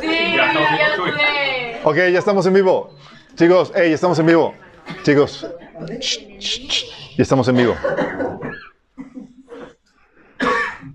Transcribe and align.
Sí, 0.00 0.36
ya 0.36 0.52
sé. 0.52 1.80
Ok, 1.84 1.96
ya 1.96 2.18
estamos 2.18 2.46
en 2.46 2.54
vivo. 2.54 2.90
Chicos, 3.36 3.72
hey, 3.74 3.88
ya 3.90 3.94
estamos 3.94 4.18
en 4.18 4.26
vivo. 4.26 4.54
Chicos, 5.02 5.46
shh, 6.00 6.38
shh, 6.38 6.68
shh, 6.68 6.84
ya 7.16 7.22
estamos 7.22 7.48
en 7.48 7.56
vivo. 7.56 7.76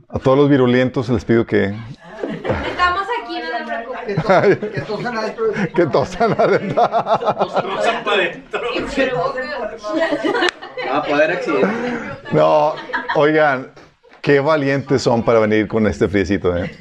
A 0.10 0.20
todos 0.20 0.38
los 0.38 0.50
virulentos 0.50 1.10
les 1.10 1.26
pido 1.26 1.46
que, 1.46 1.76
Estamos 2.65 3.08
aquí, 3.24 3.40
no 3.40 3.49
te 3.58 3.63
preocupes. 3.65 4.15
Que 4.76 4.81
tosan 4.81 5.17
adentro. 5.17 5.46
que 5.76 5.86
tosan 5.88 6.31
adentro. 6.40 6.81
Va 10.81 10.97
a 10.97 11.04
poder 11.04 11.31
accidente. 11.31 11.67
No, 12.31 12.76
oigan, 13.15 13.72
qué 14.26 14.39
valientes 14.39 15.01
son 15.03 15.23
para 15.23 15.39
venir 15.39 15.67
con 15.67 15.85
este 15.87 16.08
friecito, 16.09 16.58
¿eh? 16.58 16.71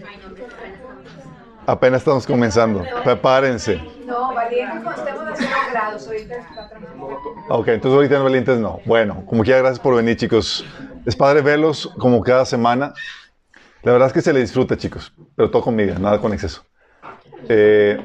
Apenas 1.66 2.00
estamos 2.00 2.27
comenzando. 2.27 2.82
Prepárense. 3.05 3.80
No, 4.06 4.34
valientes 4.34 4.82
cuando 4.82 5.02
estemos 5.06 5.28
a 5.30 5.36
0 5.36 5.50
grados. 5.72 6.06
Ahorita 6.06 6.34
está 6.36 6.69
tremendo. 6.70 7.06
Ok, 7.50 7.69
entonces 7.69 7.96
ahorita 7.96 8.19
no 8.19 8.24
valientes 8.24 8.59
no. 8.59 8.80
Bueno, 8.86 9.24
como 9.27 9.42
quiera, 9.45 9.59
gracias 9.60 9.78
por 9.80 9.95
venir, 9.95 10.16
chicos. 10.16 10.64
Es 11.06 11.14
padre 11.14 11.42
verlos 11.42 11.91
como 11.98 12.22
cada 12.22 12.45
semana. 12.46 12.95
La 13.83 13.92
verdad 13.92 14.08
es 14.08 14.14
que 14.14 14.22
se 14.22 14.33
le 14.33 14.41
disfruta, 14.41 14.77
chicos, 14.78 15.12
pero 15.36 15.50
todo 15.50 15.62
con 15.62 15.77
medida, 15.77 15.98
nada 15.98 16.19
con 16.19 16.33
exceso. 16.33 16.64
Eh, 17.50 18.00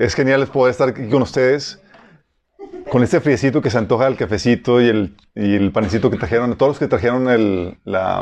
es 0.00 0.14
genial 0.14 0.44
poder 0.48 0.72
estar 0.72 0.88
aquí 0.88 1.08
con 1.08 1.22
ustedes, 1.22 1.80
con 2.90 3.04
este 3.04 3.20
friecito 3.20 3.62
que 3.62 3.70
se 3.70 3.78
antoja 3.78 4.08
el 4.08 4.16
cafecito 4.16 4.80
y 4.80 4.88
el, 4.88 5.16
y 5.36 5.54
el 5.54 5.70
panecito 5.70 6.10
que 6.10 6.16
trajeron, 6.16 6.56
todos 6.56 6.70
los 6.70 6.78
que 6.80 6.88
trajeron 6.88 7.28
el- 7.28 7.78
la, 7.84 8.20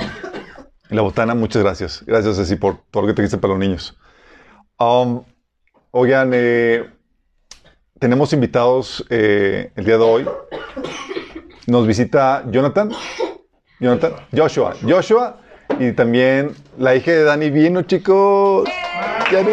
la 0.93 1.03
botana, 1.03 1.35
muchas 1.35 1.63
gracias. 1.63 2.05
Gracias, 2.07 2.37
Ceci, 2.37 2.57
por 2.57 2.79
todo 2.91 3.03
lo 3.03 3.09
que 3.09 3.15
trajiste 3.15 3.39
para 3.39 3.55
los 3.55 3.61
niños. 3.61 3.99
Um, 4.79 5.23
oigan, 5.91 6.31
eh, 6.35 6.89
tenemos 7.99 8.33
invitados 8.33 9.05
eh, 9.11 9.71
el 9.77 9.85
día 9.85 9.97
de 9.97 10.05
hoy. 10.05 10.29
Nos 11.67 11.87
visita 11.87 12.45
Jonathan. 12.51 12.91
Jonathan. 13.81 14.13
Joshua. 14.37 14.75
Joshua. 14.83 15.39
Y 15.79 15.93
también 15.93 16.55
la 16.77 16.95
hija 16.95 17.13
de 17.13 17.25
Dani 17.25 17.51
vino, 17.51 17.83
chicos. 17.83 18.69
Dani. 19.31 19.53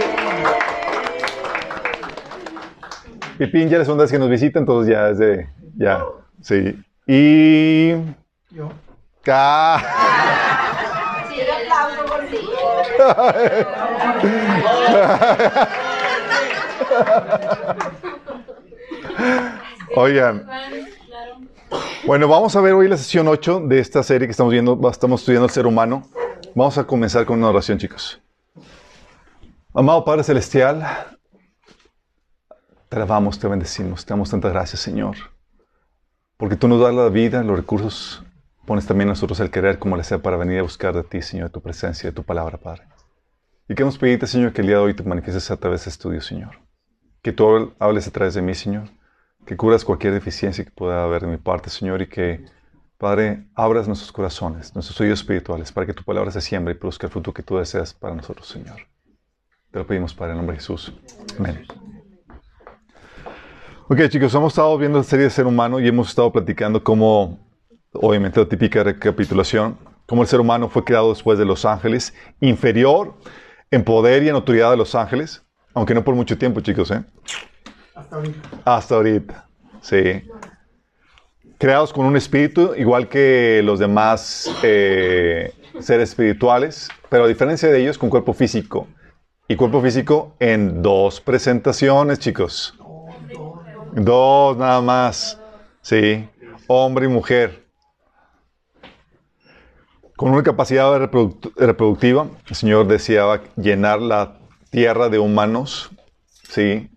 Pipín 3.38 3.69
ya 3.69 3.78
es 3.78 3.80
la 3.80 3.85
segunda 3.85 4.03
vez 4.03 4.11
que 4.11 4.19
nos 4.19 4.30
visita, 4.30 4.59
entonces 4.59 4.94
ya 4.94 5.09
es 5.09 5.17
de. 5.17 5.50
Ya. 5.78 6.03
Sí. 6.41 6.75
Y. 7.08 7.91
Yo. 8.50 8.69
Ah. 9.28 9.81
Sí, 11.30 11.39
el 11.39 11.50
aplauso 11.52 12.06
por 12.06 12.25
ti. 12.25 12.38
Oigan. 19.95 20.45
Bueno, 22.06 22.28
vamos 22.28 22.56
a 22.56 22.61
ver 22.61 22.73
hoy 22.73 22.88
la 22.88 22.97
sesión 22.97 23.28
8 23.28 23.61
de 23.67 23.80
esta 23.80 24.03
serie 24.03 24.28
que 24.28 24.31
estamos 24.31 24.52
viendo. 24.52 24.80
Estamos 24.89 25.22
estudiando 25.22 25.45
el 25.45 25.52
ser 25.52 25.66
humano. 25.66 26.03
Vamos 26.56 26.78
a 26.78 26.83
comenzar 26.83 27.25
con 27.25 27.39
una 27.39 27.50
oración, 27.50 27.78
chicos. 27.78 28.22
Amado 29.73 30.03
Padre 30.03 30.23
Celestial, 30.23 30.86
te 32.89 32.95
alabamos, 32.95 33.39
te 33.39 33.47
bendecimos, 33.47 34.03
te 34.03 34.13
damos 34.13 34.30
tantas 34.30 34.52
gracias, 34.52 34.81
Señor. 34.81 35.16
Porque 36.38 36.56
tú 36.56 36.67
nos 36.67 36.81
das 36.81 36.94
la 36.94 37.09
vida, 37.09 37.44
los 37.44 37.56
recursos, 37.56 38.23
pones 38.70 38.86
también 38.86 39.09
a 39.09 39.14
nosotros 39.14 39.39
el 39.39 39.50
querer 39.50 39.80
como 39.80 39.98
le 39.98 40.03
sea 40.03 40.20
para 40.20 40.38
venir 40.38 40.59
a 40.59 40.62
buscar 40.62 40.94
de 40.94 41.02
ti, 41.02 41.23
Señor, 41.23 41.48
de 41.48 41.53
tu 41.53 41.59
presencia, 41.59 42.08
de 42.08 42.16
tu 42.16 42.22
palabra, 42.22 42.59
Padre. 42.59 42.84
Y 43.67 43.73
queremos 43.73 43.98
pedirte, 43.98 44.28
Señor, 44.28 44.53
que 44.53 44.62
el 44.62 44.67
día 44.67 44.75
de 44.75 44.84
hoy 44.84 44.94
te 44.94 45.02
manifiestes 45.02 45.50
a 45.50 45.58
través 45.58 45.80
de 45.80 45.89
este 45.89 45.89
estudio, 45.89 46.22
Señor. 46.22 46.59
Que 47.23 47.31
tú 47.31 47.73
hables 47.80 48.08
a 48.08 48.12
través 48.12 48.36
de 48.36 48.44
mí, 48.44 48.53
Señor. 48.53 48.84
Que 49.47 49.58
curas 49.58 49.84
cualquier 49.84 50.14
deficiencia 50.14 50.64
que 50.64 50.70
pueda 50.70 51.03
haber 51.03 51.24
de 51.24 51.29
mi 51.29 51.38
parte, 51.38 51.72
Señor, 51.72 52.03
y 52.03 52.09
que, 52.09 52.46
Padre, 53.00 53.47
abras 53.56 53.88
nuestros 53.88 54.12
corazones, 54.12 54.75
nuestros 54.75 55.02
oídos 55.02 55.22
espirituales, 55.22 55.72
para 55.72 55.88
que 55.88 55.96
tu 55.96 56.03
palabra 56.03 56.29
se 56.29 56.40
siembre 56.40 56.75
y 56.75 56.78
produzca 56.78 57.08
el 57.08 57.12
fruto 57.12 57.34
que 57.34 57.41
tú 57.41 57.58
deseas 57.58 57.96
para 57.96 58.13
nosotros, 58.13 58.47
Señor. 58.47 58.81
Te 59.72 59.79
lo 59.79 59.88
pedimos, 59.88 60.13
Padre, 60.13 60.34
en 60.34 60.38
nombre 60.38 60.58
de 60.58 60.59
Jesús. 60.59 60.94
Amén. 61.40 61.66
Ok, 63.88 64.00
chicos, 64.09 64.31
hemos 64.35 64.53
estado 64.53 64.78
viendo 64.78 65.00
la 65.00 65.03
serie 65.03 65.24
de 65.24 65.31
Ser 65.31 65.47
Humano 65.47 65.79
y 65.79 65.88
hemos 65.88 66.09
estado 66.09 66.31
platicando 66.31 66.84
cómo, 66.84 67.48
obviamente, 67.94 68.39
la 68.39 68.47
típica 68.47 68.83
recapitulación, 68.83 69.77
cómo 70.05 70.22
el 70.22 70.27
ser 70.27 70.39
humano 70.39 70.69
fue 70.69 70.83
creado 70.83 71.09
después 71.09 71.38
de 71.38 71.45
los 71.45 71.66
ángeles, 71.66 72.13
inferior 72.41 73.13
en 73.72 73.83
poder 73.83 74.23
y 74.23 74.29
en 74.29 74.35
autoridad 74.35 74.72
de 74.72 74.77
los 74.77 74.95
ángeles, 74.95 75.44
aunque 75.73 75.94
no 75.94 76.03
por 76.03 76.16
mucho 76.16 76.38
tiempo, 76.38 76.61
chicos, 76.61 76.91
¿eh? 76.91 77.03
Hasta 77.95 78.16
ahorita. 78.16 78.49
Hasta 78.66 78.95
ahorita, 78.95 79.47
sí. 79.81 80.23
Creados 81.57 81.91
con 81.91 82.05
un 82.05 82.16
espíritu, 82.16 82.73
igual 82.78 83.09
que 83.09 83.61
los 83.63 83.79
demás 83.79 84.49
eh, 84.63 85.53
seres 85.79 86.09
espirituales, 86.09 86.89
pero 87.09 87.25
a 87.25 87.28
diferencia 87.28 87.69
de 87.69 87.81
ellos, 87.81 87.97
con 87.97 88.09
cuerpo 88.09 88.33
físico. 88.33 88.88
Y 89.47 89.55
cuerpo 89.55 89.81
físico 89.81 90.35
en 90.39 90.81
dos 90.81 91.19
presentaciones, 91.19 92.19
chicos. 92.19 92.75
Dos 93.94 94.57
nada 94.57 94.79
más. 94.79 95.41
Sí. 95.81 96.29
Hombre 96.67 97.05
y 97.05 97.09
mujer. 97.09 97.59
Con 100.19 100.31
una 100.34 100.44
capacidad 100.44 101.00
reproduct- 101.00 101.53
reproductiva, 101.56 102.28
el 102.50 102.53
Señor 102.53 102.88
deseaba 102.88 103.41
llenar 103.56 104.02
la 104.02 104.38
tierra 104.69 105.07
de 105.07 105.18
humanos. 105.18 105.91
Sí. 106.44 106.90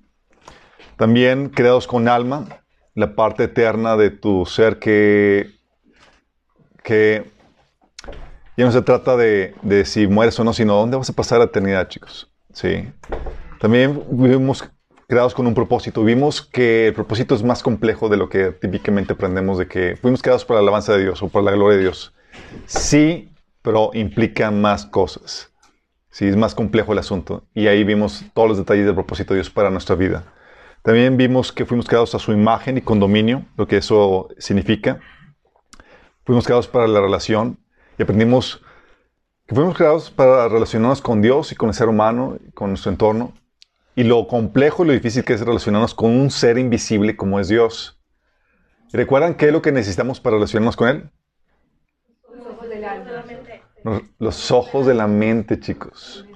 También 0.96 1.48
creados 1.48 1.86
con 1.86 2.08
alma, 2.08 2.64
la 2.96 3.14
parte 3.14 3.44
eterna 3.44 3.96
de 3.96 4.10
tu 4.10 4.44
ser 4.44 4.80
que, 4.80 5.52
que 6.82 7.30
ya 8.56 8.64
no 8.64 8.72
se 8.72 8.82
trata 8.82 9.16
de, 9.16 9.54
de 9.62 9.84
si 9.84 10.08
mueres 10.08 10.40
o 10.40 10.42
no, 10.42 10.52
sino 10.52 10.74
dónde 10.74 10.96
vas 10.96 11.08
a 11.08 11.12
pasar 11.12 11.38
la 11.38 11.44
eternidad, 11.44 11.86
chicos. 11.86 12.28
Sí. 12.52 12.90
También 13.60 14.02
vivimos 14.10 14.68
creados 15.06 15.32
con 15.32 15.46
un 15.46 15.54
propósito. 15.54 16.02
Vimos 16.02 16.42
que 16.42 16.88
el 16.88 16.94
propósito 16.94 17.36
es 17.36 17.44
más 17.44 17.62
complejo 17.62 18.08
de 18.08 18.16
lo 18.16 18.28
que 18.28 18.50
típicamente 18.50 19.12
aprendemos 19.12 19.58
de 19.58 19.68
que 19.68 19.94
fuimos 19.94 20.22
creados 20.22 20.44
para 20.44 20.58
la 20.58 20.64
alabanza 20.64 20.94
de 20.94 21.04
Dios 21.04 21.22
o 21.22 21.28
para 21.28 21.44
la 21.44 21.52
gloria 21.52 21.76
de 21.76 21.82
Dios. 21.84 22.12
Sí, 22.66 23.32
pero 23.62 23.90
implica 23.94 24.50
más 24.50 24.86
cosas. 24.86 25.52
Sí, 26.10 26.26
es 26.26 26.36
más 26.36 26.54
complejo 26.54 26.92
el 26.92 26.98
asunto. 26.98 27.46
Y 27.54 27.68
ahí 27.68 27.84
vimos 27.84 28.24
todos 28.34 28.48
los 28.48 28.58
detalles 28.58 28.84
del 28.84 28.94
propósito 28.94 29.32
de 29.32 29.38
Dios 29.40 29.50
para 29.50 29.70
nuestra 29.70 29.96
vida. 29.96 30.32
También 30.82 31.16
vimos 31.16 31.52
que 31.52 31.64
fuimos 31.64 31.86
creados 31.86 32.14
a 32.14 32.18
su 32.18 32.32
imagen 32.32 32.76
y 32.76 32.82
con 32.82 33.00
dominio, 33.00 33.46
lo 33.56 33.66
que 33.66 33.78
eso 33.78 34.28
significa. 34.36 35.00
Fuimos 36.24 36.44
creados 36.44 36.68
para 36.68 36.86
la 36.86 37.00
relación 37.00 37.58
y 37.98 38.02
aprendimos 38.02 38.62
que 39.46 39.54
fuimos 39.54 39.76
creados 39.76 40.10
para 40.10 40.48
relacionarnos 40.48 41.00
con 41.00 41.22
Dios 41.22 41.52
y 41.52 41.54
con 41.54 41.68
el 41.68 41.74
ser 41.74 41.88
humano, 41.88 42.38
con 42.54 42.70
nuestro 42.70 42.90
entorno. 42.90 43.32
Y 43.94 44.04
lo 44.04 44.26
complejo 44.26 44.84
y 44.84 44.88
lo 44.88 44.92
difícil 44.92 45.24
que 45.24 45.34
es 45.34 45.40
relacionarnos 45.40 45.94
con 45.94 46.10
un 46.10 46.30
ser 46.30 46.58
invisible 46.58 47.16
como 47.16 47.38
es 47.38 47.48
Dios. 47.48 48.00
¿Y 48.92 48.96
¿Recuerdan 48.96 49.34
qué 49.34 49.46
es 49.46 49.52
lo 49.52 49.62
que 49.62 49.72
necesitamos 49.72 50.20
para 50.20 50.36
relacionarnos 50.36 50.76
con 50.76 50.88
Él? 50.88 51.10
Los 54.18 54.50
ojos 54.50 54.86
de 54.86 54.94
la 54.94 55.06
mente, 55.06 55.58
chicos. 55.58 56.26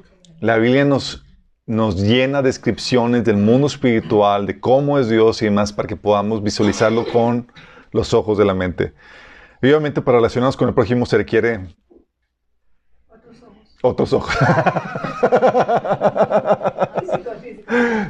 La 0.40 0.56
Biblia 0.56 0.84
nos, 0.84 1.24
nos 1.64 2.00
llena 2.00 2.42
de 2.42 2.48
descripciones 2.48 3.24
del 3.24 3.36
mundo 3.36 3.66
espiritual, 3.66 4.46
de 4.46 4.60
cómo 4.60 4.98
es 4.98 5.08
Dios 5.08 5.40
y 5.42 5.46
demás, 5.46 5.72
para 5.72 5.88
que 5.88 5.96
podamos 5.96 6.42
visualizarlo 6.42 7.06
con 7.06 7.50
los 7.92 8.12
ojos 8.14 8.38
de 8.38 8.44
la 8.44 8.54
mente. 8.54 8.94
Y 9.62 9.68
obviamente 9.68 10.02
para 10.02 10.18
relacionarnos 10.18 10.56
con 10.56 10.68
el 10.68 10.74
prójimo 10.74 11.06
se 11.06 11.16
requiere 11.16 11.74
otros 13.82 14.12
ojos. 14.12 14.34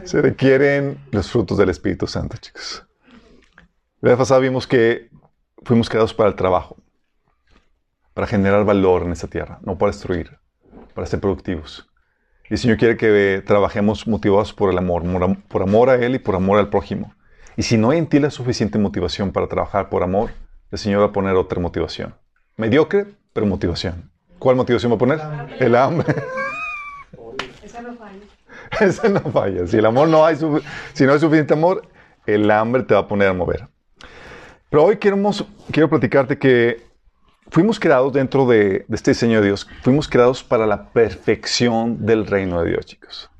se 0.04 0.22
requieren 0.22 0.98
los 1.10 1.30
frutos 1.30 1.58
del 1.58 1.70
Espíritu 1.70 2.06
Santo, 2.06 2.36
chicos. 2.38 2.84
La 4.00 4.10
vez 4.10 4.18
pasada 4.18 4.40
vimos 4.40 4.66
que 4.66 5.10
fuimos 5.62 5.88
creados 5.88 6.12
para 6.14 6.28
el 6.28 6.34
trabajo, 6.36 6.76
para 8.16 8.26
generar 8.26 8.64
valor 8.64 9.02
en 9.02 9.12
esta 9.12 9.26
tierra, 9.26 9.58
no 9.60 9.76
para 9.76 9.92
destruir, 9.92 10.38
para 10.94 11.06
ser 11.06 11.20
productivos. 11.20 11.86
Y 12.48 12.54
el 12.54 12.58
Señor 12.58 12.78
quiere 12.78 12.96
que 12.96 13.42
trabajemos 13.46 14.06
motivados 14.06 14.54
por 14.54 14.70
el 14.72 14.78
amor, 14.78 15.02
por 15.02 15.22
am- 15.22 15.42
por 15.42 15.62
amor 15.62 15.90
a 15.90 15.96
Él 15.96 16.14
y 16.14 16.18
por 16.18 16.34
amor 16.34 16.58
al 16.58 16.70
prójimo. 16.70 17.14
Y 17.58 17.62
si 17.64 17.76
no 17.76 17.90
hay 17.90 17.98
en 17.98 18.06
ti 18.06 18.18
la 18.18 18.30
suficiente 18.30 18.78
motivación 18.78 19.32
para 19.32 19.48
trabajar 19.48 19.90
por 19.90 20.02
amor, 20.02 20.30
el 20.70 20.78
Señor 20.78 21.02
va 21.02 21.06
a 21.06 21.12
poner 21.12 21.34
otra 21.36 21.60
motivación. 21.60 22.14
Mediocre, 22.56 23.04
pero 23.34 23.44
motivación. 23.44 24.10
¿Cuál 24.38 24.56
motivación 24.56 24.92
va 24.92 24.96
a 24.96 24.98
poner? 24.98 25.20
El 25.60 25.76
hambre. 25.76 26.14
Esa 27.62 27.82
no 27.82 27.94
falla. 27.96 28.18
Ese 28.80 29.08
no 29.10 29.20
falla. 29.20 29.66
Si 29.66 29.76
el 29.76 29.84
amor 29.84 30.08
no 30.08 30.24
hay, 30.24 30.36
si 30.94 31.04
no 31.04 31.12
hay 31.12 31.18
suficiente 31.20 31.52
amor, 31.52 31.82
el 32.24 32.50
hambre 32.50 32.82
te 32.84 32.94
va 32.94 33.00
a 33.00 33.08
poner 33.08 33.28
a 33.28 33.34
mover. 33.34 33.68
Pero 34.70 34.84
hoy 34.84 34.96
queremos, 34.96 35.44
quiero 35.70 35.90
platicarte 35.90 36.38
que 36.38 36.86
fuimos 37.50 37.78
creados 37.80 38.12
dentro 38.12 38.46
de, 38.46 38.84
este 38.90 39.12
diseño 39.12 39.40
de 39.40 39.46
Dios, 39.46 39.68
fuimos 39.82 40.08
creados 40.08 40.42
para 40.42 40.66
la 40.66 40.90
perfección 40.90 42.04
del 42.04 42.26
reino 42.26 42.62
de 42.62 42.70
Dios, 42.70 42.86
chicos. 42.86 43.30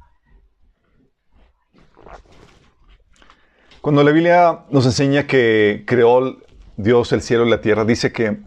Cuando 3.81 4.03
la 4.03 4.11
Biblia 4.11 4.65
nos 4.71 4.85
enseña 4.87 5.27
que 5.27 5.85
creó 5.87 6.39
Dios 6.77 7.13
el 7.13 7.23
cielo 7.23 7.47
y 7.47 7.51
la 7.51 7.61
tierra, 7.61 7.85
dice 7.85 8.13
que 8.13 8.39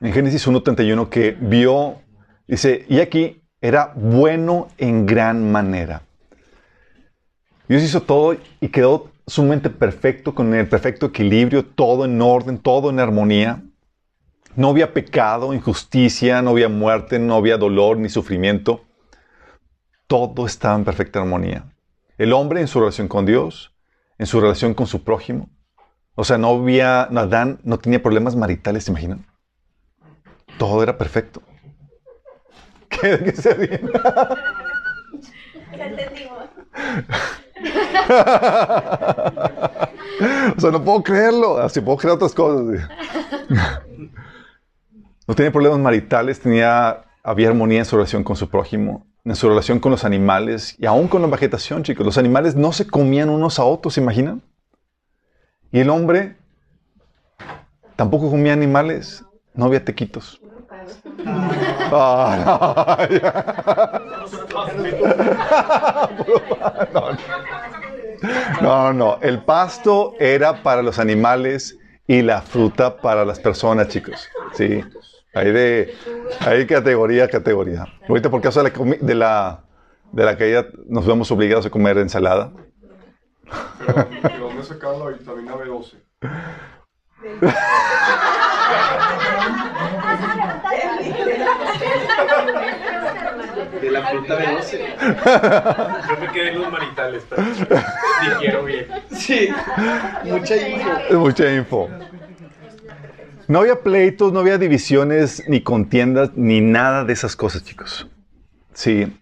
en 0.00 0.12
Génesis 0.12 0.46
1.31 0.48 1.08
que 1.08 1.36
vio, 1.40 2.00
dice, 2.48 2.84
y 2.88 2.98
aquí 2.98 3.42
era 3.60 3.92
bueno 3.94 4.68
en 4.76 5.06
gran 5.06 5.50
manera. 5.50 6.02
Dios 7.68 7.82
hizo 7.82 8.02
todo 8.02 8.36
y 8.60 8.68
quedó 8.68 9.10
sumamente 9.26 9.70
perfecto, 9.70 10.34
con 10.34 10.52
el 10.52 10.68
perfecto 10.68 11.06
equilibrio, 11.06 11.64
todo 11.64 12.04
en 12.04 12.20
orden, 12.20 12.58
todo 12.58 12.90
en 12.90 13.00
armonía. 13.00 13.62
No 14.56 14.68
había 14.68 14.92
pecado, 14.92 15.52
injusticia, 15.52 16.42
no 16.42 16.50
había 16.50 16.68
muerte, 16.68 17.18
no 17.18 17.34
había 17.34 17.58
dolor 17.58 17.98
ni 17.98 18.08
sufrimiento. 18.08 18.84
Todo 20.06 20.46
estaba 20.46 20.76
en 20.76 20.84
perfecta 20.84 21.20
armonía. 21.20 21.72
El 22.18 22.32
hombre 22.32 22.60
en 22.60 22.68
su 22.68 22.78
relación 22.78 23.08
con 23.08 23.26
Dios, 23.26 23.74
en 24.18 24.26
su 24.26 24.40
relación 24.40 24.74
con 24.74 24.86
su 24.86 25.02
prójimo. 25.02 25.50
O 26.14 26.24
sea, 26.24 26.38
no 26.38 26.50
había, 26.50 27.02
Adán 27.02 27.58
no 27.64 27.78
tenía 27.78 28.02
problemas 28.02 28.36
maritales, 28.36 28.84
¿se 28.84 28.92
imaginan? 28.92 29.26
Todo 30.58 30.82
era 30.82 30.96
perfecto. 30.96 31.42
¿Qué, 32.88 33.18
qué 33.24 33.32
se 33.32 33.50
entendimos. 33.50 33.90
o 40.56 40.60
sea, 40.60 40.70
no 40.70 40.84
puedo 40.84 41.02
creerlo. 41.02 41.58
Así 41.58 41.80
puedo 41.80 41.98
creer 41.98 42.14
otras 42.14 42.34
cosas. 42.34 42.88
No 45.26 45.34
tenía 45.34 45.50
problemas 45.50 45.78
maritales, 45.78 46.40
tenía, 46.40 47.04
había 47.22 47.48
armonía 47.48 47.78
en 47.78 47.84
su 47.84 47.96
relación 47.96 48.22
con 48.24 48.36
su 48.36 48.48
prójimo, 48.48 49.06
en 49.24 49.34
su 49.34 49.48
relación 49.48 49.80
con 49.80 49.90
los 49.90 50.04
animales 50.04 50.76
y 50.78 50.86
aún 50.86 51.08
con 51.08 51.22
la 51.22 51.28
vegetación, 51.28 51.82
chicos. 51.82 52.04
Los 52.04 52.18
animales 52.18 52.54
no 52.54 52.72
se 52.72 52.86
comían 52.86 53.30
unos 53.30 53.58
a 53.58 53.64
otros, 53.64 53.94
¿se 53.94 54.02
imaginan? 54.02 54.42
Y 55.72 55.80
el 55.80 55.88
hombre 55.90 56.36
tampoco 57.96 58.30
comía 58.30 58.52
animales, 58.52 59.24
no 59.54 59.64
había 59.64 59.84
tequitos. 59.84 60.40
Ah, 61.90 63.08
no. 66.92 67.04
No, 68.62 68.92
no, 68.92 69.18
el 69.20 69.42
pasto 69.42 70.14
era 70.18 70.62
para 70.62 70.82
los 70.82 70.98
animales 70.98 71.76
y 72.06 72.22
la 72.22 72.40
fruta 72.40 72.96
para 72.96 73.24
las 73.24 73.38
personas, 73.38 73.88
chicos. 73.88 74.28
Sí, 74.54 74.82
hay 75.34 75.52
de, 75.52 75.94
hay 76.40 76.66
categoría, 76.66 77.28
categoría. 77.28 77.86
Ahorita 78.08 78.30
por 78.30 78.40
causa 78.40 78.62
de 78.62 78.70
la, 78.70 78.96
de 79.00 79.14
la, 79.14 79.64
de 80.12 80.24
la 80.24 80.36
caída 80.36 80.66
nos 80.86 81.06
vemos 81.06 81.30
obligados 81.30 81.66
a 81.66 81.70
comer 81.70 81.98
ensalada. 81.98 82.52
Pero, 83.86 84.06
¿de 84.28 84.38
dónde 84.38 84.62
sacaron 84.62 85.00
la 85.00 85.06
vitamina 85.16 85.54
B12? 85.54 85.96
De 93.80 93.90
la 93.90 94.06
fruta 94.08 94.36
de 94.36 94.46
12. 94.46 94.96
Yo 96.08 96.20
me 96.20 96.32
quedé 96.32 96.48
en 96.52 96.60
los 96.60 96.72
maritales, 96.72 97.24
pero 97.28 97.42
digiero 97.42 98.64
bien. 98.64 98.86
Sí, 99.10 99.48
mucha 100.24 100.56
info. 100.56 101.18
Mucha 101.18 101.52
info. 101.52 101.90
No 103.48 103.60
había 103.60 103.80
pleitos, 103.80 104.32
no 104.32 104.40
había 104.40 104.58
divisiones, 104.58 105.42
ni 105.48 105.60
contiendas, 105.60 106.30
ni 106.34 106.60
nada 106.60 107.04
de 107.04 107.12
esas 107.12 107.36
cosas, 107.36 107.64
chicos. 107.64 108.08
Sí. 108.72 109.12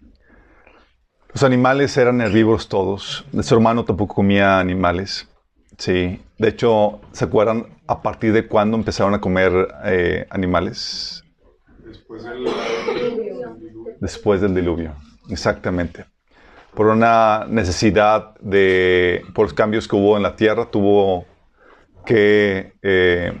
Los 1.33 1.43
animales 1.43 1.95
eran 1.97 2.21
herbívoros 2.21 2.69
todos. 2.69 3.25
El 3.33 3.43
ser 3.43 3.57
humano 3.57 3.83
tampoco 3.83 4.15
comía 4.15 4.59
animales. 4.59 5.27
Sí. 5.77 6.21
De 6.37 6.49
hecho, 6.49 7.01
¿se 7.11 7.25
acuerdan 7.25 7.67
a 7.87 8.01
partir 8.01 8.33
de 8.33 8.47
cuándo 8.47 8.77
empezaron 8.77 9.13
a 9.13 9.21
comer 9.21 9.67
eh, 9.85 10.25
animales? 10.29 11.23
Después 11.79 12.23
del. 12.23 12.45
Después 13.99 14.41
del 14.41 14.55
diluvio. 14.55 14.95
Exactamente. 15.29 16.05
Por 16.73 16.87
una 16.87 17.45
necesidad 17.47 18.35
de, 18.39 19.23
por 19.35 19.45
los 19.45 19.53
cambios 19.53 19.87
que 19.87 19.95
hubo 19.95 20.17
en 20.17 20.23
la 20.23 20.35
tierra, 20.35 20.69
tuvo 20.71 21.25
que, 22.05 22.73
eh, 22.81 23.31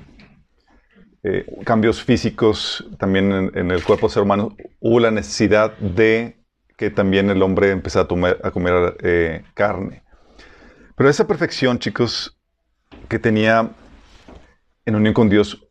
eh, 1.23 1.45
cambios 1.63 2.03
físicos 2.03 2.85
también 2.97 3.51
en, 3.55 3.71
el 3.71 3.83
cuerpo 3.83 4.07
del 4.07 4.13
ser 4.13 4.23
humano, 4.23 4.55
hubo 4.81 4.99
la 4.99 5.09
necesidad 5.09 5.77
de 5.77 6.37
que 6.75 6.89
también 6.89 7.29
el 7.29 7.41
hombre 7.41 7.71
empezara 7.71 8.07
a, 8.43 8.51
comer 8.51 8.97
eh, 9.01 9.43
carne. 9.53 10.03
Pero 10.95 11.09
esa 11.09 11.25
perfección, 11.25 11.79
chicos, 11.79 12.37
que 13.07 13.19
tenía 13.19 13.71
en 14.85 14.95
unión 14.95 15.13
con 15.13 15.29
Dios, 15.29 15.65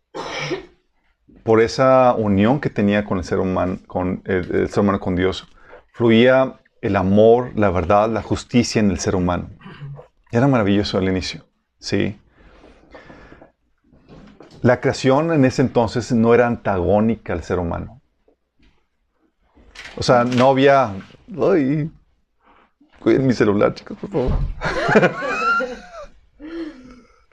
por 1.42 1.60
esa 1.60 2.14
unión 2.14 2.60
que 2.60 2.70
tenía 2.70 3.04
con 3.04 3.18
el 3.18 3.24
ser 3.24 3.38
humano, 3.38 3.78
con 3.86 4.22
el, 4.24 4.68
ser 4.68 4.80
humano 4.80 5.00
con 5.00 5.16
Dios, 5.16 5.46
fluía 5.92 6.60
el 6.80 6.96
amor, 6.96 7.52
la 7.56 7.70
verdad, 7.70 8.08
la 8.10 8.22
justicia 8.22 8.80
en 8.80 8.90
el 8.90 8.98
ser 8.98 9.16
humano. 9.16 9.50
Era 10.30 10.48
maravilloso 10.48 10.98
al 10.98 11.08
inicio, 11.08 11.44
¿sí? 11.78 12.18
La 14.62 14.80
creación 14.80 15.32
en 15.32 15.44
ese 15.44 15.60
entonces 15.60 16.12
no 16.12 16.34
era 16.34 16.46
antagónica 16.46 17.32
al 17.32 17.42
ser 17.42 17.58
humano. 17.58 18.00
O 19.96 20.04
sea, 20.04 20.22
no 20.22 20.50
había... 20.50 20.94
Ay, 21.36 21.90
cuiden 23.00 23.26
mi 23.26 23.32
celular, 23.32 23.74
chicos, 23.74 23.98
por 23.98 24.10
favor. 24.10 24.32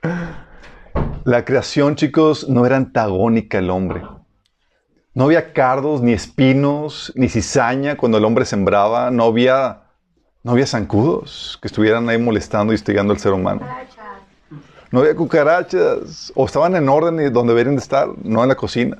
La 1.23 1.45
creación, 1.45 1.95
chicos, 1.95 2.49
no 2.49 2.65
era 2.65 2.77
antagónica 2.77 3.59
al 3.59 3.69
hombre. 3.69 4.01
No 5.13 5.25
había 5.25 5.53
cardos, 5.53 6.01
ni 6.01 6.13
espinos, 6.13 7.13
ni 7.15 7.29
cizaña 7.29 7.95
cuando 7.95 8.17
el 8.17 8.25
hombre 8.25 8.45
sembraba. 8.45 9.11
No 9.11 9.25
había, 9.25 9.83
no 10.41 10.53
había 10.53 10.65
zancudos 10.65 11.59
que 11.61 11.67
estuvieran 11.67 12.09
ahí 12.09 12.17
molestando 12.17 12.73
y 12.73 12.77
instigando 12.77 13.13
al 13.13 13.19
ser 13.19 13.33
humano. 13.33 13.61
No 14.91 14.99
había 14.99 15.15
cucarachas. 15.15 16.31
O 16.35 16.45
estaban 16.45 16.75
en 16.75 16.89
orden 16.89 17.19
y 17.19 17.29
donde 17.29 17.53
deberían 17.53 17.75
de 17.75 17.81
estar, 17.81 18.07
no 18.23 18.41
en 18.43 18.49
la 18.49 18.55
cocina. 18.55 18.97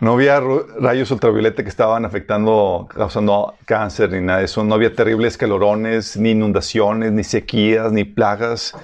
No 0.00 0.12
había 0.12 0.40
rayos 0.40 1.10
ultravioleta 1.10 1.62
que 1.62 1.68
estaban 1.68 2.04
afectando, 2.04 2.86
causando 2.88 3.54
cáncer 3.64 4.12
ni 4.12 4.20
nada 4.20 4.40
de 4.40 4.44
eso. 4.44 4.62
No 4.62 4.74
había 4.74 4.94
terribles 4.94 5.36
calorones, 5.36 6.16
ni 6.16 6.30
inundaciones, 6.30 7.12
ni 7.12 7.24
sequías, 7.24 7.92
ni 7.92 8.04
plagas. 8.04 8.74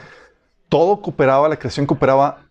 Todo 0.69 1.01
cooperaba, 1.01 1.49
la 1.49 1.57
creación 1.57 1.87
cooperaba 1.87 2.47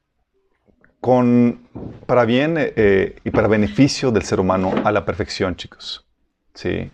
con, 1.00 1.68
para 2.06 2.26
bien 2.26 2.56
eh, 2.58 3.16
y 3.24 3.32
para 3.32 3.48
beneficio 3.48 4.12
del 4.12 4.24
ser 4.24 4.40
humano 4.40 4.74
a 4.84 4.92
la 4.92 5.04
perfección, 5.04 5.56
chicos. 5.56 6.06
Sí. 6.54 6.92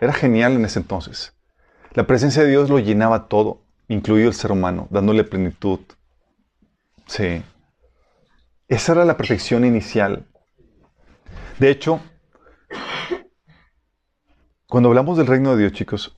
Era 0.00 0.12
genial 0.14 0.54
en 0.54 0.64
ese 0.64 0.78
entonces. 0.78 1.34
La 1.92 2.06
presencia 2.06 2.42
de 2.42 2.48
Dios 2.48 2.70
lo 2.70 2.78
llenaba 2.78 3.28
todo, 3.28 3.62
incluido 3.88 4.28
el 4.28 4.34
ser 4.34 4.50
humano, 4.52 4.88
dándole 4.90 5.24
plenitud. 5.24 5.80
Sí. 7.06 7.42
Esa 8.68 8.92
era 8.92 9.04
la 9.04 9.16
perfección 9.16 9.64
inicial. 9.64 10.24
De 11.58 11.70
hecho, 11.70 12.00
cuando 14.66 14.88
hablamos 14.88 15.18
del 15.18 15.26
reino 15.26 15.54
de 15.54 15.62
Dios, 15.62 15.72
chicos, 15.72 16.16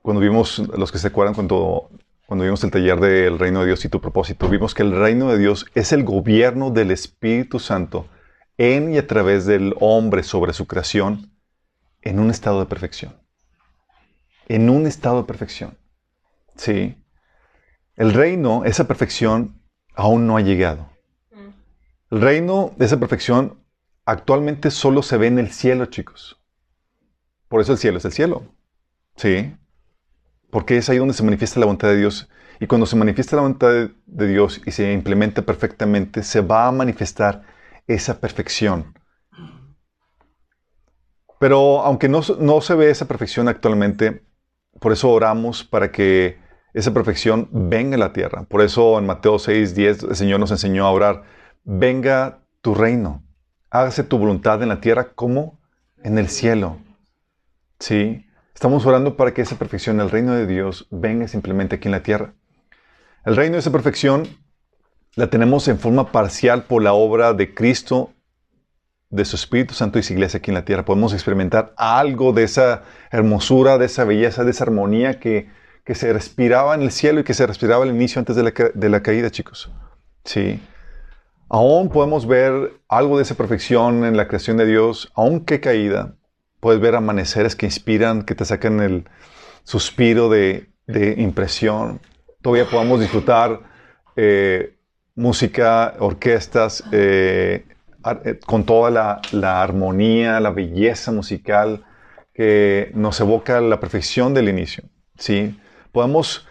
cuando 0.00 0.20
vimos, 0.20 0.60
los 0.78 0.90
que 0.90 0.98
se 0.98 1.08
acuerdan, 1.08 1.34
cuando, 1.34 1.90
cuando 2.26 2.44
vimos 2.44 2.64
el 2.64 2.70
taller 2.70 2.98
del 3.00 3.38
reino 3.38 3.60
de 3.60 3.66
Dios 3.66 3.84
y 3.84 3.88
tu 3.88 4.00
propósito, 4.00 4.48
vimos 4.48 4.72
que 4.72 4.82
el 4.82 4.92
reino 4.92 5.28
de 5.30 5.38
Dios 5.38 5.66
es 5.74 5.92
el 5.92 6.04
gobierno 6.04 6.70
del 6.70 6.92
Espíritu 6.92 7.58
Santo 7.58 8.06
en 8.56 8.94
y 8.94 8.98
a 8.98 9.06
través 9.06 9.44
del 9.44 9.74
hombre 9.80 10.22
sobre 10.22 10.52
su 10.52 10.66
creación 10.66 11.31
en 12.02 12.18
un 12.18 12.30
estado 12.30 12.60
de 12.60 12.66
perfección. 12.66 13.20
En 14.48 14.68
un 14.68 14.86
estado 14.86 15.18
de 15.18 15.24
perfección. 15.24 15.78
Sí. 16.56 17.02
El 17.96 18.12
reino, 18.12 18.64
esa 18.64 18.86
perfección, 18.86 19.62
aún 19.94 20.26
no 20.26 20.36
ha 20.36 20.40
llegado. 20.40 20.90
El 22.10 22.20
reino 22.20 22.72
de 22.76 22.84
esa 22.84 22.98
perfección 22.98 23.64
actualmente 24.04 24.70
solo 24.70 25.02
se 25.02 25.16
ve 25.16 25.28
en 25.28 25.38
el 25.38 25.50
cielo, 25.50 25.86
chicos. 25.86 26.38
Por 27.48 27.60
eso 27.60 27.72
el 27.72 27.78
cielo 27.78 27.98
es 27.98 28.04
el 28.04 28.12
cielo. 28.12 28.44
Sí. 29.16 29.56
Porque 30.50 30.76
es 30.76 30.88
ahí 30.88 30.98
donde 30.98 31.14
se 31.14 31.22
manifiesta 31.22 31.60
la 31.60 31.66
voluntad 31.66 31.88
de 31.88 31.96
Dios. 31.96 32.28
Y 32.60 32.66
cuando 32.66 32.86
se 32.86 32.96
manifiesta 32.96 33.36
la 33.36 33.42
voluntad 33.42 33.68
de, 33.68 33.94
de 34.06 34.28
Dios 34.28 34.60
y 34.66 34.70
se 34.72 34.92
implementa 34.92 35.42
perfectamente, 35.42 36.22
se 36.22 36.40
va 36.40 36.66
a 36.66 36.72
manifestar 36.72 37.42
esa 37.86 38.20
perfección. 38.20 38.94
Pero 41.42 41.80
aunque 41.80 42.08
no, 42.08 42.20
no 42.38 42.60
se 42.60 42.76
ve 42.76 42.88
esa 42.88 43.08
perfección 43.08 43.48
actualmente, 43.48 44.22
por 44.78 44.92
eso 44.92 45.10
oramos 45.10 45.64
para 45.64 45.90
que 45.90 46.38
esa 46.72 46.94
perfección 46.94 47.48
venga 47.50 47.96
a 47.96 47.98
la 47.98 48.12
tierra. 48.12 48.44
Por 48.44 48.60
eso 48.60 48.96
en 48.96 49.06
Mateo 49.06 49.40
6, 49.40 49.74
10 49.74 50.04
el 50.04 50.14
Señor 50.14 50.38
nos 50.38 50.52
enseñó 50.52 50.86
a 50.86 50.92
orar, 50.92 51.24
venga 51.64 52.44
tu 52.60 52.76
reino, 52.76 53.24
hágase 53.70 54.04
tu 54.04 54.18
voluntad 54.18 54.62
en 54.62 54.68
la 54.68 54.80
tierra 54.80 55.14
como 55.16 55.58
en 56.04 56.16
el 56.16 56.28
cielo. 56.28 56.78
¿Sí? 57.80 58.24
Estamos 58.54 58.86
orando 58.86 59.16
para 59.16 59.34
que 59.34 59.42
esa 59.42 59.58
perfección, 59.58 60.00
el 60.00 60.10
reino 60.10 60.36
de 60.36 60.46
Dios, 60.46 60.86
venga 60.92 61.26
simplemente 61.26 61.74
aquí 61.74 61.88
en 61.88 61.92
la 61.92 62.04
tierra. 62.04 62.34
El 63.24 63.34
reino 63.34 63.54
de 63.54 63.58
esa 63.58 63.72
perfección 63.72 64.28
la 65.16 65.28
tenemos 65.28 65.66
en 65.66 65.80
forma 65.80 66.12
parcial 66.12 66.66
por 66.66 66.84
la 66.84 66.92
obra 66.92 67.32
de 67.32 67.52
Cristo, 67.52 68.11
de 69.12 69.26
su 69.26 69.36
Espíritu 69.36 69.74
Santo 69.74 69.98
y 69.98 70.02
su 70.02 70.14
iglesia 70.14 70.38
aquí 70.38 70.50
en 70.50 70.54
la 70.54 70.64
tierra. 70.64 70.86
Podemos 70.86 71.12
experimentar 71.12 71.74
algo 71.76 72.32
de 72.32 72.44
esa 72.44 72.82
hermosura, 73.10 73.76
de 73.76 73.84
esa 73.84 74.04
belleza, 74.04 74.42
de 74.42 74.50
esa 74.50 74.64
armonía 74.64 75.20
que, 75.20 75.50
que 75.84 75.94
se 75.94 76.12
respiraba 76.14 76.74
en 76.74 76.80
el 76.80 76.90
cielo 76.90 77.20
y 77.20 77.24
que 77.24 77.34
se 77.34 77.46
respiraba 77.46 77.84
al 77.84 77.90
inicio 77.90 78.20
antes 78.20 78.34
de 78.36 78.42
la, 78.42 78.52
de 78.74 78.88
la 78.88 79.02
caída, 79.02 79.30
chicos. 79.30 79.70
Sí. 80.24 80.62
Aún 81.50 81.90
podemos 81.90 82.26
ver 82.26 82.72
algo 82.88 83.18
de 83.18 83.24
esa 83.24 83.34
perfección 83.34 84.06
en 84.06 84.16
la 84.16 84.28
creación 84.28 84.56
de 84.56 84.64
Dios, 84.64 85.12
aunque 85.14 85.60
caída. 85.60 86.14
Puedes 86.60 86.80
ver 86.80 86.94
amaneceres 86.94 87.54
que 87.54 87.66
inspiran, 87.66 88.22
que 88.22 88.34
te 88.34 88.46
sacan 88.46 88.80
el 88.80 89.04
suspiro 89.62 90.30
de, 90.30 90.70
de 90.86 91.16
impresión. 91.18 92.00
Todavía 92.40 92.64
podamos 92.64 92.98
disfrutar 92.98 93.60
eh, 94.16 94.74
música, 95.14 95.96
orquestas, 95.98 96.82
eh, 96.92 97.66
con 98.46 98.64
toda 98.64 99.20
la, 99.32 99.62
armonía, 99.62 100.40
la 100.40 100.50
belleza 100.50 101.12
musical 101.12 101.84
que 102.32 102.90
nos 102.94 103.20
evoca 103.20 103.60
la 103.60 103.80
perfección 103.80 104.34
del 104.34 104.48
inicio. 104.48 104.84
¿sí? 105.18 105.58
Podemos 105.92 106.46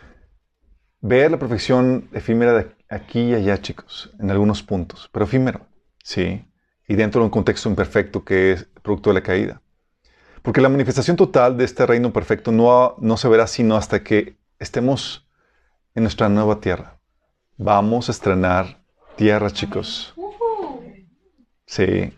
ver 1.01 1.31
la 1.31 1.39
perfección 1.39 2.09
efímera 2.13 2.67
aquí 2.89 3.21
y 3.21 3.33
allá, 3.33 3.61
chicos, 3.61 4.11
en 4.19 4.29
algunos 4.29 4.61
puntos, 4.61 5.09
pero 5.11 5.25
efímero, 5.25 5.61
¿sí? 6.03 6.45
Y 6.87 6.95
dentro 6.95 7.21
de 7.21 7.25
un 7.25 7.31
contexto 7.31 7.69
imperfecto 7.69 8.23
que 8.23 8.51
es 8.51 8.67
producto 8.83 9.09
de 9.09 9.13
la 9.15 9.23
caída. 9.23 9.61
Porque 10.41 10.61
la 10.61 10.69
manifestación 10.69 11.15
total 11.17 11.57
de 11.57 11.65
este 11.65 11.85
reino 11.85 12.11
perfecto 12.11 12.51
no, 12.51 12.95
no 12.99 13.17
se 13.17 13.27
verá 13.27 13.47
sino 13.47 13.75
hasta 13.75 14.03
que 14.03 14.37
estemos 14.59 15.27
en 15.95 16.03
nuestra 16.03 16.29
nueva 16.29 16.59
tierra. 16.59 16.99
Vamos 17.57 18.09
a 18.09 18.11
estrenar 18.11 18.81
tierra, 19.15 19.51
chicos. 19.51 20.13
Sí. 21.71 22.13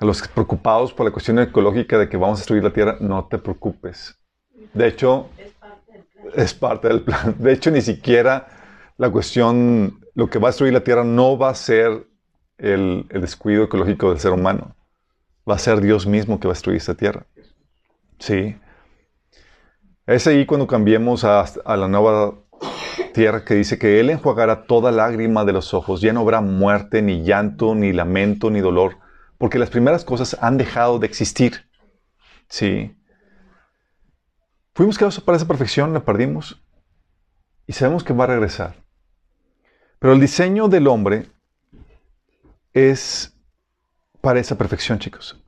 A 0.00 0.04
los 0.06 0.26
preocupados 0.28 0.94
por 0.94 1.04
la 1.04 1.12
cuestión 1.12 1.38
ecológica 1.38 1.98
de 1.98 2.08
que 2.08 2.16
vamos 2.16 2.38
a 2.38 2.40
destruir 2.40 2.64
la 2.64 2.72
tierra, 2.72 2.96
no 3.00 3.26
te 3.26 3.36
preocupes. 3.36 4.18
De 4.72 4.88
hecho, 4.88 5.28
es 6.34 6.54
parte 6.54 6.88
del 6.88 7.02
plan. 7.02 7.36
De 7.38 7.52
hecho, 7.52 7.70
ni 7.70 7.82
siquiera 7.82 8.48
la 8.96 9.10
cuestión, 9.10 10.00
lo 10.14 10.30
que 10.30 10.38
va 10.38 10.48
a 10.48 10.52
destruir 10.52 10.72
la 10.72 10.84
tierra 10.84 11.04
no 11.04 11.36
va 11.36 11.50
a 11.50 11.54
ser 11.54 12.06
el, 12.56 13.04
el 13.10 13.20
descuido 13.20 13.64
ecológico 13.64 14.08
del 14.08 14.20
ser 14.20 14.32
humano. 14.32 14.74
Va 15.48 15.56
a 15.56 15.58
ser 15.58 15.82
Dios 15.82 16.06
mismo 16.06 16.40
que 16.40 16.48
va 16.48 16.52
a 16.52 16.54
destruir 16.54 16.78
esta 16.78 16.94
tierra. 16.94 17.26
Sí. 18.18 18.56
Es 20.06 20.26
ahí 20.26 20.46
cuando 20.46 20.66
cambiemos 20.66 21.24
a, 21.24 21.40
a 21.42 21.76
la 21.76 21.88
nueva 21.88 22.38
tierra 23.16 23.44
que 23.46 23.54
dice 23.54 23.78
que 23.78 23.98
Él 23.98 24.10
enjuagará 24.10 24.66
toda 24.66 24.92
lágrima 24.92 25.46
de 25.46 25.54
los 25.54 25.72
ojos. 25.72 26.02
Ya 26.02 26.12
no 26.12 26.20
habrá 26.20 26.42
muerte, 26.42 27.00
ni 27.00 27.22
llanto, 27.22 27.74
ni 27.74 27.94
lamento, 27.94 28.50
ni 28.50 28.60
dolor, 28.60 28.98
porque 29.38 29.58
las 29.58 29.70
primeras 29.70 30.04
cosas 30.04 30.36
han 30.42 30.58
dejado 30.58 30.98
de 30.98 31.06
existir. 31.06 31.66
Sí. 32.50 32.94
Fuimos 34.74 34.98
creados 34.98 35.18
para 35.20 35.36
esa 35.36 35.48
perfección, 35.48 35.94
la 35.94 36.04
perdimos 36.04 36.62
y 37.66 37.72
sabemos 37.72 38.04
que 38.04 38.12
va 38.12 38.24
a 38.24 38.26
regresar. 38.26 38.84
Pero 39.98 40.12
el 40.12 40.20
diseño 40.20 40.68
del 40.68 40.86
hombre 40.86 41.30
es 42.74 43.34
para 44.20 44.40
esa 44.40 44.58
perfección, 44.58 44.98
chicos. 44.98 45.42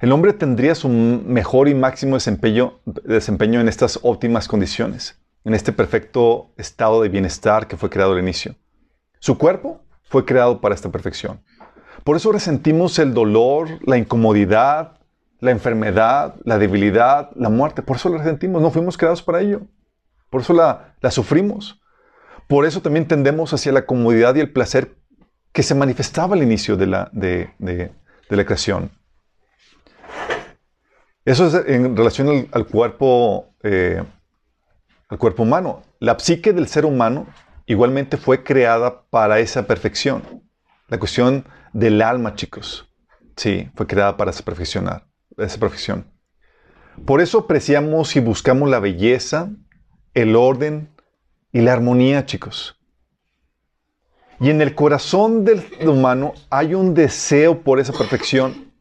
El 0.00 0.10
hombre 0.10 0.32
tendría 0.32 0.74
su 0.74 0.88
mejor 0.88 1.68
y 1.68 1.74
máximo 1.74 2.16
desempeño, 2.16 2.80
desempeño 2.84 3.60
en 3.60 3.68
estas 3.68 4.00
óptimas 4.02 4.48
condiciones, 4.48 5.17
en 5.44 5.54
este 5.54 5.72
perfecto 5.72 6.52
estado 6.56 7.02
de 7.02 7.08
bienestar 7.08 7.66
que 7.66 7.76
fue 7.76 7.90
creado 7.90 8.12
al 8.12 8.18
inicio. 8.18 8.54
Su 9.18 9.38
cuerpo 9.38 9.80
fue 10.04 10.24
creado 10.24 10.60
para 10.60 10.74
esta 10.74 10.90
perfección. 10.90 11.42
Por 12.04 12.16
eso 12.16 12.32
resentimos 12.32 12.98
el 12.98 13.14
dolor, 13.14 13.68
la 13.86 13.98
incomodidad, 13.98 14.98
la 15.40 15.50
enfermedad, 15.50 16.36
la 16.44 16.58
debilidad, 16.58 17.30
la 17.36 17.48
muerte. 17.48 17.82
Por 17.82 17.96
eso 17.96 18.08
la 18.08 18.18
resentimos, 18.18 18.62
no 18.62 18.70
fuimos 18.70 18.96
creados 18.96 19.22
para 19.22 19.40
ello. 19.40 19.62
Por 20.30 20.42
eso 20.42 20.52
la, 20.52 20.94
la 21.00 21.10
sufrimos. 21.10 21.80
Por 22.46 22.64
eso 22.64 22.80
también 22.80 23.06
tendemos 23.06 23.52
hacia 23.52 23.72
la 23.72 23.86
comodidad 23.86 24.34
y 24.34 24.40
el 24.40 24.52
placer 24.52 24.96
que 25.52 25.62
se 25.62 25.74
manifestaba 25.74 26.34
al 26.34 26.42
inicio 26.42 26.76
de 26.76 26.86
la, 26.86 27.10
de, 27.12 27.50
de, 27.58 27.92
la 28.28 28.44
creación. 28.44 28.90
Eso 31.24 31.46
es 31.46 31.66
en 31.66 31.96
relación 31.96 32.28
al, 32.28 32.48
al 32.52 32.66
cuerpo, 32.66 33.54
eh, 33.62 34.02
al 35.08 35.18
cuerpo 35.18 35.42
humano. 35.42 35.82
La 35.98 36.18
psique 36.18 36.52
del 36.52 36.68
ser 36.68 36.84
humano 36.84 37.26
igualmente 37.66 38.16
fue 38.16 38.44
creada 38.44 39.02
para 39.10 39.40
esa 39.40 39.66
perfección. 39.66 40.42
La 40.88 40.98
cuestión 40.98 41.44
del 41.72 42.02
alma, 42.02 42.34
chicos. 42.34 42.88
Sí, 43.36 43.70
fue 43.74 43.86
creada 43.86 44.16
para 44.16 44.30
esa 44.30 44.44
perfeccionar 44.44 45.08
esa 45.36 45.58
perfección. 45.58 46.10
Por 47.06 47.20
eso 47.20 47.38
apreciamos 47.38 48.16
y 48.16 48.20
buscamos 48.20 48.68
la 48.68 48.80
belleza, 48.80 49.50
el 50.14 50.34
orden 50.34 50.90
y 51.52 51.60
la 51.60 51.72
armonía, 51.72 52.26
chicos. 52.26 52.76
Y 54.40 54.50
en 54.50 54.60
el 54.60 54.74
corazón 54.74 55.44
del 55.44 55.64
humano 55.86 56.34
hay 56.50 56.74
un 56.74 56.94
deseo 56.94 57.62
por 57.62 57.80
esa 57.80 57.92
perfección. 57.92 58.72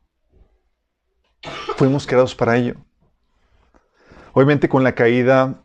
Fuimos 1.75 2.05
creados 2.05 2.35
para 2.35 2.57
ello. 2.57 2.75
Obviamente 4.33 4.69
con 4.69 4.83
la 4.83 4.93
caída 4.93 5.63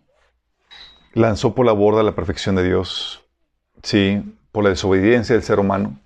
lanzó 1.14 1.54
por 1.54 1.66
la 1.66 1.73
borda 1.73 2.02
la 2.02 2.14
perfección 2.14 2.57
de 2.57 2.64
Dios. 2.64 3.25
Sí, 3.83 4.23
por 4.52 4.64
la 4.64 4.71
desobediencia 4.71 5.35
del 5.35 5.42
ser 5.42 5.59
humano. 5.59 5.99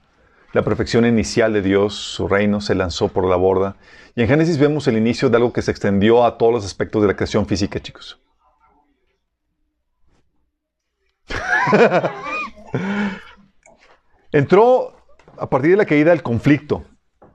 La 0.53 0.63
perfección 0.63 1.05
inicial 1.05 1.53
de 1.53 1.63
Dios, 1.63 1.95
su 1.95 2.29
reino, 2.29 2.61
se 2.61 2.75
lanzó 2.75 3.09
por 3.09 3.29
la 3.29 3.37
borda. 3.37 3.77
Y 4.15 4.23
en 4.23 4.29
Génesis 4.29 4.59
vemos 4.59 4.89
el 4.89 4.97
inicio 4.97 5.29
de 5.29 5.37
algo 5.37 5.53
que 5.53 5.63
se 5.63 5.71
extendió 5.71 6.25
a 6.25 6.39
todos 6.39 6.53
los 6.53 6.65
aspectos 6.65 7.03
de 7.03 7.09
la 7.09 7.17
creación 7.17 7.47
física, 7.47 7.79
chicos. 7.81 8.19
Entró 14.33 14.97
a 15.37 15.51
partir 15.51 15.73
de 15.73 15.77
la 15.77 15.85
caída 15.85 16.11
del 16.11 16.23
conflicto. 16.23 16.85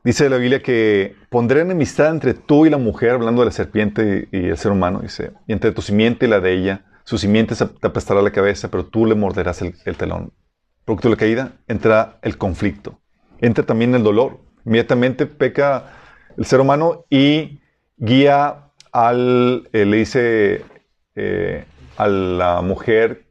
Dice 0.03 0.29
la 0.29 0.37
Biblia 0.37 0.63
que 0.63 1.15
pondré 1.29 1.61
enemistad 1.61 2.09
entre 2.09 2.33
tú 2.33 2.65
y 2.65 2.71
la 2.71 2.77
mujer, 2.77 3.11
hablando 3.11 3.41
de 3.41 3.45
la 3.45 3.51
serpiente 3.51 4.27
y 4.31 4.47
el 4.47 4.57
ser 4.57 4.71
humano, 4.71 5.01
y 5.47 5.51
entre 5.51 5.71
tu 5.71 5.83
simiente 5.83 6.25
y 6.25 6.29
la 6.29 6.39
de 6.39 6.53
ella. 6.53 6.85
Su 7.03 7.17
simiente 7.17 7.55
te 7.55 7.87
aplastará 7.87 8.21
la 8.21 8.31
cabeza, 8.31 8.69
pero 8.69 8.85
tú 8.85 9.05
le 9.05 9.15
morderás 9.15 9.61
el, 9.61 9.75
el 9.85 9.97
telón. 9.97 10.33
Producto 10.85 11.09
de 11.09 11.15
la 11.15 11.19
caída 11.19 11.53
entra 11.67 12.19
el 12.21 12.37
conflicto 12.37 13.01
entra 13.41 13.65
también 13.65 13.93
el 13.95 14.03
dolor. 14.03 14.39
Inmediatamente 14.65 15.25
peca 15.25 15.91
el 16.37 16.45
ser 16.45 16.61
humano 16.61 17.05
y 17.09 17.59
guía 17.97 18.71
al, 18.91 19.67
eh, 19.73 19.85
le 19.85 19.97
dice 19.97 20.63
eh, 21.15 21.65
a 21.97 22.07
la 22.07 22.61
mujer 22.61 23.25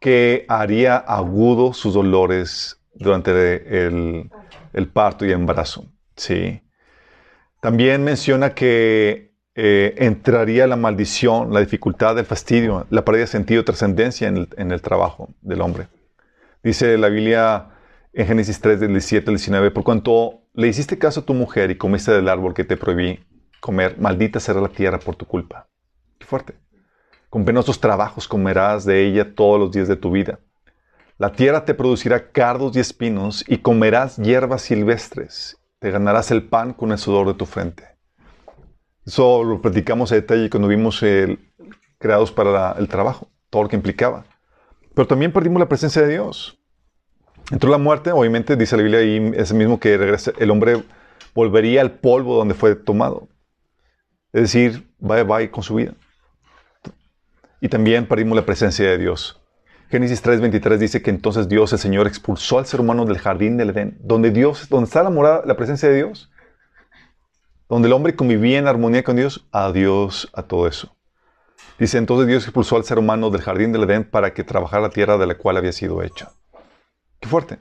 que 0.00 0.44
haría 0.48 0.96
agudo 0.96 1.72
sus 1.72 1.94
dolores 1.94 2.80
durante 2.92 3.86
el, 3.86 4.30
el 4.72 4.88
parto 4.88 5.24
y 5.24 5.28
el 5.28 5.40
embarazo. 5.40 5.86
Sí. 6.16 6.60
También 7.60 8.02
menciona 8.02 8.54
que 8.54 9.31
eh, 9.54 9.94
entraría 9.98 10.66
la 10.66 10.76
maldición, 10.76 11.52
la 11.52 11.60
dificultad, 11.60 12.18
el 12.18 12.24
fastidio, 12.24 12.86
la 12.90 13.04
pérdida 13.04 13.22
de 13.22 13.26
sentido 13.28 13.64
trascendencia 13.64 14.28
en 14.28 14.36
el, 14.38 14.48
en 14.56 14.72
el 14.72 14.80
trabajo 14.80 15.28
del 15.42 15.60
hombre. 15.60 15.88
Dice 16.62 16.96
la 16.96 17.08
Biblia 17.08 17.68
en 18.12 18.26
Génesis 18.26 18.60
3, 18.60 18.80
del 18.80 18.90
17 18.90 19.30
al 19.30 19.36
19, 19.36 19.70
por 19.70 19.84
cuanto 19.84 20.42
le 20.54 20.68
hiciste 20.68 20.98
caso 20.98 21.20
a 21.20 21.24
tu 21.24 21.34
mujer 21.34 21.70
y 21.70 21.76
comiste 21.76 22.12
del 22.12 22.28
árbol 22.28 22.54
que 22.54 22.64
te 22.64 22.76
prohibí 22.76 23.20
comer, 23.60 23.96
maldita 23.98 24.40
será 24.40 24.60
la 24.60 24.68
tierra 24.68 24.98
por 24.98 25.16
tu 25.16 25.26
culpa. 25.26 25.68
Qué 26.18 26.26
fuerte. 26.26 26.54
Con 27.30 27.44
penosos 27.44 27.80
trabajos 27.80 28.28
comerás 28.28 28.84
de 28.84 29.06
ella 29.06 29.34
todos 29.34 29.58
los 29.58 29.72
días 29.72 29.88
de 29.88 29.96
tu 29.96 30.10
vida. 30.10 30.40
La 31.18 31.32
tierra 31.32 31.64
te 31.64 31.74
producirá 31.74 32.30
cardos 32.30 32.76
y 32.76 32.80
espinos 32.80 33.44
y 33.46 33.58
comerás 33.58 34.16
hierbas 34.16 34.62
silvestres. 34.62 35.58
Te 35.78 35.90
ganarás 35.90 36.30
el 36.30 36.48
pan 36.48 36.74
con 36.74 36.92
el 36.92 36.98
sudor 36.98 37.28
de 37.28 37.34
tu 37.34 37.46
frente. 37.46 37.91
Eso 39.06 39.42
lo 39.42 39.60
platicamos 39.60 40.12
a 40.12 40.16
detalle 40.16 40.48
cuando 40.48 40.68
vimos 40.68 41.02
el, 41.02 41.38
creados 41.98 42.30
para 42.32 42.72
el 42.72 42.88
trabajo, 42.88 43.28
todo 43.50 43.64
lo 43.64 43.68
que 43.68 43.76
implicaba. 43.76 44.24
Pero 44.94 45.06
también 45.06 45.32
perdimos 45.32 45.60
la 45.60 45.68
presencia 45.68 46.02
de 46.02 46.08
Dios. 46.08 46.58
Entró 47.50 47.70
la 47.70 47.78
muerte, 47.78 48.12
obviamente, 48.12 48.56
dice 48.56 48.76
la 48.76 48.82
Biblia 48.82 49.00
ahí, 49.00 49.32
es 49.34 49.52
mismo 49.52 49.80
que 49.80 49.96
regresa, 49.96 50.32
el 50.38 50.50
hombre 50.50 50.82
volvería 51.34 51.80
al 51.80 51.92
polvo 51.92 52.36
donde 52.36 52.54
fue 52.54 52.76
tomado. 52.76 53.28
Es 54.32 54.42
decir, 54.42 54.88
bye 54.98 55.24
bye 55.24 55.50
con 55.50 55.62
su 55.62 55.74
vida. 55.74 55.94
y 57.60 57.68
también 57.68 58.06
perdimos 58.06 58.34
la 58.34 58.44
presencia 58.44 58.88
de 58.88 58.98
Dios. 58.98 59.40
Génesis 59.88 60.20
3:23 60.22 60.78
dice 60.78 61.02
que 61.02 61.10
entonces 61.10 61.48
Dios, 61.48 61.72
el 61.72 61.78
Señor, 61.78 62.06
expulsó 62.06 62.58
al 62.58 62.66
ser 62.66 62.80
humano 62.80 63.04
del 63.04 63.18
jardín 63.18 63.56
del 63.56 63.70
Edén, 63.70 63.98
donde 64.00 64.30
Dios, 64.30 64.68
donde 64.68 64.86
está 64.86 65.02
la 65.02 65.10
morada, 65.10 65.42
la 65.44 65.56
presencia 65.56 65.88
de 65.88 65.96
Dios, 65.96 66.31
donde 67.72 67.88
el 67.88 67.94
hombre 67.94 68.14
convivía 68.14 68.58
en 68.58 68.68
armonía 68.68 69.02
con 69.02 69.16
Dios, 69.16 69.46
adiós 69.50 70.28
a 70.34 70.42
todo 70.42 70.66
eso. 70.66 70.94
Dice 71.78 71.96
entonces 71.96 72.26
Dios 72.26 72.42
expulsó 72.42 72.76
al 72.76 72.84
ser 72.84 72.98
humano 72.98 73.30
del 73.30 73.40
jardín 73.40 73.72
del 73.72 73.84
Edén 73.84 74.04
para 74.04 74.34
que 74.34 74.44
trabajara 74.44 74.82
la 74.82 74.90
tierra 74.90 75.16
de 75.16 75.26
la 75.26 75.38
cual 75.38 75.56
había 75.56 75.72
sido 75.72 76.02
hecho. 76.02 76.28
Qué 77.18 77.30
fuerte. 77.30 77.60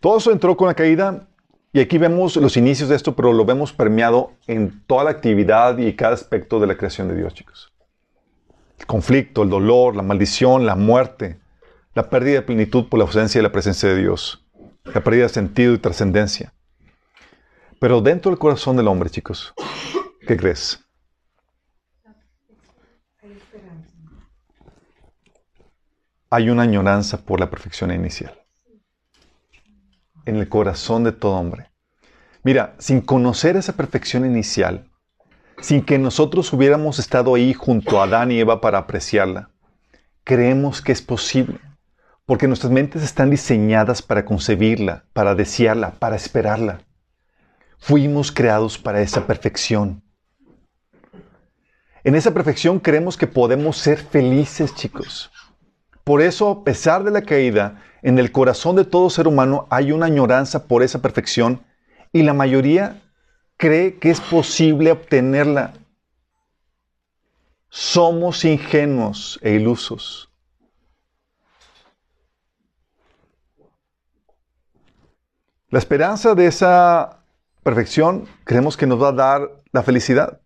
Todo 0.00 0.16
eso 0.16 0.32
entró 0.32 0.56
con 0.56 0.68
la 0.68 0.74
caída 0.74 1.28
y 1.70 1.80
aquí 1.80 1.98
vemos 1.98 2.36
los 2.36 2.56
inicios 2.56 2.88
de 2.88 2.96
esto, 2.96 3.14
pero 3.14 3.34
lo 3.34 3.44
vemos 3.44 3.74
permeado 3.74 4.32
en 4.46 4.82
toda 4.86 5.04
la 5.04 5.10
actividad 5.10 5.76
y 5.76 5.94
cada 5.94 6.14
aspecto 6.14 6.58
de 6.58 6.68
la 6.68 6.78
creación 6.78 7.08
de 7.08 7.16
Dios, 7.16 7.34
chicos. 7.34 7.70
El 8.78 8.86
conflicto, 8.86 9.42
el 9.42 9.50
dolor, 9.50 9.96
la 9.96 10.02
maldición, 10.02 10.64
la 10.64 10.76
muerte, 10.76 11.38
la 11.92 12.08
pérdida 12.08 12.36
de 12.36 12.42
plenitud 12.42 12.88
por 12.88 12.96
la 12.96 13.04
ausencia 13.04 13.38
y 13.38 13.42
la 13.42 13.52
presencia 13.52 13.86
de 13.90 13.96
Dios, 13.96 14.46
la 14.82 15.04
pérdida 15.04 15.24
de 15.24 15.28
sentido 15.28 15.74
y 15.74 15.78
trascendencia. 15.78 16.54
Pero 17.80 18.00
dentro 18.00 18.30
del 18.30 18.38
corazón 18.38 18.76
del 18.76 18.88
hombre, 18.88 19.08
chicos, 19.08 19.54
¿qué 20.26 20.36
crees? 20.36 20.80
Hay 26.30 26.50
una 26.50 26.64
añoranza 26.64 27.18
por 27.18 27.38
la 27.38 27.48
perfección 27.48 27.92
inicial. 27.92 28.42
En 30.24 30.36
el 30.36 30.48
corazón 30.48 31.04
de 31.04 31.12
todo 31.12 31.36
hombre. 31.36 31.70
Mira, 32.42 32.74
sin 32.78 33.00
conocer 33.00 33.56
esa 33.56 33.74
perfección 33.74 34.26
inicial, 34.26 34.90
sin 35.60 35.84
que 35.84 35.98
nosotros 35.98 36.52
hubiéramos 36.52 36.98
estado 36.98 37.34
ahí 37.34 37.54
junto 37.54 38.00
a 38.00 38.04
Adán 38.04 38.32
y 38.32 38.40
Eva 38.40 38.60
para 38.60 38.78
apreciarla, 38.78 39.50
creemos 40.24 40.82
que 40.82 40.92
es 40.92 41.00
posible. 41.00 41.60
Porque 42.26 42.46
nuestras 42.46 42.72
mentes 42.72 43.02
están 43.02 43.30
diseñadas 43.30 44.02
para 44.02 44.26
concebirla, 44.26 45.04
para 45.14 45.34
desearla, 45.34 45.92
para 45.92 46.16
esperarla. 46.16 46.82
Fuimos 47.78 48.30
creados 48.30 48.76
para 48.76 49.00
esa 49.00 49.26
perfección. 49.26 50.02
En 52.04 52.14
esa 52.14 52.32
perfección 52.32 52.78
creemos 52.78 53.16
que 53.16 53.26
podemos 53.26 53.76
ser 53.76 53.98
felices, 53.98 54.74
chicos. 54.74 55.30
Por 56.04 56.22
eso, 56.22 56.48
a 56.48 56.64
pesar 56.64 57.04
de 57.04 57.10
la 57.10 57.22
caída, 57.22 57.82
en 58.02 58.18
el 58.18 58.32
corazón 58.32 58.76
de 58.76 58.84
todo 58.84 59.10
ser 59.10 59.26
humano 59.26 59.66
hay 59.70 59.92
una 59.92 60.06
añoranza 60.06 60.66
por 60.66 60.82
esa 60.82 61.02
perfección 61.02 61.64
y 62.12 62.22
la 62.22 62.32
mayoría 62.32 63.02
cree 63.56 63.98
que 63.98 64.10
es 64.10 64.20
posible 64.20 64.92
obtenerla. 64.92 65.74
Somos 67.68 68.44
ingenuos 68.44 69.38
e 69.42 69.52
ilusos. 69.52 70.30
La 75.70 75.78
esperanza 75.78 76.34
de 76.34 76.46
esa 76.46 77.17
perfección 77.62 78.26
creemos 78.44 78.76
que 78.76 78.86
nos 78.86 79.02
va 79.02 79.08
a 79.08 79.12
dar 79.12 79.62
la 79.72 79.82
felicidad. 79.82 80.40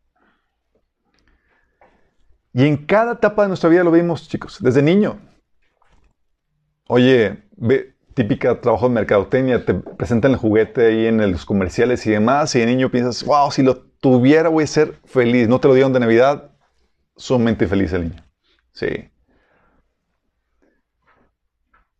Y 2.52 2.66
en 2.66 2.76
cada 2.86 3.12
etapa 3.12 3.42
de 3.42 3.48
nuestra 3.48 3.70
vida 3.70 3.84
lo 3.84 3.90
vimos, 3.90 4.28
chicos, 4.28 4.58
desde 4.60 4.82
niño. 4.82 5.18
Oye, 6.86 7.44
ve, 7.56 7.94
típica 8.14 8.60
trabajo 8.60 8.88
de 8.88 8.94
mercadotecnia, 8.94 9.64
te 9.64 9.74
presentan 9.74 10.32
el 10.32 10.36
juguete 10.36 10.86
ahí 10.86 11.06
en 11.06 11.32
los 11.32 11.46
comerciales 11.46 12.06
y 12.06 12.10
demás, 12.10 12.54
y 12.54 12.60
de 12.60 12.66
niño 12.66 12.90
piensas, 12.90 13.24
wow, 13.24 13.50
si 13.50 13.62
lo 13.62 13.78
tuviera 13.78 14.50
voy 14.50 14.64
a 14.64 14.66
ser 14.66 15.00
feliz. 15.04 15.48
No 15.48 15.60
te 15.60 15.68
lo 15.68 15.74
dieron 15.74 15.92
de 15.92 16.00
Navidad, 16.00 16.50
sumamente 17.16 17.66
feliz 17.66 17.92
el 17.92 18.10
niño. 18.10 18.24
Sí. 18.72 19.10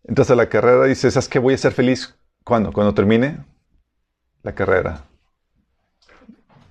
Entras 0.04 0.30
a 0.30 0.34
la 0.34 0.48
carrera 0.48 0.86
y 0.86 0.90
dices, 0.90 1.14
¿sabes 1.14 1.28
qué? 1.28 1.38
Voy 1.38 1.54
a 1.54 1.58
ser 1.58 1.72
feliz. 1.72 2.14
¿Cuándo? 2.44 2.72
Cuando 2.72 2.92
termine 2.92 3.44
la 4.42 4.54
carrera. 4.54 5.04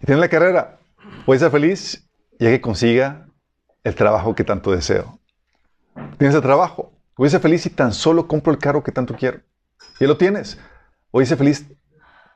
Y 0.02 0.06
tiene 0.06 0.22
la 0.22 0.30
carrera. 0.30 0.80
Voy 1.26 1.38
a 1.38 1.39
ser 1.39 1.52
feliz 1.52 2.08
ya 2.39 2.50
que 2.50 2.62
consiga 2.62 3.28
el 3.84 3.96
trabajo 3.96 4.36
que 4.36 4.43
tanto 4.43 4.72
deseo. 4.72 5.19
Tienes 6.17 6.36
el 6.36 6.41
trabajo. 6.41 6.91
Voy 7.17 7.28
a 7.28 7.32
ser 7.32 7.41
feliz 7.41 7.62
si 7.62 7.69
tan 7.69 7.93
solo 7.93 8.28
compro 8.28 8.52
el 8.52 8.60
carro 8.60 8.84
que 8.84 8.91
tanto 8.91 9.15
quiero. 9.15 9.41
Ya 10.00 10.08
lo 10.08 10.17
tienes. 10.17 10.60
Voy 11.12 11.24
a 11.24 11.28
ser 11.28 11.38
feliz 11.38 11.67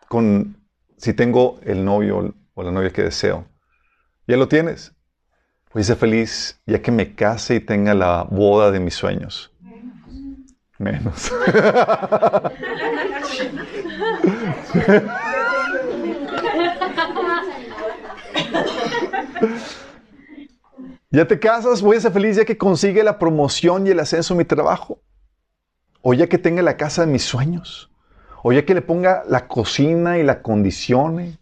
con 0.07 0.57
si 0.97 1.13
tengo 1.13 1.60
el 1.63 1.83
novio 1.83 2.33
o 2.53 2.63
la 2.63 2.71
novia 2.71 2.91
que 2.91 3.03
deseo. 3.03 3.47
Ya 4.27 4.38
lo 4.38 4.47
tienes. 4.47 4.93
Voy 5.73 5.81
a 5.81 5.86
ser 5.86 5.97
feliz 5.97 6.62
ya 6.65 6.81
que 6.81 6.91
me 6.91 7.15
case 7.15 7.55
y 7.55 7.60
tenga 7.60 7.93
la 7.93 8.23
boda 8.23 8.71
de 8.71 8.79
mis 8.79 8.95
sueños. 8.95 9.51
Menos. 10.77 11.31
Ya 21.15 21.25
te 21.25 21.39
casas, 21.39 21.82
voy 21.82 21.95
a 21.95 22.01
ser 22.01 22.12
feliz 22.12 22.36
ya 22.36 22.43
que 22.43 22.58
consigue 22.58 23.01
la 23.01 23.17
promoción 23.17 23.88
y 23.88 23.91
el 23.91 24.01
ascenso 24.01 24.34
en 24.34 24.39
mi 24.39 24.43
trabajo. 24.43 24.99
O 26.01 26.13
ya 26.13 26.28
que 26.28 26.38
tenga 26.38 26.62
la 26.62 26.75
casa 26.75 27.06
de 27.06 27.12
mis 27.12 27.23
sueños. 27.23 27.89
O 28.43 28.51
ya 28.51 28.65
que 28.65 28.73
le 28.73 28.82
ponga 28.82 29.23
la 29.25 29.47
cocina 29.47 30.17
y 30.17 30.23
la 30.23 30.41
condicione. 30.41 31.39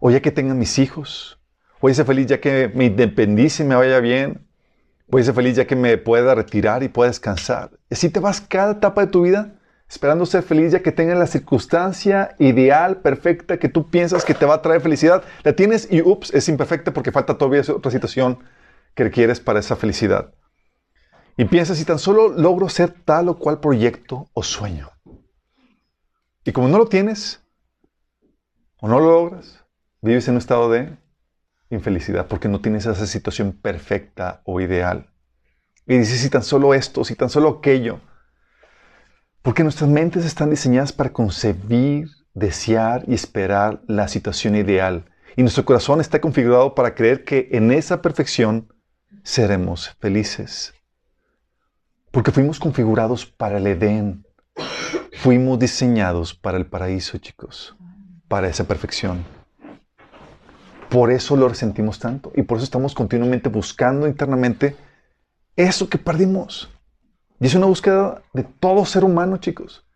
O 0.00 0.10
ya 0.10 0.20
que 0.20 0.30
tenga 0.30 0.52
mis 0.52 0.78
hijos. 0.78 1.40
Voy 1.80 1.92
a 1.92 1.94
ser 1.94 2.04
feliz 2.04 2.26
ya 2.26 2.42
que 2.42 2.70
me 2.74 2.84
independice 2.84 3.62
y 3.62 3.66
me 3.66 3.74
vaya 3.74 4.00
bien. 4.00 4.46
Voy 5.08 5.22
a 5.22 5.24
ser 5.24 5.34
feliz 5.34 5.56
ya 5.56 5.66
que 5.66 5.76
me 5.76 5.96
pueda 5.96 6.34
retirar 6.34 6.82
y 6.82 6.88
pueda 6.88 7.10
descansar. 7.10 7.70
Y 7.88 7.94
así 7.94 8.10
te 8.10 8.20
vas 8.20 8.42
cada 8.42 8.72
etapa 8.72 9.06
de 9.06 9.10
tu 9.10 9.22
vida 9.22 9.59
esperando 9.90 10.24
ser 10.24 10.44
feliz 10.44 10.70
ya 10.70 10.82
que 10.82 10.92
tenga 10.92 11.16
la 11.16 11.26
circunstancia 11.26 12.36
ideal, 12.38 12.98
perfecta, 12.98 13.58
que 13.58 13.68
tú 13.68 13.90
piensas 13.90 14.24
que 14.24 14.34
te 14.34 14.46
va 14.46 14.54
a 14.54 14.62
traer 14.62 14.80
felicidad. 14.80 15.24
La 15.42 15.52
tienes 15.54 15.88
y 15.90 16.00
ups, 16.00 16.32
es 16.32 16.48
imperfecta 16.48 16.92
porque 16.92 17.10
falta 17.10 17.36
todavía 17.36 17.62
otra 17.74 17.90
situación 17.90 18.38
que 18.94 19.02
requieres 19.02 19.40
para 19.40 19.58
esa 19.58 19.74
felicidad. 19.74 20.32
Y 21.36 21.46
piensas 21.46 21.78
si 21.78 21.84
tan 21.84 21.98
solo 21.98 22.28
logro 22.28 22.68
ser 22.68 22.92
tal 23.04 23.30
o 23.30 23.38
cual 23.38 23.58
proyecto 23.58 24.28
o 24.32 24.44
sueño. 24.44 24.90
Y 26.44 26.52
como 26.52 26.68
no 26.68 26.78
lo 26.78 26.86
tienes, 26.86 27.42
o 28.80 28.86
no 28.86 29.00
lo 29.00 29.10
logras, 29.10 29.64
vives 30.02 30.28
en 30.28 30.34
un 30.34 30.38
estado 30.38 30.70
de 30.70 30.96
infelicidad 31.68 32.28
porque 32.28 32.48
no 32.48 32.60
tienes 32.60 32.86
esa 32.86 33.06
situación 33.06 33.52
perfecta 33.52 34.40
o 34.44 34.60
ideal. 34.60 35.10
Y 35.84 35.98
dices 35.98 36.20
si 36.20 36.30
tan 36.30 36.44
solo 36.44 36.74
esto, 36.74 37.04
si 37.04 37.16
tan 37.16 37.28
solo 37.28 37.48
aquello. 37.58 38.00
Porque 39.42 39.62
nuestras 39.62 39.88
mentes 39.88 40.26
están 40.26 40.50
diseñadas 40.50 40.92
para 40.92 41.12
concebir, 41.12 42.08
desear 42.34 43.04
y 43.06 43.14
esperar 43.14 43.82
la 43.86 44.06
situación 44.08 44.54
ideal. 44.54 45.06
Y 45.36 45.42
nuestro 45.42 45.64
corazón 45.64 46.00
está 46.00 46.20
configurado 46.20 46.74
para 46.74 46.94
creer 46.94 47.24
que 47.24 47.48
en 47.52 47.72
esa 47.72 48.02
perfección 48.02 48.68
seremos 49.22 49.96
felices. 49.98 50.74
Porque 52.10 52.32
fuimos 52.32 52.58
configurados 52.58 53.24
para 53.24 53.58
el 53.58 53.66
Edén. 53.66 54.26
Fuimos 55.18 55.58
diseñados 55.58 56.34
para 56.34 56.58
el 56.58 56.66
paraíso, 56.66 57.16
chicos. 57.18 57.76
Para 58.28 58.48
esa 58.48 58.64
perfección. 58.64 59.24
Por 60.90 61.10
eso 61.10 61.36
lo 61.36 61.48
resentimos 61.48 61.98
tanto. 61.98 62.30
Y 62.34 62.42
por 62.42 62.58
eso 62.58 62.64
estamos 62.64 62.94
continuamente 62.94 63.48
buscando 63.48 64.06
internamente 64.06 64.76
eso 65.56 65.88
que 65.88 65.98
perdimos. 65.98 66.68
Y 67.40 67.46
es 67.46 67.54
una 67.54 67.66
búsqueda 67.66 68.22
de 68.34 68.44
todo 68.44 68.84
ser 68.84 69.02
humano, 69.02 69.38
chicos. 69.38 69.86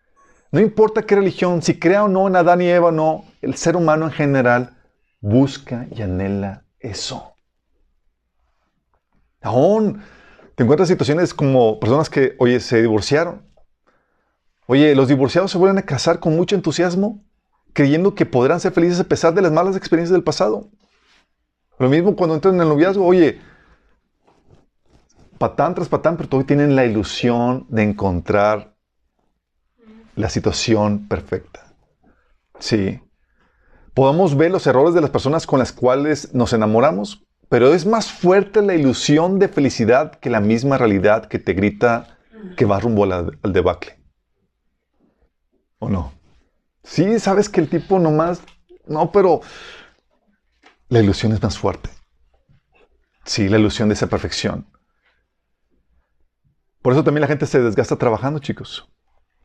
No 0.50 0.61
importa 0.61 1.02
qué 1.02 1.14
religión, 1.14 1.61
si 1.62 1.78
crea 1.78 2.04
o 2.04 2.09
no 2.09 2.26
en 2.26 2.37
Adán 2.37 2.62
y 2.62 2.68
Eva 2.68 2.88
o 2.88 2.92
no, 2.92 3.24
el 3.42 3.54
ser 3.57 3.76
humano 3.76 4.07
en 4.07 4.12
general 4.12 4.78
busca 5.20 5.87
y 5.90 6.00
anhela 6.00 6.64
eso. 6.80 7.35
Aún 9.42 10.02
te 10.54 10.62
encuentras 10.62 10.88
situaciones 10.88 11.35
como 11.35 11.78
personas 11.78 12.09
que, 12.09 12.35
oye, 12.38 12.61
se 12.61 12.80
divorciaron. 12.80 13.42
Oye, 14.66 14.94
los 14.94 15.09
divorciados 15.09 15.50
se 15.50 15.59
vuelven 15.59 15.78
a 15.78 15.83
casar 15.83 16.20
con 16.20 16.35
mucho 16.35 16.54
entusiasmo, 16.54 17.22
creyendo 17.74 18.14
que 18.14 18.24
podrán 18.24 18.61
ser 18.61 18.72
felices 18.72 19.00
a 19.00 19.04
pesar 19.04 19.35
de 19.35 19.42
las 19.42 19.52
malas 19.52 19.76
experiencias 19.76 20.12
del 20.12 20.24
pasado. 20.24 20.70
Lo 21.78 21.90
mismo 21.90 22.16
cuando 22.16 22.37
entran 22.37 22.54
en 22.54 22.62
el 22.62 22.68
noviazgo, 22.68 23.04
oye, 23.04 23.40
patán 25.44 25.74
tras 25.74 25.90
patán, 25.90 26.16
pero 26.16 26.26
todavía 26.26 26.46
tienen 26.46 26.74
la 26.74 26.87
ilusión 26.87 27.66
de 27.68 27.83
encontrar 27.83 28.74
la 30.16 30.30
situación 30.30 31.07
perfecta. 31.07 31.61
Sí. 32.59 32.98
Podemos 33.92 34.38
ver 34.38 34.50
los 34.50 34.66
errores 34.66 34.94
de 34.94 35.02
las 35.02 35.11
personas 35.11 35.46
con 35.46 35.59
las 35.59 35.70
cuales 35.70 36.33
nos 36.33 36.54
enamoramos, 36.54 37.26
pero 37.50 37.74
es 37.74 37.85
más 37.85 38.11
fuerte 38.11 38.62
la 38.62 38.74
ilusión 38.74 39.38
de 39.38 39.48
felicidad 39.48 40.14
que 40.14 40.30
la 40.30 40.40
misma 40.40 40.78
realidad 40.78 41.26
que 41.26 41.38
te 41.38 41.52
grita 41.52 42.16
que 42.57 42.64
va 42.64 42.80
rumbo 42.80 43.04
al 43.04 43.52
debacle. 43.52 43.98
¿O 45.78 45.90
no? 45.90 46.14
Sí, 46.85 47.18
sabes 47.18 47.50
que 47.50 47.61
el 47.61 47.68
tipo 47.68 47.98
nomás... 47.98 48.40
No, 48.87 49.12
pero 49.12 49.42
la 50.88 51.00
ilusión 51.00 51.33
es 51.33 51.42
más 51.42 51.59
fuerte. 51.59 51.90
Sí, 53.26 53.50
la 53.50 53.59
ilusión 53.59 53.90
de 53.90 53.94
esa 53.94 54.07
perfección. 54.07 54.66
Por 56.85 56.92
eso 56.92 57.03
también 57.03 57.23
la 57.23 57.29
gente 57.29 57.47
se 57.47 57.62
desgasta 57.62 57.97
trabajando, 57.97 58.40
chicos. 58.40 58.87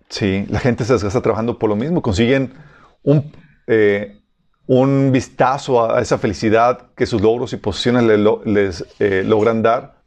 Sí, 0.10 0.46
la 0.50 0.60
gente 0.60 0.84
se 0.84 0.92
desgasta 0.92 1.22
trabajando 1.22 1.58
por 1.58 1.70
lo 1.70 1.78
mismo. 1.78 2.02
Consiguen 2.02 2.54
un, 3.02 3.32
eh, 3.66 4.20
un 4.68 5.14
vistazo 5.14 5.90
a 5.90 6.02
esa 6.02 6.18
felicidad 6.18 6.92
que 6.98 7.06
sus 7.06 7.22
logros 7.22 7.54
y 7.54 7.56
posiciones 7.56 8.04
les 8.44 8.86
eh, 9.00 9.24
logran 9.26 9.62
dar, 9.62 10.04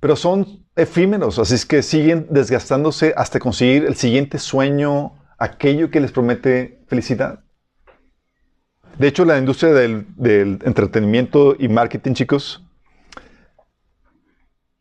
pero 0.00 0.16
son 0.16 0.66
efímeros, 0.76 1.38
así 1.38 1.54
es 1.54 1.64
que 1.64 1.82
siguen 1.82 2.26
desgastándose 2.28 3.14
hasta 3.16 3.38
conseguir 3.38 3.86
el 3.86 3.94
siguiente 3.94 4.38
sueño, 4.38 5.14
aquello 5.38 5.90
que 5.90 6.00
les 6.00 6.12
promete 6.12 6.84
felicidad. 6.88 7.42
De 8.98 9.08
hecho, 9.08 9.24
la 9.24 9.38
industria 9.38 9.72
del 9.72 10.58
entretenimiento 10.62 11.56
y 11.58 11.68
marketing, 11.68 12.12
chicos, 12.12 12.65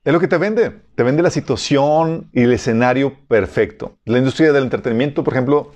es 0.06 0.14
lo 0.14 0.20
que 0.20 0.28
te 0.28 0.38
vende. 0.38 0.72
Te 0.94 1.04
vende 1.04 1.24
la 1.24 1.32
situación 1.32 2.30
y 2.32 2.44
el 2.44 2.54
escenario 2.54 3.18
perfecto. 3.28 3.98
La 4.06 4.20
industria 4.20 4.54
del 4.54 4.64
entretenimiento, 4.64 5.24
por 5.24 5.34
ejemplo, 5.34 5.72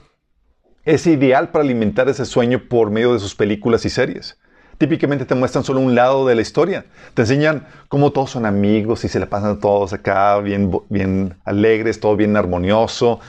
es 0.85 1.07
ideal 1.07 1.49
para 1.49 1.63
alimentar 1.65 2.07
ese 2.09 2.25
sueño 2.25 2.61
por 2.69 2.91
medio 2.91 3.13
de 3.13 3.19
sus 3.19 3.33
películas 3.33 3.85
y 3.85 3.89
series. 3.89 4.37
Típicamente 4.77 5.25
te 5.25 5.35
muestran 5.35 5.63
solo 5.63 5.79
un 5.79 5.95
lado 5.95 6.27
de 6.27 6.35
la 6.35 6.41
historia. 6.41 6.85
Te 7.15 7.23
enseñan 7.23 7.67
cómo 7.89 8.11
todos 8.11 8.29
son 8.29 8.45
amigos 8.45 9.03
y 9.03 9.09
se 9.09 9.19
la 9.19 9.25
pasan 9.25 9.59
todos 9.59 9.93
acá 9.93 10.39
bien, 10.39 10.71
bien 10.89 11.35
alegres, 11.43 11.99
todo 11.99 12.15
bien 12.15 12.37
armonioso. 12.37 13.19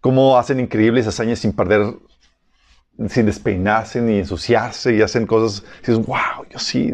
Cómo 0.00 0.36
hacen 0.36 0.58
increíbles 0.58 1.06
hazañas 1.06 1.38
sin 1.38 1.52
perder, 1.52 1.94
sin 3.08 3.26
despeinarse 3.26 4.00
ni 4.02 4.18
ensuciarse 4.18 4.94
y 4.96 5.00
hacen 5.00 5.26
cosas. 5.26 5.64
Y 5.76 5.86
dices, 5.86 6.06
wow, 6.06 6.44
yo 6.50 6.58
sí. 6.58 6.92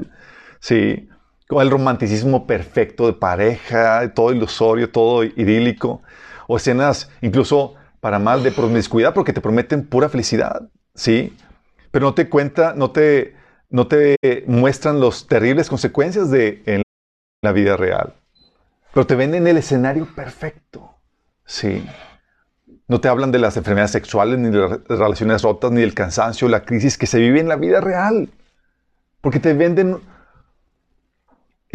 Sí. 0.60 1.08
El 1.48 1.70
romanticismo 1.70 2.46
perfecto 2.46 3.06
de 3.06 3.12
pareja, 3.12 4.12
todo 4.14 4.32
ilusorio, 4.32 4.90
todo 4.90 5.22
idílico. 5.24 6.02
O 6.48 6.56
escenas 6.56 7.10
incluso 7.20 7.74
para 8.00 8.18
mal 8.18 8.42
de 8.42 8.52
promiscuidad 8.52 9.14
porque 9.14 9.32
te 9.32 9.40
prometen 9.40 9.86
pura 9.86 10.08
felicidad. 10.08 10.68
Sí. 10.94 11.36
Pero 11.90 12.06
no 12.06 12.14
te 12.14 12.28
cuenta, 12.28 12.74
no 12.74 12.90
te, 12.90 13.36
no 13.70 13.86
te 13.86 14.16
muestran 14.46 15.00
las 15.00 15.26
terribles 15.26 15.68
consecuencias 15.68 16.30
de 16.30 16.82
la 17.42 17.52
vida 17.52 17.76
real. 17.76 18.14
Pero 18.92 19.06
te 19.06 19.14
venden 19.14 19.46
el 19.46 19.56
escenario 19.56 20.08
perfecto. 20.14 20.94
Sí. 21.44 21.86
No 22.88 23.00
te 23.00 23.08
hablan 23.08 23.32
de 23.32 23.38
las 23.38 23.56
enfermedades 23.56 23.90
sexuales, 23.90 24.38
ni 24.38 24.50
de 24.50 24.58
las 24.58 24.80
relaciones 24.88 25.42
rotas, 25.42 25.70
ni 25.70 25.80
del 25.80 25.94
cansancio, 25.94 26.48
la 26.48 26.64
crisis 26.64 26.96
que 26.96 27.06
se 27.06 27.18
vive 27.18 27.40
en 27.40 27.48
la 27.48 27.56
vida 27.56 27.80
real. 27.80 28.30
Porque 29.20 29.40
te 29.40 29.54
venden 29.54 30.00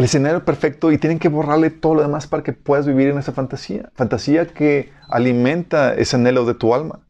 el 0.01 0.05
escenario 0.05 0.43
perfecto 0.43 0.91
y 0.91 0.97
tienen 0.97 1.19
que 1.19 1.29
borrarle 1.29 1.69
todo 1.69 1.93
lo 1.93 2.01
demás 2.01 2.25
para 2.25 2.41
que 2.41 2.53
puedas 2.53 2.87
vivir 2.87 3.09
en 3.09 3.19
esa 3.19 3.33
fantasía. 3.33 3.91
Fantasía 3.93 4.47
que 4.47 4.91
alimenta 5.07 5.93
ese 5.93 6.15
anhelo 6.15 6.43
de 6.43 6.55
tu 6.55 6.73
alma. 6.73 7.01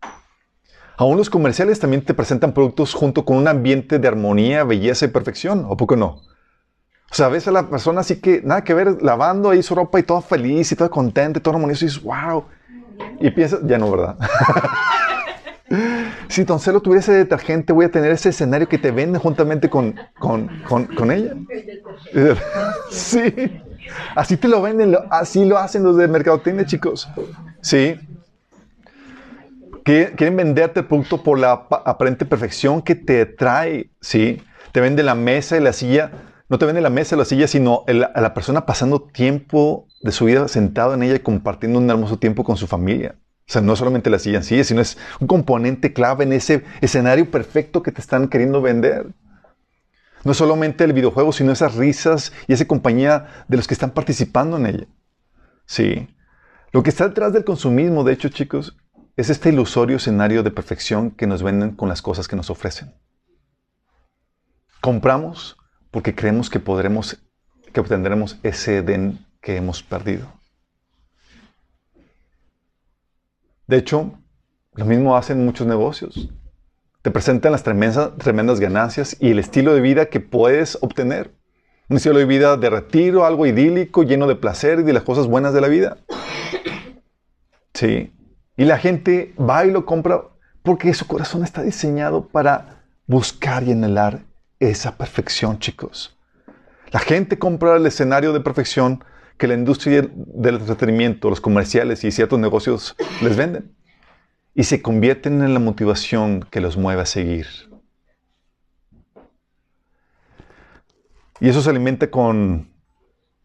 Aún 0.97 1.15
los 1.15 1.29
comerciales 1.29 1.79
también 1.79 2.03
te 2.03 2.13
presentan 2.13 2.53
productos 2.53 2.93
junto 2.93 3.23
con 3.23 3.37
un 3.37 3.47
ambiente 3.47 3.97
de 3.97 4.07
armonía, 4.09 4.65
belleza 4.65 5.05
y 5.05 5.07
perfección. 5.07 5.65
¿O 5.69 5.77
poco 5.77 5.95
no? 5.95 6.21
O 7.09 7.13
sea, 7.13 7.29
ves 7.29 7.47
a 7.47 7.51
la 7.51 7.69
persona 7.69 8.01
así 8.01 8.19
que 8.19 8.41
nada 8.43 8.65
que 8.65 8.73
ver, 8.73 9.01
lavando 9.01 9.51
ahí 9.51 9.63
su 9.63 9.73
ropa 9.73 9.97
y 9.97 10.03
toda 10.03 10.21
feliz 10.21 10.69
y 10.73 10.75
toda 10.75 10.89
contenta 10.89 11.39
y 11.39 11.41
todo 11.41 11.55
armonioso 11.55 11.85
y 11.85 11.87
dices, 11.87 12.03
wow. 12.03 12.43
Y 13.21 13.31
piensas, 13.31 13.61
ya 13.63 13.77
no, 13.77 13.89
¿verdad? 13.89 14.17
si 16.27 16.45
Toncelo 16.45 16.81
tuviera 16.81 16.99
ese 16.99 17.13
detergente, 17.13 17.73
voy 17.73 17.85
a 17.85 17.91
tener 17.91 18.11
ese 18.11 18.29
escenario 18.29 18.67
que 18.67 18.77
te 18.77 18.91
vende 18.91 19.19
juntamente 19.19 19.69
con, 19.69 19.95
con, 20.19 20.49
con, 20.95 21.11
ella. 21.11 21.33
Sí. 22.89 23.33
Así 24.15 24.37
te 24.37 24.47
lo 24.47 24.61
venden, 24.61 24.95
así 25.09 25.45
lo 25.45 25.57
hacen 25.57 25.83
los 25.83 25.97
de 25.97 26.07
mercadotecnia, 26.07 26.65
chicos. 26.65 27.09
Sí. 27.61 27.99
Quieren 29.83 30.37
venderte 30.37 30.81
el 30.81 30.85
producto 30.85 31.23
por 31.23 31.39
la 31.39 31.53
apa- 31.53 31.83
aparente 31.85 32.25
perfección 32.25 32.81
que 32.81 32.95
te 32.95 33.25
trae, 33.25 33.89
¿sí? 33.99 34.41
Te 34.71 34.79
vende 34.79 35.03
la 35.03 35.15
mesa 35.15 35.57
y 35.57 35.59
la 35.59 35.73
silla. 35.73 36.11
No 36.49 36.57
te 36.57 36.65
vende 36.65 36.81
la 36.81 36.89
mesa 36.89 37.15
y 37.15 37.17
la 37.17 37.25
silla, 37.25 37.47
sino 37.47 37.83
a 37.87 38.21
la 38.21 38.33
persona 38.33 38.65
pasando 38.65 39.01
tiempo 39.01 39.87
de 40.01 40.11
su 40.11 40.25
vida 40.25 40.47
sentado 40.47 40.93
en 40.93 41.03
ella 41.03 41.15
y 41.15 41.19
compartiendo 41.19 41.79
un 41.79 41.89
hermoso 41.89 42.19
tiempo 42.19 42.43
con 42.43 42.57
su 42.57 42.67
familia. 42.67 43.15
O 43.51 43.53
sea, 43.53 43.61
no 43.61 43.75
solamente 43.75 44.09
la 44.09 44.17
silla 44.17 44.37
en 44.37 44.45
sí, 44.45 44.63
sino 44.63 44.79
es 44.79 44.97
un 45.19 45.27
componente 45.27 45.91
clave 45.91 46.23
en 46.23 46.31
ese 46.31 46.63
escenario 46.79 47.29
perfecto 47.29 47.83
que 47.83 47.91
te 47.91 47.99
están 47.99 48.29
queriendo 48.29 48.61
vender. 48.61 49.07
No 50.23 50.33
solamente 50.33 50.85
el 50.85 50.93
videojuego, 50.93 51.33
sino 51.33 51.51
esas 51.51 51.75
risas 51.75 52.31
y 52.47 52.53
esa 52.53 52.63
compañía 52.63 53.43
de 53.49 53.57
los 53.57 53.67
que 53.67 53.73
están 53.73 53.91
participando 53.91 54.55
en 54.55 54.67
ella. 54.67 54.87
Sí. 55.65 56.07
Lo 56.71 56.81
que 56.81 56.91
está 56.91 57.09
detrás 57.09 57.33
del 57.33 57.43
consumismo, 57.43 58.05
de 58.05 58.13
hecho, 58.13 58.29
chicos, 58.29 58.77
es 59.17 59.29
este 59.29 59.49
ilusorio 59.49 59.97
escenario 59.97 60.43
de 60.43 60.51
perfección 60.51 61.11
que 61.11 61.27
nos 61.27 61.43
venden 61.43 61.71
con 61.71 61.89
las 61.89 62.01
cosas 62.01 62.29
que 62.29 62.37
nos 62.37 62.49
ofrecen. 62.49 62.95
Compramos 64.79 65.57
porque 65.91 66.15
creemos 66.15 66.49
que 66.49 66.61
podremos, 66.61 67.21
que 67.73 67.81
obtendremos 67.81 68.39
ese 68.43 68.77
Edén 68.77 69.27
que 69.41 69.57
hemos 69.57 69.83
perdido. 69.83 70.40
De 73.71 73.77
hecho, 73.77 74.19
lo 74.73 74.83
mismo 74.83 75.15
hacen 75.15 75.45
muchos 75.45 75.65
negocios. 75.65 76.29
Te 77.03 77.09
presentan 77.09 77.53
las 77.53 77.63
tremendas, 77.63 78.17
tremendas 78.17 78.59
ganancias 78.59 79.15
y 79.17 79.31
el 79.31 79.39
estilo 79.39 79.73
de 79.73 79.79
vida 79.79 80.07
que 80.07 80.19
puedes 80.19 80.77
obtener. 80.81 81.33
Un 81.87 81.95
estilo 81.95 82.19
de 82.19 82.25
vida 82.25 82.57
de 82.57 82.69
retiro, 82.69 83.25
algo 83.25 83.45
idílico, 83.45 84.03
lleno 84.03 84.27
de 84.27 84.35
placer 84.35 84.79
y 84.79 84.83
de 84.83 84.91
las 84.91 85.03
cosas 85.03 85.27
buenas 85.27 85.53
de 85.53 85.61
la 85.61 85.69
vida. 85.69 85.97
Sí. 87.73 88.13
Y 88.57 88.65
la 88.65 88.77
gente 88.77 89.33
va 89.39 89.65
y 89.65 89.71
lo 89.71 89.85
compra 89.85 90.21
porque 90.63 90.93
su 90.93 91.07
corazón 91.07 91.45
está 91.45 91.63
diseñado 91.63 92.27
para 92.27 92.83
buscar 93.07 93.63
y 93.63 93.71
anhelar 93.71 94.25
esa 94.59 94.97
perfección, 94.97 95.59
chicos. 95.59 96.19
La 96.91 96.99
gente 96.99 97.39
compra 97.39 97.77
el 97.77 97.85
escenario 97.85 98.33
de 98.33 98.41
perfección 98.41 99.01
que 99.41 99.47
la 99.47 99.55
industria 99.55 100.07
del 100.13 100.57
entretenimiento, 100.57 101.27
los 101.27 101.41
comerciales 101.41 102.03
y 102.03 102.11
ciertos 102.11 102.37
negocios 102.37 102.95
les 103.23 103.35
venden. 103.35 103.75
Y 104.53 104.65
se 104.65 104.83
convierten 104.83 105.41
en 105.41 105.55
la 105.55 105.59
motivación 105.59 106.45
que 106.51 106.61
los 106.61 106.77
mueve 106.77 107.01
a 107.01 107.05
seguir. 107.07 107.47
Y 111.39 111.49
eso 111.49 111.63
se 111.63 111.71
alimenta 111.71 112.11
con, 112.11 112.71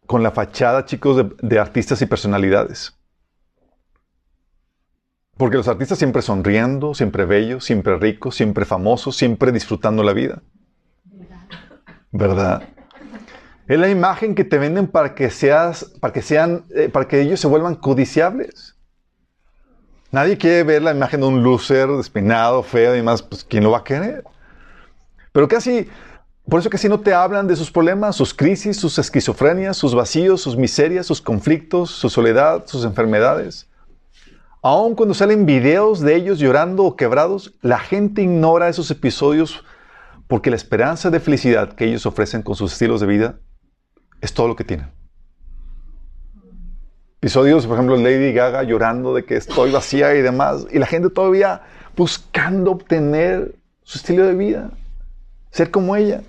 con 0.05 0.21
la 0.21 0.29
fachada, 0.29 0.85
chicos, 0.85 1.17
de, 1.17 1.35
de 1.41 1.57
artistas 1.57 1.99
y 2.03 2.05
personalidades. 2.05 2.95
Porque 5.35 5.57
los 5.57 5.67
artistas 5.67 5.97
siempre 5.97 6.21
sonriendo, 6.21 6.93
siempre 6.93 7.25
bellos, 7.25 7.65
siempre 7.65 7.97
ricos, 7.97 8.35
siempre 8.35 8.65
famosos, 8.65 9.17
siempre 9.17 9.51
disfrutando 9.51 10.03
la 10.03 10.13
vida. 10.13 10.43
¿Verdad? 12.11 12.69
Es 13.67 13.77
la 13.77 13.89
imagen 13.89 14.33
que 14.33 14.45
te 14.45 14.57
venden 14.57 14.87
para 14.87 15.13
que 15.13 15.29
seas, 15.29 15.83
para 15.99 16.13
que 16.13 16.21
sean, 16.21 16.63
eh, 16.73 16.87
para 16.87 17.05
que 17.07 17.19
ellos 17.19 17.41
se 17.41 17.47
vuelvan 17.47 17.75
codiciables. 17.75 18.77
Nadie 20.09 20.37
quiere 20.37 20.63
ver 20.63 20.81
la 20.81 20.91
imagen 20.91 21.19
de 21.19 21.27
un 21.27 21.43
loser 21.43 21.89
despeinado, 21.89 22.63
feo 22.63 22.93
y 22.93 22.97
demás, 22.97 23.21
pues 23.21 23.43
¿quién 23.43 23.65
lo 23.65 23.71
va 23.71 23.79
a 23.79 23.83
querer? 23.83 24.23
Pero 25.33 25.49
casi, 25.49 25.89
por 26.47 26.61
eso 26.61 26.69
casi 26.69 26.87
no 26.87 27.01
te 27.01 27.13
hablan 27.13 27.45
de 27.45 27.57
sus 27.57 27.69
problemas, 27.69 28.15
sus 28.15 28.33
crisis, 28.33 28.77
sus 28.77 28.97
esquizofrenias, 28.99 29.75
sus 29.75 29.93
vacíos, 29.93 30.41
sus 30.41 30.55
miserias, 30.55 31.05
sus 31.05 31.21
conflictos, 31.21 31.89
su 31.89 32.09
soledad, 32.09 32.63
sus 32.67 32.85
enfermedades. 32.85 33.67
Aun 34.61 34.95
cuando 34.95 35.13
salen 35.13 35.45
videos 35.45 35.99
de 35.99 36.15
ellos 36.15 36.39
llorando 36.39 36.85
o 36.85 36.95
quebrados, 36.95 37.53
la 37.61 37.79
gente 37.79 38.21
ignora 38.21 38.69
esos 38.69 38.89
episodios 38.91 39.65
porque 40.27 40.49
la 40.49 40.55
esperanza 40.55 41.09
de 41.09 41.19
felicidad 41.19 41.73
que 41.73 41.85
ellos 41.85 42.05
ofrecen 42.05 42.43
con 42.43 42.55
sus 42.55 42.71
estilos 42.71 43.01
de 43.01 43.07
vida 43.07 43.39
es 44.21 44.33
todo 44.33 44.47
lo 44.47 44.55
que 44.55 44.63
tienen. 44.63 44.91
Episodios, 47.19 47.65
por 47.65 47.75
ejemplo, 47.75 47.97
Lady 47.97 48.31
Gaga 48.31 48.63
llorando 48.63 49.13
de 49.13 49.25
que 49.25 49.37
estoy 49.37 49.71
vacía 49.71 50.13
y 50.15 50.21
demás, 50.21 50.67
y 50.71 50.79
la 50.79 50.85
gente 50.85 51.09
todavía 51.09 51.63
buscando 51.95 52.71
obtener 52.71 53.55
su 53.81 53.97
estilo 53.97 54.25
de 54.25 54.35
vida, 54.35 54.71
ser 55.49 55.71
como 55.71 55.95
ella, 55.95 56.21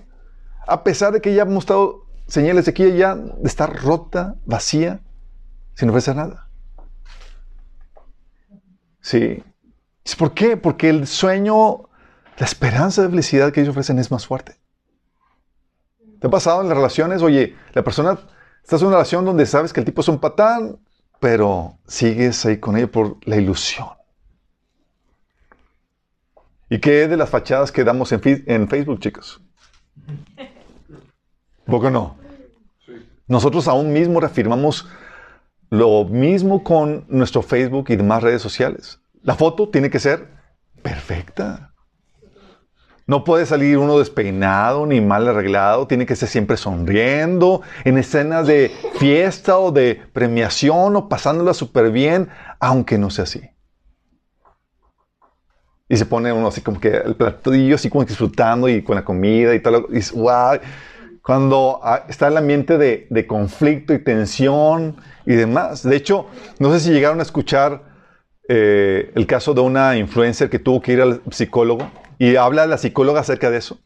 a 0.66 0.83
pesar 0.85 1.12
de 1.12 1.20
que 1.20 1.35
ya 1.35 1.42
ha 1.42 1.44
mostrado 1.44 2.07
señales 2.27 2.64
de 2.64 2.74
que 2.74 2.85
ella 2.87 3.16
ya 3.16 3.18
estar 3.44 3.74
rota, 3.83 4.37
vacía, 4.46 5.01
sin 5.74 5.90
ofrecer 5.90 6.16
nada. 6.16 6.48
Sí. 9.01 9.42
¿Por 10.18 10.35
qué? 10.35 10.57
Porque 10.57 10.88
el 10.88 11.07
sueño, 11.07 11.88
la 12.38 12.46
esperanza 12.46 13.03
de 13.03 13.11
felicidad 13.11 13.53
que 13.53 13.61
ellos 13.61 13.72
ofrecen 13.72 13.98
es 13.98 14.11
más 14.11 14.27
fuerte. 14.27 14.57
¿Te 16.20 16.26
ha 16.26 16.31
pasado 16.31 16.62
en 16.62 16.68
las 16.68 16.76
relaciones? 16.76 17.22
Oye, 17.22 17.57
la 17.72 17.83
persona, 17.83 18.18
estás 18.62 18.81
en 18.81 18.88
una 18.88 18.96
relación 18.96 19.24
donde 19.24 19.46
sabes 19.46 19.72
que 19.72 19.81
el 19.81 19.87
tipo 19.87 20.00
es 20.00 20.09
un 20.09 20.18
patán, 20.18 20.78
pero 21.20 21.78
sigues 21.87 22.44
ahí 22.46 22.59
con 22.59 22.76
ella 22.76 22.90
por 22.90 23.16
la 23.26 23.37
ilusión. 23.37 23.88
¿Y 26.70 26.78
qué 26.81 27.09
de 27.09 27.16
las 27.16 27.31
fachadas 27.31 27.72
que 27.72 27.85
damos 27.85 28.12
en, 28.12 28.68
Facebook, 28.68 29.00
chicos? 29.00 29.40
¿Poco 31.64 31.90
no? 31.90 32.16
Nosotros 33.26 33.68
aún 33.68 33.92
mismo 33.92 34.20
reafirmamos 34.20 34.88
Lo 35.70 36.04
mismo 36.04 36.64
con 36.64 37.04
nuestro 37.09 37.42
Facebook 37.42 37.87
y 37.90 37.96
demás 37.96 38.22
redes 38.22 38.40
sociales. 38.40 39.00
La 39.22 39.35
foto 39.35 39.68
tiene 39.68 39.90
que 39.90 39.98
ser 39.98 40.28
perfecta. 40.83 41.67
No 43.09 43.25
puede 43.25 43.47
salir 43.47 43.79
uno 43.79 43.99
despeinado 43.99 44.85
ni 44.85 45.01
mal 45.01 45.27
arreglado, 45.27 45.87
tiene 45.87 46.05
que 46.05 46.14
ser 46.14 46.29
siempre 46.29 46.59
sonriendo, 46.59 47.62
en 47.85 47.97
escenas 47.97 48.47
de 48.47 48.71
fiesta 48.99 49.59
o 49.59 49.73
de 49.73 49.99
premiación 50.12 50.94
o 50.94 51.09
pasándola 51.09 51.55
súper 51.55 51.90
bien, 51.90 52.29
aunque 52.61 52.99
no 52.99 53.09
sea 53.09 53.25
así. 53.25 53.40
Y 55.88 55.97
se 55.97 56.05
pone 56.05 56.35
uno 56.35 56.49
así 56.49 56.61
como 56.61 56.79
que 56.79 56.99
el 56.99 57.16
platillo 57.16 57.77
así 57.77 57.88
como 57.88 58.05
disfrutando 58.05 58.68
y 58.68 58.83
con 58.83 58.97
la 58.97 59.07
comida 59.07 59.55
y 59.55 59.61
tal. 59.61 59.87
Y 59.90 60.01
wow. 60.14 60.59
Cuando 61.23 61.81
ah, 61.83 62.05
está 62.11 62.29
el 62.29 62.37
ambiente 62.37 62.77
de, 62.77 63.07
de 63.09 63.27
conflicto 63.27 63.94
y 63.94 64.05
tensión 64.05 64.97
y 65.25 65.35
demás. 65.35 65.83
De 65.83 65.97
hecho, 65.97 66.27
no 66.59 66.71
sé 66.75 66.81
si 66.81 66.90
llegaron 66.90 67.21
a 67.21 67.23
escuchar 67.23 67.85
eh, 68.51 69.12
el 69.14 69.27
caso 69.27 69.55
de 69.55 69.62
una 69.62 69.97
influencer 69.97 70.51
que 70.51 70.59
tuvo 70.59 70.83
que 70.83 70.92
ir 70.92 71.01
al 71.01 71.23
psicólogo 71.31 71.90
y 72.18 72.37
habla 72.37 72.66
la 72.66 72.78
psicóloga 72.78 73.20
acerca 73.20 73.50
de 73.50 73.59
eso. 73.59 73.78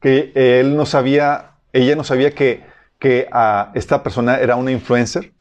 Que 0.00 0.32
él 0.34 0.76
no 0.76 0.86
sabía, 0.86 1.52
ella 1.72 1.96
no 1.96 2.04
sabía 2.04 2.32
que, 2.32 2.62
que 2.98 3.28
ah, 3.32 3.70
esta 3.74 4.02
persona 4.02 4.38
era 4.38 4.56
una 4.56 4.70
influencer 4.70 5.32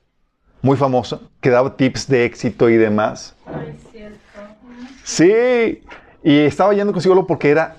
muy 0.61 0.77
famosa, 0.77 1.19
que 1.41 1.49
daba 1.49 1.75
tips 1.75 2.07
de 2.07 2.25
éxito 2.25 2.69
y 2.69 2.77
demás. 2.77 3.35
Sí, 5.03 5.83
y 6.23 6.39
estaba 6.39 6.73
yendo 6.73 6.93
con 6.93 7.01
psicólogo 7.01 7.27
porque 7.27 7.49
era, 7.51 7.75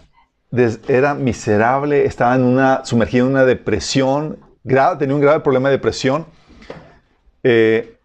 era 0.86 1.14
miserable, 1.14 2.04
estaba 2.04 2.34
en 2.34 2.42
una, 2.42 2.84
sumergido 2.84 3.26
en 3.26 3.32
una 3.32 3.44
depresión, 3.46 4.38
grave, 4.62 4.98
tenía 4.98 5.14
un 5.14 5.22
grave 5.22 5.40
problema 5.40 5.70
de 5.70 5.76
depresión. 5.76 6.26
Eh, 7.42 7.96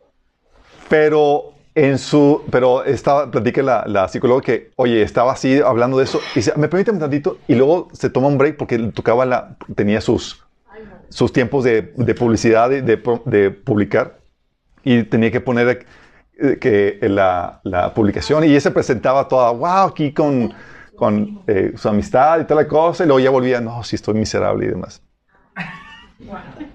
pero 0.88 1.54
en 1.86 1.98
su, 1.98 2.44
pero 2.52 2.84
estaba, 2.84 3.32
platica 3.32 3.62
la, 3.64 3.84
la 3.88 4.08
psicóloga 4.10 4.42
que, 4.42 4.72
oye, 4.76 5.02
estaba 5.02 5.32
así 5.32 5.60
hablando 5.60 5.98
de 5.98 6.04
eso, 6.04 6.20
y 6.34 6.40
dice, 6.40 6.52
me 6.58 6.68
permite 6.68 6.92
un 6.92 7.00
tantito, 7.00 7.38
y 7.48 7.56
luego 7.56 7.88
se 7.94 8.10
toma 8.10 8.28
un 8.28 8.38
break 8.38 8.58
porque 8.58 8.78
tocaba 8.78 9.26
la, 9.26 9.56
tenía 9.76 10.02
sus, 10.02 10.44
sus 11.08 11.32
tiempos 11.32 11.64
de, 11.64 11.94
de 11.96 12.16
publicidad, 12.16 12.70
de, 12.70 12.82
de 12.82 13.02
de 13.26 13.52
publicar, 13.52 14.20
y 14.84 15.04
tenía 15.04 15.32
que 15.32 15.40
poner 15.40 15.86
eh, 16.38 16.58
que 16.60 17.00
la, 17.02 17.62
la 17.64 17.94
publicación, 17.94 18.44
y 18.44 18.48
ella 18.48 18.60
se 18.60 18.72
presentaba 18.72 19.28
toda, 19.28 19.52
wow, 19.52 19.88
aquí 19.88 20.14
con, 20.14 20.54
con 20.98 21.42
eh, 21.48 21.74
su 21.78 21.88
amistad 21.88 22.42
y 22.42 22.44
toda 22.44 22.64
la 22.64 22.68
cosa, 22.68 23.06
y 23.06 23.08
luego 23.08 23.22
ya 23.22 23.30
volvía, 23.30 23.62
no, 23.62 23.84
sí 23.84 23.96
estoy 23.96 24.16
miserable 24.16 24.66
y 24.66 24.70
demás. 24.70 25.02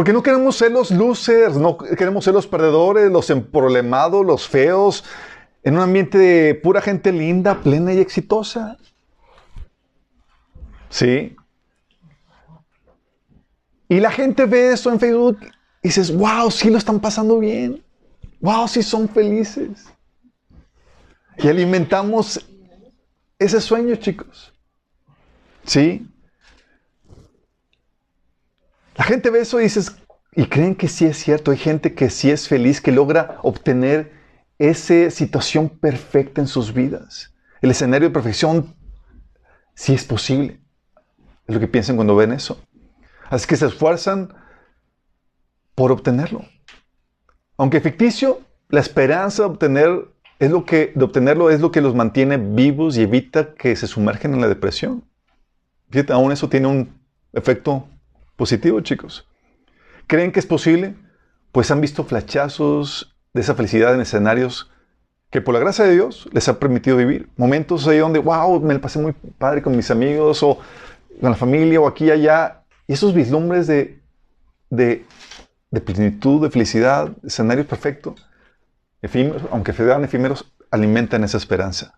Porque 0.00 0.14
no 0.14 0.22
queremos 0.22 0.56
ser 0.56 0.72
los 0.72 0.90
losers, 0.90 1.58
no 1.58 1.76
queremos 1.76 2.24
ser 2.24 2.32
los 2.32 2.46
perdedores, 2.46 3.12
los 3.12 3.28
emproblemados, 3.28 4.24
los 4.24 4.48
feos, 4.48 5.04
en 5.62 5.74
un 5.74 5.80
ambiente 5.80 6.16
de 6.16 6.54
pura 6.54 6.80
gente 6.80 7.12
linda, 7.12 7.60
plena 7.60 7.92
y 7.92 7.98
exitosa. 7.98 8.78
¿Sí? 10.88 11.36
Y 13.90 14.00
la 14.00 14.10
gente 14.10 14.46
ve 14.46 14.72
eso 14.72 14.90
en 14.90 14.98
Facebook 14.98 15.38
y 15.82 15.88
dices, 15.88 16.16
wow, 16.16 16.50
sí 16.50 16.70
lo 16.70 16.78
están 16.78 16.98
pasando 16.98 17.38
bien. 17.38 17.84
Wow, 18.40 18.68
sí 18.68 18.82
son 18.82 19.06
felices. 19.06 19.84
Y 21.36 21.46
alimentamos 21.46 22.42
ese 23.38 23.60
sueño, 23.60 23.96
chicos. 23.96 24.50
¿Sí? 25.66 26.08
La 29.00 29.06
gente 29.06 29.30
ve 29.30 29.40
eso 29.40 29.58
y 29.58 29.62
dices, 29.62 29.96
y 30.32 30.44
creen 30.44 30.74
que 30.74 30.86
sí 30.86 31.06
es 31.06 31.16
cierto. 31.16 31.52
Hay 31.52 31.56
gente 31.56 31.94
que 31.94 32.10
sí 32.10 32.30
es 32.30 32.46
feliz, 32.48 32.82
que 32.82 32.92
logra 32.92 33.38
obtener 33.42 34.12
esa 34.58 35.10
situación 35.10 35.70
perfecta 35.70 36.42
en 36.42 36.46
sus 36.46 36.74
vidas. 36.74 37.34
El 37.62 37.70
escenario 37.70 38.08
de 38.08 38.12
perfección 38.12 38.76
sí 39.72 39.94
es 39.94 40.04
posible. 40.04 40.60
Es 41.46 41.54
lo 41.54 41.60
que 41.62 41.66
piensan 41.66 41.96
cuando 41.96 42.14
ven 42.14 42.30
eso. 42.30 42.62
Así 43.30 43.46
que 43.46 43.56
se 43.56 43.68
esfuerzan 43.68 44.34
por 45.74 45.92
obtenerlo. 45.92 46.44
Aunque 47.56 47.80
ficticio, 47.80 48.42
la 48.68 48.80
esperanza 48.80 49.44
de, 49.44 49.48
obtener 49.48 50.08
es 50.38 50.50
lo 50.50 50.66
que, 50.66 50.92
de 50.94 51.04
obtenerlo 51.06 51.48
es 51.48 51.62
lo 51.62 51.70
que 51.70 51.80
los 51.80 51.94
mantiene 51.94 52.36
vivos 52.36 52.98
y 52.98 53.04
evita 53.04 53.54
que 53.54 53.74
se 53.76 53.86
sumergen 53.86 54.34
en 54.34 54.42
la 54.42 54.48
depresión. 54.48 55.08
Fíjate, 55.88 56.12
aún 56.12 56.32
eso 56.32 56.50
tiene 56.50 56.66
un 56.66 57.00
efecto 57.32 57.88
positivo, 58.40 58.80
chicos. 58.80 59.28
¿Creen 60.06 60.32
que 60.32 60.40
es 60.40 60.46
posible? 60.46 60.94
Pues 61.52 61.70
han 61.70 61.82
visto 61.82 62.04
flachazos 62.04 63.14
de 63.34 63.42
esa 63.42 63.54
felicidad 63.54 63.94
en 63.94 64.00
escenarios 64.00 64.70
que 65.28 65.42
por 65.42 65.52
la 65.52 65.60
gracia 65.60 65.84
de 65.84 65.92
Dios 65.92 66.26
les 66.32 66.48
ha 66.48 66.58
permitido 66.58 66.96
vivir. 66.96 67.28
Momentos 67.36 67.86
ahí 67.86 67.98
donde, 67.98 68.18
wow, 68.18 68.58
me 68.62 68.72
la 68.72 68.80
pasé 68.80 68.98
muy 68.98 69.12
padre 69.12 69.60
con 69.60 69.76
mis 69.76 69.90
amigos 69.90 70.42
o 70.42 70.58
con 71.20 71.30
la 71.30 71.36
familia 71.36 71.82
o 71.82 71.86
aquí 71.86 72.06
y 72.06 72.12
allá. 72.12 72.62
Y 72.88 72.94
esos 72.94 73.12
vislumbres 73.12 73.66
de, 73.66 74.00
de, 74.70 75.04
plenitud, 75.84 76.40
de 76.40 76.50
felicidad, 76.50 77.12
escenarios 77.22 77.66
perfectos, 77.66 78.26
efímeros, 79.02 79.42
aunque 79.50 79.74
sean 79.74 80.02
efímeros, 80.02 80.50
alimentan 80.70 81.24
esa 81.24 81.36
esperanza. 81.36 81.92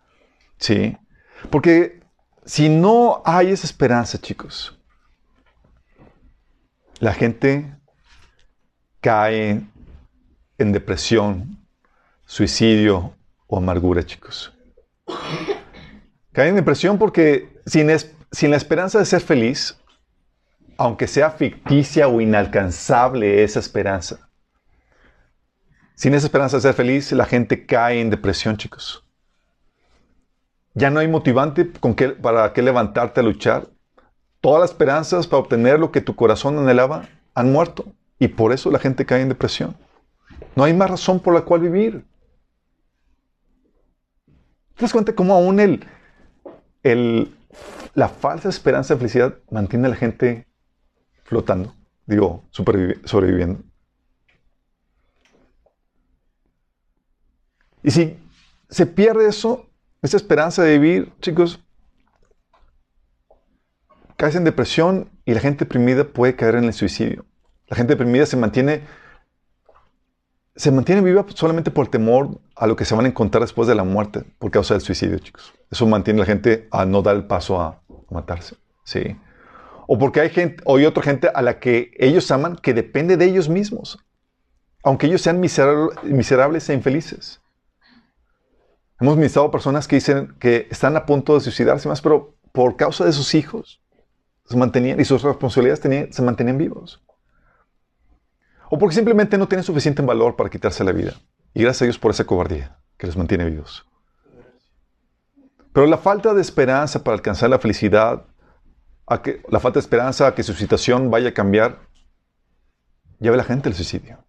¿Sí? 0.57 0.97
Porque 1.51 2.01
si 2.45 2.69
no 2.69 3.23
hay 3.25 3.53
esa 3.53 3.65
esperanza, 3.69 4.19
chicos, 4.19 4.77
la 7.03 7.13
gente 7.13 7.75
cae 9.01 9.61
en 10.57 10.73
depresión, 10.73 11.59
suicidio 12.25 13.17
o 13.49 13.57
amargura, 13.57 14.05
chicos. 14.07 14.57
Cae 16.31 16.51
en 16.51 16.55
depresión 16.55 16.99
porque 16.99 17.61
sin, 17.67 17.91
es- 17.91 18.15
sin 18.31 18.53
la 18.53 18.57
esperanza 18.57 19.01
de 19.01 19.05
ser 19.07 19.21
feliz, 19.21 19.77
aunque 20.79 21.09
sea 21.09 21.33
ficticia 21.33 22.07
o 22.07 22.21
inalcanzable 22.21 23.43
esa 23.43 23.59
esperanza, 23.59 24.31
sin 25.97 26.15
esa 26.15 26.27
esperanza 26.29 26.59
de 26.59 26.61
ser 26.63 26.75
feliz, 26.75 27.11
la 27.11 27.27
gente 27.27 27.67
cae 27.67 28.01
en 28.01 28.11
depresión, 28.11 28.57
chicos. 28.57 29.05
Ya 30.75 30.89
no 30.89 31.01
hay 31.01 31.09
motivante 31.09 31.69
con 31.81 31.97
qué- 31.97 32.11
para 32.11 32.53
qué 32.53 32.63
levantarte 32.63 33.19
a 33.19 33.25
luchar. 33.25 33.67
Todas 34.43 34.61
las 34.61 34.71
esperanzas 34.71 35.29
para 35.29 35.41
obtener 35.41 35.79
lo 35.79 35.93
que 35.93 36.01
tu 36.01 36.17
corazón 36.17 36.59
anhelaba 36.59 37.09
han 37.33 37.53
muerto. 37.53 37.87
Y 38.19 38.27
por 38.27 38.53
eso 38.53 38.73
la 38.73 38.81
gente 38.81 39.07
cae 39.07 39.23
en 39.23 39.29
depresión. 39.29 39.77
No 40.57 40.65
hay 40.65 40.75
más 40.75 40.91
razón 40.91 41.21
por 41.21 41.33
la 41.33 41.43
cual 41.43 41.61
vivir. 41.61 42.05
¿Te 44.75 44.83
das 44.83 44.93
cuenta 44.93 45.15
cómo 45.15 45.35
aún 45.35 45.61
el, 45.61 45.87
el, 46.83 47.33
la 47.95 48.09
falsa 48.09 48.49
esperanza 48.49 48.95
de 48.95 48.99
felicidad 48.99 49.39
mantiene 49.49 49.87
a 49.87 49.91
la 49.91 49.97
gente 49.97 50.49
flotando? 51.23 51.77
Digo, 52.05 52.43
sobreviviendo. 52.51 53.63
Y 57.85 57.93
si 57.93 58.19
se 58.69 58.87
pierde 58.87 59.29
eso, 59.29 59.69
esa 60.03 60.17
esperanza 60.17 60.65
de 60.65 60.79
vivir, 60.79 61.13
chicos, 61.21 61.61
caes 64.23 64.37
en 64.37 64.45
depresión 64.45 65.11
y 65.25 65.35
la 65.35 65.41
gente 65.41 65.65
deprimida 65.65 66.05
puede 66.05 66.37
caer 66.37 66.55
en 66.55 66.63
el 66.63 66.73
suicidio. 66.73 67.27
La 67.67 67.77
gente 67.77 67.95
deprimida 67.95 68.25
se 68.25 68.37
mantiene, 68.37 68.85
se 70.55 70.71
mantiene 70.71 71.01
viva 71.01 71.27
solamente 71.35 71.73
por 71.73 71.87
el 71.87 71.91
temor 71.91 72.41
a 72.55 72.69
lo 72.69 72.77
que 72.77 72.85
se 72.85 72.95
van 72.95 73.05
a 73.05 73.09
encontrar 73.09 73.43
después 73.43 73.67
de 73.67 73.75
la 73.75 73.83
muerte 73.83 74.23
por 74.39 74.53
causa 74.53 74.75
del 74.75 74.81
suicidio, 74.81 75.19
chicos. 75.19 75.53
Eso 75.73 75.89
mantiene 75.89 76.21
a 76.21 76.23
la 76.23 76.27
gente 76.27 76.69
a 76.71 76.85
no 76.85 77.03
dar 77.03 77.17
el 77.17 77.27
paso 77.27 77.61
a, 77.61 77.83
matarse. 78.11 78.55
Sí. 78.85 79.19
O 79.89 79.99
porque 79.99 80.21
hay 80.21 80.31
gente, 80.31 80.63
o 80.67 80.77
hay 80.77 80.87
otra 80.87 81.03
gente 81.03 81.29
a 81.35 81.43
la 81.43 81.59
que 81.59 81.91
ellos 81.99 82.31
aman 82.31 82.55
que 82.55 82.75
depende 82.75 83.17
de 83.17 83.25
ellos 83.25 83.49
mismos. 83.49 83.99
Aunque 84.85 85.09
ellos 85.09 85.23
sean 85.23 85.41
miserable- 85.41 86.01
miserables 86.05 86.69
e 86.69 86.75
infelices. 86.75 87.41
Hemos 89.01 89.19
visto 89.19 89.51
personas 89.51 89.89
que 89.89 89.97
dicen 89.97 90.37
que 90.39 90.69
están 90.71 90.95
a 90.97 91.07
punto 91.07 91.35
de 91.35 91.41
suicidarse 91.41 91.89
más, 91.89 92.01
pero 92.01 92.37
por 92.53 92.77
causa 92.77 93.05
de 93.05 93.13
sus 93.13 93.35
hijos 93.35 93.83
se 94.53 94.57
mantenían 94.57 95.01
y 95.01 95.05
sus 95.05 95.23
responsabilidades 95.23 95.81
tenían- 95.81 96.13
se 96.13 96.23
mantenían 96.23 96.59
vivos. 96.59 97.03
O 98.71 98.79
porque 98.79 98.95
simplemente 98.95 99.37
no 99.37 99.49
tienen 99.49 99.65
suficiente 99.65 100.01
valor 100.03 100.37
para 100.37 100.49
quitarse 100.49 100.85
la 100.85 100.93
vida. 100.93 101.15
Y 101.53 101.63
gracias 101.63 101.83
a 101.83 101.85
Dios 101.87 101.99
por 101.99 102.13
esa 102.13 102.25
cobardía 102.25 102.79
que 102.97 103.07
los 103.07 103.17
mantiene 103.17 103.45
vivos. 103.45 103.85
Pero 105.73 105.87
la 105.87 105.99
falta 105.99 106.33
de 106.35 106.41
esperanza 106.41 107.03
para 107.03 107.15
alcanzar 107.15 107.51
la 107.51 107.59
felicidad, 107.59 108.27
a 109.07 109.21
que, 109.21 109.43
la 109.49 109.61
falta 109.61 109.79
de 109.79 109.83
esperanza 109.83 110.27
a 110.27 110.35
que 110.35 110.43
su 110.43 110.55
situación 110.55 111.11
vaya 111.11 111.31
a 111.31 111.35
cambiar, 111.35 111.81
lleva 113.19 113.35
a 113.35 113.39
la 113.39 113.45
gente 113.45 113.69
al 113.69 113.75
suicidio. 113.75 114.25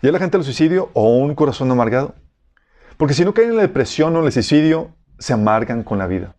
Lleva 0.00 0.16
a 0.16 0.18
la 0.18 0.24
gente 0.24 0.36
al 0.36 0.44
suicidio 0.44 0.90
o 0.94 1.16
un 1.16 1.34
corazón 1.34 1.70
amargado. 1.70 2.14
Porque 2.96 3.14
si 3.14 3.24
no 3.24 3.34
caen 3.34 3.50
en 3.50 3.56
la 3.56 3.62
depresión 3.62 4.16
o 4.16 4.26
el 4.26 4.32
suicidio, 4.32 4.94
se 5.18 5.32
amargan 5.32 5.84
con 5.84 5.98
la 5.98 6.06
vida. 6.06 6.34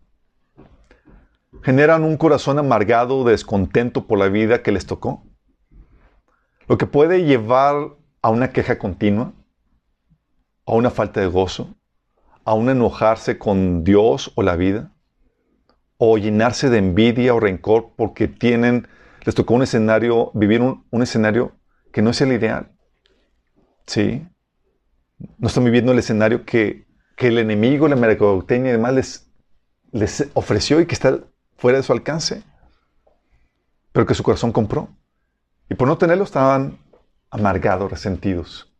Generan 1.64 2.04
un 2.04 2.18
corazón 2.18 2.58
amargado, 2.58 3.24
descontento 3.24 4.06
por 4.06 4.18
la 4.18 4.28
vida 4.28 4.62
que 4.62 4.70
les 4.70 4.84
tocó, 4.84 5.24
lo 6.68 6.76
que 6.76 6.86
puede 6.86 7.24
llevar 7.24 7.96
a 8.20 8.28
una 8.28 8.50
queja 8.50 8.78
continua, 8.78 9.32
a 10.66 10.74
una 10.74 10.90
falta 10.90 11.20
de 11.20 11.26
gozo, 11.26 11.74
a 12.44 12.52
un 12.52 12.68
enojarse 12.68 13.38
con 13.38 13.82
Dios 13.82 14.30
o 14.34 14.42
la 14.42 14.56
vida, 14.56 14.92
o 15.96 16.18
llenarse 16.18 16.68
de 16.68 16.78
envidia 16.78 17.34
o 17.34 17.40
rencor 17.40 17.92
porque 17.96 18.28
tienen, 18.28 18.86
les 19.24 19.34
tocó 19.34 19.54
un 19.54 19.62
escenario, 19.62 20.32
vivir 20.34 20.60
un, 20.60 21.02
escenario 21.02 21.52
que 21.92 22.02
no 22.02 22.10
es 22.10 22.20
el 22.20 22.32
ideal. 22.32 22.72
¿Sí? 23.86 24.26
No 25.38 25.48
están 25.48 25.64
viviendo 25.64 25.92
el 25.92 25.98
escenario 25.98 26.44
que, 26.44 26.86
que 27.16 27.28
el 27.28 27.38
enemigo, 27.38 27.88
la 27.88 27.96
mercadotecnia 27.96 28.70
y 28.70 28.72
demás 28.72 28.92
les, 28.92 29.30
les 29.92 30.28
ofreció 30.34 30.80
y 30.80 30.86
que 30.86 30.94
está 30.94 31.20
fuera 31.56 31.78
de 31.78 31.84
su 31.84 31.92
alcance, 31.92 32.42
pero 33.92 34.06
que 34.06 34.14
su 34.14 34.22
corazón 34.22 34.52
compró. 34.52 34.88
Y 35.68 35.74
por 35.74 35.88
no 35.88 35.98
tenerlo 35.98 36.24
estaban 36.24 36.78
amargados, 37.30 37.90
resentidos. 37.90 38.70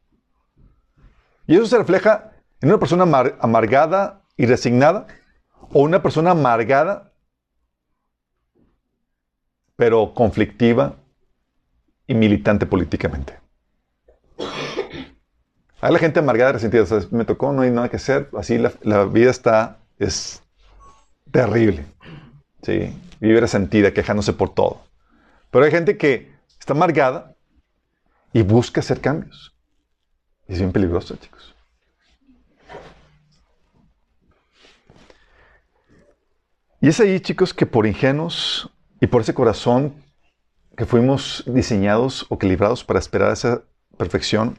Y 1.47 1.55
eso 1.57 1.67
se 1.67 1.79
refleja 1.79 2.33
en 2.61 2.69
una 2.71 2.79
persona 2.79 3.05
amar- 3.05 3.37
amargada 3.41 4.23
y 4.37 4.47
resignada 4.47 5.07
o 5.73 5.83
una 5.83 6.03
persona 6.03 6.31
amargada 6.33 7.13
pero 9.77 10.15
conflictiva 10.15 10.97
y 12.07 12.15
militante 12.15 12.65
políticamente. 12.65 13.39
Hay 15.81 15.93
la 15.93 15.99
gente 15.99 16.21
amargada 16.21 16.53
resentida, 16.53 16.83
o 16.83 16.87
sea, 16.87 17.01
me 17.11 17.25
tocó, 17.25 17.53
no 17.53 17.63
hay 17.63 17.71
nada 17.71 17.89
que 17.89 17.97
hacer, 17.97 18.31
así 18.39 18.57
la, 18.57 18.73
la 18.83 19.05
vida 19.05 19.31
está, 19.31 19.79
es 19.99 20.43
terrible. 21.31 21.85
Sí, 22.65 22.99
vive 23.21 23.41
resentida, 23.41 23.93
quejándose 23.93 24.33
por 24.33 24.55
todo. 24.55 24.81
Pero 25.51 25.67
hay 25.67 25.71
gente 25.71 25.99
que 25.99 26.33
está 26.59 26.73
amargada 26.73 27.37
y 28.33 28.41
busca 28.41 28.81
hacer 28.81 29.03
cambios. 29.03 29.55
Es 30.49 30.59
bien 30.59 30.73
peligroso, 30.73 31.15
chicos. 31.17 31.55
Y 36.81 36.89
es 36.89 36.99
ahí, 37.01 37.21
chicos, 37.21 37.53
que 37.53 37.67
por 37.67 37.87
ingenuos 37.87 38.71
y 38.99 39.09
por 39.09 39.21
ese 39.21 39.35
corazón 39.35 40.03
que 40.75 40.87
fuimos 40.87 41.45
diseñados 41.47 42.25
o 42.31 42.39
calibrados 42.39 42.83
para 42.83 42.99
esperar 42.99 43.31
esa 43.31 43.63
perfección, 43.99 44.59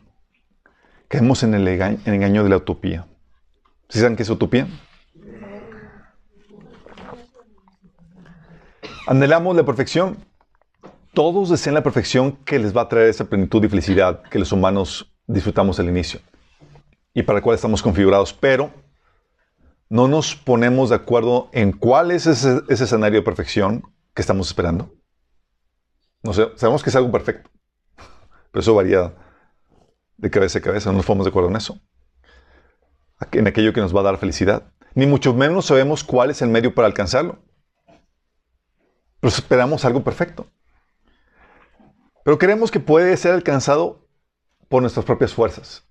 caemos 1.07 1.41
en 1.41 1.55
el 1.55 1.67
engaño 1.67 2.43
de 2.43 2.49
la 2.49 2.57
utopía. 2.57 3.07
¿Sí 3.89 3.99
saben 3.99 4.15
qué 4.15 4.23
es 4.23 4.29
utopía? 4.29 4.67
Anhelamos 9.07 9.55
la 9.55 9.63
perfección. 9.63 10.17
Todos 11.13 11.49
desean 11.49 11.75
la 11.75 11.83
perfección 11.83 12.31
que 12.43 12.57
les 12.57 12.75
va 12.75 12.81
a 12.81 12.89
traer 12.89 13.09
esa 13.09 13.25
plenitud 13.25 13.63
y 13.63 13.69
felicidad 13.69 14.23
que 14.23 14.39
los 14.39 14.51
humanos 14.51 15.13
disfrutamos 15.27 15.79
al 15.79 15.87
inicio 15.87 16.19
y 17.13 17.23
para 17.23 17.37
la 17.37 17.43
cual 17.43 17.55
estamos 17.55 17.83
configurados, 17.83 18.33
pero 18.33 18.71
no 19.89 20.07
nos 20.07 20.35
ponemos 20.35 20.89
de 20.89 20.95
acuerdo 20.95 21.49
en 21.53 21.71
cuál 21.71 22.11
es 22.11 22.25
ese, 22.25 22.61
escenario 22.67 23.19
de 23.19 23.25
perfección 23.25 23.83
que 24.13 24.21
estamos 24.21 24.47
esperando. 24.47 24.91
Sabemos 26.55 26.81
que 26.81 26.89
es 26.89 26.95
algo 26.95 27.11
perfecto, 27.11 27.51
pero 28.51 28.61
eso 28.61 28.73
varía 28.73 29.13
de 30.17 30.29
cabeza 30.31 30.59
a 30.59 30.61
cabeza, 30.61 30.89
no 30.89 30.97
nos 30.97 31.05
ponemos 31.05 31.25
de 31.25 31.29
acuerdo 31.29 31.49
en 31.49 31.55
eso, 31.57 31.79
en 33.31 33.47
aquello 33.47 33.71
que 33.71 33.81
nos 33.81 33.95
va 33.95 33.99
a 33.99 34.03
dar 34.03 34.17
felicidad. 34.17 34.73
Ni 34.95 35.05
mucho 35.05 35.33
menos 35.33 35.67
sabemos 35.67 36.03
cuál 36.03 36.31
es 36.31 36.41
el 36.41 36.49
medio 36.49 36.73
para 36.73 36.87
alcanzarlo. 36.87 37.37
Pero 39.25 39.33
esperamos 39.33 39.83
algo 39.85 40.03
perfecto. 40.03 40.45
Pero 42.23 42.37
creemos 42.37 42.69
que 42.69 42.79
puede 42.79 43.17
ser 43.17 43.31
alcanzado 43.31 44.07
por 44.69 44.83
nuestras 44.83 45.03
propias 45.03 45.33
fuerzas. 45.33 45.83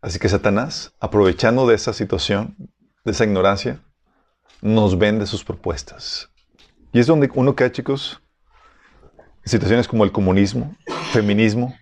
Así 0.00 0.18
que 0.18 0.28
Satanás, 0.28 0.92
aprovechando 0.98 1.64
de 1.68 1.76
esa 1.76 1.92
situación, 1.92 2.56
de 3.04 3.12
esa 3.12 3.22
ignorancia, 3.22 3.80
nos 4.62 4.98
vende 4.98 5.28
sus 5.28 5.44
propuestas. 5.44 6.28
Y 6.90 6.98
es 6.98 7.06
donde 7.06 7.30
uno 7.36 7.54
cae, 7.54 7.70
chicos, 7.70 8.20
en 9.44 9.48
situaciones 9.48 9.86
como 9.86 10.02
el 10.02 10.10
comunismo, 10.10 10.74
feminismo, 11.12 11.76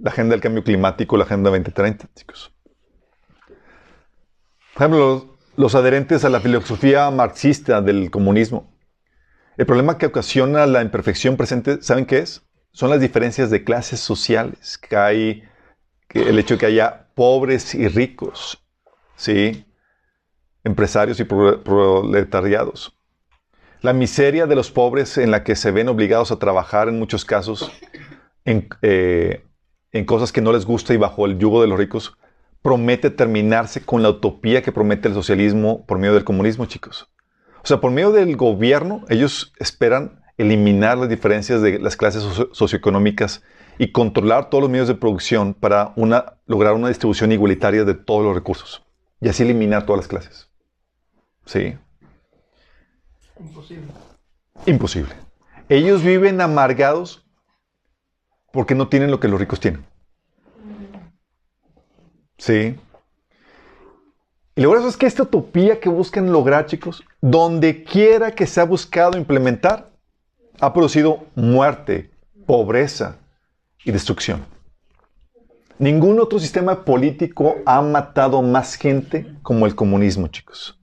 la 0.00 0.10
agenda 0.10 0.32
del 0.32 0.40
cambio 0.40 0.64
climático, 0.64 1.16
la 1.16 1.26
agenda 1.26 1.50
2030, 1.50 2.08
chicos. 2.16 2.52
Por 4.74 4.82
ejemplo, 4.82 4.98
los, 4.98 5.26
los 5.54 5.74
adherentes 5.76 6.24
a 6.24 6.28
la 6.28 6.40
filosofía 6.40 7.08
marxista 7.12 7.80
del 7.80 8.10
comunismo. 8.10 8.74
El 9.56 9.64
problema 9.64 9.96
que 9.96 10.06
ocasiona 10.06 10.66
la 10.66 10.82
imperfección 10.82 11.36
presente, 11.36 11.82
¿saben 11.82 12.04
qué 12.04 12.18
es? 12.18 12.42
Son 12.72 12.90
las 12.90 13.00
diferencias 13.00 13.50
de 13.50 13.64
clases 13.64 14.00
sociales 14.00 14.76
que 14.76 14.96
hay, 14.96 15.44
el 16.10 16.38
hecho 16.38 16.54
de 16.54 16.58
que 16.58 16.66
haya 16.66 17.08
pobres 17.14 17.74
y 17.74 17.88
ricos, 17.88 18.62
¿sí? 19.16 19.64
Empresarios 20.62 21.18
y 21.20 21.24
pro- 21.24 21.64
proletariados. 21.64 22.98
La 23.80 23.94
miseria 23.94 24.46
de 24.46 24.56
los 24.56 24.70
pobres 24.70 25.16
en 25.16 25.30
la 25.30 25.42
que 25.42 25.56
se 25.56 25.70
ven 25.70 25.88
obligados 25.88 26.32
a 26.32 26.38
trabajar 26.38 26.88
en 26.88 26.98
muchos 26.98 27.24
casos 27.24 27.70
en, 28.44 28.68
eh, 28.82 29.42
en 29.92 30.04
cosas 30.04 30.32
que 30.32 30.42
no 30.42 30.52
les 30.52 30.66
gusta 30.66 30.92
y 30.92 30.98
bajo 30.98 31.24
el 31.24 31.38
yugo 31.38 31.62
de 31.62 31.68
los 31.68 31.78
ricos, 31.78 32.18
promete 32.60 33.08
terminarse 33.10 33.80
con 33.80 34.02
la 34.02 34.10
utopía 34.10 34.62
que 34.62 34.72
promete 34.72 35.08
el 35.08 35.14
socialismo 35.14 35.86
por 35.86 35.98
medio 35.98 36.14
del 36.14 36.24
comunismo, 36.24 36.66
chicos. 36.66 37.08
O 37.66 37.68
sea, 37.68 37.80
por 37.80 37.90
medio 37.90 38.12
del 38.12 38.36
gobierno, 38.36 39.04
ellos 39.08 39.52
esperan 39.58 40.22
eliminar 40.38 40.96
las 40.98 41.08
diferencias 41.08 41.60
de 41.62 41.80
las 41.80 41.96
clases 41.96 42.22
socio- 42.22 42.48
socioeconómicas 42.52 43.42
y 43.76 43.90
controlar 43.90 44.50
todos 44.50 44.62
los 44.62 44.70
medios 44.70 44.86
de 44.86 44.94
producción 44.94 45.52
para 45.52 45.92
una, 45.96 46.34
lograr 46.46 46.74
una 46.74 46.86
distribución 46.86 47.32
igualitaria 47.32 47.84
de 47.84 47.94
todos 47.94 48.22
los 48.22 48.36
recursos. 48.36 48.84
Y 49.20 49.28
así 49.28 49.42
eliminar 49.42 49.84
todas 49.84 49.98
las 49.98 50.06
clases. 50.06 50.48
¿Sí? 51.44 51.76
Imposible. 53.40 53.88
Imposible. 54.66 55.14
Ellos 55.68 56.04
viven 56.04 56.40
amargados 56.40 57.26
porque 58.52 58.76
no 58.76 58.86
tienen 58.86 59.10
lo 59.10 59.18
que 59.18 59.26
los 59.26 59.40
ricos 59.40 59.58
tienen. 59.58 59.84
Sí. 62.38 62.76
Y 64.58 64.62
lo 64.62 64.70
grueso 64.70 64.88
es 64.88 64.96
que 64.96 65.04
esta 65.04 65.24
utopía 65.24 65.78
que 65.80 65.90
buscan 65.90 66.32
lograr, 66.32 66.64
chicos, 66.64 67.04
donde 67.20 67.84
quiera 67.84 68.34
que 68.34 68.46
se 68.46 68.58
ha 68.58 68.64
buscado 68.64 69.18
implementar, 69.18 69.90
ha 70.60 70.72
producido 70.72 71.26
muerte, 71.34 72.10
pobreza 72.46 73.18
y 73.84 73.92
destrucción. 73.92 74.46
Ningún 75.78 76.18
otro 76.20 76.38
sistema 76.38 76.86
político 76.86 77.56
ha 77.66 77.82
matado 77.82 78.40
más 78.40 78.76
gente 78.76 79.36
como 79.42 79.66
el 79.66 79.74
comunismo, 79.74 80.26
chicos. 80.28 80.80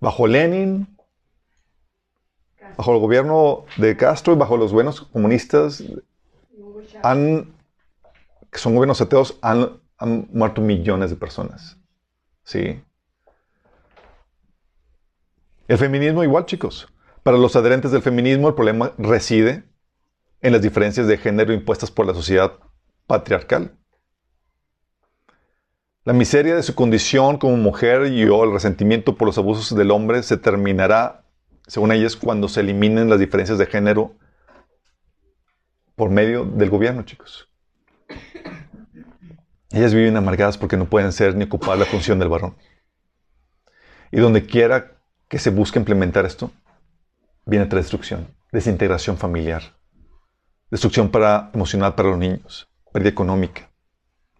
Bajo 0.00 0.26
Lenin, 0.26 0.88
bajo 2.76 2.92
el 2.94 2.98
gobierno 2.98 3.64
de 3.76 3.96
Castro 3.96 4.32
y 4.32 4.36
bajo 4.36 4.56
los 4.56 4.72
buenos 4.72 5.02
comunistas, 5.02 5.84
que 8.50 8.58
son 8.58 8.74
gobiernos 8.74 9.00
ateos, 9.00 9.38
han, 9.40 9.83
han 9.98 10.28
muerto 10.32 10.60
millones 10.60 11.10
de 11.10 11.16
personas. 11.16 11.78
¿Sí? 12.42 12.82
El 15.66 15.78
feminismo 15.78 16.22
igual, 16.22 16.46
chicos. 16.46 16.88
Para 17.22 17.38
los 17.38 17.56
adherentes 17.56 17.90
del 17.90 18.02
feminismo, 18.02 18.48
el 18.48 18.54
problema 18.54 18.92
reside 18.98 19.64
en 20.42 20.52
las 20.52 20.60
diferencias 20.60 21.06
de 21.06 21.16
género 21.16 21.54
impuestas 21.54 21.90
por 21.90 22.06
la 22.06 22.12
sociedad 22.12 22.58
patriarcal. 23.06 23.76
La 26.04 26.12
miseria 26.12 26.54
de 26.54 26.62
su 26.62 26.74
condición 26.74 27.38
como 27.38 27.56
mujer 27.56 28.12
y 28.12 28.28
o 28.28 28.44
el 28.44 28.52
resentimiento 28.52 29.16
por 29.16 29.26
los 29.26 29.38
abusos 29.38 29.74
del 29.74 29.90
hombre 29.90 30.22
se 30.22 30.36
terminará, 30.36 31.24
según 31.66 31.92
ellas, 31.92 32.14
cuando 32.14 32.48
se 32.48 32.60
eliminen 32.60 33.08
las 33.08 33.18
diferencias 33.18 33.56
de 33.56 33.64
género 33.64 34.14
por 35.96 36.10
medio 36.10 36.44
del 36.44 36.68
gobierno, 36.68 37.04
chicos. 37.04 37.48
Ellas 39.74 39.92
viven 39.92 40.16
amargadas 40.16 40.56
porque 40.56 40.76
no 40.76 40.84
pueden 40.84 41.10
ser 41.10 41.34
ni 41.34 41.44
ocupar 41.44 41.76
la 41.76 41.84
función 41.84 42.20
del 42.20 42.28
varón. 42.28 42.54
Y 44.12 44.20
donde 44.20 44.46
quiera 44.46 44.92
que 45.28 45.40
se 45.40 45.50
busque 45.50 45.80
implementar 45.80 46.24
esto, 46.24 46.52
viene 47.44 47.64
otra 47.64 47.80
destrucción, 47.80 48.28
desintegración 48.52 49.16
familiar, 49.16 49.62
destrucción 50.70 51.10
para, 51.10 51.50
emocional 51.52 51.96
para 51.96 52.10
los 52.10 52.18
niños, 52.18 52.68
pérdida 52.92 53.10
económica. 53.10 53.68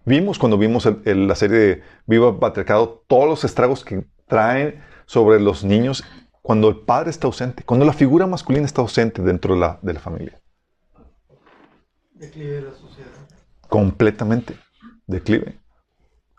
Vimos 0.04 0.38
cuando 0.38 0.56
vimos 0.56 0.86
el- 0.86 1.02
el- 1.04 1.26
la 1.26 1.34
serie 1.34 1.58
de 1.58 1.82
Viva 2.06 2.38
Patriarcado 2.38 3.04
todos 3.08 3.28
los 3.28 3.42
estragos 3.42 3.84
que 3.84 4.06
traen 4.28 4.84
sobre 5.06 5.40
los 5.40 5.64
niños 5.64 6.04
cuando 6.42 6.68
el 6.68 6.76
padre 6.76 7.10
está 7.10 7.26
ausente, 7.26 7.64
cuando 7.64 7.84
la 7.84 7.92
figura 7.92 8.28
masculina 8.28 8.66
está 8.66 8.82
ausente 8.82 9.20
dentro 9.20 9.54
de 9.54 9.60
la, 9.60 9.80
de 9.82 9.94
la 9.94 10.00
familia. 10.00 10.40
Declive 12.12 12.52
de 12.52 12.62
la 12.62 12.72
sociedad. 12.72 13.08
Completamente 13.68 14.54
declive. 15.06 15.60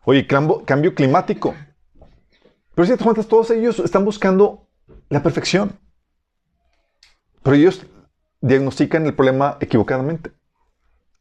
Oye, 0.03 0.27
cambio, 0.27 0.93
climático. 0.93 1.55
Pero 2.75 2.85
si 2.85 2.95
te 2.95 3.03
cuentas, 3.03 3.27
todos 3.27 3.49
ellos 3.51 3.79
están 3.79 4.05
buscando 4.05 4.67
la 5.09 5.23
perfección. 5.23 5.79
Pero 7.41 7.55
ellos 7.55 7.85
diagnostican 8.41 9.05
el 9.05 9.15
problema 9.15 9.57
equivocadamente. 9.59 10.31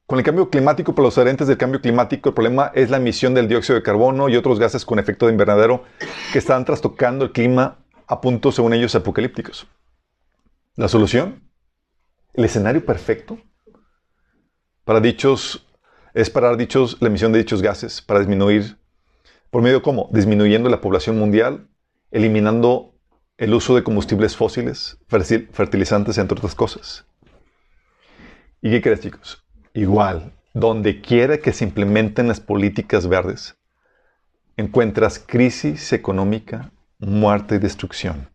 Con 0.07 0.19
el 0.19 0.25
cambio 0.25 0.51
climático, 0.51 0.95
para 0.95 1.07
los 1.07 1.17
adherentes 1.17 1.49
del 1.49 1.57
cambio 1.57 1.81
climático, 1.81 2.29
el 2.29 2.35
problema 2.35 2.71
es 2.75 2.91
la 2.91 2.99
emisión 2.99 3.33
del 3.33 3.49
dióxido 3.49 3.77
de 3.77 3.83
carbono 3.83 4.29
y 4.29 4.37
otros 4.37 4.59
gases 4.59 4.85
con 4.85 4.99
efecto 4.99 5.27
de 5.27 5.33
invernadero 5.33 5.85
que 6.33 6.39
están 6.39 6.67
trastocando 6.67 7.25
el 7.25 7.33
clima 7.33 7.79
a 8.07 8.21
puntos, 8.21 8.57
según 8.57 8.75
ellos, 8.75 8.95
apocalípticos. 8.95 9.67
¿La 10.77 10.89
solución? 10.89 11.49
¿El 12.35 12.45
escenario 12.45 12.85
perfecto? 12.85 13.39
Para 14.85 15.01
dichos, 15.01 15.64
es 16.15 16.31
parar 16.31 16.57
dichos, 16.57 16.97
la 17.01 17.09
emisión 17.09 17.33
de 17.33 17.41
dichos 17.41 17.61
gases, 17.61 18.01
para 18.01 18.21
disminuir, 18.21 18.79
¿por 19.51 19.63
medio 19.63 19.83
cómo? 19.83 20.09
Disminuyendo 20.13 20.71
la 20.71 20.81
población 20.81 21.19
mundial, 21.19 21.69
eliminando 22.11 22.95
el 23.37 23.53
uso 23.53 23.75
de 23.75 23.83
combustibles 23.83 24.37
fósiles, 24.37 24.97
fertil- 25.11 25.51
fertilizantes, 25.53 26.17
entre 26.19 26.39
otras 26.39 26.55
cosas. 26.55 27.05
¿Y 28.63 28.71
qué 28.71 28.81
crees, 28.81 29.01
chicos? 29.01 29.45
Igual, 29.75 30.33
donde 30.55 31.01
quiera 31.01 31.39
que 31.39 31.53
se 31.53 31.65
implementen 31.65 32.29
las 32.29 32.39
políticas 32.41 33.09
verdes, 33.09 33.57
encuentras 34.57 35.19
crisis 35.19 35.93
económica, 35.93 36.71
muerte 37.01 37.57
y 37.57 37.59
destrucción. 37.59 38.31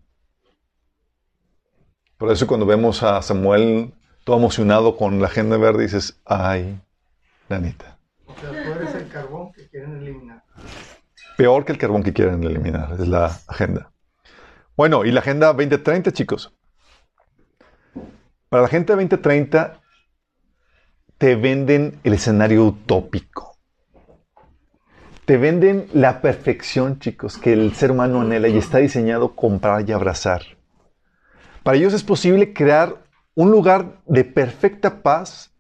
Por 2.18 2.30
eso 2.30 2.46
cuando 2.46 2.66
vemos 2.66 3.02
a 3.04 3.22
Samuel 3.22 3.94
todo 4.26 4.36
emocionado 4.36 4.98
con 4.98 5.22
la 5.22 5.28
agenda 5.28 5.56
verde, 5.56 5.84
dices, 5.84 6.20
ay, 6.26 6.82
nanita. 7.50 8.00
O 8.26 8.34
sea, 8.40 8.50
tú 8.50 8.72
eres 8.72 8.96
el 8.96 9.08
carbón 9.10 9.52
que 9.52 9.68
quieren 9.70 9.98
eliminar. 9.98 10.44
Peor 11.38 11.66
que 11.66 11.72
el 11.72 11.78
carbón 11.78 12.04
que 12.04 12.14
quieren 12.14 12.44
eliminar, 12.44 12.94
es 12.94 13.08
la 13.08 13.38
agenda. 13.48 13.92
Bueno, 14.76 15.04
y 15.06 15.12
la 15.12 15.20
agenda 15.20 15.48
2030, 15.48 16.12
chicos. 16.12 16.54
Para 18.50 18.64
la 18.64 18.70
gente 18.70 18.94
2030 18.94 19.82
te 21.18 21.36
venden 21.36 22.00
el 22.04 22.14
escenario 22.14 22.66
utópico. 22.66 23.58
Te 25.26 25.38
venden 25.38 25.88
la 25.94 26.22
perfección, 26.22 26.98
chicos, 27.00 27.38
que 27.38 27.54
el 27.54 27.74
ser 27.76 27.92
humano 27.92 28.22
anhela 28.22 28.48
y 28.48 28.58
está 28.58 28.80
diseñado 28.80 29.36
comprar 29.36 29.88
y 29.88 29.92
abrazar. 29.92 30.42
Para 31.62 31.78
ellos 31.78 31.94
es 31.94 32.04
posible 32.04 32.54
crear 32.54 33.04
un 33.36 33.52
lugar 33.52 34.02
de 34.06 34.24
perfecta 34.24 35.04
paz, 35.04 35.54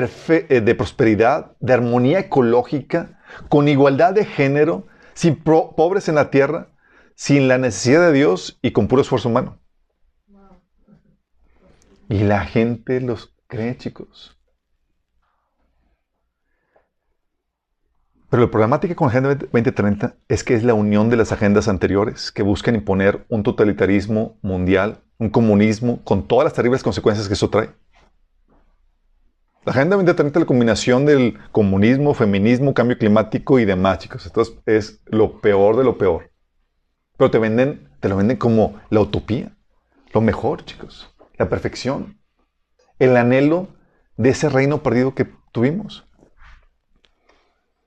de 0.00 0.74
prosperidad, 0.74 1.52
de 1.60 1.72
armonía 1.74 2.20
ecológica, 2.20 3.20
con 3.48 3.68
igualdad 3.68 4.14
de 4.14 4.24
género, 4.24 4.86
sin 5.12 5.36
pobres 5.36 6.08
en 6.08 6.14
la 6.14 6.30
tierra, 6.30 6.68
sin 7.14 7.46
la 7.46 7.58
necesidad 7.58 8.06
de 8.06 8.12
Dios 8.12 8.58
y 8.62 8.72
con 8.72 8.88
puro 8.88 9.02
esfuerzo 9.02 9.28
humano. 9.28 9.58
Y 12.08 12.24
la 12.24 12.44
gente 12.44 13.00
los 13.00 13.34
cree, 13.46 13.76
chicos. 13.76 14.38
Pero 18.30 18.44
la 18.44 18.50
problemática 18.50 18.94
con 18.94 19.08
la 19.08 19.10
Agenda 19.10 19.34
2030 19.34 20.16
es 20.26 20.42
que 20.42 20.54
es 20.54 20.64
la 20.64 20.72
unión 20.72 21.10
de 21.10 21.16
las 21.16 21.32
agendas 21.32 21.68
anteriores 21.68 22.32
que 22.32 22.42
buscan 22.42 22.74
imponer 22.74 23.26
un 23.28 23.42
totalitarismo 23.42 24.38
mundial, 24.40 25.02
un 25.18 25.28
comunismo, 25.28 26.02
con 26.02 26.26
todas 26.26 26.44
las 26.44 26.54
terribles 26.54 26.82
consecuencias 26.82 27.28
que 27.28 27.34
eso 27.34 27.50
trae. 27.50 27.68
La 29.64 29.70
Agenda 29.70 29.94
2030 29.94 30.38
es 30.38 30.42
la 30.42 30.46
combinación 30.46 31.06
del 31.06 31.38
comunismo, 31.52 32.14
feminismo, 32.14 32.74
cambio 32.74 32.98
climático 32.98 33.60
y 33.60 33.64
demás, 33.64 33.98
chicos. 34.00 34.26
Entonces 34.26 34.56
es 34.66 35.00
lo 35.06 35.40
peor 35.40 35.76
de 35.76 35.84
lo 35.84 35.98
peor. 35.98 36.32
Pero 37.16 37.30
te 37.30 37.38
venden, 37.38 37.88
te 38.00 38.08
lo 38.08 38.16
venden 38.16 38.38
como 38.38 38.80
la 38.90 39.00
utopía, 39.00 39.56
lo 40.12 40.20
mejor, 40.20 40.64
chicos, 40.64 41.14
la 41.38 41.48
perfección, 41.48 42.18
el 42.98 43.16
anhelo 43.16 43.68
de 44.16 44.30
ese 44.30 44.48
reino 44.48 44.82
perdido 44.82 45.14
que 45.14 45.28
tuvimos. 45.52 46.08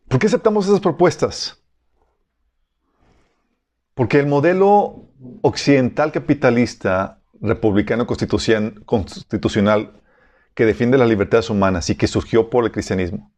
¿Por 0.07 0.19
qué 0.19 0.27
aceptamos 0.27 0.67
esas 0.67 0.79
propuestas? 0.79 1.61
Porque 3.95 4.19
el 4.19 4.27
modelo 4.27 5.09
occidental 5.41 6.13
capitalista, 6.13 7.21
republicano 7.41 8.07
constitucion- 8.07 8.85
constitucional, 8.85 10.01
que 10.55 10.65
defiende 10.65 10.97
las 10.97 11.09
libertades 11.09 11.49
humanas 11.49 11.89
y 11.89 11.95
que 11.95 12.07
surgió 12.07 12.49
por 12.49 12.63
el 12.63 12.71
cristianismo, 12.71 13.31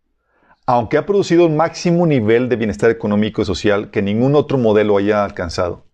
aunque 0.66 0.98
ha 0.98 1.06
producido 1.06 1.46
un 1.46 1.58
máximo 1.58 2.06
nivel 2.06 2.48
de 2.48 2.56
bienestar 2.56 2.92
económico 2.92 3.42
y 3.42 3.46
social 3.46 3.90
que 3.90 4.02
ningún 4.02 4.36
otro 4.36 4.58
modelo 4.58 4.98
haya 4.98 5.24
alcanzado, 5.26 5.86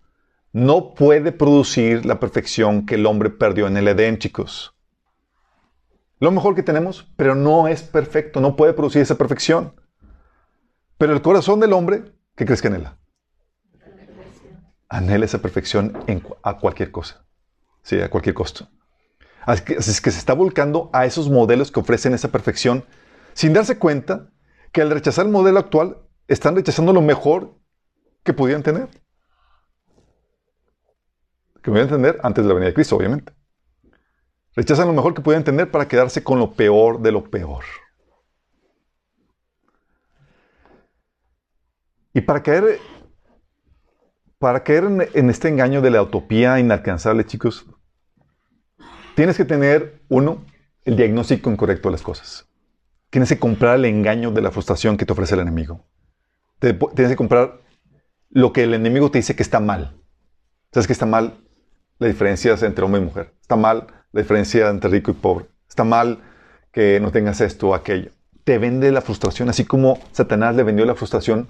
no 0.52 0.94
puede 0.94 1.32
producir 1.32 2.06
la 2.06 2.20
perfección 2.20 2.86
que 2.86 2.96
el 2.96 3.06
hombre 3.06 3.30
perdió 3.30 3.68
en 3.68 3.78
el 3.78 3.88
Edén, 3.88 4.20
chicos. 4.20 4.76
Lo 6.20 6.32
mejor 6.32 6.56
que 6.56 6.64
tenemos, 6.64 7.12
pero 7.16 7.36
no 7.36 7.68
es 7.68 7.82
perfecto, 7.84 8.40
no 8.40 8.56
puede 8.56 8.74
producir 8.74 9.02
esa 9.02 9.18
perfección. 9.18 9.74
Pero 10.98 11.14
el 11.14 11.22
corazón 11.22 11.60
del 11.60 11.74
hombre, 11.74 12.04
¿qué 12.36 12.46
crees 12.46 12.62
que 12.62 12.68
anhela? 12.68 12.98
Anhela 14.90 15.26
esa 15.26 15.42
perfección 15.42 15.94
a 16.44 16.60
cualquier 16.60 16.92
cosa. 16.92 17.26
Sí, 17.82 18.00
a 18.00 18.10
cualquier 18.10 18.36
costo. 18.36 18.70
Así 19.46 19.64
es 19.74 20.02
que 20.02 20.12
se 20.12 20.20
está 20.20 20.34
volcando 20.34 20.90
a 20.94 21.06
esos 21.06 21.30
modelos 21.30 21.72
que 21.72 21.80
ofrecen 21.80 22.14
esa 22.14 22.30
perfección 22.30 22.86
sin 23.34 23.54
darse 23.54 23.78
cuenta 23.78 24.30
que 24.72 24.82
al 24.82 24.92
rechazar 24.92 25.26
el 25.26 25.32
modelo 25.32 25.60
actual 25.60 25.98
están 26.28 26.56
rechazando 26.56 26.94
lo 26.94 27.02
mejor 27.02 27.60
que 28.24 28.34
pudieran 28.34 28.64
tener. 28.64 28.88
Que 31.62 31.72
pudieran 31.72 31.90
tener 31.90 32.20
antes 32.24 32.44
de 32.44 32.48
la 32.48 32.54
venida 32.54 32.70
de 32.70 32.74
Cristo, 32.74 32.96
obviamente. 32.96 33.34
Rechazan 34.56 34.88
lo 34.88 34.94
mejor 34.94 35.14
que 35.14 35.22
pudieran 35.22 35.44
tener 35.44 35.70
para 35.70 35.88
quedarse 35.88 36.24
con 36.24 36.40
lo 36.40 36.54
peor 36.54 37.02
de 37.02 37.12
lo 37.12 37.30
peor. 37.30 37.64
Y 42.14 42.22
para 42.22 42.44
caer, 42.44 42.80
para 44.38 44.64
caer 44.64 44.84
en, 44.84 45.08
en 45.14 45.30
este 45.30 45.50
engaño 45.50 45.82
de 45.82 45.90
la 45.90 46.04
utopía 46.04 46.60
inalcanzable, 46.60 47.26
chicos, 47.26 47.66
tienes 49.16 49.38
que 49.38 49.46
tener, 49.46 50.02
uno, 50.10 50.44
el 50.86 50.96
diagnóstico 50.96 51.50
incorrecto 51.52 51.90
de 51.90 51.94
las 51.94 52.02
cosas. 52.02 52.48
Tienes 53.10 53.30
que 53.30 53.40
comprar 53.40 53.76
el 53.76 53.86
engaño 53.86 54.32
de 54.32 54.42
la 54.42 54.52
frustración 54.52 54.98
que 54.98 55.06
te 55.06 55.14
ofrece 55.14 55.36
el 55.36 55.42
enemigo. 55.42 55.86
Te- 56.60 56.74
tienes 56.74 57.12
que 57.12 57.16
comprar 57.16 57.62
lo 58.30 58.52
que 58.52 58.64
el 58.64 58.74
enemigo 58.74 59.12
te 59.12 59.20
dice 59.20 59.36
que 59.36 59.44
está 59.44 59.60
mal. 59.60 59.96
¿Sabes 60.72 60.88
que 60.88 60.94
está 60.94 61.06
mal? 61.06 61.36
La 62.00 62.08
diferencia 62.08 62.54
entre 62.62 62.84
hombre 62.84 63.02
y 63.02 63.06
mujer. 63.06 63.34
Está 63.42 63.56
mal 63.56 63.88
la 64.12 64.22
diferencia 64.22 64.70
entre 64.70 64.90
rico 64.90 65.12
y 65.12 65.14
pobre. 65.14 65.46
Está 65.70 65.84
mal 65.84 66.24
que 66.72 67.00
no 67.00 67.12
tengas 67.12 67.40
esto 67.42 67.70
o 67.70 67.76
aquello. 67.76 68.12
Te 68.44 68.58
vende 68.58 68.92
la 68.92 69.02
frustración, 69.02 69.48
así 69.50 69.64
como 69.64 70.00
Satanás 70.12 70.56
le 70.56 70.64
vendió 70.64 70.86
la 70.86 70.96
frustración 70.96 71.48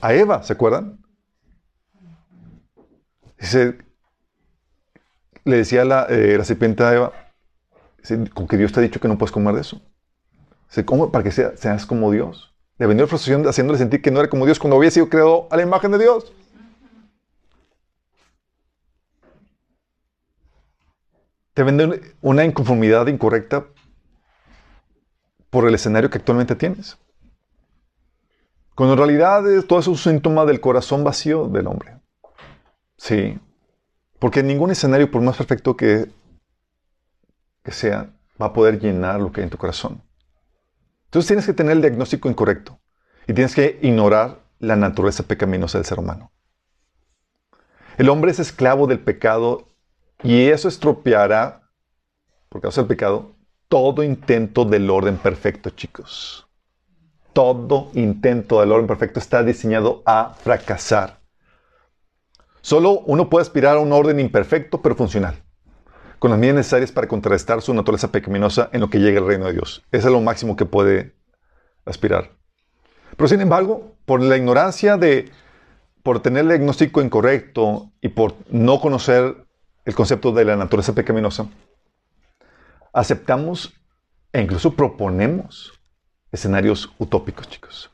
a 0.00 0.14
Eva, 0.14 0.42
¿se 0.42 0.54
acuerdan? 0.54 0.98
Dice, 3.38 3.78
le 5.48 5.56
decía 5.56 5.84
la, 5.84 6.04
eh, 6.08 6.36
la 6.38 6.44
serpiente 6.44 6.82
a 6.84 6.94
Eva, 6.94 7.12
con 8.34 8.46
que 8.46 8.56
Dios 8.56 8.72
te 8.72 8.80
ha 8.80 8.82
dicho 8.82 9.00
que 9.00 9.08
no 9.08 9.18
puedes 9.18 9.32
comer 9.32 9.54
de 9.54 9.62
eso. 9.62 9.80
Dice, 10.68 10.84
¿cómo? 10.84 11.10
Para 11.10 11.24
que 11.24 11.30
sea- 11.32 11.56
seas 11.56 11.86
como 11.86 12.10
Dios. 12.10 12.54
Le 12.78 12.86
vendió 12.86 13.04
la 13.04 13.08
frustración 13.08 13.46
haciéndole 13.46 13.78
sentir 13.78 14.02
que 14.02 14.10
no 14.10 14.20
era 14.20 14.28
como 14.28 14.44
Dios 14.46 14.58
cuando 14.58 14.76
había 14.76 14.90
sido 14.90 15.08
creado 15.08 15.48
a 15.50 15.56
la 15.56 15.62
imagen 15.62 15.90
de 15.90 15.98
Dios. 15.98 16.32
Te 21.54 21.62
vende 21.64 22.14
una 22.20 22.44
inconformidad 22.44 23.06
incorrecta 23.08 23.66
por 25.50 25.66
el 25.66 25.74
escenario 25.74 26.10
que 26.10 26.18
actualmente 26.18 26.54
tienes. 26.54 26.98
Cuando 28.74 28.92
en 28.92 28.98
realidad 28.98 29.42
todo 29.66 29.80
eso 29.80 29.90
es 29.92 29.96
un 30.06 30.12
síntoma 30.12 30.44
del 30.44 30.60
corazón 30.60 31.02
vacío 31.02 31.48
del 31.48 31.66
hombre. 31.66 31.96
Sí. 32.96 33.38
Porque 34.18 34.42
ningún 34.42 34.70
escenario, 34.70 35.10
por 35.10 35.22
más 35.22 35.36
perfecto 35.36 35.76
que, 35.76 36.10
sea, 37.64 38.10
va 38.40 38.46
a 38.46 38.52
poder 38.52 38.80
llenar 38.80 39.20
lo 39.20 39.30
que 39.30 39.40
hay 39.40 39.44
en 39.44 39.50
tu 39.50 39.58
corazón. 39.58 40.02
Entonces 41.04 41.28
tienes 41.28 41.46
que 41.46 41.52
tener 41.52 41.72
el 41.72 41.82
diagnóstico 41.82 42.28
incorrecto 42.28 42.80
y 43.26 43.34
tienes 43.34 43.54
que 43.54 43.78
ignorar 43.82 44.40
la 44.58 44.76
naturaleza 44.76 45.22
pecaminosa 45.22 45.78
del 45.78 45.84
ser 45.84 45.98
humano. 45.98 46.32
El 47.96 48.08
hombre 48.08 48.30
es 48.30 48.38
esclavo 48.38 48.86
del 48.86 49.00
pecado 49.00 49.68
y 50.22 50.48
eso 50.48 50.68
estropeará, 50.68 51.70
por 52.48 52.60
causa 52.60 52.80
del 52.80 52.88
pecado, 52.88 53.36
todo 53.68 54.02
intento 54.02 54.64
del 54.64 54.88
orden 54.90 55.16
perfecto, 55.16 55.70
chicos. 55.70 56.48
Todo 57.32 57.90
intento 57.94 58.60
del 58.60 58.72
orden 58.72 58.86
perfecto 58.86 59.20
está 59.20 59.42
diseñado 59.42 60.02
a 60.06 60.34
fracasar. 60.34 61.17
Solo 62.60 63.00
uno 63.06 63.30
puede 63.30 63.42
aspirar 63.42 63.76
a 63.76 63.80
un 63.80 63.92
orden 63.92 64.20
imperfecto 64.20 64.82
pero 64.82 64.96
funcional, 64.96 65.42
con 66.18 66.30
las 66.30 66.38
medidas 66.38 66.56
necesarias 66.56 66.92
para 66.92 67.08
contrarrestar 67.08 67.62
su 67.62 67.72
naturaleza 67.74 68.10
pecaminosa 68.10 68.68
en 68.72 68.80
lo 68.80 68.90
que 68.90 68.98
llega 68.98 69.20
al 69.20 69.26
reino 69.26 69.46
de 69.46 69.52
Dios. 69.52 69.84
Eso 69.92 70.08
es 70.08 70.12
lo 70.12 70.20
máximo 70.20 70.56
que 70.56 70.64
puede 70.64 71.14
aspirar. 71.84 72.30
Pero 73.16 73.28
sin 73.28 73.40
embargo, 73.40 73.96
por 74.04 74.22
la 74.22 74.36
ignorancia 74.36 74.96
de, 74.96 75.30
por 76.02 76.20
tener 76.20 76.42
el 76.42 76.48
diagnóstico 76.48 77.00
incorrecto 77.00 77.90
y 78.00 78.08
por 78.08 78.34
no 78.50 78.80
conocer 78.80 79.44
el 79.84 79.94
concepto 79.94 80.32
de 80.32 80.44
la 80.44 80.56
naturaleza 80.56 80.94
pecaminosa, 80.94 81.48
aceptamos 82.92 83.72
e 84.32 84.40
incluso 84.42 84.74
proponemos 84.74 85.72
escenarios 86.30 86.92
utópicos, 86.98 87.48
chicos. 87.48 87.90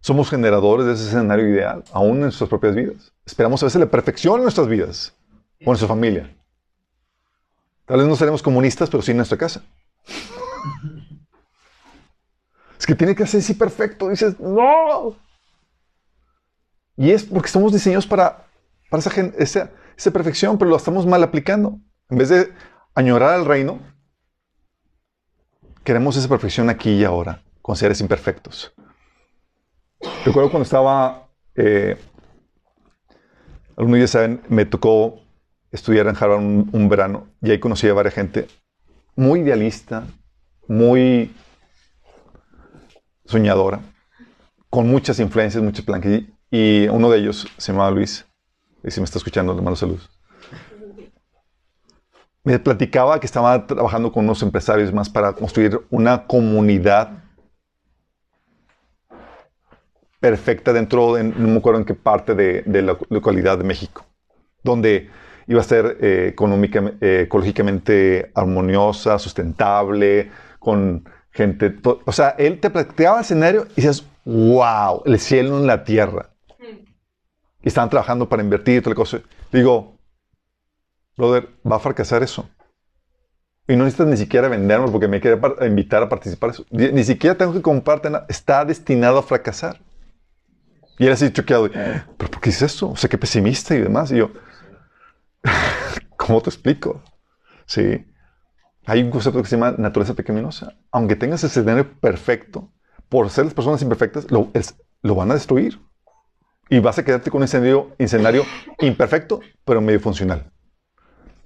Somos 0.00 0.28
generadores 0.30 0.86
de 0.86 0.94
ese 0.94 1.04
escenario 1.04 1.48
ideal, 1.48 1.84
aún 1.92 2.16
en 2.16 2.20
nuestras 2.22 2.48
propias 2.48 2.74
vidas. 2.74 3.11
Esperamos 3.24 3.62
a 3.62 3.66
veces 3.66 3.80
la 3.80 3.90
perfección 3.90 4.36
en 4.36 4.42
nuestras 4.42 4.68
vidas 4.68 5.14
o 5.60 5.64
en 5.64 5.66
nuestra 5.66 5.88
familia. 5.88 6.34
Tal 7.86 7.98
vez 7.98 8.06
no 8.06 8.16
seremos 8.16 8.42
comunistas, 8.42 8.90
pero 8.90 9.02
sí 9.02 9.10
en 9.10 9.18
nuestra 9.18 9.38
casa. 9.38 9.62
Es 12.78 12.86
que 12.86 12.96
tiene 12.96 13.14
que 13.14 13.24
ser 13.28 13.38
así 13.38 13.54
perfecto. 13.54 14.08
Dices, 14.08 14.40
no. 14.40 15.14
Y 16.96 17.12
es 17.12 17.22
porque 17.22 17.46
estamos 17.46 17.72
diseñados 17.72 18.08
para, 18.08 18.44
para 18.90 18.98
esa, 18.98 19.20
esa, 19.38 19.70
esa 19.96 20.10
perfección, 20.10 20.58
pero 20.58 20.68
lo 20.68 20.76
estamos 20.76 21.06
mal 21.06 21.22
aplicando. 21.22 21.78
En 22.10 22.18
vez 22.18 22.28
de 22.28 22.52
añorar 22.96 23.34
al 23.34 23.46
reino, 23.46 23.78
queremos 25.84 26.16
esa 26.16 26.28
perfección 26.28 26.70
aquí 26.70 26.90
y 26.90 27.04
ahora, 27.04 27.44
con 27.62 27.76
seres 27.76 28.00
imperfectos. 28.00 28.74
Recuerdo 30.24 30.50
cuando 30.50 30.64
estaba, 30.64 31.28
eh, 31.54 31.96
algunos 33.76 34.00
ya 34.00 34.06
saben, 34.06 34.42
me 34.48 34.64
tocó 34.64 35.20
estudiar 35.70 36.06
en 36.06 36.16
Harvard 36.16 36.40
un, 36.40 36.88
verano 36.88 37.28
y 37.40 37.50
ahí 37.50 37.58
conocí 37.58 37.88
a 37.88 37.94
varias 37.94 38.14
gente 38.14 38.46
muy 39.16 39.40
idealista, 39.40 40.04
muy 40.68 41.34
soñadora, 43.24 43.80
con 44.70 44.88
muchas 44.88 45.18
influencias, 45.20 45.62
muchos 45.62 45.84
planes. 45.84 46.24
Y 46.50 46.88
uno 46.88 47.10
de 47.10 47.18
ellos 47.18 47.46
se 47.56 47.72
llamaba 47.72 47.90
Luis. 47.90 48.26
Y 48.84 48.90
si 48.90 49.00
me 49.00 49.04
está 49.04 49.18
escuchando, 49.18 49.54
le 49.54 49.62
mando 49.62 49.76
saludos. 49.76 50.10
Me 52.44 52.58
platicaba 52.58 53.20
que 53.20 53.26
estaba 53.26 53.66
trabajando 53.66 54.12
con 54.12 54.24
unos 54.24 54.42
empresarios 54.42 54.92
más 54.92 55.08
para 55.08 55.32
construir 55.32 55.80
una 55.90 56.26
comunidad 56.26 57.21
perfecta 60.22 60.72
dentro 60.72 61.14
de, 61.14 61.24
no 61.24 61.48
me 61.48 61.56
acuerdo 61.56 61.80
en 61.80 61.84
qué 61.84 61.94
parte 61.94 62.36
de, 62.36 62.62
de 62.64 62.80
la 62.80 62.96
localidad 63.10 63.58
de 63.58 63.64
México, 63.64 64.06
donde 64.62 65.10
iba 65.48 65.60
a 65.60 65.64
ser 65.64 65.98
eh, 66.00 66.28
económica, 66.28 66.92
eh, 67.00 67.22
ecológicamente 67.26 68.30
armoniosa, 68.34 69.18
sustentable, 69.18 70.30
con 70.60 71.04
gente. 71.32 71.74
O 72.04 72.12
sea, 72.12 72.30
él 72.38 72.60
te 72.60 72.70
platicaba 72.70 73.18
el 73.18 73.22
escenario 73.22 73.66
y 73.72 73.82
dices, 73.82 74.06
wow, 74.24 75.02
el 75.04 75.18
cielo 75.18 75.58
en 75.58 75.66
la 75.66 75.82
tierra. 75.82 76.30
Y 77.64 77.68
estaban 77.68 77.90
trabajando 77.90 78.28
para 78.28 78.42
invertir 78.42 78.76
y 78.76 78.80
toda 78.80 78.90
la 78.90 78.96
cosa. 78.96 79.20
Digo, 79.52 79.96
brother, 81.16 81.48
va 81.68 81.76
a 81.76 81.80
fracasar 81.80 82.22
eso. 82.22 82.48
Y 83.66 83.74
no 83.74 83.84
necesitas 83.84 84.08
ni 84.08 84.16
siquiera 84.16 84.48
vendernos 84.48 84.90
porque 84.90 85.08
me 85.08 85.20
quiere 85.20 85.40
invitar 85.66 86.02
a 86.02 86.08
participar 86.08 86.50
eso. 86.50 86.64
Ni 86.70 87.02
siquiera 87.02 87.36
tengo 87.36 87.52
que 87.52 87.62
comprarte 87.62 88.10
nada. 88.10 88.26
Está 88.28 88.64
destinado 88.64 89.18
a 89.18 89.22
fracasar. 89.22 89.80
Y 91.02 91.06
él 91.06 91.12
así 91.14 91.32
choqueado. 91.32 91.68
¿Pero 91.68 92.30
por 92.30 92.40
qué 92.40 92.50
es 92.50 92.62
eso? 92.62 92.90
O 92.90 92.96
sea, 92.96 93.10
qué 93.10 93.18
pesimista 93.18 93.74
y 93.74 93.80
demás. 93.80 94.12
Y 94.12 94.18
yo, 94.18 94.30
¿cómo 96.16 96.40
te 96.40 96.48
explico? 96.48 97.02
Sí. 97.66 98.06
Hay 98.86 99.02
un 99.02 99.10
concepto 99.10 99.42
que 99.42 99.48
se 99.48 99.56
llama 99.56 99.74
naturaleza 99.78 100.14
pecaminosa. 100.14 100.76
Aunque 100.92 101.16
tengas 101.16 101.42
ese 101.42 101.58
escenario 101.58 101.98
perfecto, 101.98 102.72
por 103.08 103.28
ser 103.30 103.46
las 103.46 103.52
personas 103.52 103.82
imperfectas, 103.82 104.30
lo, 104.30 104.52
es, 104.54 104.76
lo 105.02 105.16
van 105.16 105.32
a 105.32 105.34
destruir. 105.34 105.80
Y 106.70 106.78
vas 106.78 107.00
a 107.00 107.04
quedarte 107.04 107.32
con 107.32 107.38
un 107.38 107.46
escenario, 107.46 107.96
escenario 107.98 108.44
imperfecto, 108.78 109.40
pero 109.64 109.80
medio 109.80 109.98
funcional. 109.98 110.52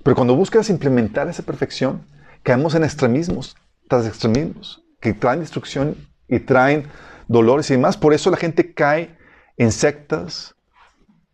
Pero 0.05 0.17
cuando 0.17 0.37
buscas 0.37 0.69
implementar 0.69 1.29
esa 1.29 1.45
perfección, 1.45 2.05
caemos 2.43 2.75
en 2.75 2.85
extremismos 2.85 3.57
tras 3.89 4.07
extremismos 4.07 4.85
que 5.01 5.15
traen 5.15 5.41
destrucción 5.41 5.97
y 6.29 6.41
traen 6.41 6.89
dolores 7.27 7.71
y 7.71 7.75
demás. 7.75 7.97
Por 7.97 8.13
eso 8.13 8.31
la 8.31 8.37
gente 8.37 8.75
cae 8.75 9.16
en 9.57 9.73
sectas, 9.73 10.55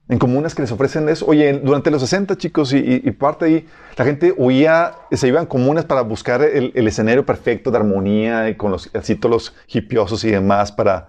en 0.08 0.18
comunas 0.18 0.54
que 0.54 0.62
les 0.62 0.72
ofrecen 0.72 1.08
eso. 1.08 1.26
Oye, 1.26 1.52
durante 1.54 1.90
los 1.90 2.02
60, 2.02 2.36
chicos, 2.36 2.72
y, 2.72 2.78
y, 2.78 3.10
parte 3.12 3.44
ahí, 3.46 3.68
la 3.96 4.04
gente 4.04 4.34
huía, 4.36 4.94
se 5.10 5.28
iban 5.28 5.46
comunas 5.46 5.84
para 5.84 6.02
buscar 6.02 6.42
el, 6.42 6.72
el, 6.74 6.86
escenario 6.86 7.24
perfecto 7.24 7.70
de 7.70 7.78
armonía 7.78 8.48
y 8.48 8.56
con 8.56 8.72
los, 8.72 8.90
así 8.94 9.14
todos 9.14 9.54
hipiosos 9.68 10.24
y 10.24 10.30
demás 10.30 10.72
para... 10.72 11.08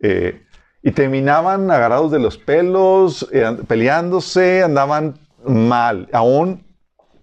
Eh, 0.00 0.42
y 0.86 0.90
terminaban 0.90 1.70
agarrados 1.70 2.12
de 2.12 2.18
los 2.18 2.36
pelos, 2.36 3.26
eh, 3.32 3.56
peleándose, 3.66 4.62
andaban 4.62 5.18
mal. 5.42 6.10
Aún 6.12 6.66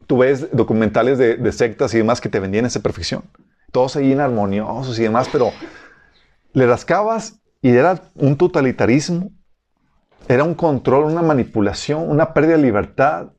tú 0.08 0.18
ves 0.18 0.48
documentales 0.52 1.20
de, 1.20 1.38
de, 1.38 1.52
sectas 1.52 1.94
y 1.94 2.00
demás 2.00 2.20
que 2.20 2.28
te 2.28 2.40
vendían 2.40 2.66
esa 2.66 2.80
perfección. 2.80 3.24
Todos 3.72 3.96
ahí 3.96 4.12
en 4.12 4.20
armoniosos 4.20 4.98
y 4.98 5.04
demás, 5.04 5.30
pero 5.32 5.52
le 6.54 6.66
rascabas 6.66 7.41
y 7.62 7.70
era 7.70 8.02
un 8.16 8.38
totalitarismo, 8.38 9.32
era 10.28 10.44
un 10.44 10.56
control, 10.56 11.06
una 11.06 11.22
manipulación, 11.22 12.10
una 12.10 12.34
pérdida 12.34 12.58
de 12.58 12.64
libertad. 12.64 13.34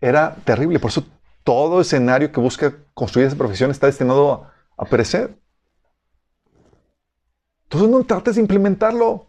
Era 0.00 0.36
terrible. 0.44 0.78
Por 0.78 0.90
eso 0.90 1.04
todo 1.42 1.80
escenario 1.80 2.30
que 2.32 2.40
busca 2.40 2.74
construir 2.92 3.28
esa 3.28 3.36
profesión 3.36 3.70
está 3.70 3.86
destinado 3.86 4.32
a, 4.32 4.52
a 4.76 4.84
perecer. 4.84 5.38
Entonces 7.64 7.88
no 7.88 8.04
trates 8.04 8.34
de 8.34 8.42
implementarlo. 8.42 9.26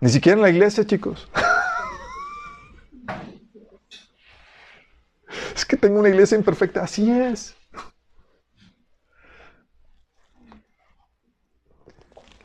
Ni 0.00 0.10
siquiera 0.10 0.36
en 0.36 0.42
la 0.42 0.50
iglesia, 0.50 0.86
chicos. 0.86 1.28
es 5.54 5.64
que 5.64 5.76
tengo 5.76 6.00
una 6.00 6.10
iglesia 6.10 6.36
imperfecta. 6.36 6.82
Así 6.82 7.10
es. 7.10 7.54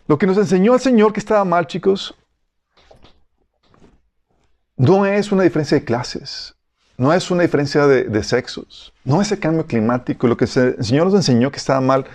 Lo 0.10 0.18
que 0.18 0.26
nos 0.26 0.40
enseñó 0.40 0.74
el 0.74 0.80
Señor 0.80 1.14
que 1.14 1.20
estaba 1.20 1.46
mal, 1.46 1.68
chicos, 1.68 2.16
no 4.76 5.06
es 5.06 5.32
una 5.32 5.44
diferencia 5.44 5.78
de 5.78 5.86
clases, 5.86 6.56
no 6.98 7.14
es 7.14 7.30
una 7.30 7.44
diferencia 7.44 7.86
de, 7.86 8.24
sexos, 8.24 8.92
no 9.04 9.22
es 9.22 9.32
el 9.32 9.38
cambio 9.38 9.68
climático. 9.68 10.26
Lo 10.26 10.36
que 10.36 10.46
el 10.46 10.84
Señor 10.84 11.06
nos 11.06 11.14
enseñó 11.14 11.52
que 11.52 11.58
estaba 11.58 11.80
mal 11.80 12.06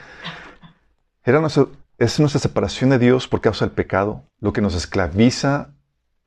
era 1.23 1.41
nuestra, 1.41 1.67
es 1.97 2.19
nuestra 2.19 2.41
separación 2.41 2.91
de 2.91 2.99
Dios 2.99 3.29
por 3.29 3.41
causa 3.41 3.65
del 3.65 3.73
pecado, 3.73 4.25
lo 4.41 4.53
que 4.53 4.61
nos 4.61 4.75
esclaviza 4.75 5.71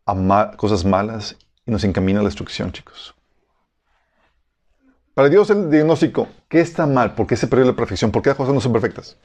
a 0.05 0.51
cosas 0.55 0.85
malas 0.85 1.35
y 1.65 1.71
nos 1.71 1.83
encamina 1.83 2.21
a 2.21 2.23
la 2.23 2.29
destrucción, 2.29 2.71
chicos. 2.71 3.13
Para 5.13 5.27
Dios 5.27 5.49
el 5.49 5.69
diagnóstico, 5.69 6.29
¿qué 6.47 6.61
está 6.61 6.85
mal? 6.85 7.13
¿Por 7.13 7.27
qué 7.27 7.35
se 7.35 7.47
perdió 7.47 7.65
la 7.65 7.75
perfección? 7.75 8.09
¿Por 8.09 8.21
qué 8.21 8.29
las 8.29 8.37
cosas 8.37 8.53
no 8.53 8.61
son 8.61 8.71
perfectas? 8.71 9.17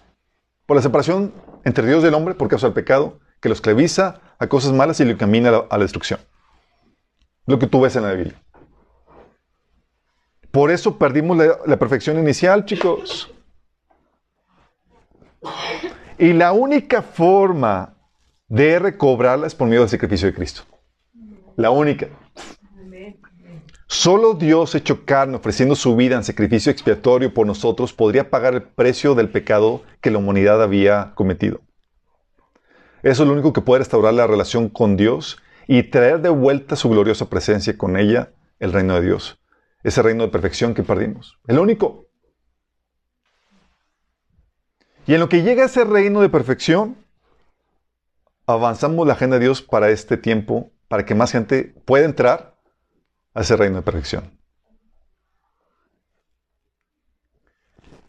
Por 0.66 0.76
la 0.76 0.82
separación 0.82 1.32
entre 1.64 1.86
Dios 1.86 2.04
y 2.04 2.06
el 2.06 2.14
hombre 2.14 2.34
por 2.34 2.48
causa 2.48 2.66
del 2.66 2.74
pecado, 2.74 3.20
que 3.40 3.48
lo 3.48 3.54
esclaviza 3.54 4.20
a 4.38 4.46
cosas 4.46 4.72
malas 4.72 5.00
y 5.00 5.04
lo 5.04 5.10
encamina 5.10 5.48
a 5.48 5.76
la, 5.76 5.78
destrucción. 5.78 6.20
Lo 7.46 7.58
que 7.58 7.66
tú 7.66 7.80
ves 7.80 7.96
en 7.96 8.04
la 8.04 8.12
Biblia. 8.12 8.40
Por 10.50 10.70
eso 10.70 10.98
perdimos 10.98 11.36
la, 11.36 11.58
la 11.66 11.78
perfección 11.78 12.18
inicial, 12.18 12.64
chicos. 12.64 13.32
Y 16.18 16.32
la 16.32 16.52
única 16.52 17.02
forma 17.02 17.94
de 18.48 18.78
recobrarla 18.78 19.46
es 19.46 19.54
por 19.54 19.66
medio 19.66 19.80
del 19.80 19.88
sacrificio 19.88 20.28
de 20.28 20.34
Cristo. 20.34 20.62
La 21.56 21.70
única. 21.70 22.08
Solo 23.93 24.32
Dios 24.32 24.74
hecho 24.74 25.05
carne, 25.05 25.36
ofreciendo 25.36 25.74
su 25.74 25.95
vida 25.95 26.16
en 26.16 26.24
sacrificio 26.24 26.72
expiatorio 26.72 27.34
por 27.34 27.47
nosotros, 27.47 27.93
podría 27.93 28.30
pagar 28.30 28.55
el 28.55 28.62
precio 28.62 29.14
del 29.14 29.28
pecado 29.28 29.82
que 30.01 30.11
la 30.11 30.16
humanidad 30.16 30.62
había 30.62 31.12
cometido. 31.14 31.61
Eso 33.03 33.22
es 33.22 33.26
lo 33.28 33.34
único 33.34 33.53
que 33.53 33.61
puede 33.61 33.80
restaurar 33.80 34.14
la 34.14 34.26
relación 34.26 34.70
con 34.70 34.97
Dios 34.97 35.36
y 35.66 35.82
traer 35.82 36.22
de 36.22 36.30
vuelta 36.30 36.74
su 36.74 36.88
gloriosa 36.88 37.28
presencia 37.28 37.76
con 37.76 37.99
ella, 37.99 38.32
el 38.61 38.72
reino 38.72 38.95
de 38.95 39.03
Dios. 39.03 39.38
Ese 39.82 40.01
reino 40.01 40.24
de 40.24 40.30
perfección 40.30 40.72
que 40.72 40.82
perdimos. 40.82 41.38
El 41.47 41.59
único. 41.59 42.07
Y 45.07 45.12
en 45.12 45.20
lo 45.20 45.28
que 45.28 45.43
llega 45.43 45.64
a 45.64 45.66
ese 45.66 45.84
reino 45.84 46.22
de 46.22 46.30
perfección, 46.30 46.97
avanzamos 48.47 49.07
la 49.07 49.12
agenda 49.12 49.38
de 49.38 49.45
Dios 49.45 49.61
para 49.61 49.90
este 49.90 50.16
tiempo, 50.16 50.70
para 50.88 51.05
que 51.05 51.14
más 51.14 51.30
gente 51.30 51.74
pueda 51.84 52.07
entrar 52.07 52.51
a 53.34 53.40
ese 53.40 53.56
reino 53.56 53.76
de 53.76 53.82
perfección. 53.82 54.38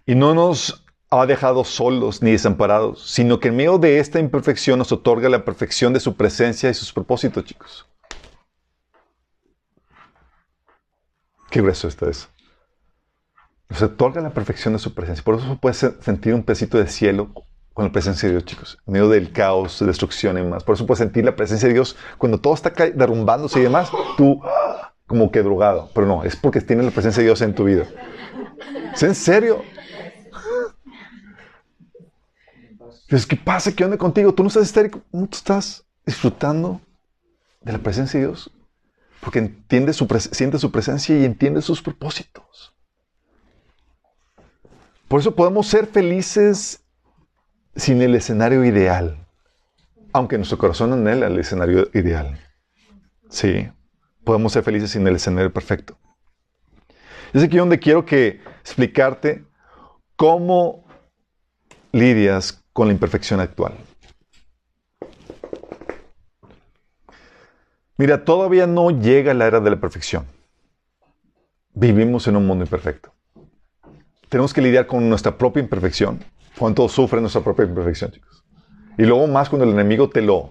Y 0.06 0.16
no 0.16 0.34
nos 0.34 0.84
ha 1.10 1.26
dejado 1.26 1.64
solos 1.64 2.22
ni 2.22 2.32
desamparados, 2.32 3.08
sino 3.10 3.40
que 3.40 3.50
en 3.50 3.56
medio 3.56 3.78
de 3.78 4.00
esta 4.00 4.20
imperfección 4.20 4.80
nos 4.80 4.92
otorga 4.92 5.30
la 5.30 5.46
perfección 5.46 5.94
de 5.94 6.00
su 6.00 6.16
presencia 6.16 6.70
y 6.70 6.74
sus 6.74 6.92
propósitos, 6.92 7.46
chicos. 7.46 7.88
Qué 11.50 11.62
grueso 11.62 11.88
está 11.88 12.10
eso. 12.10 12.28
Nos 13.70 13.82
otorga 13.82 14.22
la 14.22 14.32
perfección 14.32 14.74
de 14.74 14.80
su 14.80 14.94
presencia. 14.94 15.24
Por 15.24 15.36
eso 15.36 15.58
puedes 15.62 15.78
sentir 15.78 16.34
un 16.34 16.44
pesito 16.44 16.78
de 16.78 16.88
cielo 16.88 17.32
con 17.74 17.86
la 17.86 17.92
presencia 17.92 18.28
de 18.28 18.36
Dios, 18.36 18.46
chicos. 18.46 18.80
En 18.88 18.94
medio 18.94 19.08
del 19.10 19.32
caos, 19.32 19.80
de 19.80 19.86
destrucción 19.86 20.38
y 20.38 20.44
más. 20.44 20.64
Por 20.64 20.76
eso 20.76 20.86
puedes 20.86 21.00
sentir 21.00 21.26
la 21.26 21.36
presencia 21.36 21.68
de 21.68 21.76
Dios 21.76 21.96
cuando 22.18 22.40
todo 22.40 22.56
está 22.56 22.72
derrumbándose 22.72 23.60
y 23.60 23.64
demás. 23.64 23.92
Tú, 24.18 24.42
como 25.08 25.32
que 25.32 25.42
drogado. 25.42 25.90
Pero 25.94 26.08
no, 26.08 26.24
es 26.24 26.36
porque 26.36 26.62
tienes 26.62 26.86
la 26.86 26.92
presencia 26.92 27.22
de 27.22 27.28
Dios 27.28 27.42
en 27.42 27.56
tu 27.56 27.66
vida. 27.66 27.86
¿Es 28.94 29.04
en 29.04 29.16
serio? 29.16 29.64
Dices, 33.10 33.28
¿qué 33.28 33.36
pasa? 33.36 33.72
¿Qué 33.72 33.84
onda 33.84 33.98
contigo? 33.98 34.34
Tú 34.34 34.44
no 34.44 34.48
estás 34.48 34.64
histérico. 34.64 35.02
¿Cómo 35.12 35.28
tú 35.28 35.38
estás 35.38 35.86
disfrutando 36.06 36.82
de 37.62 37.74
la 37.74 37.80
presencia 37.80 38.20
de 38.20 38.28
Dios? 38.28 38.52
Porque 39.22 39.40
entiendes 39.40 39.96
su 39.96 40.08
sientes 40.32 40.62
su 40.62 40.72
presencia 40.72 41.18
y 41.18 41.24
entiendes 41.24 41.66
sus 41.66 41.82
propósitos. 41.82 42.74
Por 45.08 45.20
eso 45.20 45.36
podemos 45.36 45.68
ser 45.68 45.86
felices 45.86 46.84
sin 47.76 48.02
el 48.02 48.16
escenario 48.16 48.66
ideal, 48.66 49.28
aunque 50.12 50.38
nuestro 50.38 50.58
corazón 50.58 50.94
anhela 50.94 51.28
el 51.28 51.40
escenario 51.40 51.90
ideal. 51.94 52.40
Sí, 53.30 53.70
podemos 54.24 54.54
ser 54.54 54.64
felices 54.64 54.92
sin 54.92 55.06
el 55.08 55.16
escenario 55.16 55.52
perfecto. 55.52 55.98
Es 57.34 57.44
aquí 57.44 57.58
donde 57.58 57.80
quiero 57.80 58.06
que 58.06 58.42
explicarte 58.62 59.46
cómo 60.16 60.86
lidias 61.92 62.64
con 62.74 62.88
la 62.88 62.94
imperfección 62.94 63.40
actual. 63.40 63.74
Mira, 67.98 68.26
todavía 68.26 68.68
no 68.68 68.90
llega 68.90 69.34
la 69.34 69.46
era 69.46 69.60
de 69.60 69.70
la 69.70 69.80
perfección. 69.80 70.26
Vivimos 71.74 72.28
en 72.28 72.36
un 72.36 72.46
mundo 72.46 72.66
imperfecto. 72.66 73.14
Tenemos 74.30 74.54
que 74.54 74.62
lidiar 74.62 74.88
con 74.88 75.08
nuestra 75.08 75.38
propia 75.38 75.62
imperfección. 75.62 76.20
¿Cuánto 76.58 76.88
sufre 76.90 77.22
nuestra 77.22 77.42
propia 77.42 77.66
imperfección, 77.66 78.12
chicos? 78.12 78.44
Y 78.98 79.04
luego 79.04 79.28
más 79.28 79.50
cuando 79.50 79.66
el 79.66 79.72
enemigo 79.74 80.10
te 80.10 80.22
lo, 80.22 80.50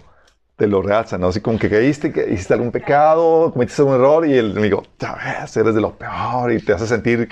te 0.57 0.67
lo 0.67 0.83
realza, 0.83 1.19
¿no? 1.19 1.29
Así 1.29 1.41
como 1.41 1.59
que 1.59 1.69
caíste, 1.71 2.13
que 2.13 2.33
hiciste 2.33 2.55
algún 2.55 2.71
pecado, 2.71 3.51
cometiste 3.53 3.83
algún 3.83 3.95
error 3.97 4.27
y 4.27 4.35
el 4.37 4.53
enemigo, 4.53 4.83
ya 4.99 5.15
ves, 5.15 5.57
eres 5.57 5.75
de 5.75 5.81
lo 5.81 5.97
peor 5.97 6.53
y 6.53 6.61
te 6.61 6.73
hace 6.73 6.87
sentir 6.87 7.29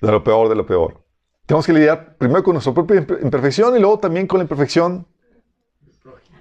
de 0.00 0.10
lo 0.10 0.24
peor, 0.24 0.48
de 0.48 0.54
lo 0.54 0.66
peor. 0.66 1.04
Tenemos 1.46 1.66
que 1.66 1.72
lidiar 1.72 2.16
primero 2.16 2.42
con 2.42 2.54
nuestra 2.54 2.72
propia 2.72 3.00
imper- 3.00 3.22
imperfección 3.22 3.76
y 3.76 3.80
luego 3.80 3.98
también 3.98 4.26
con 4.26 4.38
la 4.38 4.44
imperfección 4.44 5.06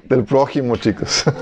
del 0.06 0.24
prójimo, 0.24 0.76
chicos. 0.78 1.26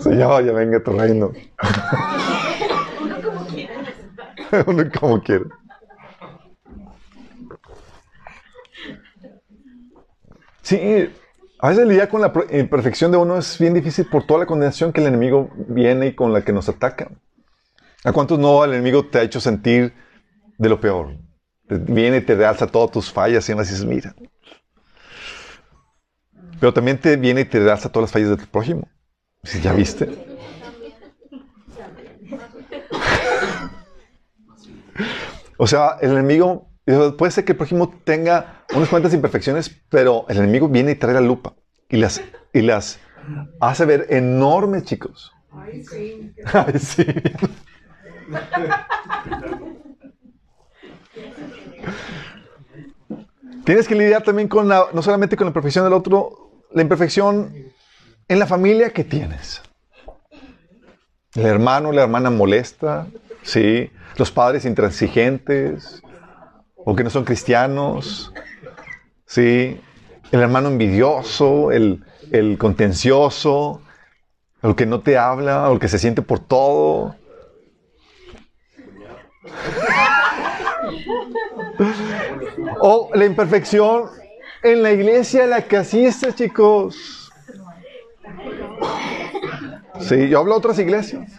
Señor, 0.00 0.44
ya 0.44 0.52
venga 0.52 0.82
tu 0.82 0.92
reino. 0.92 1.32
Uno 4.66 4.84
como 4.98 5.22
quiere. 5.22 5.44
Sí, 10.64 11.10
a 11.58 11.68
veces 11.68 11.86
lidiar 11.86 12.08
con 12.08 12.22
la 12.22 12.32
imperfección 12.52 13.12
de 13.12 13.18
uno 13.18 13.36
es 13.36 13.58
bien 13.58 13.74
difícil 13.74 14.06
por 14.06 14.26
toda 14.26 14.40
la 14.40 14.46
condenación 14.46 14.92
que 14.92 15.02
el 15.02 15.08
enemigo 15.08 15.50
viene 15.68 16.06
y 16.06 16.14
con 16.14 16.32
la 16.32 16.42
que 16.42 16.54
nos 16.54 16.70
ataca. 16.70 17.10
¿A 18.02 18.12
cuántos 18.12 18.38
no 18.38 18.64
el 18.64 18.72
enemigo 18.72 19.06
te 19.06 19.18
ha 19.18 19.22
hecho 19.22 19.40
sentir 19.40 19.92
de 20.56 20.68
lo 20.68 20.80
peor? 20.80 21.18
Viene 21.68 22.16
y 22.16 22.20
te 22.22 22.34
realza 22.34 22.66
todas 22.66 22.90
tus 22.90 23.12
fallas 23.12 23.46
y 23.46 23.52
además 23.52 23.68
dices, 23.68 23.84
mira. 23.84 24.14
Pero 26.58 26.72
también 26.72 26.98
te 26.98 27.16
viene 27.16 27.42
y 27.42 27.44
te 27.44 27.60
realza 27.60 27.90
todas 27.90 28.04
las 28.04 28.12
fallas 28.12 28.30
de 28.30 28.36
tu 28.38 28.46
prójimo. 28.46 28.88
Dices, 29.42 29.62
¿ya 29.62 29.72
viste? 29.72 30.08
O 35.56 35.68
sea, 35.68 35.98
el 36.00 36.10
enemigo, 36.10 36.68
puede 36.84 37.30
ser 37.30 37.44
que 37.44 37.52
el 37.52 37.58
prójimo 37.58 37.92
tenga 38.04 38.64
unas 38.74 38.88
cuantas 38.88 39.14
imperfecciones, 39.14 39.70
pero 39.88 40.26
el 40.28 40.38
enemigo 40.38 40.68
viene 40.68 40.92
y 40.92 40.94
trae 40.96 41.14
la 41.14 41.20
lupa 41.20 41.54
y 41.88 41.96
las, 41.96 42.20
y 42.52 42.60
las 42.62 42.98
hace 43.60 43.84
ver 43.84 44.06
enormes, 44.10 44.84
chicos. 44.84 45.32
Ay, 45.50 45.84
sí. 45.84 46.34
Ay, 46.52 46.78
sí. 46.78 47.06
Tienes 53.64 53.88
que 53.88 53.94
lidiar 53.94 54.22
también 54.22 54.48
con 54.48 54.68
la, 54.68 54.86
no 54.92 55.00
solamente 55.00 55.36
con 55.36 55.46
la 55.46 55.50
imperfección 55.50 55.84
del 55.84 55.94
otro, 55.94 56.64
la 56.72 56.82
imperfección 56.82 57.54
en 58.28 58.38
la 58.38 58.46
familia 58.46 58.90
que 58.90 59.04
tienes. 59.04 59.62
El 61.34 61.46
hermano, 61.46 61.92
la 61.92 62.02
hermana 62.02 62.30
molesta, 62.30 63.06
sí. 63.42 63.90
Los 64.16 64.30
padres 64.30 64.64
intransigentes 64.64 66.03
o 66.84 66.94
que 66.94 67.04
no 67.04 67.10
son 67.10 67.24
cristianos, 67.24 68.32
sí. 69.26 69.80
El 70.32 70.40
hermano 70.40 70.68
envidioso, 70.68 71.70
el, 71.70 72.02
el 72.32 72.58
contencioso, 72.58 73.80
el 74.62 74.74
que 74.74 74.86
no 74.86 75.00
te 75.00 75.16
habla, 75.16 75.68
el 75.70 75.78
que 75.78 75.88
se 75.88 75.98
siente 75.98 76.22
por 76.22 76.40
todo. 76.40 77.14
O 82.80 83.10
la 83.14 83.24
imperfección 83.24 84.10
en 84.62 84.82
la 84.82 84.92
iglesia 84.92 85.44
a 85.44 85.46
la 85.46 85.62
que 85.62 85.76
asistes, 85.76 86.34
chicos. 86.34 87.30
Sí, 90.00 90.28
yo 90.28 90.40
hablo 90.40 90.54
de 90.54 90.58
otras 90.58 90.78
iglesias. 90.78 91.30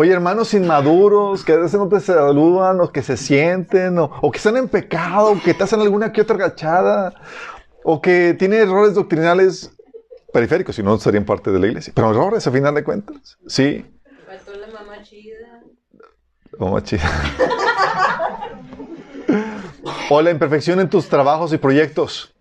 Oye, 0.00 0.12
hermanos 0.12 0.54
inmaduros, 0.54 1.42
que 1.44 1.54
a 1.54 1.56
veces 1.56 1.76
no 1.76 1.88
te 1.88 1.98
saludan, 1.98 2.80
o 2.80 2.92
que 2.92 3.02
se 3.02 3.16
sienten, 3.16 3.98
o, 3.98 4.04
o 4.22 4.30
que 4.30 4.36
están 4.36 4.56
en 4.56 4.68
pecado, 4.68 5.32
o 5.32 5.42
que 5.42 5.54
te 5.54 5.64
hacen 5.64 5.80
alguna 5.80 6.12
que 6.12 6.20
otra 6.20 6.36
gachada, 6.36 7.14
o 7.82 8.00
que 8.00 8.32
tienen 8.38 8.60
errores 8.60 8.94
doctrinales 8.94 9.72
periféricos, 10.32 10.76
si 10.76 10.84
no 10.84 10.96
serían 11.00 11.24
parte 11.24 11.50
de 11.50 11.58
la 11.58 11.66
iglesia. 11.66 11.92
Pero 11.96 12.12
errores, 12.12 12.46
a 12.46 12.52
final 12.52 12.76
de 12.76 12.84
cuentas. 12.84 13.38
Sí, 13.48 13.84
Faltó 14.24 14.52
la 14.54 14.68
mamá 14.68 15.02
chida. 15.02 15.64
Oh, 16.60 16.78
chida. 16.78 17.02
o 20.10 20.22
la 20.22 20.30
imperfección 20.30 20.78
en 20.78 20.88
tus 20.88 21.08
trabajos 21.08 21.52
y 21.52 21.58
proyectos. 21.58 22.32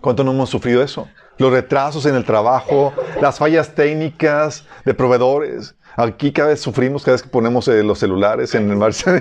¿Cuánto 0.00 0.24
no 0.24 0.32
hemos 0.32 0.50
sufrido 0.50 0.82
eso? 0.82 1.08
Los 1.36 1.52
retrasos 1.52 2.06
en 2.06 2.16
el 2.16 2.24
trabajo, 2.24 2.92
las 3.20 3.38
fallas 3.38 3.76
técnicas 3.76 4.66
de 4.84 4.94
proveedores. 4.94 5.76
Aquí 5.98 6.32
cada 6.32 6.50
vez 6.50 6.60
sufrimos 6.60 7.02
cada 7.02 7.16
vez 7.16 7.24
que 7.24 7.28
ponemos 7.28 7.66
eh, 7.66 7.82
los 7.82 7.98
celulares 7.98 8.54
en 8.54 8.70
el 8.70 8.76
marcha. 8.76 9.20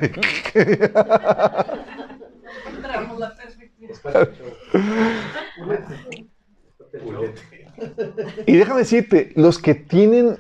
y 8.46 8.58
déjame 8.58 8.82
decirte, 8.82 9.32
los 9.36 9.58
que 9.58 9.74
tienen, 9.74 10.38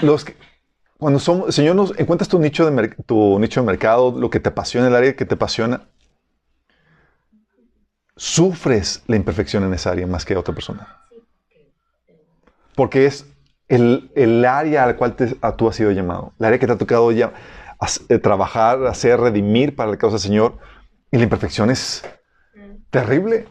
los 0.00 0.24
que, 0.24 0.34
cuando 0.96 1.18
somos, 1.18 1.54
Señor, 1.54 1.76
nos 1.76 1.92
encuentras 1.98 2.30
tu 2.30 2.38
nicho, 2.38 2.64
de 2.64 2.88
tu 3.04 3.38
nicho 3.38 3.60
de 3.60 3.66
mercado, 3.66 4.18
lo 4.18 4.30
que 4.30 4.40
te 4.40 4.48
apasiona, 4.48 4.88
el 4.88 4.96
área 4.96 5.14
que 5.14 5.26
te 5.26 5.34
apasiona, 5.34 5.82
sufres 8.16 9.02
la 9.06 9.16
imperfección 9.16 9.62
en 9.64 9.74
esa 9.74 9.90
área 9.90 10.06
más 10.06 10.24
que 10.24 10.38
otra 10.38 10.54
persona. 10.54 11.04
Porque 12.74 13.04
es 13.04 13.26
el, 13.68 14.10
el 14.14 14.44
área 14.44 14.84
a 14.84 14.86
la 14.88 14.96
cual 14.96 15.14
te- 15.16 15.36
a 15.40 15.56
tú 15.56 15.68
has 15.68 15.76
sido 15.76 15.90
llamado, 15.90 16.32
el 16.38 16.46
área 16.46 16.58
que 16.58 16.66
te 16.66 16.72
ha 16.72 16.78
tocado 16.78 17.10
ya 17.12 17.32
eh, 18.08 18.18
trabajar, 18.18 18.84
hacer, 18.86 19.20
redimir 19.20 19.76
para 19.76 19.90
la 19.90 19.96
causa 19.96 20.14
del 20.14 20.22
Señor. 20.22 20.58
Y 21.10 21.16
la 21.16 21.22
imperfección 21.24 21.70
es 21.70 22.02
terrible. 22.90 23.46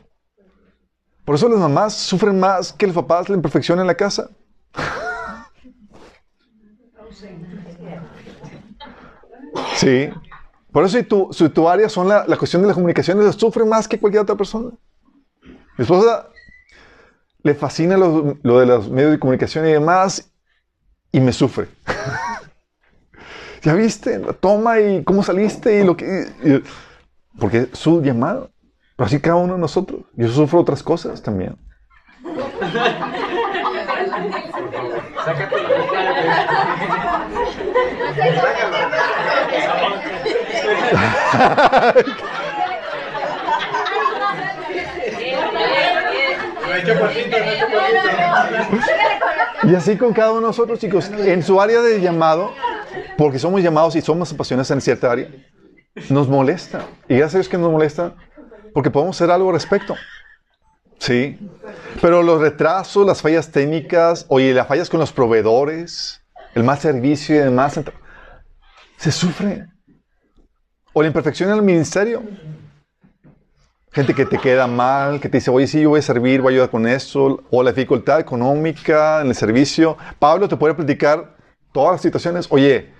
Por 1.26 1.36
eso 1.36 1.50
las 1.50 1.60
mamás 1.60 1.94
sufren 1.96 2.40
más 2.40 2.72
que 2.74 2.86
los 2.88 2.96
papás 2.96 3.30
la 3.30 3.36
imperfección 3.36 3.80
en 3.80 3.88
la 3.88 3.96
casa. 3.96 4.30
Sí. 9.76 10.10
Por 10.72 10.84
eso 10.86 10.98
si 10.98 11.04
tu, 11.04 11.30
si 11.32 11.50
tu 11.50 11.68
área 11.68 11.90
son 11.90 12.08
la, 12.10 12.26
la 12.28 12.38
cuestión 12.38 12.62
de 12.62 12.68
las 12.68 12.76
comunicaciones, 12.76 13.36
sufre 13.36 13.66
más 13.66 13.88
que 13.88 14.00
cualquier 14.00 14.24
otra 14.24 14.36
persona. 14.36 14.72
Mi 15.42 15.84
esposa 15.84 16.28
le 17.48 17.56
fascina 17.56 17.98
lo, 17.98 18.38
lo 18.44 18.60
de 18.60 18.66
los 18.66 18.90
medios 18.90 19.12
de 19.12 19.20
comunicación 19.20 19.66
y 19.68 19.72
demás 19.72 20.32
y 21.12 21.20
me 21.20 21.34
sufre. 21.34 21.68
¿Ya 23.64 23.74
viste? 23.74 24.20
Toma 24.40 24.80
y 24.80 25.04
cómo 25.04 25.24
saliste 25.24 25.80
y 25.80 25.84
lo 25.84 25.98
que... 25.98 26.28
y- 26.44 26.64
porque 27.40 27.68
es 27.72 27.80
su 27.80 28.02
llamado. 28.02 28.52
Pero 28.96 29.08
así 29.08 29.20
cada 29.20 29.38
uno 29.38 29.54
de 29.54 29.60
nosotros. 29.60 30.02
Yo 30.14 30.28
sufro 30.28 30.60
otras 30.60 30.84
cosas 30.84 31.22
también. 31.22 31.56
No. 46.94 47.10
Y 49.64 49.76
así 49.76 49.98
con 49.98 50.14
cada 50.14 50.32
uno 50.32 50.42
de 50.42 50.48
nosotros, 50.48 50.80
chicos. 50.80 51.10
En 51.10 51.44
su 51.44 51.60
área 51.60 51.82
de 51.82 52.00
llamado, 52.00 52.54
porque 53.18 53.40
somos 53.40 53.62
llamados 53.62 53.96
y 53.96 54.02
somos 54.02 54.32
apasionados 54.32 54.72
en 54.72 54.82
cierta 54.82 55.12
área, 55.12 55.30
nos 56.10 56.28
molesta. 56.28 56.86
Y 57.08 57.16
gracias 57.18 57.36
a 57.36 57.38
Dios 57.40 57.50
que 57.50 57.58
nos 57.58 57.72
molesta, 57.72 58.16
porque 58.74 58.90
podemos 58.90 59.18
hacer 59.18 59.32
algo 59.32 59.50
al 59.50 59.56
respecto. 59.56 59.96
Sí. 61.00 61.38
Pero 62.02 62.24
los 62.24 62.42
retrasos, 62.42 63.06
las 63.06 63.22
fallas 63.22 63.52
técnicas, 63.52 64.26
oye, 64.30 64.54
las 64.54 64.68
fallas 64.68 64.90
con 64.90 65.00
los 65.00 65.12
proveedores, 65.12 66.22
el 66.56 66.64
mal 66.64 66.78
servicio 66.78 67.36
y 67.36 67.40
demás, 67.40 67.80
se 68.98 69.12
sufre. 69.12 69.66
O 70.94 71.02
la 71.02 71.08
imperfección 71.08 71.50
en 71.50 71.56
el 71.58 71.62
ministerio. 71.62 72.24
Gente 73.92 74.14
que 74.14 74.26
te 74.26 74.38
queda 74.38 74.68
mal, 74.68 75.20
que 75.20 75.30
te 75.30 75.38
dice, 75.38 75.50
oye, 75.50 75.66
sí, 75.66 75.82
yo 75.82 75.90
voy 75.90 76.00
a 76.00 76.04
servir, 76.04 76.42
voy 76.42 76.54
a 76.54 76.56
ayudar 76.56 76.70
con 76.70 76.86
eso. 76.88 77.44
O 77.50 77.64
la 77.64 77.72
dificultad 77.72 78.20
económica 78.20 79.22
en 79.22 79.28
el 79.28 79.36
servicio. 79.36 79.98
Pablo 80.20 80.48
te 80.48 80.58
puede 80.58 80.74
platicar 80.74 81.36
todas 81.72 81.94
las 81.94 82.02
situaciones. 82.02 82.48
Oye, 82.50 82.92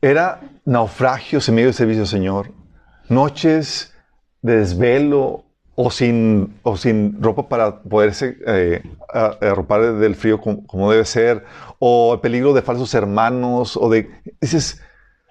era 0.00 0.40
naufragios 0.64 1.48
en 1.48 1.54
medio 1.54 1.68
del 1.68 1.74
servicio 1.74 2.06
Señor. 2.06 2.52
Noches 3.08 3.94
de 4.42 4.56
desvelo 4.56 5.44
o 5.74 5.90
sin, 5.90 6.58
o 6.62 6.76
sin 6.76 7.22
ropa 7.22 7.48
para 7.48 7.82
poderse 7.82 8.38
eh, 8.46 8.82
arropar 9.12 9.94
del 9.94 10.14
frío 10.14 10.40
como, 10.40 10.90
debe 10.90 11.04
ser. 11.04 11.44
O 11.78 12.14
el 12.14 12.20
peligro 12.20 12.52
de 12.52 12.62
falsos 12.62 12.92
hermanos. 12.94 13.76
O 13.76 13.88
de... 13.90 14.10
Dices, 14.40 14.80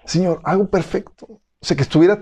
Señor, 0.04 0.40
algo 0.44 0.68
perfecto. 0.68 1.26
O 1.28 1.40
sea, 1.60 1.76
que 1.76 1.82
estuviera 1.82 2.20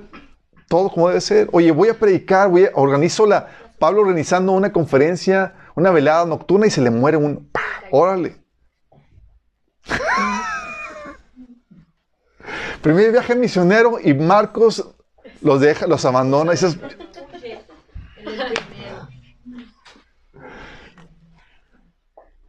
todo 0.69 0.91
como 0.91 1.09
debe 1.09 1.21
ser. 1.21 1.49
Oye, 1.53 1.73
voy 1.73 1.89
a 1.89 1.99
predicar, 1.99 2.51
voy 2.51 2.67
a, 2.67 2.71
organizo 2.75 3.27
la... 3.27 3.49
Pablo 3.79 4.01
organizando 4.01 4.53
una 4.53 4.73
conferencia, 4.73 5.55
una 5.77 5.93
velada 5.93 6.27
nocturna 6.27 6.67
y 6.67 6.71
se 6.71 6.81
le 6.81 6.91
muere 6.91 7.17
un... 7.17 7.49
¡pah! 7.51 7.61
Órale. 7.91 8.37
Primer 12.83 13.13
viaje 13.13 13.35
misionero 13.35 13.99
y 14.03 14.15
Marcos 14.15 14.95
los 15.41 15.61
deja, 15.61 15.87
los 15.87 16.05
abandona. 16.05 16.53
Y 16.53 16.57
dices, 16.57 16.77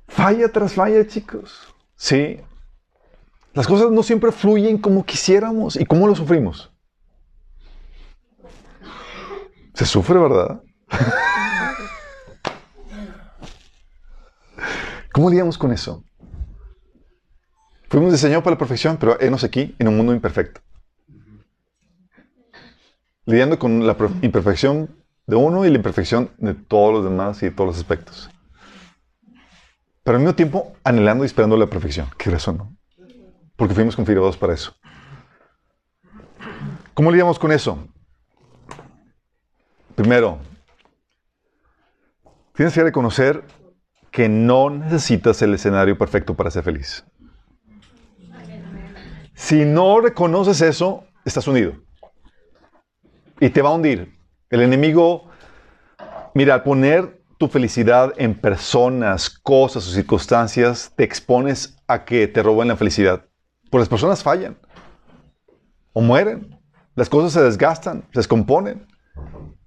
falla 0.07 0.51
tras 0.51 0.73
falla, 0.73 1.07
chicos. 1.07 1.73
Sí. 1.95 2.39
Las 3.53 3.67
cosas 3.67 3.91
no 3.91 4.03
siempre 4.03 4.31
fluyen 4.31 4.77
como 4.77 5.05
quisiéramos. 5.05 5.75
¿Y 5.75 5.85
cómo 5.85 6.07
lo 6.07 6.15
sufrimos? 6.15 6.71
Se 9.79 9.85
sufre, 9.85 10.19
¿verdad? 10.19 10.61
¿Cómo 15.13 15.29
lidiamos 15.29 15.57
con 15.57 15.71
eso? 15.71 16.03
Fuimos 17.87 18.11
diseñados 18.11 18.43
para 18.43 18.55
la 18.55 18.57
perfección, 18.57 18.97
pero 18.97 19.17
enos 19.21 19.45
aquí 19.45 19.77
en 19.79 19.87
un 19.87 19.95
mundo 19.95 20.13
imperfecto. 20.13 20.59
Lidiando 23.25 23.57
con 23.57 23.87
la 23.87 23.95
per- 23.95 24.09
imperfección 24.21 24.93
de 25.27 25.37
uno 25.37 25.63
y 25.65 25.69
la 25.69 25.77
imperfección 25.77 26.31
de 26.39 26.55
todos 26.55 26.91
los 26.95 27.05
demás 27.05 27.41
y 27.41 27.45
de 27.45 27.51
todos 27.51 27.69
los 27.69 27.77
aspectos. 27.77 28.29
Pero 30.03 30.17
al 30.17 30.23
mismo 30.23 30.35
tiempo 30.35 30.73
anhelando 30.83 31.23
y 31.23 31.27
esperando 31.27 31.55
la 31.55 31.67
perfección. 31.67 32.09
Qué 32.17 32.29
razón. 32.29 32.77
Porque 33.55 33.73
fuimos 33.73 33.95
configurados 33.95 34.35
para 34.35 34.53
eso. 34.55 34.75
¿Cómo 36.93 37.11
lidiamos 37.11 37.39
con 37.39 37.53
eso? 37.53 37.87
Primero, 39.99 40.39
tienes 42.55 42.73
que 42.73 42.81
reconocer 42.81 43.43
que 44.11 44.29
no 44.29 44.69
necesitas 44.69 45.41
el 45.41 45.53
escenario 45.53 45.97
perfecto 45.97 46.35
para 46.35 46.49
ser 46.49 46.63
feliz. 46.63 47.03
Si 49.33 49.65
no 49.65 49.99
reconoces 49.99 50.61
eso, 50.61 51.03
estás 51.25 51.45
hundido. 51.49 51.73
Y 53.41 53.49
te 53.49 53.61
va 53.61 53.71
a 53.71 53.73
hundir. 53.73 54.17
El 54.49 54.61
enemigo, 54.61 55.29
mira, 56.33 56.53
al 56.53 56.63
poner 56.63 57.21
tu 57.37 57.49
felicidad 57.49 58.13
en 58.15 58.39
personas, 58.39 59.29
cosas 59.29 59.85
o 59.85 59.91
circunstancias, 59.91 60.93
te 60.95 61.03
expones 61.03 61.77
a 61.87 62.05
que 62.05 62.29
te 62.29 62.41
roben 62.41 62.69
la 62.69 62.77
felicidad. 62.77 63.25
Pues 63.69 63.81
las 63.81 63.89
personas 63.89 64.23
fallan. 64.23 64.57
O 65.91 65.99
mueren. 65.99 66.57
Las 66.95 67.09
cosas 67.09 67.33
se 67.33 67.41
desgastan, 67.41 68.05
se 68.13 68.19
descomponen. 68.21 68.87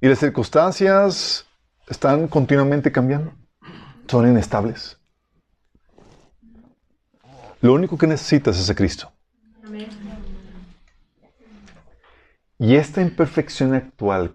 Y 0.01 0.09
las 0.09 0.19
circunstancias 0.19 1.47
están 1.89 2.29
continuamente 2.29 2.91
cambiando. 2.91 3.33
Son 4.09 4.29
inestables. 4.29 4.99
Lo 7.61 7.73
único 7.73 7.97
que 7.97 8.09
necesitas 8.09 8.59
es 8.59 8.69
a 8.69 8.75
Cristo. 8.75 9.13
Y 12.59 12.77
esta 12.77 13.01
imperfección 13.01 13.75
actual, 13.75 14.35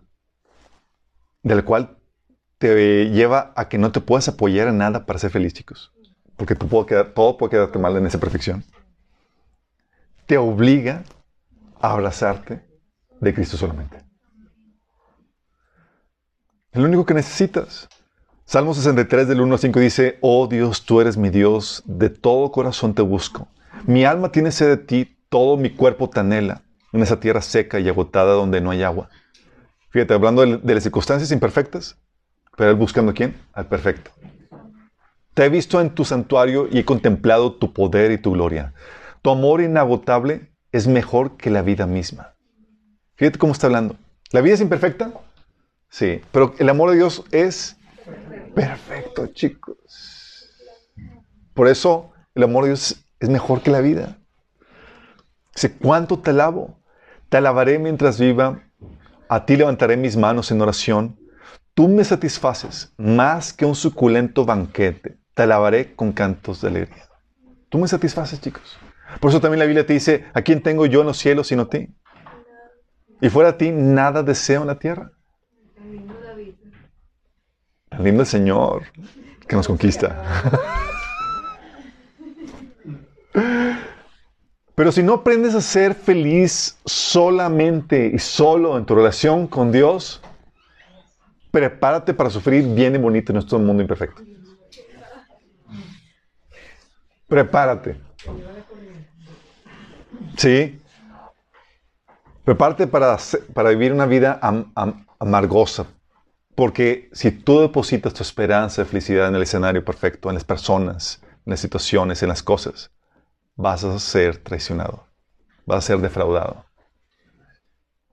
de 1.44 1.56
la 1.56 1.62
cual 1.64 1.98
te 2.58 3.10
lleva 3.10 3.54
a 3.56 3.68
que 3.70 3.78
no 3.78 3.92
te 3.92 4.02
puedas 4.02 4.28
apoyar 4.28 4.70
en 4.70 4.78
nada 4.78 5.06
para 5.06 5.20
ser 5.20 5.32
feliz, 5.32 5.54
chicos. 5.54 5.94
Porque 6.38 6.56
todo 6.56 7.38
puede 7.38 7.50
quedarte 7.52 7.80
mal 7.80 7.96
en 7.98 8.06
esa 8.06 8.20
perfección. 8.20 8.64
Te 10.26 10.38
obliga 10.38 11.04
a 11.82 11.92
abrazarte 11.92 12.66
de 13.20 13.34
Cristo 13.34 13.58
solamente. 13.58 14.07
Es 16.78 16.82
lo 16.82 16.90
único 16.90 17.08
que 17.08 17.16
necesitas. 17.16 17.90
Salmo 18.46 18.72
63 18.72 19.28
del 19.28 19.42
1 19.42 19.52
al 19.52 19.60
5 19.60 19.80
dice, 19.80 20.20
Oh 20.22 20.46
Dios, 20.46 20.86
tú 20.86 21.02
eres 21.02 21.18
mi 21.18 21.32
Dios, 21.32 21.82
de 21.88 22.12
todo 22.12 22.52
corazón 22.52 22.94
te 22.94 23.02
busco. 23.02 23.48
Mi 23.88 24.06
alma 24.06 24.32
tiene 24.32 24.52
sed 24.52 24.68
de 24.68 24.78
ti, 24.78 25.18
todo 25.30 25.58
mi 25.58 25.72
cuerpo 25.72 26.08
te 26.08 26.20
anhela, 26.20 26.62
en 26.94 27.02
esa 27.02 27.20
tierra 27.20 27.42
seca 27.42 27.80
y 27.80 27.90
agotada 27.90 28.34
donde 28.34 28.62
no 28.62 28.70
hay 28.70 28.84
agua. 28.84 29.10
Fíjate, 29.90 30.14
hablando 30.14 30.46
de, 30.46 30.74
las 30.76 30.84
circunstancias 30.84 31.32
imperfectas, 31.32 31.98
pero 32.56 32.70
él 32.70 32.76
buscando 32.76 33.10
a 33.10 33.16
quién? 33.16 33.36
Al 33.54 33.66
perfecto. 33.66 34.12
Te 35.34 35.46
he 35.46 35.50
visto 35.50 35.82
en 35.82 35.90
tu 35.96 36.06
santuario 36.06 36.68
y 36.70 36.78
he 36.78 36.86
contemplado 36.86 37.54
tu 37.54 37.74
poder 37.74 38.12
y 38.12 38.20
tu 38.20 38.34
gloria. 38.34 38.76
Tu 39.24 39.32
amor 39.32 39.62
inagotable 39.62 40.52
es 40.72 40.86
mejor 40.86 41.38
que 41.38 41.50
la 41.50 41.64
vida 41.64 41.88
misma. 41.88 42.36
Fíjate 43.16 43.40
cómo 43.40 43.54
está 43.54 43.66
hablando. 43.66 43.96
¿La 44.30 44.42
vida 44.42 44.54
es 44.54 44.62
imperfecta? 44.62 45.12
Sí, 45.90 46.22
pero 46.32 46.54
el 46.60 46.70
amor 46.70 46.92
de 46.92 46.98
Dios 46.98 47.24
es 47.32 47.78
perfecto, 48.54 49.28
chicos. 49.28 49.78
Por 51.54 51.68
eso 51.68 52.12
el 52.36 52.44
amor 52.44 52.66
de 52.66 52.70
Dios 52.72 53.04
es 53.20 53.30
mejor 53.30 53.62
que 53.62 53.72
la 53.72 53.82
vida. 53.82 54.18
Dice, 55.56 55.76
¿cuánto 55.76 56.20
te 56.20 56.30
alabo? 56.30 56.80
Te 57.30 57.38
alabaré 57.38 57.80
mientras 57.80 58.20
viva. 58.20 58.64
A 59.30 59.46
ti 59.46 59.58
levantaré 59.58 59.98
mis 59.98 60.16
manos 60.16 60.52
en 60.52 60.62
oración. 60.62 61.20
Tú 61.74 61.88
me 61.88 62.04
satisfaces 62.04 62.94
más 62.98 63.54
que 63.54 63.66
un 63.66 63.76
suculento 63.76 64.46
banquete. 64.46 65.18
Te 65.34 65.44
alabaré 65.44 65.96
con 65.96 66.12
cantos 66.12 66.62
de 66.62 66.68
alegría. 66.70 67.10
Tú 67.70 67.80
me 67.80 67.88
satisfaces, 67.88 68.40
chicos. 68.40 68.78
Por 69.20 69.32
eso 69.32 69.42
también 69.42 69.60
la 69.60 69.66
Biblia 69.66 69.86
te 69.86 69.94
dice, 69.94 70.26
¿a 70.34 70.42
quién 70.42 70.62
tengo 70.62 70.86
yo 70.86 71.02
en 71.02 71.08
los 71.08 71.18
cielos 71.18 71.48
sino 71.48 71.64
a 71.64 71.70
ti? 71.70 71.96
Y 73.20 73.30
fuera 73.30 73.54
de 73.54 73.58
ti, 73.58 73.72
nada 73.72 74.24
deseo 74.24 74.62
en 74.62 74.68
la 74.68 74.80
tierra. 74.80 75.12
El 77.98 78.04
lindo 78.04 78.22
el 78.22 78.28
Señor 78.28 78.84
que 79.48 79.56
nos 79.56 79.68
conquista. 79.68 80.22
Pero 84.76 84.92
si 84.92 85.02
no 85.02 85.14
aprendes 85.14 85.56
a 85.56 85.62
ser 85.62 85.96
feliz 85.96 86.78
solamente 86.86 88.12
y 88.14 88.20
solo 88.20 88.78
en 88.78 88.86
tu 88.86 88.94
relación 88.94 89.48
con 89.48 89.72
Dios, 89.72 90.22
prepárate 91.50 92.14
para 92.14 92.30
sufrir 92.30 92.64
bien 92.76 92.94
y 92.94 92.98
bonito 93.00 93.32
en 93.32 93.36
nuestro 93.36 93.58
mundo 93.58 93.82
imperfecto. 93.82 94.22
Prepárate. 97.28 98.00
Sí. 100.38 100.80
Prepárate 102.44 102.88
para, 102.88 103.18
para 103.54 103.70
vivir 103.70 103.92
una 103.92 104.06
vida 104.06 104.40
am- 104.42 104.72
am- 104.76 105.06
amargosa. 105.20 105.88
Porque 106.58 107.08
si 107.14 107.30
tú 107.30 107.60
depositas 107.60 108.16
tu 108.16 108.24
esperanza 108.24 108.82
de 108.82 108.88
felicidad 108.90 109.28
en 109.28 109.36
el 109.36 109.44
escenario 109.44 109.86
perfecto, 109.86 110.28
en 110.28 110.34
las 110.34 110.44
personas, 110.44 111.22
en 111.24 111.52
las 111.52 111.60
situaciones, 111.60 112.24
en 112.24 112.30
las 112.30 112.42
cosas, 112.42 112.90
vas 113.56 113.84
a 113.84 114.00
ser 114.00 114.38
traicionado. 114.38 115.06
Vas 115.68 115.78
a 115.78 115.88
ser 115.90 116.00
defraudado. 116.00 116.66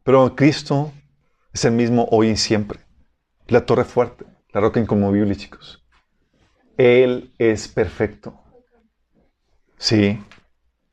Pero 0.03 0.37
Cristo 0.37 0.93
es 1.55 1.65
el 1.65 1.73
mismo 1.73 2.07
hoy 2.11 2.29
y 2.29 2.37
siempre. 2.37 2.81
La 3.47 3.65
torre 3.65 3.85
fuerte, 3.85 4.27
la 4.53 4.61
roca 4.61 4.79
inconmovible, 4.79 5.35
chicos. 5.37 5.83
Él 6.77 7.33
es 7.39 7.67
perfecto. 7.67 8.39
Sí. 9.79 10.23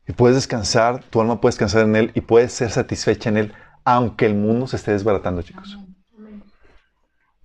Y 0.08 0.14
puedes 0.14 0.38
descansar, 0.38 1.04
tu 1.04 1.20
alma 1.20 1.42
puede 1.42 1.52
descansar 1.52 1.82
en 1.82 1.98
Él 1.98 2.12
y 2.14 2.22
puedes 2.22 2.54
ser 2.54 2.72
satisfecha 2.72 3.28
en 3.28 3.36
Él, 3.36 3.54
aunque 3.84 4.26
el 4.26 4.36
mundo 4.36 4.68
se 4.68 4.78
esté 4.78 4.94
desbaratando, 4.94 5.42
chicos. 5.42 5.78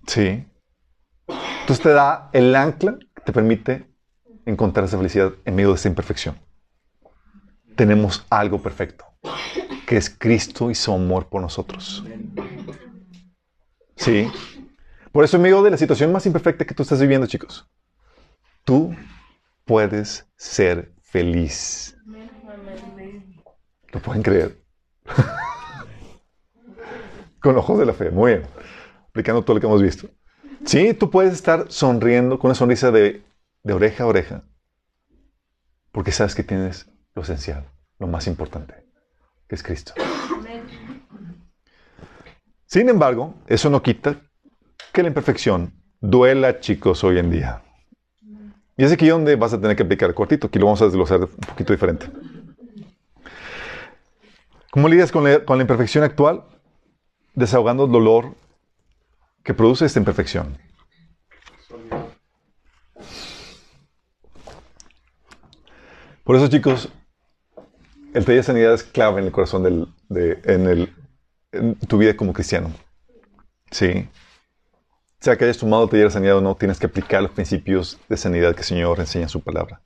Sí. 0.07 0.45
Entonces 1.27 1.83
te 1.83 1.89
da 1.89 2.29
el 2.33 2.55
ancla 2.55 2.97
que 2.97 3.21
te 3.25 3.33
permite 3.33 3.85
encontrar 4.45 4.85
esa 4.85 4.97
felicidad 4.97 5.33
en 5.43 5.55
medio 5.55 5.69
de 5.69 5.75
esta 5.75 5.89
imperfección. 5.89 6.39
tenemos 7.75 8.25
algo 8.31 8.59
perfecto, 8.59 9.05
que 9.85 9.97
es 9.97 10.09
Cristo 10.09 10.71
y 10.71 10.75
su 10.75 10.91
amor 10.91 11.29
por 11.29 11.41
nosotros. 11.41 12.03
Sí. 13.95 14.31
Por 15.11 15.23
eso 15.23 15.37
en 15.37 15.43
medio 15.43 15.61
de 15.61 15.69
la 15.69 15.77
situación 15.77 16.11
más 16.11 16.25
imperfecta 16.25 16.65
que 16.65 16.73
tú 16.73 16.81
estás 16.81 16.99
viviendo, 16.99 17.27
chicos, 17.27 17.69
tú 18.63 18.95
puedes 19.63 20.27
ser 20.37 20.91
feliz. 21.01 21.95
¿Lo 23.91 23.99
pueden 23.99 24.23
creer? 24.23 24.59
con 27.39 27.57
ojos 27.57 27.77
de 27.79 27.85
la 27.85 27.93
fe, 27.93 28.09
muy 28.09 28.33
bien. 28.33 28.43
Aplicando 29.17 29.41
todo 29.41 29.55
lo 29.55 29.59
que 29.59 29.65
hemos 29.65 29.81
visto. 29.81 30.07
Sí, 30.63 30.93
tú 30.93 31.09
puedes 31.09 31.33
estar 31.33 31.71
sonriendo 31.71 32.37
con 32.37 32.49
una 32.49 32.55
sonrisa 32.55 32.91
de, 32.91 33.23
de 33.63 33.73
oreja 33.73 34.03
a 34.03 34.05
oreja, 34.05 34.43
porque 35.91 36.11
sabes 36.11 36.35
que 36.35 36.43
tienes 36.43 36.87
lo 37.15 37.23
esencial, 37.23 37.67
lo 37.97 38.05
más 38.05 38.27
importante, 38.27 38.75
que 39.47 39.55
es 39.55 39.63
Cristo. 39.63 39.95
Sin 42.67 42.89
embargo, 42.89 43.33
eso 43.47 43.71
no 43.71 43.81
quita 43.81 44.21
que 44.93 45.01
la 45.01 45.07
imperfección 45.07 45.73
duela, 45.99 46.59
chicos, 46.59 47.03
hoy 47.03 47.17
en 47.17 47.31
día. 47.31 47.63
Y 48.77 48.83
es 48.83 48.91
aquí 48.91 49.07
donde 49.07 49.35
vas 49.35 49.51
a 49.53 49.59
tener 49.59 49.75
que 49.75 49.81
aplicar 49.81 50.13
cortito. 50.13 50.45
Aquí 50.45 50.59
lo 50.59 50.65
vamos 50.65 50.83
a 50.83 50.85
desglosar 50.85 51.21
un 51.21 51.27
poquito 51.27 51.73
diferente. 51.73 52.05
¿Cómo 54.69 54.87
lidias 54.87 55.11
con 55.11 55.23
la, 55.23 55.43
con 55.43 55.57
la 55.57 55.63
imperfección 55.63 56.03
actual? 56.03 56.43
Desahogando 57.33 57.85
el 57.85 57.91
dolor 57.91 58.35
que 59.47 59.53
produce 59.53 59.85
esta 59.85 59.97
imperfección. 59.97 60.57
Por 66.25 66.35
eso, 66.35 66.49
chicos, 66.49 66.89
el 68.13 68.25
taller 68.25 68.41
de 68.41 68.43
sanidad 68.43 68.73
es 68.73 68.83
clave 68.83 69.21
en 69.21 69.27
el 69.27 69.31
corazón 69.31 69.95
de, 70.09 70.41
en, 70.43 70.67
el, 70.67 70.93
tu 71.87 71.97
vida 71.97 72.17
como 72.17 72.33
cristiano. 72.33 72.73
Sí. 73.71 74.09
Sea 75.21 75.37
que 75.37 75.45
hayas 75.45 75.57
tomado 75.57 75.85
el 75.85 75.89
taller 75.91 76.07
de 76.07 76.11
sanidad 76.11 76.35
o 76.35 76.41
no, 76.41 76.55
tienes 76.55 76.77
que 76.77 76.87
aplicar 76.87 77.21
los 77.21 77.31
principios 77.31 77.97
de 78.09 78.17
sanidad 78.17 78.53
que 78.53 78.63
el 78.63 78.67
Señor 78.67 78.99
enseña 78.99 79.23
en 79.23 79.29
su 79.29 79.41
palabra. 79.41 79.81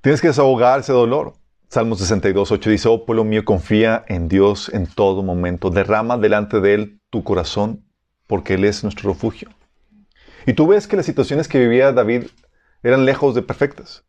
Tienes 0.00 0.20
que 0.20 0.28
desahogar 0.28 0.78
ese 0.78 0.92
dolor. 0.92 1.32
Salmo 1.72 1.94
62, 1.94 2.50
8 2.50 2.68
dice, 2.68 2.88
oh 2.88 3.06
pueblo 3.06 3.22
mío, 3.22 3.44
confía 3.44 4.04
en 4.08 4.26
Dios 4.26 4.68
en 4.74 4.88
todo 4.88 5.22
momento. 5.22 5.70
Derrama 5.70 6.18
delante 6.18 6.60
de 6.60 6.74
Él 6.74 7.00
tu 7.10 7.22
corazón, 7.22 7.84
porque 8.26 8.54
Él 8.54 8.64
es 8.64 8.82
nuestro 8.82 9.12
refugio. 9.12 9.50
Y 10.46 10.54
tú 10.54 10.66
ves 10.66 10.88
que 10.88 10.96
las 10.96 11.06
situaciones 11.06 11.46
que 11.46 11.60
vivía 11.60 11.92
David 11.92 12.24
eran 12.82 13.04
lejos 13.04 13.36
de 13.36 13.42
perfectas. 13.42 14.04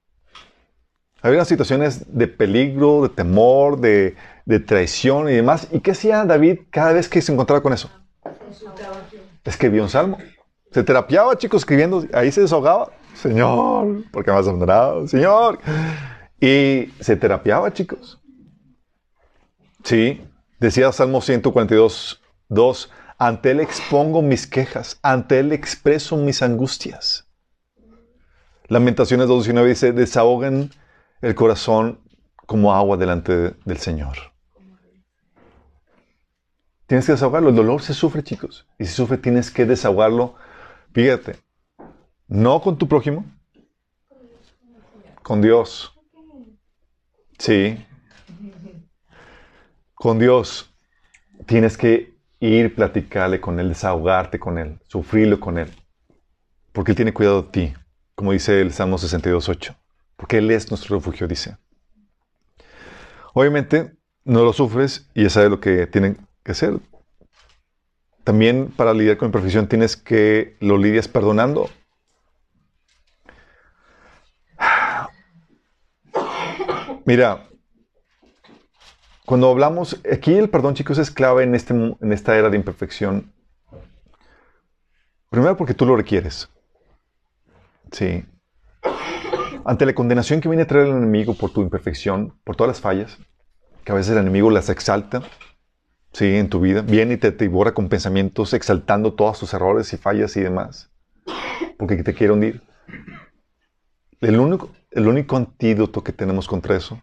Había 1.22 1.45
situaciones 1.45 2.18
de 2.18 2.28
peligro, 2.28 3.03
de 3.03 3.09
temor, 3.09 3.80
de, 3.80 4.16
de, 4.45 4.59
traición 4.59 5.30
y 5.30 5.34
demás. 5.34 5.68
¿Y 5.72 5.82
qué 5.82 5.91
hacía 5.91 6.26
David 6.26 6.62
cada 6.72 6.93
vez 6.93 7.07
que 7.07 7.22
se 7.22 7.32
encontraba 7.32 7.62
con 7.62 7.74
eso? 7.74 7.91
Escribía 9.43 9.84
un 9.84 9.89
salmo. 9.89 10.18
Se 10.72 10.82
terapiaba, 10.82 11.38
chicos, 11.38 11.62
escribiendo. 11.62 12.07
Ahí 12.12 12.32
se 12.32 12.41
desahogaba. 12.41 12.89
Señor, 13.14 14.03
¿por 14.09 14.26
qué 14.26 14.32
me 14.32 14.38
has 14.38 14.47
abandonado? 14.47 15.07
Señor. 15.07 15.59
Y 16.42 16.92
se 17.00 17.16
terapiaba, 17.16 17.72
chicos. 17.72 18.20
Sí. 19.84 20.28
Decía 20.60 20.92
Salmo 20.92 21.22
142, 21.22 22.22
2. 22.50 22.92
Ante 23.20 23.52
Él 23.52 23.60
expongo 23.60 24.24
mis 24.24 24.48
quejas. 24.48 25.00
Ante 25.04 25.39
Él 25.39 25.54
expreso 25.54 26.18
mis 26.18 26.42
angustias. 26.42 27.28
Lamentaciones 28.68 29.28
2.19 29.28 29.68
dice, 29.68 29.92
desahogan 29.92 30.72
el 31.22 31.36
corazón 31.36 32.00
como 32.48 32.74
agua 32.74 32.98
delante 32.98 33.54
del 33.64 33.78
Señor. 33.78 34.18
Tienes 36.88 37.06
que 37.06 37.12
desahogarlo. 37.12 37.50
El 37.50 37.56
dolor 37.56 37.82
se 37.82 37.94
sufre, 37.94 38.24
chicos. 38.24 38.68
Y 38.80 38.86
si 38.86 38.94
sufre, 38.94 39.18
tienes 39.18 39.52
que 39.52 39.66
desahogarlo. 39.66 40.36
Fíjate, 40.94 41.36
no 42.28 42.62
con 42.62 42.78
tu 42.78 42.88
prójimo, 42.88 43.26
con 45.22 45.42
Dios. 45.42 45.94
Sí. 47.42 47.84
Con 49.94 50.20
Dios. 50.20 50.72
Tienes 51.46 51.78
que 51.78 52.14
ir, 52.39 52.76
platicarle 52.76 53.42
con 53.42 53.60
Él, 53.60 53.70
desahogarte 53.70 54.39
con 54.39 54.58
Él, 54.58 54.80
sufrirlo 54.88 55.39
con 55.39 55.58
Él. 55.58 55.72
Porque 56.72 56.92
Él 56.92 56.96
tiene 56.96 57.14
cuidado 57.14 57.42
de 57.42 57.50
ti, 57.50 57.74
como 58.16 58.32
dice 58.32 58.62
el 58.62 58.72
Salmo 58.72 58.98
62.8 58.98 59.76
porque 60.22 60.38
Él 60.38 60.52
es 60.52 60.70
nuestro 60.70 60.98
refugio, 60.98 61.28
dice. 61.28 61.58
Obviamente, 63.34 63.96
no 64.24 64.44
lo 64.44 64.54
sufres 64.54 65.10
y 65.16 65.24
ya 65.24 65.32
sabes 65.32 65.50
lo 65.50 65.60
que 65.60 65.88
tienen 65.88 66.16
que 66.44 66.52
hacer. 66.52 66.80
También 68.24 68.68
para 68.68 68.94
lidiar 68.94 69.18
con 69.18 69.30
imperfección 69.30 69.68
tienes 69.68 69.98
que 69.98 70.58
lo 70.60 70.78
lidias 70.78 71.08
perdonando. 71.08 71.72
Mira, 77.06 77.47
cuando 79.26 79.49
hablamos, 79.49 79.99
aquí 80.12 80.34
el 80.34 80.49
perdón, 80.49 80.76
chicos, 80.76 80.97
es 80.97 81.10
clave 81.10 81.43
en, 81.43 81.56
este, 81.56 81.74
en 81.74 82.14
esta 82.14 82.38
era 82.38 82.49
de 82.49 82.58
imperfección. 82.58 83.32
Primero 85.30 85.56
porque 85.56 85.74
tú 85.74 85.86
lo 85.86 85.95
requieres. 85.95 86.49
Sí. 87.91 88.26
Ante 89.64 89.86
la 89.86 89.95
condenación 89.95 90.41
que 90.41 90.49
viene 90.49 90.64
a 90.64 90.68
traer 90.68 90.88
el 90.88 90.97
enemigo 90.97 91.34
por 91.34 91.52
tu 91.52 91.62
imperfección, 91.62 92.38
por 92.43 92.56
todas 92.56 92.70
las 92.70 92.82
fallas, 92.82 93.18
que 93.84 93.91
a 93.91 93.95
veces 93.95 94.12
el 94.12 94.20
enemigo 94.20 94.49
las 94.49 94.70
exalta, 94.70 95.24
sí, 96.14 96.36
en 96.36 96.49
tu 96.49 96.60
vida, 96.60 96.82
viene 96.82 97.14
y 97.14 97.18
te 97.18 97.32
devora 97.32 97.74
con 97.74 97.89
pensamientos 97.89 98.54
exaltando 98.54 99.14
todos 99.14 99.39
tus 99.39 99.54
errores 99.54 99.93
y 99.93 99.97
fallas 99.97 100.36
y 100.36 100.41
demás, 100.41 100.91
porque 101.78 102.04
te 102.04 102.14
quiere 102.14 102.34
hundir. 102.34 102.62
El 104.20 104.39
único, 104.39 104.72
el 104.92 105.08
único 105.08 105.36
antídoto 105.38 106.04
que 106.04 106.14
tenemos 106.14 106.48
contra 106.48 106.76
eso 106.76 107.02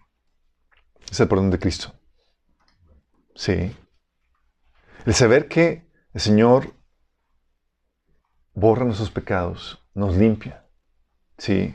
es 1.10 1.18
el 1.20 1.28
perdón 1.28 1.50
de 1.50 1.58
Cristo. 1.58 1.92
Sí. 3.34 3.74
El 5.06 5.14
saber 5.14 5.48
que 5.48 5.88
el 6.12 6.20
Señor 6.20 6.74
borra 8.54 8.84
nuestros 8.84 9.10
pecados, 9.10 9.82
nos 9.94 10.16
limpia. 10.16 10.66
Sí 11.36 11.74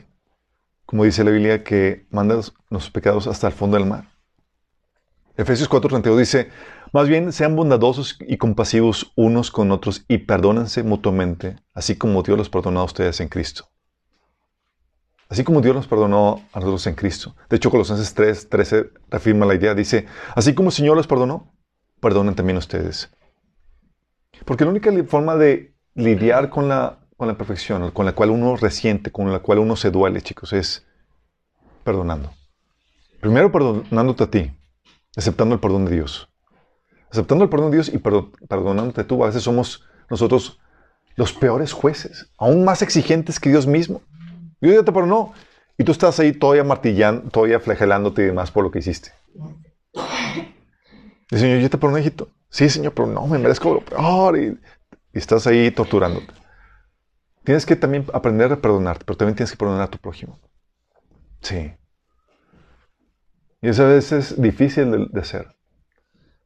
como 0.86 1.04
dice 1.04 1.24
la 1.24 1.30
Biblia, 1.30 1.64
que 1.64 2.06
manda 2.10 2.38
los 2.70 2.90
pecados 2.90 3.26
hasta 3.26 3.48
el 3.48 3.52
fondo 3.52 3.76
del 3.76 3.86
mar. 3.86 4.10
Efesios 5.36 5.68
4:32 5.68 6.16
dice, 6.16 6.50
más 6.92 7.08
bien 7.08 7.32
sean 7.32 7.56
bondadosos 7.56 8.16
y 8.20 8.36
compasivos 8.36 9.12
unos 9.16 9.50
con 9.50 9.72
otros 9.72 10.04
y 10.06 10.18
perdónense 10.18 10.84
mutuamente, 10.84 11.56
así 11.72 11.96
como 11.96 12.22
Dios 12.22 12.38
los 12.38 12.50
perdonó 12.50 12.80
a 12.80 12.84
ustedes 12.84 13.20
en 13.20 13.28
Cristo. 13.28 13.68
Así 15.34 15.42
como 15.42 15.60
Dios 15.60 15.74
los 15.74 15.88
perdonó 15.88 16.44
a 16.52 16.60
nosotros 16.60 16.86
en 16.86 16.94
Cristo. 16.94 17.34
De 17.50 17.56
hecho, 17.56 17.68
Colosenses 17.68 18.14
3, 18.14 18.48
13 18.48 18.90
reafirma 19.10 19.44
la 19.44 19.56
idea. 19.56 19.74
Dice, 19.74 20.06
así 20.36 20.54
como 20.54 20.68
el 20.68 20.72
Señor 20.72 20.96
los 20.96 21.08
perdonó, 21.08 21.52
perdonen 21.98 22.36
también 22.36 22.56
ustedes. 22.56 23.10
Porque 24.44 24.64
la 24.64 24.70
única 24.70 24.92
forma 25.08 25.34
de 25.34 25.74
lidiar 25.96 26.50
con 26.50 26.68
la 26.68 27.00
con 27.16 27.26
la 27.26 27.36
perfección, 27.36 27.90
con 27.90 28.06
la 28.06 28.12
cual 28.12 28.30
uno 28.30 28.54
resiente, 28.54 29.10
con 29.10 29.32
la 29.32 29.40
cual 29.40 29.58
uno 29.58 29.74
se 29.74 29.90
duele, 29.90 30.22
chicos, 30.22 30.52
es 30.52 30.86
perdonando. 31.82 32.32
Primero 33.20 33.50
perdonándote 33.50 34.22
a 34.22 34.30
ti, 34.30 34.52
aceptando 35.16 35.56
el 35.56 35.60
perdón 35.60 35.86
de 35.86 35.96
Dios. 35.96 36.28
Aceptando 37.10 37.42
el 37.42 37.50
perdón 37.50 37.72
de 37.72 37.78
Dios 37.78 37.88
y 37.92 37.98
perdonándote 37.98 39.02
tú. 39.02 39.24
A 39.24 39.26
veces 39.26 39.42
somos 39.42 39.84
nosotros 40.08 40.60
los 41.16 41.32
peores 41.32 41.72
jueces, 41.72 42.30
aún 42.38 42.64
más 42.64 42.82
exigentes 42.82 43.40
que 43.40 43.50
Dios 43.50 43.66
mismo. 43.66 44.00
Dios 44.64 44.76
ya 44.76 44.82
te 44.82 44.92
perdonó 44.92 45.34
y 45.76 45.84
tú 45.84 45.92
estás 45.92 46.18
ahí 46.20 46.32
todavía 46.32 46.64
martillando, 46.64 47.28
todavía 47.28 47.60
flagelándote 47.60 48.22
y 48.22 48.26
demás 48.26 48.50
por 48.50 48.64
lo 48.64 48.70
que 48.70 48.78
hiciste. 48.78 49.12
El 51.30 51.38
Señor, 51.38 51.58
yo 51.58 51.68
te 51.68 51.76
perdoné, 51.76 52.00
hijito. 52.00 52.30
Sí, 52.48 52.70
Señor, 52.70 52.94
pero 52.94 53.06
no, 53.06 53.26
me 53.26 53.38
merezco 53.38 53.74
lo 53.74 53.84
peor. 53.84 54.38
y 54.38 54.58
estás 55.12 55.46
ahí 55.46 55.70
torturándote. 55.70 56.32
Tienes 57.42 57.66
que 57.66 57.76
también 57.76 58.06
aprender 58.14 58.50
a 58.52 58.56
perdonarte, 58.56 59.04
pero 59.04 59.18
también 59.18 59.36
tienes 59.36 59.50
que 59.50 59.58
perdonar 59.58 59.82
a 59.82 59.90
tu 59.90 59.98
prójimo. 59.98 60.40
Sí. 61.42 61.74
Y 63.60 63.68
eso 63.68 63.84
a 63.84 63.88
veces 63.88 64.32
es 64.32 64.40
difícil 64.40 64.90
de, 64.90 65.06
de 65.10 65.20
hacer. 65.20 65.54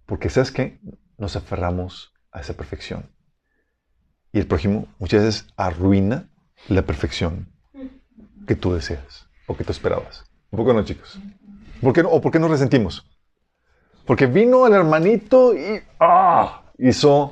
Porque 0.06 0.28
sabes 0.28 0.50
que 0.50 0.80
nos 1.18 1.36
aferramos 1.36 2.14
a 2.32 2.40
esa 2.40 2.54
perfección. 2.54 3.14
Y 4.32 4.40
el 4.40 4.48
prójimo 4.48 4.88
muchas 4.98 5.22
veces 5.22 5.46
arruina 5.56 6.30
la 6.66 6.82
perfección 6.82 7.57
que 8.48 8.56
tú 8.56 8.72
deseas 8.72 9.28
o 9.46 9.56
que 9.56 9.62
tú 9.62 9.70
esperabas. 9.70 10.24
Un 10.50 10.56
poco 10.56 10.72
no, 10.72 10.84
chicos. 10.84 11.20
¿Por 11.80 11.92
qué 11.92 12.02
no? 12.02 12.08
¿O 12.08 12.20
por 12.20 12.32
qué 12.32 12.40
nos 12.40 12.50
resentimos? 12.50 13.08
Porque 14.04 14.26
vino 14.26 14.66
el 14.66 14.72
hermanito 14.72 15.54
y 15.54 15.80
¡ah! 16.00 16.64
hizo. 16.78 17.30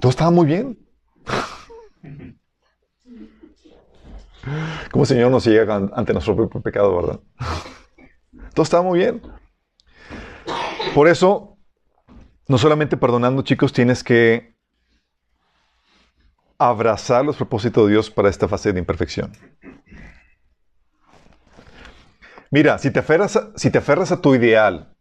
Todo 0.00 0.10
estaba 0.10 0.30
muy 0.30 0.46
bien. 0.46 0.78
Como 4.92 5.02
el 5.02 5.08
Señor 5.08 5.32
nos 5.32 5.44
llega 5.44 5.74
ante 5.74 6.12
nuestro 6.12 6.48
pecado, 6.62 6.94
¿verdad? 6.94 7.18
Todo 8.54 8.62
estaba 8.62 8.84
muy 8.84 9.00
bien. 9.00 9.20
Por 10.94 11.08
eso, 11.08 11.58
no 12.46 12.58
solamente 12.58 12.96
perdonando, 12.96 13.42
chicos, 13.42 13.72
tienes 13.72 14.04
que 14.04 14.56
abrazar 16.58 17.24
los 17.24 17.36
propósitos 17.36 17.86
de 17.86 17.92
Dios 17.92 18.10
para 18.10 18.28
esta 18.28 18.48
fase 18.48 18.72
de 18.72 18.80
imperfección. 18.80 19.32
Mira, 22.50 22.78
si 22.78 22.90
te 22.90 23.00
aferras 23.00 23.36
a, 23.36 23.52
si 23.56 23.70
te 23.70 23.78
aferras 23.78 24.10
a 24.10 24.20
tu 24.20 24.34
ideal, 24.34 24.94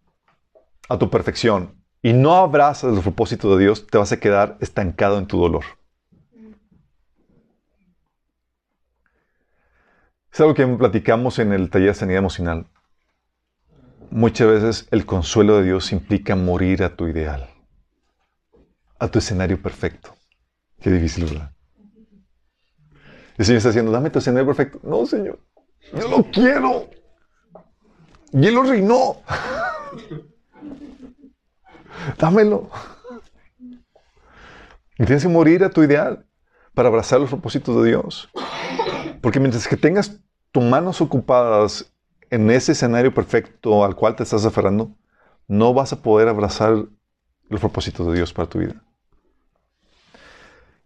a 0.90 0.98
tu 0.98 1.10
perfección, 1.10 1.82
y 2.02 2.14
no 2.14 2.36
abrazas 2.36 2.94
los 2.94 3.04
propósitos 3.04 3.58
de 3.58 3.64
Dios, 3.64 3.88
te 3.88 3.98
vas 3.98 4.12
a 4.12 4.20
quedar 4.20 4.58
estancado 4.60 5.18
en 5.18 5.28
tu 5.28 5.40
dolor. 5.40 5.64
Es 10.32 10.42
algo 10.42 10.54
que 10.54 10.68
platicamos 10.68 11.40
en 11.40 11.52
el 11.54 11.70
taller 11.70 11.88
de 11.88 11.94
sanidad 11.96 12.20
emocional. 12.20 12.68
Muchas 14.12 14.48
veces 14.48 14.88
el 14.92 15.06
consuelo 15.06 15.58
de 15.58 15.64
Dios 15.64 15.92
implica 15.92 16.36
morir 16.36 16.84
a 16.84 16.96
tu 16.96 17.08
ideal, 17.08 17.50
a 19.00 19.08
tu 19.08 19.20
escenario 19.20 19.62
perfecto. 19.62 20.16
Qué 20.80 20.92
difícil, 20.92 21.26
¿verdad? 21.26 21.52
El 23.38 23.46
Señor 23.46 23.58
está 23.58 23.70
diciendo, 23.70 23.92
dame 23.92 24.10
tu 24.10 24.20
escenario 24.20 24.46
perfecto. 24.46 24.80
No, 24.84 25.06
Señor, 25.06 25.40
yo 25.94 26.08
lo 26.08 26.24
quiero. 26.32 26.88
Y 28.32 28.48
Él 28.48 28.56
lo 28.56 28.64
reinó. 28.64 29.18
Dámelo. 32.18 32.70
Y 35.00 35.06
tienes 35.06 35.24
que 35.24 35.30
morir 35.30 35.64
a 35.64 35.70
tu 35.70 35.84
ideal 35.84 36.26
para 36.74 36.90
abrazar 36.90 37.20
los 37.20 37.30
propósitos 37.30 37.82
de 37.82 37.90
Dios. 37.90 38.30
Porque 39.22 39.40
mientras 39.40 39.68
que 39.68 39.78
tengas 39.78 40.20
tus 40.52 40.64
manos 40.64 41.02
ocupadas 41.02 41.94
en 42.30 42.50
ese 42.52 42.74
escenario 42.74 43.14
perfecto 43.14 43.86
al 43.86 43.96
cual 43.96 44.16
te 44.16 44.24
estás 44.24 44.46
aferrando, 44.46 44.96
no 45.48 45.74
vas 45.74 45.94
a 45.94 46.02
poder 46.02 46.28
abrazar 46.28 46.86
los 47.50 47.60
propósitos 47.60 48.08
de 48.08 48.14
Dios 48.14 48.34
para 48.34 48.50
tu 48.50 48.60
vida. 48.60 48.84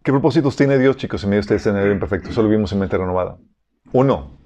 ¿Qué 0.02 0.10
propósitos 0.10 0.56
tiene 0.56 0.78
Dios, 0.78 0.96
chicos, 0.96 1.22
en 1.22 1.30
medio 1.30 1.40
de 1.40 1.42
este 1.42 1.54
escenario 1.56 1.92
imperfecto? 1.92 2.30
Eso 2.30 2.42
lo 2.42 2.48
vimos 2.48 2.72
en 2.72 2.80
Mente 2.80 2.98
Renovada. 2.98 3.38
Uno, 3.92 4.38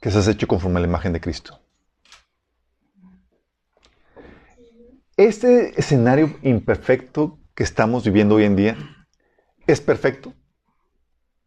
que 0.00 0.10
seas 0.10 0.28
hecho 0.28 0.48
conforme 0.48 0.78
a 0.78 0.80
la 0.80 0.88
imagen 0.88 1.12
de 1.12 1.20
Cristo. 1.20 1.60
Este 5.18 5.76
escenario 5.80 6.38
imperfecto 6.42 7.40
que 7.56 7.64
estamos 7.64 8.04
viviendo 8.04 8.36
hoy 8.36 8.44
en 8.44 8.54
día 8.54 8.76
es 9.66 9.80
perfecto 9.80 10.32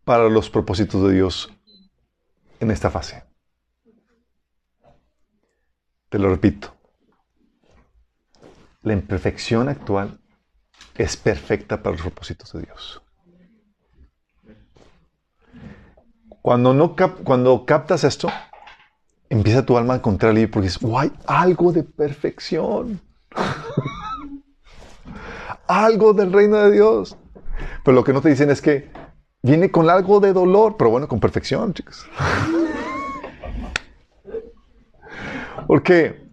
para 0.04 0.28
los 0.28 0.50
propósitos 0.50 1.02
de 1.08 1.14
Dios 1.14 1.50
en 2.60 2.70
esta 2.70 2.92
fase. 2.92 3.24
Te 6.10 6.20
lo 6.20 6.30
repito. 6.30 6.76
La 8.82 8.92
imperfección 8.92 9.70
actual 9.70 10.20
es 10.98 11.16
perfecta 11.16 11.82
para 11.82 11.94
los 11.94 12.02
propósitos 12.02 12.52
de 12.52 12.64
Dios. 12.64 13.02
Cuando, 16.42 16.74
no 16.74 16.94
cap- 16.94 17.24
cuando 17.24 17.66
captas 17.66 18.04
esto, 18.04 18.30
empieza 19.30 19.66
tu 19.66 19.78
alma 19.78 19.94
a 19.94 19.98
encontrar 19.98 20.32
alivio 20.32 20.52
porque 20.52 20.68
dices, 20.68 20.84
"Oh, 20.84 21.00
hay 21.00 21.14
algo 21.26 21.72
de 21.72 21.84
perfección. 21.84 23.00
algo 25.68 26.14
del 26.14 26.34
reino 26.34 26.58
de 26.58 26.72
Dios. 26.72 27.18
Pero 27.84 27.96
lo 27.96 28.04
que 28.04 28.14
no 28.14 28.22
te 28.22 28.30
dicen 28.30 28.50
es 28.50 28.62
que 28.62 28.92
viene 29.42 29.72
con 29.72 29.90
algo 29.90 30.20
de 30.20 30.34
dolor, 30.34 30.76
pero 30.78 30.90
bueno, 30.90 31.08
con 31.08 31.20
perfección, 31.20 31.74
chicos. 31.74 32.06
Porque 35.68 36.30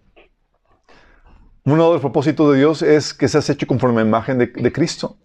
uno 1.63 1.87
de 1.87 1.93
los 1.93 2.01
propósitos 2.01 2.51
de 2.51 2.57
Dios 2.57 2.81
es 2.81 3.13
que 3.13 3.27
seas 3.27 3.49
hecho 3.49 3.67
conforme 3.67 4.01
a 4.01 4.03
la 4.03 4.09
imagen 4.09 4.37
de, 4.37 4.71
Cristo. 4.71 5.17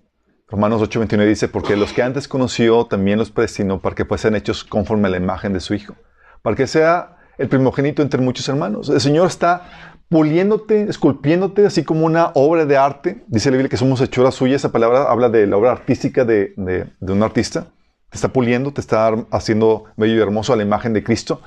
Romanos 0.48 0.82
8:29 0.82 1.26
dice, 1.26 1.48
porque 1.48 1.74
los 1.74 1.92
que 1.92 2.02
antes 2.02 2.28
conoció 2.28 2.86
también 2.86 3.18
los 3.18 3.30
predestinó 3.30 3.80
para 3.80 3.96
que 3.96 4.06
sean 4.18 4.36
hechos 4.36 4.62
conforme 4.62 5.08
a 5.08 5.10
la 5.10 5.16
imagen 5.16 5.52
de 5.52 5.60
su 5.60 5.74
Hijo, 5.74 5.96
para 6.42 6.54
que 6.54 6.66
sea 6.66 7.16
el 7.38 7.48
primogénito 7.48 8.02
entre 8.02 8.20
muchos 8.20 8.48
hermanos. 8.48 8.88
El 8.88 9.00
Señor 9.00 9.26
está 9.26 9.93
puliéndote, 10.08 10.82
esculpiéndote, 10.88 11.66
así 11.66 11.84
como 11.84 12.06
una 12.06 12.30
obra 12.34 12.66
de 12.66 12.76
arte. 12.76 13.24
Dice 13.26 13.50
la 13.50 13.56
Biblia 13.56 13.68
que 13.70 13.76
somos 13.76 14.00
hechuras 14.00 14.34
suyas. 14.34 14.60
Esa 14.62 14.72
palabra 14.72 15.04
habla 15.10 15.28
de 15.28 15.46
la 15.46 15.56
obra 15.56 15.72
artística 15.72 16.24
de, 16.24 16.54
de- 16.56 17.12
un 17.12 17.22
artista. 17.22 17.66
Te 18.10 18.16
está 18.16 18.28
puliendo, 18.32 18.72
te 18.72 18.80
está 18.80 19.08
haciendo 19.30 19.84
bello 19.96 20.14
y 20.14 20.20
hermoso 20.20 20.52
a 20.52 20.56
la 20.56 20.62
imagen 20.62 20.92
de 20.92 21.02
Cristo. 21.02 21.40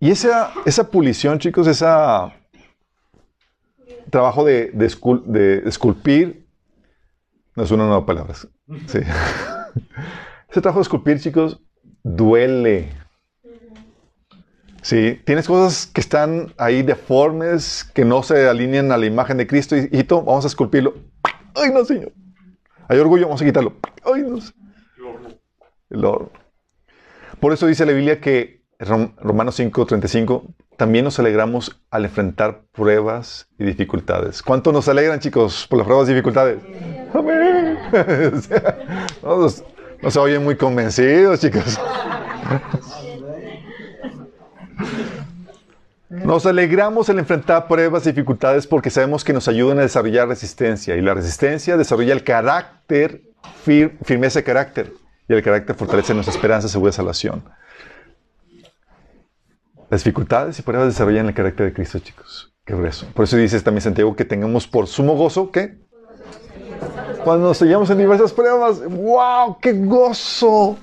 Y 0.00 0.10
esa, 0.12 0.52
esa 0.64 0.90
pulición, 0.90 1.38
chicos, 1.40 1.66
esa 1.66 2.32
trabajo 4.10 4.44
de, 4.44 4.70
de, 4.72 4.86
escul- 4.86 5.24
de 5.24 5.68
esculpir, 5.68 6.46
no 7.56 7.64
es 7.64 7.70
una 7.72 7.84
nueva 7.86 8.06
palabra. 8.06 8.34
Ese 10.48 10.62
trabajo 10.62 10.78
de 10.78 10.82
esculpir, 10.82 11.20
chicos, 11.20 11.60
duele. 12.02 12.90
Sí, 14.82 15.20
tienes 15.24 15.46
cosas 15.46 15.86
que 15.86 16.00
están 16.00 16.54
ahí 16.56 16.82
deformes, 16.82 17.84
que 17.94 18.04
no 18.04 18.22
se 18.22 18.48
alinean 18.48 18.92
a 18.92 18.96
la 18.96 19.06
imagen 19.06 19.36
de 19.36 19.46
Cristo. 19.46 19.76
Y, 19.76 19.88
hijito, 19.92 20.22
vamos 20.22 20.44
a 20.44 20.48
esculpirlo. 20.48 20.94
Ay, 21.54 21.70
no, 21.72 21.84
Señor. 21.84 22.12
Hay 22.88 22.98
orgullo, 22.98 23.26
vamos 23.26 23.42
a 23.42 23.44
quitarlo. 23.44 23.74
Ay, 24.04 24.22
no. 24.22 24.38
El 25.90 26.04
horno. 26.04 26.30
Por 27.40 27.52
eso 27.52 27.66
dice 27.66 27.84
la 27.86 27.92
Biblia 27.92 28.20
que 28.20 28.62
Rom- 28.78 29.14
Romanos 29.18 29.58
5:35, 29.58 30.54
también 30.76 31.04
nos 31.04 31.18
alegramos 31.18 31.80
al 31.90 32.04
enfrentar 32.04 32.62
pruebas 32.72 33.48
y 33.58 33.64
dificultades. 33.64 34.42
¿Cuánto 34.42 34.72
nos 34.72 34.88
alegran, 34.88 35.18
chicos, 35.20 35.66
por 35.68 35.78
las 35.78 35.86
pruebas 35.86 36.08
y 36.08 36.12
dificultades? 36.12 36.62
Amén. 37.12 37.78
No, 39.22 39.38
nos- 39.38 39.64
no 40.02 40.10
se 40.10 40.18
oyen 40.18 40.44
muy 40.44 40.56
convencidos, 40.56 41.40
chicos. 41.40 41.78
Nos 46.10 46.46
alegramos 46.46 47.10
al 47.10 47.18
enfrentar 47.18 47.68
pruebas 47.68 48.06
y 48.06 48.12
dificultades 48.12 48.66
porque 48.66 48.88
sabemos 48.88 49.24
que 49.24 49.34
nos 49.34 49.46
ayudan 49.46 49.78
a 49.78 49.82
desarrollar 49.82 50.26
resistencia 50.28 50.96
y 50.96 51.02
la 51.02 51.12
resistencia 51.12 51.76
desarrolla 51.76 52.14
el 52.14 52.24
carácter, 52.24 53.22
fir- 53.66 53.92
firmeza 54.04 54.38
de 54.38 54.44
carácter 54.44 54.92
y 55.28 55.34
el 55.34 55.42
carácter 55.42 55.76
fortalece 55.76 56.14
nuestra 56.14 56.34
esperanza, 56.34 56.68
segura 56.68 56.92
salvación. 56.92 57.44
Las 59.90 60.02
dificultades 60.02 60.58
y 60.58 60.62
pruebas 60.62 60.88
desarrollan 60.88 61.26
el 61.28 61.34
carácter 61.34 61.66
de 61.66 61.72
Cristo, 61.74 61.98
chicos. 61.98 62.54
Qué 62.64 62.74
grueso. 62.74 63.06
Por 63.14 63.24
eso 63.24 63.36
dice 63.36 63.60
también 63.60 63.82
Santiago 63.82 64.16
que 64.16 64.24
tengamos 64.24 64.66
por 64.66 64.86
sumo 64.86 65.14
gozo, 65.14 65.50
¿qué? 65.50 65.78
Cuando 67.24 67.48
nos 67.48 67.58
hallamos 67.60 67.90
en 67.90 67.98
diversas 67.98 68.32
pruebas. 68.32 68.82
¡Wow! 68.84 69.58
¡Qué 69.60 69.72
gozo! 69.72 70.78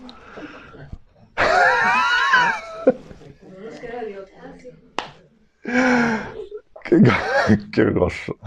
¡Qué, 5.65 7.01
qué 7.71 7.85
gozo! 7.85 8.37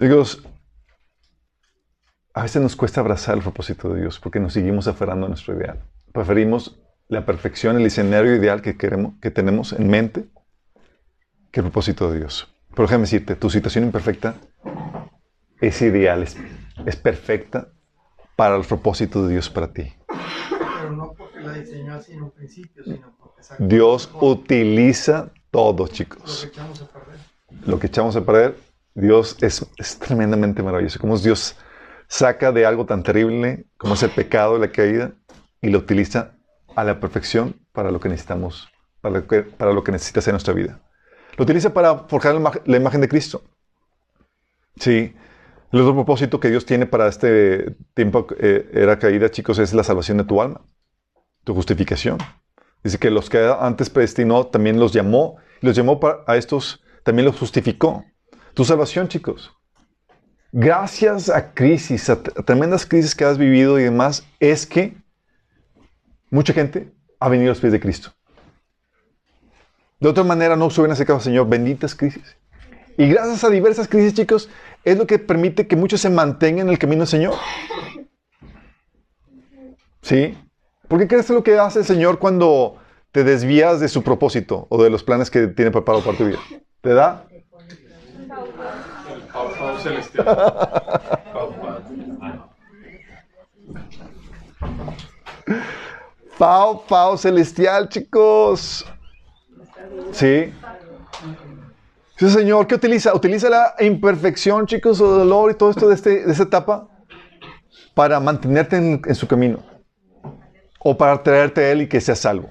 Chicos, 0.00 0.42
a 2.32 2.42
veces 2.42 2.62
nos 2.62 2.74
cuesta 2.74 3.00
abrazar 3.00 3.36
el 3.36 3.42
propósito 3.42 3.92
de 3.92 4.00
Dios 4.00 4.18
porque 4.18 4.40
nos 4.40 4.54
seguimos 4.54 4.88
aferrando 4.88 5.26
a 5.26 5.28
nuestro 5.28 5.54
ideal. 5.54 5.82
Preferimos 6.12 6.80
la 7.08 7.26
perfección, 7.26 7.76
el 7.76 7.84
escenario 7.84 8.34
ideal 8.34 8.62
que 8.62 8.78
queremos, 8.78 9.14
que 9.20 9.30
tenemos 9.30 9.74
en 9.74 9.88
mente, 9.88 10.24
que 11.50 11.60
el 11.60 11.64
propósito 11.64 12.10
de 12.10 12.20
Dios. 12.20 12.54
Pero 12.70 12.84
déjame 12.84 13.02
decirte, 13.02 13.36
tu 13.36 13.50
situación 13.50 13.84
imperfecta 13.84 14.36
es 15.60 15.82
ideal, 15.82 16.22
es, 16.22 16.36
es 16.86 16.96
perfecta 16.96 17.72
para 18.40 18.56
los 18.56 18.66
propósitos 18.66 19.26
de 19.26 19.34
Dios 19.34 19.50
para 19.50 19.70
ti. 19.70 19.92
Pero 20.08 20.92
no 20.92 21.12
porque 21.12 21.40
la 21.40 21.52
diseñó 21.52 21.92
así 21.92 22.14
en 22.14 22.22
un 22.22 22.30
principio, 22.30 22.82
sino 22.82 23.12
porque 23.18 23.42
Dios 23.58 24.10
lo 24.14 24.28
utiliza 24.28 25.30
todo, 25.50 25.84
lo 25.84 25.88
chicos. 25.88 26.40
que 26.40 26.48
echamos 26.48 26.80
a 26.80 26.86
perder. 26.86 27.18
Lo 27.66 27.78
que 27.78 27.86
echamos 27.88 28.16
a 28.16 28.24
perder, 28.24 28.56
Dios 28.94 29.36
es, 29.42 29.66
es 29.76 29.98
tremendamente 29.98 30.62
maravilloso. 30.62 30.98
Como 30.98 31.18
Dios 31.18 31.54
saca 32.08 32.50
de 32.50 32.64
algo 32.64 32.86
tan 32.86 33.02
terrible 33.02 33.66
como 33.76 33.92
es 33.92 34.02
el 34.04 34.10
pecado, 34.10 34.56
la 34.56 34.72
caída, 34.72 35.12
y 35.60 35.68
lo 35.68 35.76
utiliza 35.76 36.32
a 36.74 36.82
la 36.82 36.98
perfección 36.98 37.60
para 37.72 37.90
lo 37.90 38.00
que 38.00 38.08
necesitamos, 38.08 38.70
para 39.02 39.18
lo 39.18 39.26
que, 39.26 39.42
para 39.42 39.74
lo 39.74 39.84
que 39.84 39.92
necesita 39.92 40.20
hacer 40.20 40.32
nuestra 40.32 40.54
vida. 40.54 40.80
Lo 41.36 41.44
utiliza 41.44 41.74
para 41.74 41.94
forjar 42.08 42.36
la 42.64 42.76
imagen 42.78 43.02
de 43.02 43.08
Cristo. 43.10 43.42
Sí. 44.76 45.14
El 45.72 45.80
otro 45.80 45.94
propósito 45.94 46.40
que 46.40 46.50
Dios 46.50 46.66
tiene 46.66 46.86
para 46.86 47.06
este 47.08 47.76
tiempo 47.94 48.26
eh, 48.38 48.68
era 48.72 48.98
caída, 48.98 49.30
chicos, 49.30 49.58
es 49.58 49.72
la 49.72 49.84
salvación 49.84 50.18
de 50.18 50.24
tu 50.24 50.42
alma, 50.42 50.62
tu 51.44 51.54
justificación. 51.54 52.18
Dice 52.82 52.98
que 52.98 53.10
los 53.10 53.30
que 53.30 53.38
antes 53.60 53.88
predestinó 53.90 54.46
también 54.46 54.80
los 54.80 54.92
llamó, 54.92 55.36
los 55.60 55.76
llamó 55.76 56.00
para- 56.00 56.24
a 56.26 56.36
estos, 56.36 56.82
también 57.04 57.26
los 57.26 57.38
justificó. 57.38 58.04
Tu 58.54 58.64
salvación, 58.64 59.06
chicos. 59.08 59.52
gracias 60.52 61.28
a 61.28 61.54
crisis, 61.54 62.10
a, 62.10 62.14
a 62.14 62.42
tremendas 62.42 62.84
crisis 62.84 63.14
que 63.14 63.24
has 63.24 63.38
vivido 63.38 63.78
y 63.78 63.84
demás, 63.84 64.26
es 64.40 64.66
que 64.66 64.96
mucha 66.30 66.52
gente 66.52 66.92
ha 67.20 67.28
venido 67.28 67.50
a 67.50 67.54
los 67.54 67.60
pies 67.60 67.72
de 67.72 67.78
Cristo. 67.78 68.10
De 70.00 70.08
otra 70.08 70.24
manera 70.24 70.56
no 70.56 70.68
se 70.70 70.80
hubieran 70.80 70.94
acercado, 70.94 71.20
Señor, 71.20 71.48
benditas 71.48 71.94
crisis. 71.94 72.36
Y 72.96 73.06
gracias 73.08 73.44
a 73.44 73.48
diversas 73.50 73.86
crisis, 73.86 74.14
chicos, 74.14 74.48
es 74.84 74.98
lo 74.98 75.06
que 75.06 75.18
permite 75.18 75.66
que 75.66 75.76
muchos 75.76 76.00
se 76.00 76.10
mantengan 76.10 76.66
en 76.66 76.72
el 76.72 76.78
camino 76.78 77.00
del 77.00 77.08
Señor. 77.08 77.34
¿Sí? 80.02 80.36
¿Por 80.88 80.98
qué 80.98 81.06
crees 81.06 81.26
que 81.26 81.32
lo 81.32 81.42
que 81.42 81.58
hace 81.58 81.80
el 81.80 81.84
Señor 81.84 82.18
cuando 82.18 82.76
te 83.12 83.24
desvías 83.24 83.80
de 83.80 83.88
su 83.88 84.02
propósito 84.02 84.66
o 84.70 84.82
de 84.82 84.90
los 84.90 85.02
planes 85.02 85.30
que 85.30 85.46
tiene 85.48 85.70
preparado 85.70 86.04
para 86.04 86.16
tu 86.16 86.24
vida? 86.26 86.38
Te 86.80 86.94
da 86.94 87.26
celestial. 89.80 90.26
Pau, 96.38 96.84
Pau 96.86 97.16
celestial, 97.18 97.88
chicos. 97.88 98.86
Sí. 100.12 100.52
Sí, 102.20 102.28
Señor, 102.28 102.66
¿qué 102.66 102.74
utiliza? 102.74 103.14
Utiliza 103.14 103.48
la 103.48 103.74
imperfección, 103.80 104.66
chicos, 104.66 105.00
o 105.00 105.06
dolor 105.06 105.52
y 105.52 105.54
todo 105.54 105.70
esto 105.70 105.88
de, 105.88 105.94
este, 105.94 106.26
de 106.26 106.30
esta 106.30 106.42
etapa 106.42 106.86
para 107.94 108.20
mantenerte 108.20 108.76
en, 108.76 109.00
en 109.06 109.14
su 109.14 109.26
camino. 109.26 109.60
O 110.80 110.98
para 110.98 111.22
traerte 111.22 111.62
a 111.62 111.72
Él 111.72 111.80
y 111.80 111.88
que 111.88 111.98
seas 111.98 112.18
salvo. 112.18 112.50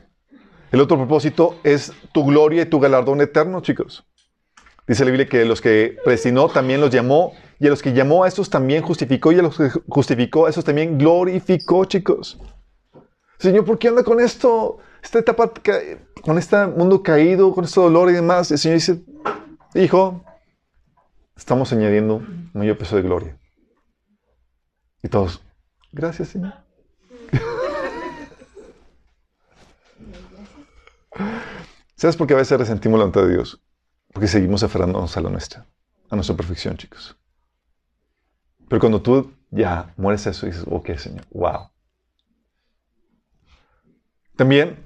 El 0.72 0.82
otro 0.82 0.98
propósito 0.98 1.60
es 1.64 1.94
tu 2.12 2.26
gloria 2.26 2.64
y 2.64 2.66
tu 2.66 2.80
galardón 2.80 3.22
eterno, 3.22 3.62
chicos. 3.62 4.04
Dice 4.88 5.06
la 5.06 5.12
Biblia 5.12 5.30
que 5.30 5.46
los 5.46 5.62
que 5.62 5.98
predestinó 6.04 6.50
también 6.50 6.82
los 6.82 6.90
llamó, 6.90 7.34
y 7.60 7.68
a 7.68 7.70
los 7.70 7.84
que 7.84 7.94
llamó 7.94 8.24
a 8.24 8.28
estos 8.28 8.50
también 8.50 8.82
justificó, 8.82 9.32
y 9.32 9.38
a 9.38 9.44
los 9.44 9.56
que 9.56 9.70
justificó 9.88 10.48
a 10.48 10.50
estos 10.50 10.66
también 10.66 10.98
glorificó, 10.98 11.86
chicos. 11.86 12.40
Señor, 13.38 13.66
¿por 13.66 13.78
qué 13.78 13.90
anda 13.90 14.04
con 14.04 14.20
esto? 14.20 14.80
Esta 15.04 15.20
etapa, 15.20 15.52
con 16.24 16.40
este 16.40 16.66
mundo 16.66 17.04
caído, 17.04 17.54
con 17.54 17.66
este 17.66 17.80
dolor 17.80 18.10
y 18.10 18.14
demás. 18.14 18.50
El 18.50 18.58
Señor 18.58 18.80
dice, 18.80 19.04
hijo, 19.76 20.24
estamos 21.36 21.72
añadiendo 21.72 22.24
mayor 22.54 22.76
peso 22.78 22.96
de 22.96 23.04
gloria. 23.04 23.40
Y 25.04 25.10
todos, 25.10 25.44
gracias, 25.92 26.30
Señor. 26.30 26.54
¿Sabes 31.96 32.18
por 32.18 32.28
qué 32.28 32.34
a 32.34 32.38
veces 32.38 32.58
resentimos 32.58 32.98
la 32.98 33.06
voluntad 33.06 33.24
de 33.24 33.34
Dios? 33.34 33.62
Porque 34.12 34.28
seguimos 34.28 34.64
aferrándonos 34.64 35.16
a 35.16 35.22
la 35.22 35.30
nuestra, 35.30 35.68
a 36.10 36.16
nuestra 36.16 36.36
perfección, 36.36 36.76
chicos. 36.78 37.16
Pero 38.68 38.80
cuando 38.80 39.00
tú 39.02 39.32
ya 39.52 39.94
mueres 39.98 40.26
eso 40.28 40.46
y 40.46 40.52
dices, 40.52 40.66
ok, 40.70 40.96
Señor, 40.96 41.26
wow. 41.32 41.72
También 44.36 44.78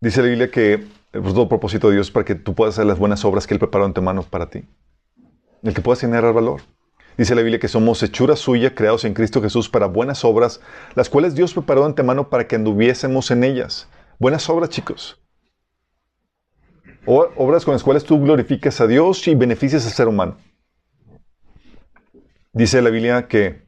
dice 0.00 0.22
la 0.22 0.28
Biblia 0.28 0.50
que 0.50 0.97
el 1.12 1.22
todo 1.22 1.48
propósito 1.48 1.88
de 1.88 1.94
Dios 1.94 2.10
para 2.10 2.24
que 2.24 2.34
tú 2.34 2.54
puedas 2.54 2.74
hacer 2.74 2.86
las 2.86 2.98
buenas 2.98 3.24
obras 3.24 3.46
que 3.46 3.54
Él 3.54 3.60
preparó 3.60 3.84
ante 3.84 4.00
manos 4.00 4.26
para 4.26 4.50
ti. 4.50 4.64
El 5.62 5.74
que 5.74 5.80
puedas 5.80 6.00
generar 6.00 6.32
valor. 6.32 6.62
Dice 7.16 7.34
la 7.34 7.42
Biblia 7.42 7.58
que 7.58 7.66
somos 7.66 8.02
hechura 8.02 8.36
suya, 8.36 8.74
creados 8.74 9.04
en 9.04 9.14
Cristo 9.14 9.42
Jesús 9.42 9.68
para 9.68 9.86
buenas 9.86 10.24
obras, 10.24 10.60
las 10.94 11.08
cuales 11.08 11.34
Dios 11.34 11.52
preparó 11.52 11.84
antemano 11.84 12.28
para 12.30 12.46
que 12.46 12.54
anduviésemos 12.54 13.30
en 13.32 13.42
ellas. 13.42 13.88
Buenas 14.20 14.48
obras, 14.48 14.70
chicos. 14.70 15.20
Obras 17.06 17.64
con 17.64 17.72
las 17.72 17.82
cuales 17.82 18.04
tú 18.04 18.20
glorificas 18.20 18.80
a 18.80 18.86
Dios 18.86 19.26
y 19.26 19.34
beneficias 19.34 19.84
al 19.86 19.92
ser 19.92 20.08
humano. 20.08 20.36
Dice 22.52 22.82
la 22.82 22.90
Biblia 22.90 23.26
que 23.26 23.66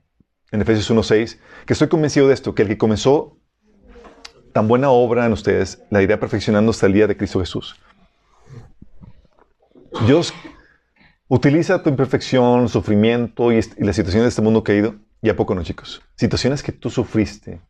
en 0.52 0.60
Efesios 0.60 0.90
1.6, 0.90 1.38
que 1.64 1.72
estoy 1.72 1.88
convencido 1.88 2.28
de 2.28 2.34
esto, 2.34 2.54
que 2.54 2.62
el 2.62 2.68
que 2.68 2.78
comenzó 2.78 3.39
tan 4.52 4.68
buena 4.68 4.90
obra 4.90 5.26
en 5.26 5.32
ustedes 5.32 5.82
la 5.90 6.02
irá 6.02 6.18
perfeccionando 6.18 6.70
hasta 6.70 6.86
el 6.86 6.92
día 6.92 7.06
de 7.06 7.16
Cristo 7.16 7.40
Jesús. 7.40 7.76
Dios 10.06 10.32
utiliza 11.28 11.82
tu 11.82 11.90
imperfección, 11.90 12.68
sufrimiento 12.68 13.52
y, 13.52 13.56
y 13.56 13.84
las 13.84 13.96
situaciones 13.96 14.24
de 14.24 14.28
este 14.28 14.42
mundo 14.42 14.62
caído, 14.64 14.94
y 15.22 15.28
a 15.28 15.36
poco 15.36 15.54
no, 15.54 15.62
chicos. 15.62 16.00
Situaciones 16.16 16.62
que 16.62 16.72
tú 16.72 16.90
sufriste, 16.90 17.60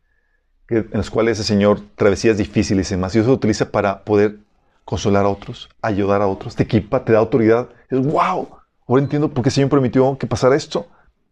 que- 0.67 0.77
en 0.77 0.89
las 0.93 1.09
cuales 1.09 1.39
el 1.39 1.45
Señor, 1.45 1.81
travesías 1.95 2.37
difíciles 2.37 2.89
y 2.91 2.95
demás, 2.95 3.13
Dios 3.13 3.27
lo 3.27 3.33
utiliza 3.33 3.71
para 3.71 4.03
poder 4.03 4.39
consolar 4.85 5.25
a 5.25 5.29
otros, 5.29 5.69
ayudar 5.81 6.21
a 6.21 6.27
otros, 6.27 6.55
te 6.55 6.63
equipa, 6.63 7.03
te 7.03 7.13
da 7.13 7.19
autoridad. 7.19 7.69
Wow, 7.91 8.49
ahora 8.87 9.03
entiendo 9.03 9.29
por 9.29 9.43
qué 9.43 9.49
el 9.49 9.53
Señor 9.53 9.69
permitió 9.69 10.17
que 10.17 10.27
pasara 10.27 10.55
esto. 10.55 10.87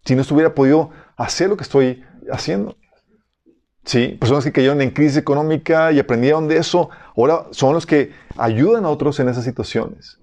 Si 0.06 0.16
no 0.16 0.22
estuviera 0.22 0.54
podido 0.54 0.92
hacer 1.18 1.50
lo 1.50 1.58
que 1.58 1.64
estoy 1.64 2.04
haciendo. 2.32 2.76
Sí, 3.86 4.10
personas 4.20 4.44
que 4.44 4.52
cayeron 4.52 4.82
en 4.82 4.92
crisis 4.92 5.18
económica 5.18 5.92
y 5.92 6.00
aprendieron 6.00 6.48
de 6.48 6.58
eso, 6.58 6.90
ahora 7.16 7.46
son 7.52 7.74
los 7.74 7.86
que 7.86 8.14
ayudan 8.38 8.86
a 8.86 8.90
otros 8.90 9.20
en 9.20 9.30
esas 9.30 9.44
situaciones. 9.44 10.20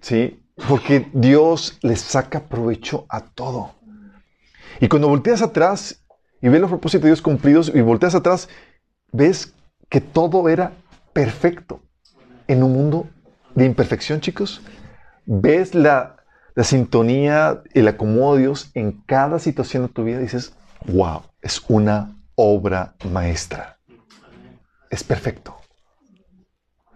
Sí, 0.00 0.44
porque 0.68 1.08
Dios 1.12 1.78
les 1.82 2.00
saca 2.00 2.44
provecho 2.44 3.06
a 3.08 3.20
todo. 3.20 3.72
Y 4.80 4.88
cuando 4.88 5.08
volteas 5.08 5.42
atrás 5.42 6.04
y 6.40 6.48
ves 6.48 6.60
los 6.60 6.70
propósitos 6.70 7.02
de 7.04 7.08
Dios 7.08 7.22
cumplidos 7.22 7.72
y 7.74 7.80
volteas 7.80 8.14
atrás, 8.14 8.48
ves 9.12 9.54
que 9.88 10.00
todo 10.00 10.48
era 10.48 10.72
perfecto 11.12 11.80
en 12.48 12.62
un 12.62 12.72
mundo 12.72 13.08
de 13.54 13.64
imperfección, 13.64 14.20
chicos. 14.20 14.60
Ves 15.26 15.74
la, 15.74 16.16
la 16.54 16.64
sintonía, 16.64 17.62
el 17.72 17.88
acomodo 17.88 18.34
de 18.34 18.42
Dios 18.42 18.70
en 18.74 18.92
cada 19.06 19.38
situación 19.38 19.84
de 19.84 19.88
tu 19.88 20.04
vida 20.04 20.18
dices, 20.18 20.54
wow, 20.86 21.22
es 21.44 21.62
una 21.68 22.16
obra 22.34 22.94
maestra. 23.10 23.76
Es 24.90 25.04
perfecto. 25.04 25.54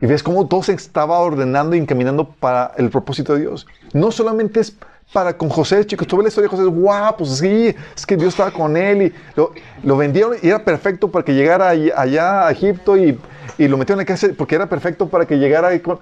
Y 0.00 0.06
ves 0.06 0.22
cómo 0.22 0.48
todo 0.48 0.62
se 0.62 0.72
estaba 0.72 1.18
ordenando 1.18 1.76
y 1.76 1.78
encaminando 1.78 2.30
para 2.30 2.72
el 2.78 2.88
propósito 2.88 3.34
de 3.34 3.40
Dios. 3.40 3.66
No 3.92 4.10
solamente 4.10 4.60
es 4.60 4.74
para 5.12 5.36
con 5.36 5.50
José, 5.50 5.84
chicos. 5.86 6.06
Tú 6.06 6.16
ves 6.16 6.24
la 6.24 6.28
historia 6.28 6.48
de 6.50 6.56
José, 6.56 7.14
pues 7.18 7.30
sí, 7.38 7.74
es 7.94 8.06
que 8.06 8.16
Dios 8.16 8.30
estaba 8.30 8.50
con 8.50 8.76
él 8.76 9.02
y 9.02 9.12
lo, 9.36 9.52
lo 9.82 9.96
vendieron 9.96 10.36
y 10.42 10.48
era 10.48 10.64
perfecto 10.64 11.10
para 11.10 11.24
que 11.24 11.34
llegara 11.34 11.68
allá 11.68 12.46
a 12.46 12.50
Egipto 12.50 12.96
y, 12.96 13.18
y 13.58 13.68
lo 13.68 13.76
metieron 13.76 14.00
en 14.00 14.04
la 14.04 14.06
cárcel 14.06 14.34
porque 14.34 14.54
era 14.54 14.68
perfecto 14.68 15.08
para 15.08 15.26
que 15.26 15.36
llegara 15.36 15.68
ahí 15.68 15.80
con... 15.80 15.98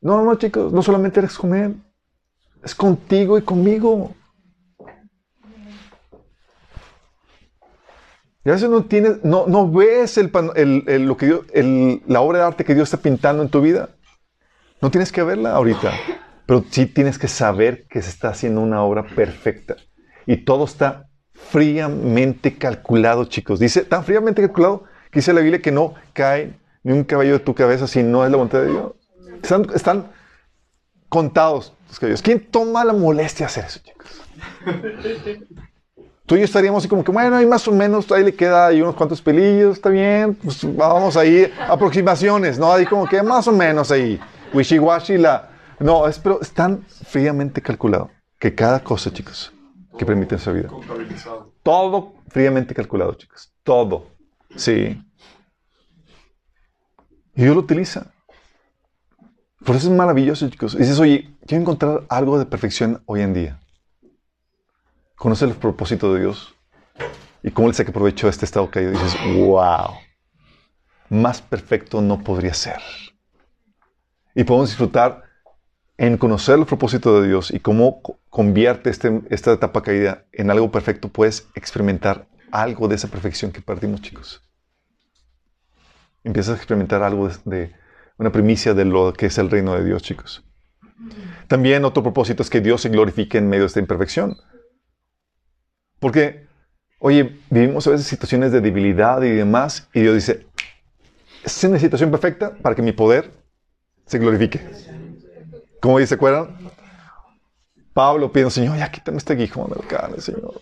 No, 0.00 0.22
no, 0.22 0.34
chicos, 0.34 0.72
no 0.72 0.82
solamente 0.82 1.20
eres 1.20 1.36
con 1.36 1.54
él, 1.54 1.76
es 2.62 2.74
contigo 2.74 3.38
y 3.38 3.42
conmigo. 3.42 4.12
Y 8.44 8.50
a 8.50 8.52
veces 8.52 8.68
no 8.68 8.84
tienes, 8.84 9.24
no, 9.24 9.46
no 9.46 9.70
ves 9.70 10.18
el, 10.18 10.30
lo 11.06 11.16
que 11.16 12.02
la 12.06 12.20
obra 12.20 12.38
de 12.40 12.44
arte 12.44 12.64
que 12.64 12.74
Dios 12.74 12.88
está 12.92 12.98
pintando 12.98 13.42
en 13.42 13.48
tu 13.48 13.62
vida. 13.62 13.90
No 14.82 14.90
tienes 14.90 15.12
que 15.12 15.22
verla 15.22 15.52
ahorita, 15.52 15.92
pero 16.44 16.62
sí 16.70 16.84
tienes 16.84 17.18
que 17.18 17.26
saber 17.26 17.86
que 17.88 18.02
se 18.02 18.10
está 18.10 18.28
haciendo 18.28 18.60
una 18.60 18.82
obra 18.82 19.06
perfecta. 19.06 19.76
Y 20.26 20.38
todo 20.38 20.64
está 20.64 21.08
fríamente 21.32 22.58
calculado, 22.58 23.24
chicos. 23.24 23.58
Dice, 23.58 23.82
tan 23.82 24.04
fríamente 24.04 24.42
calculado 24.42 24.84
que 25.10 25.20
dice 25.20 25.32
la 25.32 25.40
Biblia 25.40 25.62
que 25.62 25.72
no 25.72 25.94
cae 26.12 26.54
ni 26.82 26.92
un 26.92 27.04
cabello 27.04 27.34
de 27.34 27.38
tu 27.38 27.54
cabeza 27.54 27.86
si 27.86 28.02
no 28.02 28.26
es 28.26 28.30
la 28.30 28.36
voluntad 28.36 28.60
de 28.60 28.70
Dios. 28.70 28.92
Están, 29.42 29.66
están 29.74 30.12
contados 31.08 31.72
los 31.88 31.98
cabellos. 31.98 32.20
¿Quién 32.20 32.40
toma 32.50 32.84
la 32.84 32.92
molestia 32.92 33.46
de 33.46 33.50
hacer 33.50 33.64
eso, 33.64 33.80
chicos? 33.82 34.20
Tú 36.26 36.36
y 36.36 36.38
yo 36.38 36.44
estaríamos 36.46 36.82
así 36.82 36.88
como 36.88 37.04
que, 37.04 37.12
bueno, 37.12 37.36
ahí 37.36 37.44
más 37.44 37.68
o 37.68 37.72
menos, 37.72 38.10
ahí 38.10 38.24
le 38.24 38.34
queda 38.34 38.68
ahí 38.68 38.80
unos 38.80 38.94
cuantos 38.94 39.20
pelillos, 39.20 39.74
está 39.74 39.90
bien, 39.90 40.34
pues 40.34 40.64
vamos 40.74 41.18
ahí, 41.18 41.52
aproximaciones, 41.68 42.58
¿no? 42.58 42.72
Ahí 42.72 42.86
como 42.86 43.06
que 43.06 43.22
más 43.22 43.46
o 43.46 43.52
menos 43.52 43.90
ahí, 43.90 44.18
wishy-washy 44.54 45.18
la... 45.18 45.50
No, 45.80 46.08
es, 46.08 46.18
pero 46.18 46.40
es 46.40 46.50
tan 46.50 46.82
fríamente 46.86 47.60
calculado 47.60 48.10
que 48.38 48.54
cada 48.54 48.82
cosa, 48.82 49.12
chicos, 49.12 49.52
que 49.98 50.06
permite 50.06 50.36
en 50.36 50.40
su 50.40 50.52
vida. 50.52 50.68
Contabilizado. 50.68 51.52
Todo 51.62 52.14
fríamente 52.28 52.74
calculado, 52.74 53.14
chicos. 53.14 53.52
Todo. 53.62 54.06
Sí. 54.56 55.02
Y 57.34 57.42
Dios 57.42 57.54
lo 57.54 57.60
utiliza. 57.60 58.06
Por 59.64 59.76
eso 59.76 59.90
es 59.90 59.96
maravilloso, 59.96 60.48
chicos. 60.48 60.76
Dices, 60.76 60.98
oye, 61.00 61.34
quiero 61.46 61.62
encontrar 61.62 62.04
algo 62.08 62.38
de 62.38 62.46
perfección 62.46 63.02
hoy 63.06 63.22
en 63.22 63.34
día. 63.34 63.60
Conoce 65.16 65.44
el 65.44 65.54
propósito 65.54 66.12
de 66.12 66.20
Dios 66.20 66.54
y 67.42 67.50
cómo 67.50 67.68
le 67.68 67.74
saca 67.74 67.92
provecho 67.92 68.26
a 68.26 68.30
este 68.30 68.44
estado 68.44 68.70
caído. 68.70 68.90
Dices, 68.92 69.16
wow, 69.36 69.94
más 71.08 71.40
perfecto 71.42 72.00
no 72.02 72.22
podría 72.22 72.54
ser. 72.54 72.80
Y 74.34 74.44
podemos 74.44 74.70
disfrutar 74.70 75.22
en 75.96 76.16
conocer 76.18 76.58
el 76.58 76.66
propósito 76.66 77.20
de 77.20 77.28
Dios 77.28 77.52
y 77.52 77.60
cómo 77.60 78.02
co- 78.02 78.18
convierte 78.28 78.90
este- 78.90 79.22
esta 79.30 79.52
etapa 79.52 79.82
caída 79.82 80.24
en 80.32 80.50
algo 80.50 80.72
perfecto, 80.72 81.08
puedes 81.08 81.46
experimentar 81.54 82.26
algo 82.50 82.88
de 82.88 82.96
esa 82.96 83.08
perfección 83.08 83.52
que 83.52 83.60
perdimos, 83.60 84.02
chicos. 84.02 84.42
Empiezas 86.24 86.54
a 86.54 86.56
experimentar 86.56 87.02
algo 87.04 87.28
de, 87.28 87.34
de 87.44 87.74
una 88.18 88.32
primicia 88.32 88.74
de 88.74 88.84
lo 88.84 89.12
que 89.12 89.26
es 89.26 89.38
el 89.38 89.50
reino 89.50 89.74
de 89.74 89.84
Dios, 89.84 90.02
chicos. 90.02 90.42
También 91.46 91.84
otro 91.84 92.02
propósito 92.02 92.42
es 92.42 92.50
que 92.50 92.60
Dios 92.60 92.80
se 92.80 92.88
glorifique 92.88 93.38
en 93.38 93.48
medio 93.48 93.62
de 93.62 93.66
esta 93.68 93.80
imperfección. 93.80 94.36
Porque, 96.04 96.46
oye, 96.98 97.40
vivimos 97.48 97.86
a 97.86 97.90
veces 97.92 98.06
situaciones 98.06 98.52
de 98.52 98.60
debilidad 98.60 99.22
y 99.22 99.30
demás, 99.30 99.88
y 99.94 100.02
Dios 100.02 100.14
dice, 100.16 100.46
es 101.42 101.64
una 101.64 101.78
situación 101.78 102.10
perfecta 102.10 102.54
para 102.58 102.74
que 102.74 102.82
mi 102.82 102.92
poder 102.92 103.32
se 104.04 104.18
glorifique. 104.18 104.60
¿Cómo 105.80 105.98
dice, 105.98 106.16
acuerdan? 106.16 106.58
Pablo 107.94 108.30
pide, 108.30 108.50
Señor, 108.50 108.76
ya 108.76 108.90
quítame 108.90 109.16
este 109.16 109.32
aguijón 109.32 109.70
de 109.70 109.76
la 109.76 109.88
carne, 109.88 110.20
Señor. 110.20 110.60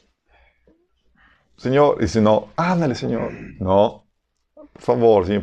Señor, 1.56 1.98
dice, 1.98 2.20
no, 2.20 2.50
ándale, 2.54 2.94
Señor. 2.94 3.32
No, 3.58 4.06
por 4.54 4.80
favor, 4.80 5.26
Señor. 5.26 5.42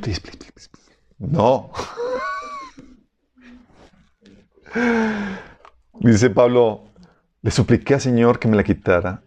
No. 1.17 1.73
Dice 5.99 6.29
Pablo, 6.29 6.85
le 7.41 7.51
supliqué 7.51 7.95
al 7.95 7.99
Señor 7.99 8.39
que 8.39 8.47
me 8.47 8.55
la 8.55 8.63
quitara. 8.63 9.23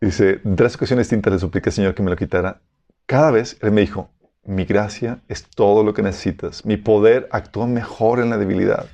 Dice, 0.00 0.40
en 0.44 0.56
tres 0.56 0.76
ocasiones 0.76 1.06
distintas 1.06 1.32
le 1.32 1.38
supliqué 1.38 1.70
al 1.70 1.74
Señor 1.74 1.94
que 1.94 2.02
me 2.02 2.10
la 2.10 2.16
quitara. 2.16 2.60
Cada 3.06 3.30
vez 3.30 3.56
Él 3.62 3.72
me 3.72 3.80
dijo, 3.80 4.10
mi 4.44 4.64
gracia 4.64 5.22
es 5.28 5.48
todo 5.48 5.82
lo 5.82 5.94
que 5.94 6.02
necesitas. 6.02 6.64
Mi 6.64 6.76
poder 6.76 7.28
actúa 7.32 7.66
mejor 7.66 8.20
en 8.20 8.30
la 8.30 8.38
debilidad. 8.38 8.86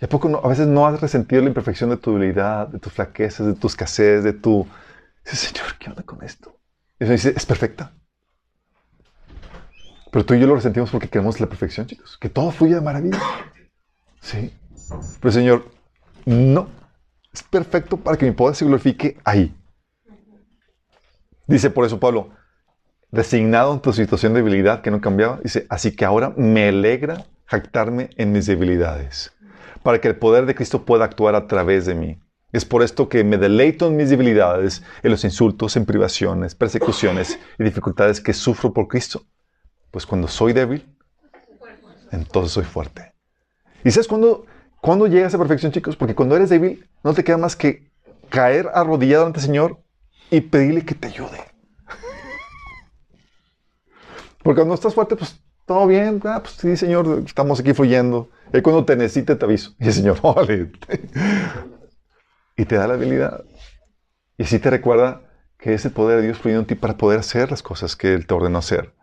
¿Y 0.00 0.04
a 0.04 0.08
poco 0.08 0.40
a 0.42 0.48
veces 0.48 0.66
no 0.66 0.86
has 0.86 1.00
resentido 1.00 1.42
la 1.42 1.48
imperfección 1.48 1.90
de 1.90 1.96
tu 1.96 2.12
debilidad, 2.12 2.68
de 2.68 2.78
tus 2.78 2.92
flaquezas, 2.92 3.46
de 3.46 3.54
tu 3.54 3.66
escasez, 3.66 4.24
de 4.24 4.32
tu... 4.32 4.66
Dices, 5.24 5.40
Señor, 5.40 5.78
¿qué 5.78 5.90
onda 5.90 6.02
con 6.02 6.22
esto? 6.22 6.58
Y 6.98 7.04
Él 7.04 7.10
dice, 7.10 7.32
es 7.34 7.46
perfecta. 7.46 7.92
Pero 10.10 10.24
tú 10.24 10.34
y 10.34 10.40
yo 10.40 10.46
lo 10.46 10.54
resentimos 10.54 10.90
porque 10.90 11.08
queremos 11.08 11.40
la 11.40 11.46
perfección, 11.46 11.86
chicos. 11.86 12.18
Que 12.18 12.28
todo 12.28 12.50
fluya 12.50 12.76
de 12.76 12.80
maravilla. 12.80 13.20
Sí. 14.20 14.52
Pero 15.20 15.32
Señor, 15.32 15.70
no. 16.24 16.68
Es 17.36 17.42
perfecto 17.42 17.98
para 17.98 18.16
que 18.16 18.24
mi 18.24 18.32
poder 18.32 18.56
se 18.56 18.64
glorifique 18.64 19.18
ahí. 19.22 19.54
Dice 21.46 21.68
por 21.68 21.84
eso 21.84 22.00
Pablo, 22.00 22.30
resignado 23.12 23.74
en 23.74 23.80
tu 23.80 23.92
situación 23.92 24.32
de 24.32 24.40
debilidad 24.40 24.80
que 24.80 24.90
no 24.90 25.02
cambiaba, 25.02 25.40
dice, 25.42 25.66
así 25.68 25.94
que 25.94 26.06
ahora 26.06 26.32
me 26.38 26.68
alegra 26.68 27.26
jactarme 27.44 28.08
en 28.16 28.32
mis 28.32 28.46
debilidades, 28.46 29.36
para 29.82 30.00
que 30.00 30.08
el 30.08 30.16
poder 30.16 30.46
de 30.46 30.54
Cristo 30.54 30.86
pueda 30.86 31.04
actuar 31.04 31.34
a 31.34 31.46
través 31.46 31.84
de 31.84 31.94
mí. 31.94 32.18
Es 32.52 32.64
por 32.64 32.82
esto 32.82 33.10
que 33.10 33.22
me 33.22 33.36
deleito 33.36 33.88
en 33.88 33.96
mis 33.96 34.08
debilidades, 34.08 34.82
en 35.02 35.10
los 35.10 35.22
insultos, 35.22 35.76
en 35.76 35.84
privaciones, 35.84 36.54
persecuciones 36.54 37.38
y 37.58 37.64
dificultades 37.64 38.18
que 38.18 38.32
sufro 38.32 38.72
por 38.72 38.88
Cristo. 38.88 39.26
Pues 39.90 40.06
cuando 40.06 40.26
soy 40.26 40.54
débil, 40.54 40.88
entonces 42.12 42.52
soy 42.52 42.64
fuerte. 42.64 43.12
¿Y 43.84 43.90
sabes 43.90 44.08
cuándo, 44.08 44.46
cuándo 44.86 45.08
llega 45.08 45.26
esa 45.26 45.36
perfección, 45.36 45.72
chicos? 45.72 45.96
Porque 45.96 46.14
cuando 46.14 46.36
eres 46.36 46.48
débil, 46.48 46.88
no 47.02 47.12
te 47.12 47.24
queda 47.24 47.38
más 47.38 47.56
que 47.56 47.90
caer 48.28 48.70
arrodillado 48.72 49.26
ante 49.26 49.40
el 49.40 49.46
Señor 49.46 49.80
y 50.30 50.42
pedirle 50.42 50.84
que 50.84 50.94
te 50.94 51.08
ayude. 51.08 51.40
Porque 54.44 54.60
cuando 54.60 54.74
estás 54.74 54.94
fuerte, 54.94 55.16
pues 55.16 55.42
todo 55.64 55.88
bien, 55.88 56.20
ah, 56.24 56.38
pues 56.40 56.54
sí, 56.54 56.76
Señor, 56.76 57.24
estamos 57.26 57.58
aquí 57.58 57.74
fluyendo. 57.74 58.30
Y 58.54 58.60
cuando 58.60 58.84
te 58.84 58.94
necesite, 58.94 59.34
te 59.34 59.44
aviso. 59.44 59.74
Y 59.80 59.88
el 59.88 59.92
Señor, 59.92 60.18
órale. 60.22 60.70
y 62.56 62.64
te 62.64 62.76
da 62.76 62.86
la 62.86 62.94
habilidad. 62.94 63.44
Y 64.38 64.44
así 64.44 64.60
te 64.60 64.70
recuerda 64.70 65.22
que 65.58 65.74
es 65.74 65.84
el 65.84 65.90
poder 65.90 66.20
de 66.20 66.26
Dios 66.26 66.38
fluyendo 66.38 66.60
en 66.60 66.66
ti 66.68 66.76
para 66.76 66.96
poder 66.96 67.18
hacer 67.18 67.50
las 67.50 67.64
cosas 67.64 67.96
que 67.96 68.14
Él 68.14 68.28
te 68.28 68.34
ordenó 68.34 68.58
hacer. 68.58 68.94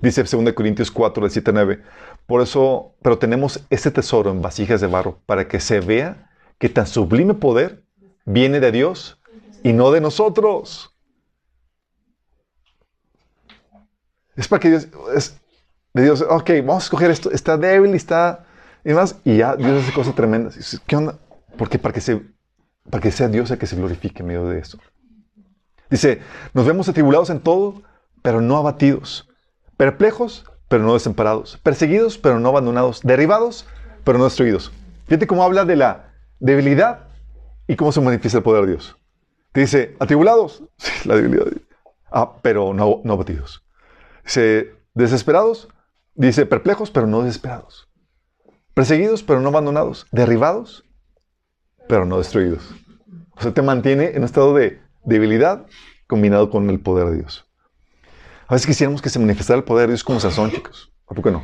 Dice 0.00 0.22
2 0.22 0.52
Corintios 0.52 0.92
4, 0.92 1.24
del 1.24 1.32
7 1.32 1.50
al 1.50 1.54
9. 1.54 1.82
Por 2.26 2.40
eso, 2.40 2.94
pero 3.02 3.18
tenemos 3.18 3.64
este 3.70 3.90
tesoro 3.90 4.30
en 4.30 4.42
vasijas 4.42 4.80
de 4.80 4.88
barro 4.88 5.20
para 5.26 5.46
que 5.46 5.60
se 5.60 5.80
vea 5.80 6.30
que 6.58 6.68
tan 6.68 6.86
sublime 6.86 7.34
poder 7.34 7.84
viene 8.24 8.58
de 8.58 8.72
Dios 8.72 9.20
y 9.62 9.72
no 9.72 9.90
de 9.92 10.00
nosotros. 10.00 10.92
Es 14.34 14.48
para 14.48 14.60
que 14.60 14.70
Dios, 14.70 14.88
es 15.14 15.40
de 15.94 16.02
Dios, 16.02 16.22
ok, 16.28 16.50
vamos 16.58 16.82
a 16.82 16.86
escoger 16.86 17.10
esto, 17.10 17.30
está 17.30 17.56
débil 17.56 17.92
y 17.92 17.96
está, 17.96 18.44
y 18.84 18.90
demás, 18.90 19.16
y 19.24 19.38
ya 19.38 19.56
Dios 19.56 19.82
hace 19.82 19.92
cosas 19.92 20.14
tremendas. 20.14 20.80
¿Qué 20.86 20.96
onda? 20.96 21.18
Porque 21.56 21.78
para 21.78 21.94
que, 21.94 22.00
se, 22.00 22.22
para 22.90 23.00
que 23.00 23.10
sea 23.12 23.28
Dios 23.28 23.50
el 23.50 23.58
que 23.58 23.66
se 23.66 23.76
glorifique 23.76 24.20
en 24.20 24.26
medio 24.26 24.46
de 24.46 24.58
eso. 24.58 24.78
Dice, 25.88 26.20
nos 26.52 26.66
vemos 26.66 26.88
atribulados 26.88 27.30
en 27.30 27.40
todo, 27.40 27.82
pero 28.20 28.40
no 28.40 28.56
abatidos, 28.56 29.28
perplejos, 29.76 30.44
pero 30.68 30.82
no 30.82 30.94
desamparados, 30.94 31.58
perseguidos, 31.62 32.18
pero 32.18 32.40
no 32.40 32.48
abandonados, 32.48 33.00
derribados, 33.02 33.66
pero 34.04 34.18
no 34.18 34.24
destruidos. 34.24 34.72
Fíjate 35.06 35.26
cómo 35.26 35.42
habla 35.42 35.64
de 35.64 35.76
la 35.76 36.14
debilidad 36.40 37.08
y 37.66 37.76
cómo 37.76 37.92
se 37.92 38.00
manifiesta 38.00 38.38
el 38.38 38.44
poder 38.44 38.64
de 38.66 38.72
Dios. 38.72 38.96
Te 39.52 39.60
dice, 39.60 39.96
atribulados, 39.98 40.62
sí, 40.76 41.08
la 41.08 41.16
debilidad. 41.16 41.46
Ah, 42.10 42.36
pero 42.42 42.74
no, 42.74 43.00
no 43.04 43.12
abatidos. 43.12 43.64
Dice, 44.24 44.74
desesperados, 44.94 45.68
dice, 46.14 46.46
perplejos, 46.46 46.90
pero 46.90 47.06
no 47.06 47.22
desesperados. 47.22 47.88
Perseguidos, 48.74 49.22
pero 49.22 49.40
no 49.40 49.48
abandonados. 49.48 50.06
Derribados, 50.12 50.84
pero 51.88 52.04
no 52.04 52.18
destruidos. 52.18 52.68
O 53.36 53.40
sea, 53.40 53.52
te 53.52 53.62
mantiene 53.62 54.10
en 54.10 54.18
un 54.18 54.24
estado 54.24 54.54
de 54.54 54.80
debilidad 55.04 55.66
combinado 56.06 56.50
con 56.50 56.68
el 56.70 56.80
poder 56.80 57.08
de 57.08 57.16
Dios. 57.16 57.45
A 58.48 58.54
veces 58.54 58.66
quisiéramos 58.66 59.02
que 59.02 59.08
se 59.08 59.18
manifestara 59.18 59.58
el 59.58 59.64
poder 59.64 59.88
de 59.88 59.94
Dios 59.94 60.04
como 60.04 60.20
Sansón, 60.20 60.50
chicos. 60.52 60.92
¿A 61.08 61.14
poco 61.14 61.30
no? 61.30 61.42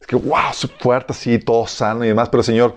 Es 0.00 0.06
que, 0.06 0.16
wow, 0.16 0.52
su 0.52 0.68
fuerte 0.68 1.12
así, 1.12 1.38
todo 1.38 1.66
sano 1.66 2.04
y 2.04 2.08
demás. 2.08 2.28
Pero, 2.30 2.42
Señor, 2.42 2.76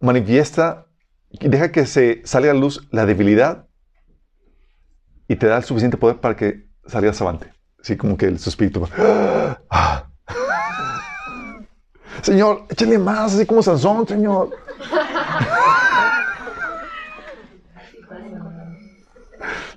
manifiesta 0.00 0.86
y 1.30 1.48
deja 1.48 1.70
que 1.70 1.84
se 1.86 2.22
salga 2.24 2.52
a 2.52 2.54
luz 2.54 2.88
la 2.90 3.04
debilidad 3.04 3.66
y 5.28 5.36
te 5.36 5.46
da 5.46 5.58
el 5.58 5.64
suficiente 5.64 5.98
poder 5.98 6.18
para 6.18 6.34
que 6.34 6.66
salgas 6.86 7.20
avante. 7.20 7.52
Así 7.80 7.96
como 7.96 8.16
que 8.16 8.26
el, 8.26 8.36
espíritu 8.36 8.88
"Ah". 9.70 10.08
Señor, 12.22 12.64
échale 12.70 12.98
más, 12.98 13.34
así 13.34 13.44
como 13.44 13.62
Sansón, 13.62 14.08
Señor. 14.08 14.50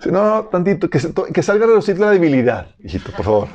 No, 0.05 0.45
tantito, 0.45 0.89
que, 0.89 0.99
que 1.33 1.43
salga 1.43 1.65
a 1.65 1.67
reducir 1.67 1.99
la 1.99 2.11
debilidad, 2.11 2.75
hijito, 2.79 3.11
por 3.11 3.25
favor. 3.25 3.47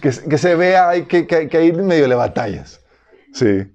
Que, 0.00 0.10
que 0.10 0.38
se 0.38 0.54
vea 0.54 0.88
ahí 0.88 1.04
que, 1.04 1.26
que, 1.26 1.48
que 1.48 1.72
medio 1.74 2.08
le 2.08 2.14
batallas. 2.14 2.80
Sí. 3.32 3.72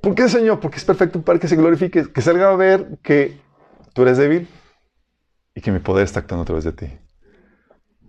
¿Por 0.00 0.14
qué, 0.14 0.28
Señor? 0.28 0.60
Porque 0.60 0.78
es 0.78 0.84
perfecto 0.84 1.20
para 1.22 1.38
que 1.38 1.48
se 1.48 1.56
glorifique, 1.56 2.10
que 2.12 2.22
salga 2.22 2.50
a 2.50 2.56
ver 2.56 2.98
que 3.02 3.38
tú 3.92 4.02
eres 4.02 4.16
débil 4.16 4.48
y 5.54 5.60
que 5.60 5.72
mi 5.72 5.80
poder 5.80 6.04
está 6.04 6.20
actuando 6.20 6.42
a 6.42 6.46
través 6.46 6.64
de 6.64 6.72
ti. 6.72 6.98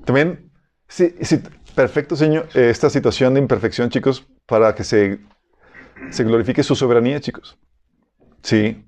También, 0.05 0.51
sí, 0.87 1.15
sí, 1.21 1.41
perfecto, 1.75 2.15
Señor, 2.15 2.47
eh, 2.53 2.69
esta 2.69 2.89
situación 2.89 3.33
de 3.33 3.41
imperfección, 3.41 3.89
chicos, 3.89 4.25
para 4.45 4.73
que 4.73 4.83
se, 4.83 5.19
se 6.11 6.23
glorifique 6.23 6.63
su 6.63 6.75
soberanía, 6.75 7.19
chicos. 7.19 7.59
Sí. 8.41 8.85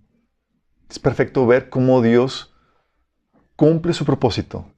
Es 0.94 1.00
perfecto 1.00 1.48
ver 1.48 1.70
cómo 1.70 2.04
Dios 2.04 2.54
cumple 3.56 3.94
su 3.94 4.06
propósito 4.06 4.72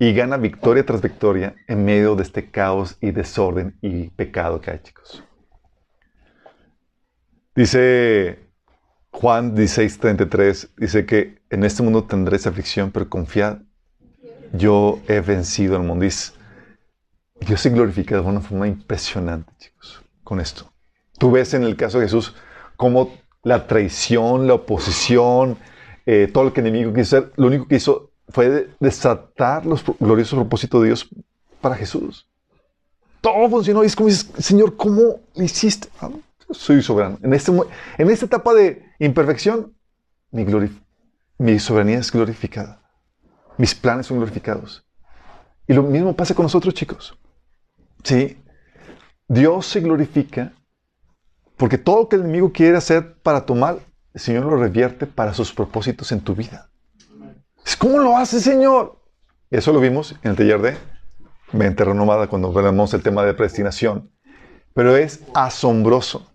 y 0.00 0.12
gana 0.12 0.36
victoria 0.36 0.84
tras 0.84 1.00
victoria 1.00 1.54
en 1.68 1.84
medio 1.84 2.16
de 2.16 2.24
este 2.24 2.50
caos 2.50 2.96
y 3.00 3.12
desorden 3.12 3.78
y 3.80 4.08
pecado 4.08 4.60
que 4.60 4.72
hay, 4.72 4.80
chicos. 4.80 5.22
Dice 7.54 8.40
Juan 9.12 9.54
16:33, 9.54 10.70
dice 10.76 11.06
que 11.06 11.40
en 11.50 11.62
este 11.62 11.84
mundo 11.84 12.02
tendréis 12.02 12.48
aflicción, 12.48 12.90
pero 12.90 13.08
confiad, 13.08 13.58
yo 14.52 14.98
he 15.06 15.20
vencido 15.20 15.76
al 15.76 15.84
mundo. 15.84 16.04
Dice, 16.04 16.32
Dios 17.46 17.60
se 17.60 17.70
glorifica 17.70 18.16
de 18.16 18.22
una 18.22 18.40
forma 18.40 18.66
impresionante, 18.66 19.52
chicos, 19.58 20.02
con 20.24 20.40
esto. 20.40 20.72
Tú 21.16 21.30
ves 21.30 21.54
en 21.54 21.62
el 21.62 21.76
caso 21.76 22.00
de 22.00 22.06
Jesús 22.06 22.34
cómo 22.76 23.22
la 23.44 23.66
traición, 23.66 24.46
la 24.46 24.54
oposición, 24.54 25.58
eh, 26.06 26.28
todo 26.32 26.44
lo 26.44 26.52
que 26.52 26.60
el 26.60 26.66
enemigo 26.66 26.92
quiso 26.92 27.18
hacer, 27.18 27.32
lo 27.36 27.46
único 27.46 27.68
que 27.68 27.76
hizo 27.76 28.10
fue 28.28 28.48
de- 28.48 28.70
desatar 28.80 29.64
los 29.66 29.84
gloriosos 30.00 30.38
propósitos 30.38 30.80
de 30.82 30.88
Dios 30.88 31.08
para 31.60 31.76
Jesús. 31.76 32.26
Todo 33.20 33.48
funcionó 33.48 33.82
y 33.82 33.86
es 33.86 33.96
como 33.96 34.08
dices, 34.08 34.30
Señor, 34.38 34.76
¿cómo 34.76 35.20
lo 35.34 35.42
hiciste? 35.42 35.88
Ah, 36.00 36.10
soy 36.50 36.82
soberano. 36.82 37.18
En, 37.22 37.32
este, 37.32 37.52
en 37.98 38.10
esta 38.10 38.26
etapa 38.26 38.52
de 38.54 38.84
imperfección, 38.98 39.74
mi, 40.30 40.44
mi 41.38 41.58
soberanía 41.58 41.98
es 41.98 42.10
glorificada. 42.12 42.82
Mis 43.56 43.74
planes 43.74 44.06
son 44.06 44.18
glorificados. 44.18 44.84
Y 45.66 45.72
lo 45.72 45.82
mismo 45.82 46.14
pasa 46.14 46.34
con 46.34 46.44
nosotros, 46.44 46.74
chicos. 46.74 47.16
Sí. 48.02 48.36
Dios 49.28 49.66
se 49.66 49.80
glorifica 49.80 50.52
porque 51.56 51.78
todo 51.78 52.00
lo 52.00 52.08
que 52.08 52.16
el 52.16 52.22
enemigo 52.22 52.52
quiere 52.52 52.76
hacer 52.76 53.14
para 53.22 53.46
tu 53.46 53.54
mal, 53.54 53.80
el 54.12 54.20
Señor 54.20 54.44
lo 54.44 54.56
revierte 54.56 55.06
para 55.06 55.34
sus 55.34 55.52
propósitos 55.52 56.12
en 56.12 56.20
tu 56.20 56.34
vida. 56.34 56.70
¿Cómo 57.78 57.98
lo 57.98 58.16
hace, 58.16 58.40
Señor? 58.40 58.98
Eso 59.50 59.72
lo 59.72 59.80
vimos 59.80 60.16
en 60.22 60.30
el 60.30 60.36
taller 60.36 60.62
de 60.62 60.76
mente 61.52 61.84
renovada 61.84 62.26
cuando 62.28 62.52
veremos 62.52 62.94
el 62.94 63.02
tema 63.02 63.24
de 63.24 63.34
predestinación. 63.34 64.10
Pero 64.72 64.96
es 64.96 65.20
asombroso. 65.34 66.26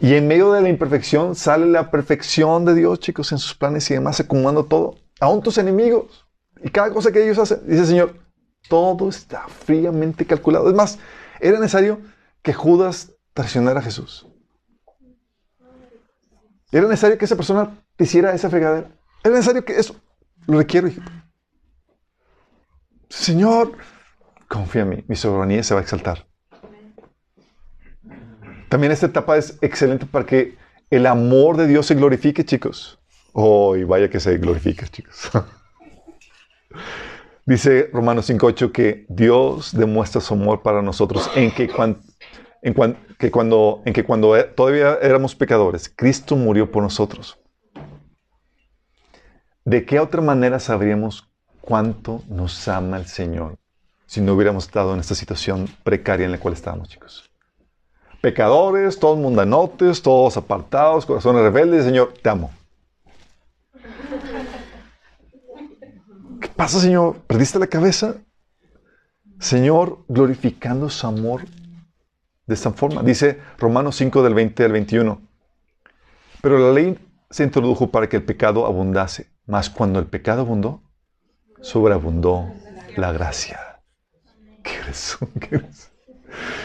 Y 0.00 0.14
en 0.14 0.26
medio 0.26 0.52
de 0.52 0.62
la 0.62 0.68
imperfección 0.68 1.34
sale 1.34 1.66
la 1.66 1.90
perfección 1.90 2.64
de 2.64 2.74
Dios, 2.74 2.98
chicos, 3.00 3.30
en 3.32 3.38
sus 3.38 3.54
planes 3.54 3.90
y 3.90 3.94
demás, 3.94 4.18
acumulando 4.20 4.64
todo. 4.64 4.96
Aún 5.20 5.42
tus 5.42 5.58
enemigos. 5.58 6.26
Y 6.62 6.70
cada 6.70 6.90
cosa 6.90 7.12
que 7.12 7.22
ellos 7.22 7.38
hacen, 7.38 7.60
dice 7.66 7.80
el 7.80 7.86
Señor, 7.86 8.14
todo 8.68 9.08
está 9.08 9.46
fríamente 9.48 10.24
calculado. 10.24 10.68
Es 10.68 10.74
más, 10.74 10.98
era 11.40 11.58
necesario 11.58 12.00
que 12.42 12.54
Judas 12.54 13.12
traicionara 13.34 13.80
a 13.80 13.82
Jesús. 13.82 14.29
Era 16.72 16.86
necesario 16.86 17.18
que 17.18 17.24
esa 17.24 17.36
persona 17.36 17.82
hiciera 17.98 18.32
esa 18.32 18.48
fregadera. 18.50 18.88
Era 19.24 19.34
necesario 19.34 19.64
que 19.64 19.76
eso 19.76 19.96
lo 20.46 20.58
requiero. 20.58 20.88
Señor, 23.08 23.72
confía 24.48 24.82
en 24.82 24.88
mí, 24.88 25.04
mi 25.08 25.16
soberanía 25.16 25.62
se 25.62 25.74
va 25.74 25.80
a 25.80 25.82
exaltar. 25.82 26.26
También 28.68 28.92
esta 28.92 29.06
etapa 29.06 29.36
es 29.36 29.58
excelente 29.62 30.06
para 30.06 30.24
que 30.24 30.56
el 30.90 31.06
amor 31.06 31.56
de 31.56 31.66
Dios 31.66 31.86
se 31.86 31.96
glorifique, 31.96 32.44
chicos. 32.44 32.98
Oh, 33.32 33.74
vaya 33.86 34.08
que 34.08 34.20
se 34.20 34.38
glorifique, 34.38 34.86
chicos. 34.86 35.30
Dice 37.46 37.90
Romanos 37.92 38.30
5.8 38.30 38.70
que 38.70 39.06
Dios 39.08 39.72
demuestra 39.76 40.20
su 40.20 40.34
amor 40.34 40.62
para 40.62 40.82
nosotros 40.82 41.28
en 41.34 41.50
que, 41.52 41.68
cuan- 41.68 42.00
en 42.62 42.74
que 43.18 43.30
cuando, 43.30 43.82
en 43.84 43.92
que 43.92 44.04
cuando 44.04 44.36
e- 44.36 44.44
todavía 44.44 44.98
éramos 45.00 45.34
pecadores, 45.34 45.92
Cristo 45.94 46.36
murió 46.36 46.70
por 46.70 46.82
nosotros. 46.82 47.38
¿De 49.64 49.84
qué 49.84 50.00
otra 50.00 50.20
manera 50.20 50.58
sabríamos 50.58 51.28
cuánto 51.60 52.22
nos 52.28 52.66
ama 52.68 52.96
el 52.96 53.06
Señor 53.06 53.56
si 54.06 54.20
no 54.20 54.34
hubiéramos 54.34 54.64
estado 54.64 54.94
en 54.94 55.00
esta 55.00 55.14
situación 55.14 55.68
precaria 55.84 56.26
en 56.26 56.32
la 56.32 56.40
cual 56.40 56.54
estábamos, 56.54 56.88
chicos? 56.88 57.30
Pecadores, 58.20 58.98
todos 58.98 59.18
mundanotes, 59.18 60.02
todos 60.02 60.36
apartados, 60.36 61.06
corazones 61.06 61.42
rebeldes, 61.42 61.84
Señor, 61.84 62.12
te 62.20 62.28
amo. 62.28 62.50
¿Qué 66.40 66.48
pasa, 66.48 66.80
Señor? 66.80 67.16
¿Perdiste 67.26 67.58
la 67.58 67.66
cabeza? 67.66 68.16
Señor, 69.38 70.04
glorificando 70.08 70.90
su 70.90 71.06
amor 71.06 71.44
de 72.50 72.54
esta 72.54 72.72
forma. 72.72 73.04
Dice 73.04 73.38
Romanos 73.58 73.94
5 73.94 74.24
del 74.24 74.34
20 74.34 74.64
al 74.64 74.72
21. 74.72 75.20
Pero 76.42 76.58
la 76.58 76.72
ley 76.72 76.98
se 77.30 77.44
introdujo 77.44 77.92
para 77.92 78.08
que 78.08 78.16
el 78.16 78.24
pecado 78.24 78.66
abundase, 78.66 79.28
mas 79.46 79.70
cuando 79.70 80.00
el 80.00 80.06
pecado 80.06 80.40
abundó, 80.40 80.82
sobreabundó 81.60 82.52
la 82.96 83.12
gracia. 83.12 83.60
¿Qué 84.64 84.72
eres? 84.82 85.16
¿Qué 85.38 85.54
eres? 85.56 85.92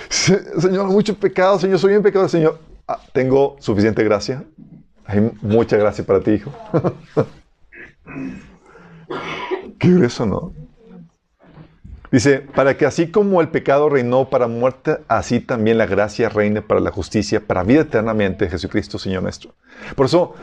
Se- 0.09 0.59
Señor, 0.59 0.87
mucho 0.87 1.15
pecado, 1.15 1.59
Señor, 1.59 1.77
soy 1.77 1.91
bien 1.91 2.01
pecador, 2.01 2.29
Señor. 2.31 2.59
Ah, 2.87 2.99
tengo 3.13 3.55
suficiente 3.59 4.03
gracia. 4.03 4.43
Hay 5.05 5.31
mucha 5.43 5.77
gracia 5.77 6.03
para 6.03 6.19
ti, 6.21 6.31
hijo. 6.31 6.51
Qué 9.77 9.89
grueso, 9.91 10.25
¿no? 10.25 10.51
Dice, 12.15 12.39
para 12.39 12.77
que 12.77 12.85
así 12.85 13.11
como 13.11 13.41
el 13.41 13.49
pecado 13.49 13.89
reinó 13.89 14.29
para 14.29 14.47
muerte, 14.47 14.99
así 15.09 15.41
también 15.41 15.77
la 15.77 15.85
gracia 15.85 16.29
reine 16.29 16.61
para 16.61 16.79
la 16.79 16.89
justicia, 16.89 17.45
para 17.45 17.63
vida 17.63 17.81
eternamente, 17.81 18.49
Jesucristo, 18.49 18.97
Señor 18.97 19.21
nuestro. 19.21 19.53
Por 19.97 20.05
eso, 20.05 20.33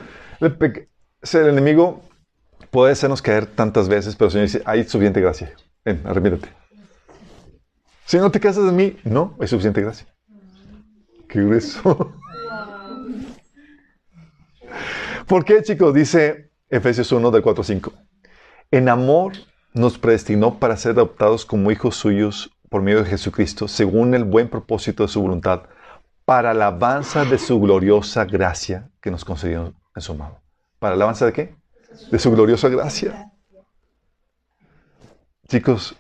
el, 0.41 1.49
enemigo 1.49 2.03
puede 2.71 2.93
hacernos 2.93 3.23
caer 3.23 3.47
tantas 3.47 3.89
veces, 3.89 4.17
pero 4.17 4.27
el 4.27 4.33
Señor 4.33 4.47
dice, 4.49 4.63
hay 4.67 4.85
suficiente 4.85 5.23
gracia. 5.23 5.51
Ven, 5.83 6.03
arrepiéntate. 6.05 6.53
Si 8.05 8.19
no 8.19 8.31
te 8.31 8.39
casas 8.39 8.67
de 8.67 8.73
mí, 8.73 8.99
no, 9.05 9.35
hay 9.41 9.49
suficiente 9.49 9.81
gracia. 9.81 10.07
Qué 11.27 11.41
grueso. 11.41 12.13
¿Por 15.27 15.43
qué, 15.47 15.63
chicos? 15.63 15.95
Dice 15.95 16.51
Efesios 16.69 17.11
1 17.11 17.31
del 17.31 17.41
4 17.41 17.63
al 17.63 17.67
5. 17.67 17.93
En 18.71 18.91
amor 18.91 19.33
nos 19.75 19.99
predestinó 19.99 20.59
para 20.59 20.77
ser 20.77 20.93
adoptados 20.93 21.47
como 21.47 21.71
hijos 21.71 21.97
suyos 21.97 22.51
por 22.69 22.83
medio 22.83 23.03
de 23.03 23.11
Jesucristo, 23.11 23.69
según 23.69 24.15
el 24.15 24.25
buen 24.25 24.49
propósito 24.49 25.03
de 25.03 25.09
su 25.09 25.21
voluntad, 25.21 25.63
para 26.25 26.53
alabanza 26.53 27.25
de 27.25 27.39
su 27.39 27.61
gloriosa 27.61 28.25
gracia 28.25 28.91
que 29.01 29.11
nos 29.11 29.25
concedió 29.25 29.75
en 29.95 30.03
su 30.03 30.13
amado. 30.13 30.41
¿Para 30.79 30.95
alabanza 30.95 31.27
de 31.27 31.33
qué? 31.33 31.57
De 32.11 32.19
su 32.19 32.31
gloriosa 32.31 32.69
gracia. 32.69 33.31
Chicos, 35.49 35.95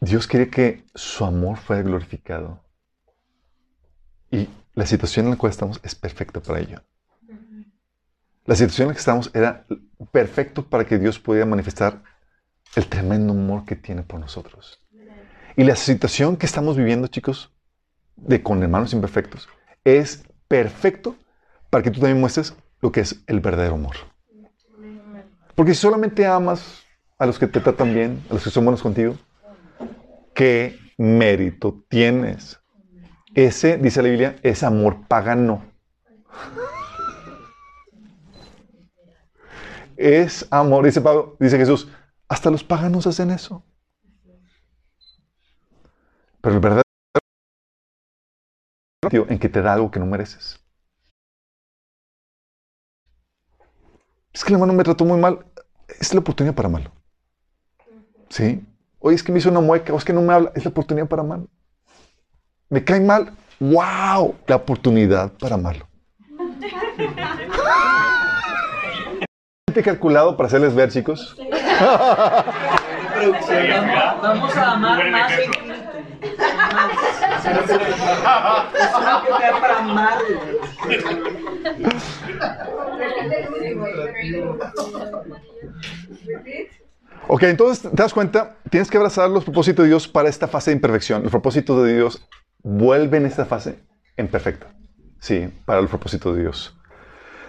Dios 0.00 0.26
quiere 0.26 0.50
que 0.50 0.84
su 0.94 1.24
amor 1.24 1.58
fuera 1.58 1.82
glorificado. 1.82 2.60
Y 4.30 4.48
la 4.74 4.86
situación 4.86 5.26
en 5.26 5.30
la 5.32 5.38
cual 5.38 5.50
estamos 5.50 5.80
es 5.82 5.94
perfecta 5.94 6.40
para 6.40 6.60
ello. 6.60 6.82
La 8.46 8.54
situación 8.54 8.86
en 8.86 8.88
la 8.88 8.94
que 8.94 9.00
estamos 9.00 9.30
era 9.34 9.66
perfecto 10.12 10.64
para 10.64 10.86
que 10.86 10.98
Dios 10.98 11.18
pudiera 11.18 11.46
manifestar 11.46 12.02
el 12.76 12.86
tremendo 12.86 13.32
amor 13.32 13.64
que 13.64 13.74
tiene 13.74 14.02
por 14.02 14.20
nosotros. 14.20 14.82
Y 15.56 15.64
la 15.64 15.74
situación 15.74 16.36
que 16.36 16.46
estamos 16.46 16.76
viviendo, 16.76 17.08
chicos, 17.08 17.52
de 18.16 18.42
con 18.42 18.62
hermanos 18.62 18.92
imperfectos, 18.92 19.48
es 19.84 20.24
perfecto 20.48 21.16
para 21.70 21.82
que 21.82 21.90
tú 21.90 22.00
también 22.00 22.20
muestres 22.20 22.54
lo 22.80 22.92
que 22.92 23.00
es 23.00 23.22
el 23.26 23.40
verdadero 23.40 23.74
amor. 23.74 23.96
Porque 25.54 25.74
si 25.74 25.80
solamente 25.80 26.26
amas 26.26 26.84
a 27.18 27.26
los 27.26 27.38
que 27.38 27.46
te 27.46 27.60
tratan 27.60 27.94
bien, 27.94 28.22
a 28.30 28.34
los 28.34 28.44
que 28.44 28.50
son 28.50 28.64
buenos 28.64 28.82
contigo, 28.82 29.16
¿qué 30.34 30.78
mérito 30.98 31.84
tienes? 31.88 32.60
Ese, 33.34 33.78
dice 33.78 34.02
la 34.02 34.08
Biblia, 34.08 34.36
es 34.42 34.62
amor 34.62 35.06
pagano. 35.08 35.64
Es 39.96 40.46
amor, 40.50 40.84
dice 40.84 41.00
Pablo, 41.00 41.36
dice 41.40 41.56
Jesús, 41.56 41.88
hasta 42.28 42.50
los 42.50 42.62
paganos 42.62 43.06
hacen 43.06 43.30
eso. 43.30 43.64
Pero 46.40 46.54
el 46.54 46.60
verdadero 46.60 46.82
en 49.28 49.38
que 49.38 49.48
te 49.48 49.62
da 49.62 49.72
algo 49.72 49.90
que 49.90 50.00
no 50.00 50.06
mereces. 50.06 50.60
Es 54.32 54.44
que 54.44 54.50
el 54.50 54.54
hermano 54.54 54.72
me 54.72 54.84
trató 54.84 55.04
muy 55.04 55.18
mal. 55.18 55.46
Es 56.00 56.12
la 56.12 56.20
oportunidad 56.20 56.54
para 56.54 56.68
malo. 56.68 56.90
¿Sí? 58.28 58.62
Oye, 58.98 59.14
es 59.14 59.22
que 59.22 59.32
me 59.32 59.38
hizo 59.38 59.48
una 59.48 59.60
mueca, 59.60 59.94
o 59.94 59.96
es 59.96 60.04
que 60.04 60.12
no 60.12 60.20
me 60.20 60.34
habla. 60.34 60.52
Es 60.54 60.64
la 60.64 60.70
oportunidad 60.70 61.08
para 61.08 61.22
malo. 61.22 61.48
Me 62.68 62.84
cae 62.84 63.00
mal. 63.00 63.32
¡Wow! 63.60 64.34
La 64.46 64.56
oportunidad 64.56 65.32
para 65.38 65.56
malo. 65.56 65.88
calculado 69.82 70.36
para 70.36 70.46
hacerles 70.48 70.74
ver, 70.74 70.90
chicos? 70.90 71.36
Vamos 74.22 74.56
a 74.56 74.72
amar 74.72 75.10
más 75.10 75.32
para. 75.32 75.66
Ok, 87.28 87.42
entonces 87.44 87.90
te 87.90 87.96
das 87.96 88.14
cuenta, 88.14 88.56
tienes 88.70 88.90
que 88.90 88.96
abrazar 88.96 89.28
los 89.30 89.44
propósitos 89.44 89.84
de 89.84 89.88
Dios 89.88 90.06
para 90.06 90.28
esta 90.28 90.46
fase 90.46 90.70
de 90.70 90.76
imperfección. 90.76 91.22
Los 91.22 91.32
propósitos 91.32 91.84
de 91.84 91.94
Dios 91.94 92.26
vuelven 92.62 93.26
esta 93.26 93.44
fase 93.46 93.80
en 94.16 94.28
perfecta. 94.28 94.68
Sí, 95.18 95.48
para 95.64 95.80
el 95.80 95.88
propósito 95.88 96.32
de 96.34 96.42
Dios. 96.42 96.78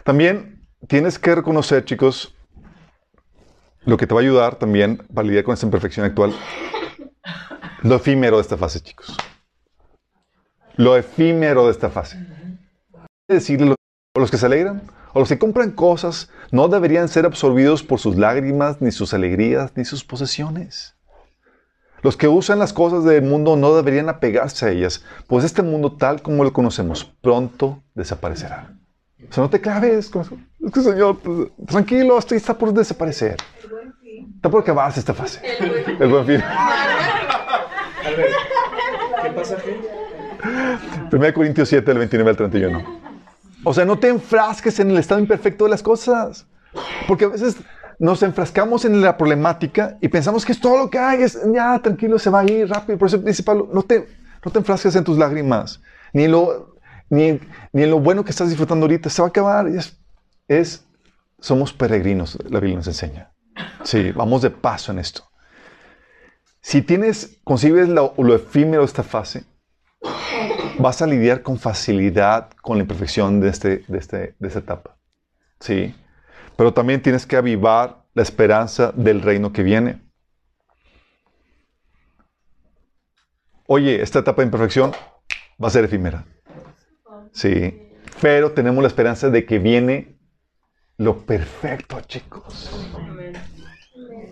También 0.03 0.56
tienes 0.87 1.19
que 1.19 1.35
reconocer, 1.35 1.85
chicos, 1.85 2.33
lo 3.85 3.97
que 3.97 4.07
te 4.07 4.13
va 4.13 4.21
a 4.21 4.23
ayudar 4.23 4.55
también 4.55 4.97
para 5.13 5.27
lidiar 5.27 5.43
con 5.43 5.53
esta 5.53 5.65
imperfección 5.65 6.05
actual, 6.05 6.33
lo 7.83 7.95
efímero 7.95 8.37
de 8.37 8.41
esta 8.41 8.57
fase, 8.57 8.79
chicos. 8.81 9.15
Lo 10.75 10.95
efímero 10.95 11.65
de 11.65 11.71
esta 11.71 11.89
fase. 11.89 12.17
Decirle 13.27 13.75
a 14.15 14.19
los 14.19 14.31
que 14.31 14.37
se 14.37 14.45
alegran 14.45 14.83
o 15.13 15.19
los 15.19 15.29
que 15.29 15.39
compran 15.39 15.71
cosas 15.71 16.29
no 16.51 16.67
deberían 16.67 17.07
ser 17.07 17.25
absorbidos 17.25 17.83
por 17.83 17.99
sus 17.99 18.15
lágrimas, 18.15 18.81
ni 18.81 18.91
sus 18.91 19.13
alegrías, 19.13 19.71
ni 19.75 19.85
sus 19.85 20.03
posesiones. 20.03 20.95
Los 22.03 22.15
que 22.15 22.27
usan 22.27 22.59
las 22.59 22.73
cosas 22.73 23.03
del 23.03 23.23
mundo 23.23 23.55
no 23.55 23.75
deberían 23.75 24.07
apegarse 24.07 24.65
a 24.65 24.69
ellas, 24.69 25.03
pues 25.27 25.43
este 25.43 25.63
mundo 25.63 25.93
tal 25.93 26.21
como 26.21 26.43
lo 26.43 26.53
conocemos 26.53 27.05
pronto 27.21 27.83
desaparecerá. 27.95 28.76
O 29.29 29.33
sea, 29.33 29.43
no 29.43 29.49
te 29.49 29.59
claves 29.59 30.09
con 30.09 30.21
eso. 30.21 30.37
Es 30.65 30.71
que, 30.71 30.81
Señor, 30.81 31.19
pues, 31.19 31.49
tranquilo, 31.67 32.17
esto 32.17 32.35
está 32.35 32.57
por 32.57 32.73
desaparecer. 32.73 33.37
Está 34.35 34.49
por 34.49 34.61
acabarse 34.61 34.99
esta 34.99 35.13
fase. 35.13 35.41
El 35.99 36.09
buen 36.09 36.25
fin. 36.25 36.41
A 36.41 38.09
ver, 38.15 38.29
¿qué 39.23 39.29
pasaje? 39.31 39.79
1 41.11 41.33
Corintios 41.33 41.69
7, 41.69 41.85
del 41.85 41.97
29 41.99 42.29
al 42.29 42.37
31. 42.37 42.99
O 43.63 43.73
sea, 43.73 43.85
no 43.85 43.97
te 43.97 44.07
enfrasques 44.07 44.79
en 44.79 44.91
el 44.91 44.97
estado 44.97 45.19
imperfecto 45.19 45.65
de 45.65 45.71
las 45.71 45.83
cosas. 45.83 46.45
Porque 47.07 47.25
a 47.25 47.29
veces 47.29 47.57
nos 47.99 48.21
enfrascamos 48.23 48.85
en 48.85 49.01
la 49.01 49.17
problemática 49.17 49.97
y 50.01 50.07
pensamos 50.07 50.45
que 50.45 50.51
es 50.51 50.59
todo 50.59 50.77
lo 50.77 50.89
que 50.89 50.99
hay, 50.99 51.23
es 51.23 51.39
ya 51.53 51.79
tranquilo, 51.79 52.19
se 52.19 52.29
va 52.29 52.41
a 52.41 52.45
ir 52.45 52.69
rápido. 52.69 52.97
Por 52.97 53.07
eso 53.07 53.17
dice 53.17 53.43
Pablo, 53.43 53.69
no 53.73 53.81
te, 53.83 54.07
no 54.45 54.51
te 54.51 54.59
enfrasques 54.59 54.95
en 54.95 55.03
tus 55.03 55.17
lágrimas, 55.17 55.81
ni 56.13 56.27
lo, 56.27 56.76
ni, 57.09 57.39
ni 57.73 57.83
en 57.83 57.91
lo 57.91 57.99
bueno 57.99 58.23
que 58.23 58.31
estás 58.31 58.49
disfrutando 58.49 58.85
ahorita, 58.85 59.09
se 59.09 59.21
va 59.21 59.27
a 59.27 59.29
acabar. 59.29 59.67
Es, 59.67 59.99
es, 60.47 60.85
somos 61.39 61.73
peregrinos, 61.73 62.37
la 62.49 62.59
Biblia 62.59 62.77
nos 62.77 62.87
enseña. 62.87 63.31
Sí, 63.83 64.11
vamos 64.11 64.41
de 64.41 64.49
paso 64.49 64.91
en 64.91 64.99
esto. 64.99 65.23
Si 66.61 66.81
tienes, 66.81 67.39
concibes 67.43 67.87
lo, 67.87 68.13
lo 68.17 68.35
efímero 68.35 68.81
de 68.81 68.87
esta 68.87 69.03
fase, 69.03 69.45
vas 70.79 71.01
a 71.01 71.07
lidiar 71.07 71.41
con 71.41 71.57
facilidad 71.57 72.49
con 72.61 72.77
la 72.77 72.83
imperfección 72.83 73.39
de, 73.39 73.49
este, 73.49 73.83
de, 73.87 73.97
este, 73.97 74.35
de 74.37 74.47
esta 74.47 74.59
etapa. 74.59 74.97
Sí. 75.59 75.95
Pero 76.55 76.73
también 76.73 77.01
tienes 77.01 77.25
que 77.25 77.37
avivar 77.37 78.03
la 78.13 78.23
esperanza 78.23 78.91
del 78.95 79.21
reino 79.21 79.53
que 79.53 79.63
viene. 79.63 80.01
Oye, 83.67 84.01
esta 84.01 84.19
etapa 84.19 84.41
de 84.41 84.47
imperfección 84.47 84.91
va 85.61 85.67
a 85.67 85.71
ser 85.71 85.85
efímera. 85.85 86.25
Sí. 87.31 87.89
Pero 88.21 88.51
tenemos 88.51 88.81
la 88.81 88.87
esperanza 88.87 89.29
de 89.29 89.45
que 89.45 89.59
viene 89.59 90.17
lo 90.97 91.19
perfecto, 91.25 92.01
chicos. 92.01 92.71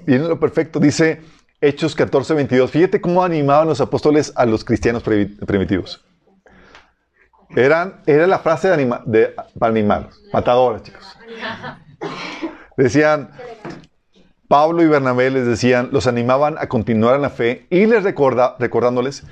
Viene 0.05 0.27
lo 0.27 0.39
perfecto. 0.39 0.79
Dice 0.79 1.21
Hechos 1.61 1.95
14, 1.95 2.33
22. 2.33 2.71
Fíjate 2.71 3.01
cómo 3.01 3.23
animaban 3.23 3.67
los 3.67 3.81
apóstoles 3.81 4.33
a 4.35 4.45
los 4.45 4.65
cristianos 4.65 5.03
primitivos. 5.03 6.03
Eran, 7.55 8.01
era 8.05 8.27
la 8.27 8.39
frase 8.39 8.67
de, 8.67 8.73
anima, 8.73 9.01
de 9.05 9.33
para 9.59 9.71
animarlos. 9.71 10.21
Matadores, 10.33 10.83
chicos. 10.83 11.17
Decían, 12.75 13.31
Pablo 14.47 14.83
y 14.83 14.87
Bernabé 14.87 15.31
les 15.31 15.47
decían, 15.47 15.89
los 15.91 16.07
animaban 16.07 16.57
a 16.57 16.67
continuar 16.67 17.15
en 17.15 17.21
la 17.21 17.29
fe 17.29 17.67
y 17.69 17.85
les 17.85 18.03
recorda, 18.03 18.55
recordándoles 18.59 19.23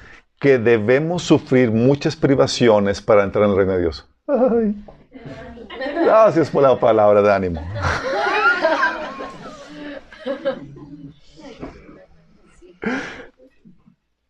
que 0.44 0.60
debemos 0.60 1.24
sufrir 1.24 1.72
muchas 1.72 2.18
privaciones 2.18 3.02
para 3.02 3.24
entrar 3.24 3.46
en 3.46 3.52
el 3.52 3.56
reino 3.56 3.72
de 3.72 3.80
Dios. 3.80 4.06
Ay. 4.28 4.76
Gracias 6.04 6.50
por 6.50 6.64
la 6.64 6.78
palabra 6.78 7.22
de 7.22 7.34
ánimo. 7.34 7.66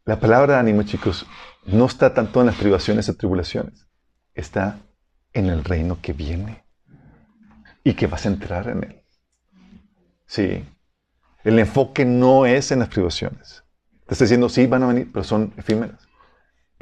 La 0.05 0.19
palabra 0.19 0.53
de 0.53 0.59
ánimo, 0.59 0.83
chicos, 0.83 1.25
no 1.65 1.87
está 1.87 2.13
tanto 2.13 2.41
en 2.41 2.45
las 2.45 2.57
privaciones 2.57 3.09
o 3.09 3.15
tribulaciones, 3.15 3.87
está 4.35 4.77
en 5.33 5.47
el 5.47 5.63
reino 5.63 5.97
que 5.99 6.13
viene 6.13 6.63
y 7.83 7.95
que 7.95 8.05
vas 8.05 8.27
a 8.27 8.29
entrar 8.29 8.67
en 8.67 8.83
él. 8.83 9.01
Sí. 10.27 10.63
El 11.43 11.57
enfoque 11.57 12.05
no 12.05 12.45
es 12.45 12.71
en 12.71 12.79
las 12.79 12.89
privaciones. 12.89 13.63
Te 14.05 14.13
estoy 14.13 14.25
diciendo, 14.25 14.47
sí, 14.47 14.67
van 14.67 14.83
a 14.83 14.87
venir, 14.87 15.09
pero 15.11 15.23
son 15.23 15.51
efímeras. 15.57 16.02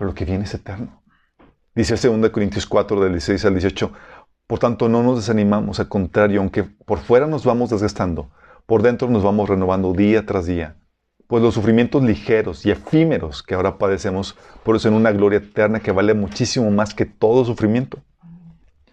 Pero 0.01 0.09
lo 0.09 0.15
que 0.15 0.25
viene 0.25 0.45
es 0.45 0.53
eterno. 0.55 1.03
Dice 1.75 1.93
el 1.93 2.21
2 2.21 2.31
Corintios 2.31 2.65
4, 2.65 3.01
del 3.01 3.11
16 3.11 3.45
al 3.45 3.53
18. 3.53 3.93
Por 4.47 4.57
tanto, 4.57 4.89
no 4.89 5.03
nos 5.03 5.17
desanimamos, 5.17 5.79
al 5.79 5.89
contrario, 5.89 6.39
aunque 6.39 6.63
por 6.63 6.97
fuera 6.97 7.27
nos 7.27 7.45
vamos 7.45 7.69
desgastando, 7.69 8.31
por 8.65 8.81
dentro 8.81 9.11
nos 9.11 9.21
vamos 9.21 9.47
renovando 9.47 9.93
día 9.93 10.25
tras 10.25 10.47
día. 10.47 10.75
Pues 11.27 11.43
los 11.43 11.53
sufrimientos 11.53 12.01
ligeros 12.01 12.65
y 12.65 12.71
efímeros 12.71 13.43
que 13.43 13.53
ahora 13.53 13.77
padecemos 13.77 14.35
producen 14.63 14.95
una 14.95 15.11
gloria 15.11 15.37
eterna 15.37 15.81
que 15.81 15.91
vale 15.91 16.15
muchísimo 16.15 16.71
más 16.71 16.95
que 16.95 17.05
todo 17.05 17.45
sufrimiento. 17.45 17.99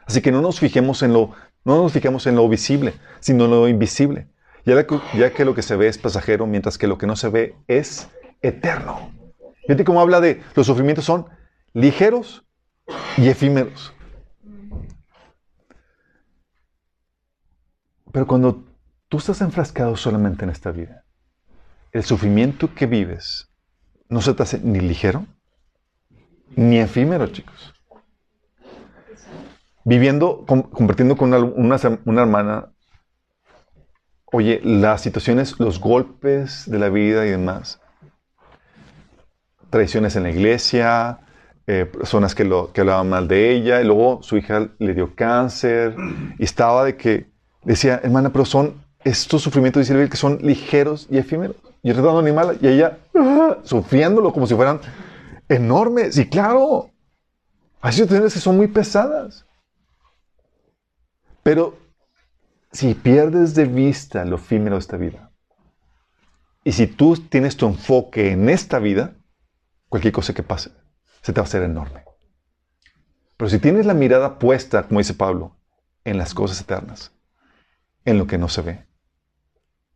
Así 0.05 0.21
que 0.21 0.31
no 0.31 0.43
nos 0.43 0.61
fijemos 0.61 1.03
en 1.03 1.15
lo, 1.15 1.31
no 1.65 1.85
nos 1.85 1.93
fijemos 1.93 2.27
en 2.27 2.37
lo 2.37 2.47
visible, 2.51 2.93
sino 3.21 3.47
en 3.47 3.51
lo 3.53 3.67
invisible, 3.67 4.29
ya 4.67 4.87
que, 4.87 5.01
ya 5.17 5.33
que 5.33 5.47
lo 5.47 5.55
que 5.55 5.63
se 5.63 5.75
ve 5.75 5.89
es 5.89 5.97
pasajero, 5.97 6.47
mientras 6.47 6.77
que 6.77 6.87
lo 6.87 6.99
que 6.99 7.07
no 7.07 7.17
se 7.17 7.31
ve 7.31 7.55
es 7.67 8.09
eterno. 8.43 9.18
Fíjate 9.69 9.85
cómo 9.85 10.01
habla 10.01 10.23
de 10.23 10.43
los 10.55 10.67
sufrimientos 10.67 11.05
son 11.05 11.27
ligeros 11.75 12.43
y 13.19 13.29
efímeros. 13.29 13.93
Pero 18.11 18.27
cuando 18.27 18.65
tú 19.09 19.19
estás 19.19 19.43
enfrascado 19.43 19.95
solamente 19.95 20.45
en 20.45 20.51
esta 20.51 20.71
vida, 20.71 21.05
el 21.93 22.03
sufrimiento 22.03 22.75
que 22.75 22.87
vives 22.87 23.51
no 24.09 24.23
se 24.23 24.33
te 24.33 24.43
hace 24.43 24.59
ni 24.59 24.81
ligero 24.81 25.27
ni 26.57 26.79
efímero, 26.79 27.27
chicos. 27.27 27.75
Viviendo, 29.85 30.47
compartiendo 30.47 31.15
con 31.19 31.35
una, 31.35 31.77
una, 32.07 32.23
hermana, 32.23 32.73
oye, 34.33 34.63
las 34.65 35.03
situaciones, 35.03 35.61
los 35.61 35.79
golpes 35.79 36.71
de 36.71 36.79
la 36.79 36.89
vida 36.89 37.27
y 37.27 37.31
demás, 37.33 37.83
traiciones 39.71 40.17
en 40.17 40.23
la 40.25 40.31
iglesia, 40.31 41.21
eh, 41.67 41.85
personas 41.85 42.35
que, 42.35 42.45
lo, 42.45 42.73
que 42.73 42.81
hablaban 42.81 43.09
mal 43.09 43.29
de 43.29 43.53
ella, 43.53 43.81
y 43.81 43.85
luego 43.85 44.23
su 44.23 44.37
hija 44.37 44.69
le 44.79 44.95
dio 44.95 45.15
cáncer, 45.15 45.95
y 46.39 46.45
estaba 46.45 46.85
de 46.85 46.97
que, 46.97 47.27
decía, 47.63 48.01
hermana, 48.03 48.31
pero 48.31 48.45
son 48.45 48.83
estos 49.05 49.43
sufrimientos, 49.43 49.87
dice 49.87 50.09
que 50.09 50.17
son 50.17 50.39
ligeros 50.43 51.07
y 51.11 51.19
efímeros. 51.19 51.57
Y 51.83 51.93
tratando 51.93 52.19
animal, 52.19 52.59
y 52.61 52.69
ella 52.69 52.99
¡ah! 53.15 53.59
sufriéndolo 53.63 54.33
como 54.33 54.47
si 54.47 54.55
fueran 54.55 54.81
enormes. 55.49 56.19
Y 56.19 56.29
claro, 56.29 56.91
hay 57.81 57.93
situaciones 57.93 58.35
que 58.35 58.41
son 58.41 58.57
muy 58.57 58.67
pesadas. 58.67 59.45
Pero 61.43 61.79
si 62.73 62.95
pierdes 62.95 63.55
de 63.55 63.65
vista 63.65 64.25
lo 64.25 64.37
efímero 64.37 64.77
de 64.77 64.81
esta 64.81 64.97
vida, 64.97 65.31
y 66.65 66.73
si 66.73 66.87
tú 66.87 67.17
tienes 67.17 67.57
tu 67.57 67.67
enfoque 67.67 68.33
en 68.33 68.51
esta 68.51 68.79
vida, 68.79 69.15
cualquier 69.89 70.13
cosa 70.13 70.35
que 70.35 70.43
pase, 70.43 70.71
se 71.23 71.33
te 71.33 71.41
va 71.41 71.45
a 71.45 71.49
hacer 71.49 71.63
enorme. 71.63 72.05
Pero 73.37 73.49
si 73.49 73.59
tienes 73.59 73.87
la 73.87 73.95
mirada 73.95 74.39
puesta, 74.39 74.83
como 74.87 75.01
dice 75.01 75.15
Pablo, 75.15 75.57
en 76.05 76.19
las 76.19 76.35
cosas 76.35 76.61
eternas, 76.61 77.13
en 78.05 78.19
lo 78.19 78.27
que 78.27 78.39
no 78.39 78.49
se 78.49 78.63
ve, 78.63 78.87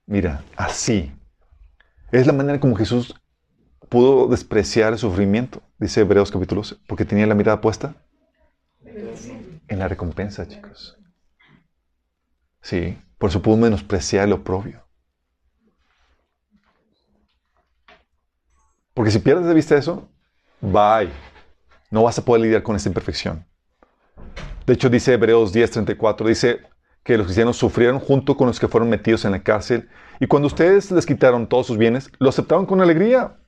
mira, 0.07 0.45
así 0.57 1.13
es 2.13 2.27
la 2.27 2.33
manera 2.33 2.61
como 2.61 2.77
Jesús 2.77 3.15
pudo 3.89 4.29
despreciar 4.29 4.93
el 4.93 4.99
sufrimiento, 4.99 5.63
dice 5.79 6.03
Hebreos 6.03 6.31
capítulo 6.31 6.61
12, 6.61 6.77
porque 6.87 7.05
tenía 7.05 7.27
la 7.27 7.35
mirada 7.35 7.61
puesta 7.61 7.95
en 8.85 9.79
la 9.79 9.89
recompensa, 9.89 10.47
chicos. 10.47 10.99
Sí, 12.61 12.99
por 13.19 13.31
eso 13.31 13.43
pudo 13.43 13.57
menospreciar 13.57 14.29
lo 14.29 14.37
oprobio. 14.37 14.82
Porque 18.95 19.11
si 19.11 19.19
pierdes 19.19 19.47
de 19.47 19.55
vista 19.55 19.77
eso, 19.77 20.09
bye. 20.61 21.11
No 21.91 22.03
vas 22.03 22.19
a 22.19 22.25
poder 22.25 22.43
lidiar 22.43 22.63
con 22.63 22.77
esta 22.77 22.89
imperfección. 22.89 23.45
De 24.67 24.75
hecho, 24.75 24.89
dice 24.89 25.15
Hebreos 25.15 25.53
10:34, 25.53 26.27
dice 26.27 26.61
que 27.03 27.17
los 27.17 27.27
cristianos 27.27 27.57
sufrieron 27.57 27.99
junto 27.99 28.37
con 28.37 28.47
los 28.47 28.61
que 28.61 28.69
fueron 28.69 28.89
metidos 28.89 29.25
en 29.25 29.33
la 29.33 29.43
cárcel 29.43 29.89
y 30.21 30.27
cuando 30.27 30.47
ustedes 30.47 30.91
les 30.91 31.05
quitaron 31.05 31.49
todos 31.49 31.67
sus 31.67 31.77
bienes, 31.77 32.11
lo 32.19 32.29
aceptaron 32.29 32.65
con 32.65 32.81
alegría. 32.81 33.39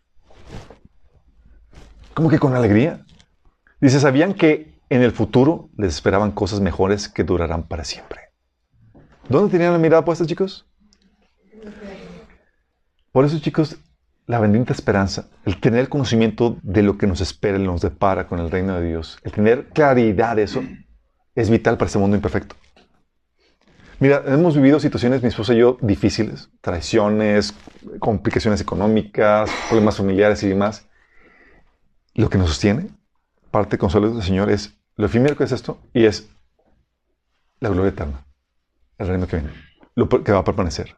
¿Cómo 2.15 2.29
que 2.29 2.39
con 2.39 2.55
alegría? 2.55 3.05
Dice, 3.81 4.01
sabían 4.01 4.35
que 4.35 4.75
en 4.89 5.03
el 5.03 5.13
futuro 5.13 5.71
les 5.77 5.95
esperaban 5.95 6.33
cosas 6.33 6.61
mejores 6.61 7.09
que 7.09 7.25
durarán 7.25 7.67
para 7.67 7.85
siempre. 7.85 8.21
¿Dónde 9.29 9.51
tenían 9.51 9.73
la 9.73 9.79
mirada 9.79 10.05
puesta, 10.05 10.27
chicos? 10.27 10.67
Por 13.13 13.25
eso, 13.25 13.39
chicos, 13.39 13.77
la 14.27 14.39
bendita 14.39 14.73
esperanza, 14.73 15.29
el 15.45 15.61
tener 15.61 15.81
el 15.81 15.89
conocimiento 15.89 16.57
de 16.63 16.83
lo 16.83 16.97
que 16.97 17.07
nos 17.07 17.21
espera 17.21 17.59
y 17.59 17.63
nos 17.63 17.83
depara 17.83 18.27
con 18.27 18.39
el 18.39 18.51
reino 18.51 18.79
de 18.79 18.89
Dios, 18.89 19.19
el 19.23 19.33
tener 19.33 19.69
claridad 19.69 20.37
de 20.37 20.45
eso, 20.45 20.63
es 21.35 21.51
vital 21.51 21.77
para 21.77 21.87
este 21.87 21.99
mundo 21.99 22.17
imperfecto. 22.17 22.57
Mira, 24.01 24.23
hemos 24.27 24.57
vivido 24.57 24.81
situaciones, 24.81 25.23
mi 25.23 25.29
esposa 25.29 25.55
y 25.55 25.59
yo, 25.59 25.79
difíciles, 25.81 26.51
traiciones, 26.61 27.55
complicaciones 28.01 28.61
económicas, 28.61 29.51
problemas 29.69 29.97
familiares 29.97 30.43
y 30.43 30.49
demás. 30.49 30.87
Lo 32.15 32.29
que 32.29 32.39
nos 32.39 32.49
sostiene, 32.49 32.91
parte 33.51 33.71
del 33.71 33.79
consuelo 33.79 34.11
del 34.11 34.23
Señor, 34.23 34.51
es 34.51 34.77
lo 34.97 35.07
efímero 35.07 35.37
que 35.37 35.45
es 35.45 35.53
esto 35.53 35.81
y 35.93 36.07
es 36.07 36.29
la 37.61 37.69
gloria 37.69 37.91
eterna, 37.91 38.27
el 38.99 39.09
reino 39.09 39.27
que 39.27 39.37
viene, 39.37 39.53
lo 39.95 40.09
que 40.09 40.33
va 40.33 40.41
a 40.41 40.45
permanecer. 40.45 40.97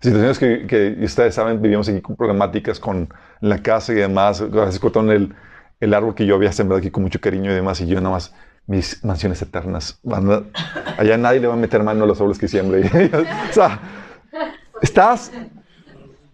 Situaciones 0.00 0.38
que, 0.38 0.66
que 0.66 1.04
ustedes 1.04 1.34
saben, 1.34 1.60
vivíamos 1.60 1.88
aquí 1.88 2.00
con 2.00 2.16
problemáticas 2.16 2.78
con 2.78 3.08
la 3.40 3.62
casa 3.62 3.92
y 3.92 3.96
demás, 3.96 4.40
a 4.40 4.46
veces 4.46 4.78
cortaron 4.78 5.10
el, 5.10 5.34
el 5.80 5.94
árbol 5.94 6.14
que 6.14 6.26
yo 6.26 6.34
había 6.34 6.52
sembrado 6.52 6.78
aquí 6.78 6.90
con 6.90 7.02
mucho 7.02 7.20
cariño 7.20 7.50
y 7.50 7.54
demás, 7.54 7.80
y 7.80 7.86
yo 7.86 8.00
nada 8.00 8.14
más 8.14 8.34
mis 8.66 9.04
mansiones 9.04 9.40
eternas. 9.42 10.00
allá 10.98 11.16
nadie 11.16 11.40
le 11.40 11.46
va 11.46 11.54
a 11.54 11.56
meter 11.56 11.82
mano 11.82 12.04
a 12.04 12.06
los 12.06 12.20
árboles 12.20 12.38
que 12.38 12.48
siembre. 12.48 12.90
o 13.50 13.52
sea, 13.52 13.80
estás 14.82 15.32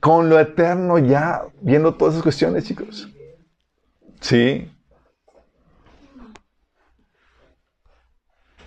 con 0.00 0.28
lo 0.28 0.40
eterno 0.40 0.98
ya 0.98 1.42
viendo 1.60 1.94
todas 1.94 2.14
esas 2.14 2.22
cuestiones, 2.22 2.64
chicos. 2.64 3.08
Sí. 4.20 4.70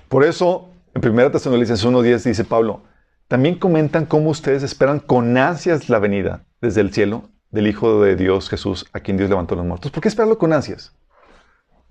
Por 0.07 0.23
eso, 0.23 0.69
en 0.93 1.07
1 1.07 1.31
Tesalonicenses 1.31 1.85
1.10 1.85 2.23
dice 2.23 2.43
Pablo, 2.43 2.83
también 3.27 3.57
comentan 3.57 4.05
cómo 4.05 4.29
ustedes 4.29 4.63
esperan 4.63 4.99
con 4.99 5.37
ansias 5.37 5.89
la 5.89 5.99
venida 5.99 6.45
desde 6.61 6.81
el 6.81 6.93
cielo 6.93 7.29
del 7.49 7.67
Hijo 7.67 8.01
de 8.01 8.15
Dios 8.15 8.49
Jesús, 8.49 8.85
a 8.93 8.99
quien 8.99 9.17
Dios 9.17 9.29
levantó 9.29 9.55
los 9.55 9.65
muertos. 9.65 9.91
¿Por 9.91 10.01
qué 10.01 10.09
esperarlo 10.09 10.37
con 10.37 10.53
ansias? 10.53 10.95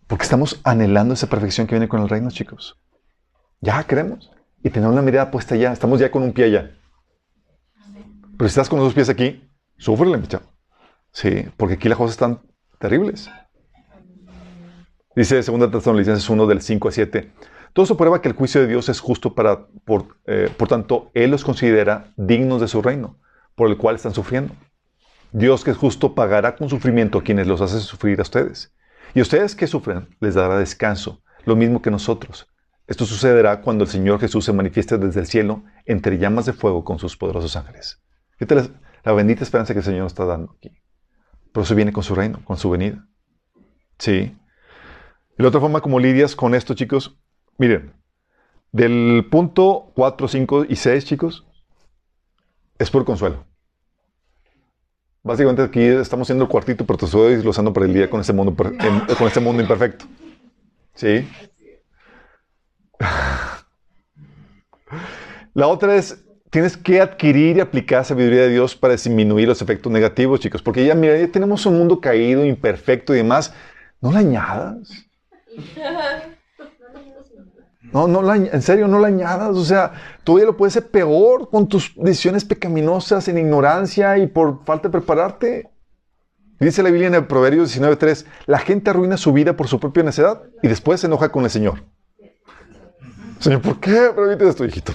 Porque 0.07 0.25
estamos 0.25 0.61
anhelando 0.65 1.15
esa 1.15 1.29
perfección 1.29 1.67
que 1.67 1.75
viene 1.75 1.89
con 1.89 2.03
el 2.03 2.09
reino, 2.09 2.31
chicos. 2.31 2.79
Ya 3.61 3.83
queremos. 3.85 4.31
Y 4.63 4.71
tenemos 4.71 4.95
la 4.95 5.03
mirada 5.03 5.31
puesta 5.31 5.57
ya. 5.57 5.73
Estamos 5.73 5.99
ya 5.99 6.11
con 6.11 6.23
un 6.23 6.33
pie 6.33 6.45
allá. 6.47 6.71
Pero 8.37 8.49
si 8.49 8.53
estás 8.53 8.69
con 8.69 8.79
los 8.79 8.89
dos 8.89 8.95
pies 8.95 9.09
aquí, 9.09 9.51
sufre 9.79 10.07
mi 10.17 10.27
chavo. 10.27 10.45
Sí, 11.13 11.47
porque 11.57 11.75
aquí 11.75 11.89
las 11.89 11.99
cosas 11.99 12.13
están 12.13 12.43
terribles. 12.79 13.31
Dice 15.17 15.41
2 15.43 15.71
Tesalonicenses 15.71 16.29
1 16.29 16.47
del 16.47 16.61
5 16.61 16.89
a 16.89 16.93
7. 16.93 17.33
Todo 17.75 17.85
eso 17.85 17.97
prueba 17.97 18.23
que 18.23 18.29
el 18.29 18.35
juicio 18.35 18.61
de 18.61 18.69
Dios 18.69 18.89
es 18.89 19.01
justo 19.01 19.35
para, 19.35 19.67
por, 19.85 20.17
eh, 20.27 20.49
por 20.57 20.69
tanto, 20.69 21.11
Él 21.13 21.33
los 21.33 21.45
considera 21.45 22.15
dignos 22.17 22.61
de 22.61 22.69
su 22.69 22.81
reino, 22.81 23.19
por 23.57 23.69
el 23.69 23.77
cual 23.77 23.97
están 23.97 24.15
sufriendo. 24.15 24.55
Dios 25.33 25.65
que 25.65 25.73
es 25.73 25.77
justo 25.77 26.15
pagará 26.15 26.55
con 26.55 26.69
sufrimiento 26.69 27.19
a 27.19 27.25
quienes 27.25 27.49
los 27.49 27.61
hacen 27.61 27.81
sufrir 27.81 28.21
a 28.21 28.23
ustedes. 28.23 28.73
Y 29.13 29.19
a 29.19 29.23
ustedes 29.23 29.57
que 29.57 29.67
sufren 29.67 30.17
les 30.21 30.37
dará 30.37 30.57
descanso, 30.57 31.21
lo 31.45 31.57
mismo 31.57 31.83
que 31.83 31.91
nosotros. 31.91 32.47
Esto 32.87 33.07
sucederá 33.07 33.61
cuando 33.61 33.83
el 33.83 33.91
Señor 33.91 34.21
Jesús 34.21 34.45
se 34.45 34.53
manifieste 34.53 34.97
desde 34.97 35.21
el 35.21 35.27
cielo 35.27 35.65
entre 35.85 36.19
llamas 36.19 36.47
de 36.47 36.53
fuego 36.53 36.85
con 36.85 37.01
sus 37.01 37.17
poderosos 37.17 37.57
ángeles. 37.57 38.01
Esta 38.39 38.55
es 38.55 38.71
la 39.03 39.13
bendita 39.13 39.43
esperanza 39.43 39.73
que 39.73 39.81
el 39.81 39.85
Señor 39.85 40.03
nos 40.03 40.13
está 40.13 40.25
dando 40.25 40.55
aquí. 40.57 40.71
Por 41.53 41.65
eso 41.65 41.75
viene 41.75 41.93
con 41.93 42.05
su 42.05 42.15
reino, 42.15 42.41
con 42.45 42.57
su 42.57 42.71
venida. 42.71 43.05
Sí. 43.99 44.37
Y 45.37 45.43
la 45.43 45.49
otra 45.49 45.61
forma 45.61 45.81
como 45.81 45.99
lidias 45.99 46.37
con 46.37 46.55
esto, 46.55 46.75
chicos, 46.75 47.19
miren, 47.59 47.93
del 48.73 49.27
punto 49.31 49.93
4, 49.95 50.29
5 50.29 50.67
y 50.69 50.77
6, 50.77 51.05
chicos, 51.05 51.47
es 52.79 52.91
por 52.91 53.05
consuelo. 53.05 53.45
Básicamente 55.23 55.63
aquí 55.63 55.81
estamos 55.81 56.27
haciendo 56.27 56.45
el 56.45 56.51
cuartito, 56.51 56.85
pero 56.85 56.99
te 56.99 57.07
estoy 57.07 57.35
desglosando 57.35 57.73
para 57.73 57.87
el 57.87 57.95
día 57.95 58.11
con 58.11 58.21
este 58.21 58.33
mundo, 58.33 58.55
con 58.55 59.27
este 59.27 59.41
mundo 59.41 59.63
imperfecto. 59.63 60.05
¿Sí? 60.95 61.27
La 65.55 65.69
otra 65.69 65.95
es, 65.95 66.25
tienes 66.51 66.77
que 66.77 67.01
adquirir 67.01 67.57
y 67.57 67.61
aplicar 67.61 68.05
sabiduría 68.05 68.43
de 68.43 68.51
Dios 68.51 68.75
para 68.77 68.95
disminuir 68.95 69.49
los 69.49 69.63
efectos 69.63 69.91
negativos, 69.91 70.41
chicos. 70.41 70.61
Porque 70.63 70.85
ya, 70.85 70.95
mira, 70.95 71.17
ya 71.17 71.29
tenemos 71.29 71.65
un 71.65 71.79
mundo 71.79 72.01
caído, 72.01 72.45
imperfecto 72.45 73.15
y 73.15 73.19
demás. 73.19 73.55
No 74.01 74.13
la 74.13 74.19
añadas. 74.19 75.07
No, 77.95 78.09
no 78.09 78.23
la, 78.23 78.35
en 78.35 78.61
serio, 78.61 78.89
no 78.89 78.99
la 78.99 79.07
añadas. 79.07 79.57
O 79.57 79.65
sea, 79.65 79.93
todavía 80.25 80.47
lo 80.47 80.57
puedes 80.57 80.75
ser 80.75 80.91
peor 80.91 81.49
con 81.49 81.69
tus 81.69 81.93
decisiones 81.95 82.45
pecaminosas 82.45 83.29
en 83.29 83.39
ignorancia 83.39 84.19
y 84.19 84.27
por 84.27 84.65
falta 84.65 84.89
de 84.89 84.93
prepararte. 84.93 85.71
Dice 86.59 86.83
la 86.83 86.91
Biblia 86.91 87.07
en 87.07 87.15
el 87.15 87.29
Proverbios 87.29 87.79
19.3, 87.79 88.27
la 88.47 88.59
gente 88.59 88.91
arruina 88.91 89.17
su 89.17 89.33
vida 89.33 89.57
por 89.57 89.69
su 89.69 89.79
propia 89.79 90.03
necedad 90.03 90.43
y 90.61 90.67
después 90.67 91.01
se 91.01 91.07
enoja 91.07 91.29
con 91.29 91.45
el 91.45 91.51
Señor. 91.51 91.85
Señor, 93.39 93.63
¿por 93.63 93.79
qué 93.79 94.11
permites 94.15 94.49
esto, 94.49 94.65
hijito? 94.65 94.93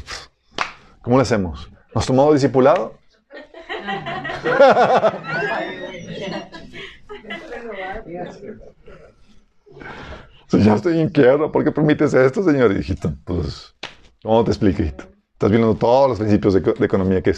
¿Cómo 1.01 1.15
lo 1.15 1.21
hacemos? 1.21 1.71
¿Nos 1.95 2.05
tomamos 2.05 2.33
discipulado? 2.33 2.95
ya 10.51 10.75
estoy 10.75 10.99
en 10.99 11.09
quiebra, 11.09 11.51
¿por 11.51 11.63
qué 11.63 11.71
permites 11.71 12.13
esto, 12.13 12.43
señor? 12.43 12.75
Hijito, 12.75 13.13
pues, 13.23 13.75
¿cómo 14.23 14.43
te 14.43 14.51
explico, 14.51 14.81
hijito? 14.81 15.05
Estás 15.33 15.51
viendo 15.51 15.73
todos 15.75 16.09
los 16.09 16.19
principios 16.19 16.53
de, 16.53 16.61
de 16.61 16.85
economía 16.85 17.21
que, 17.21 17.33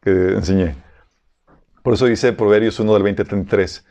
que 0.00 0.28
enseñé. 0.30 0.76
Por 1.82 1.94
eso 1.94 2.06
dice 2.06 2.32
Proverbios 2.32 2.78
1 2.78 2.92
del 2.92 3.02
20 3.02 3.22
al 3.22 3.28
33. 3.28 3.84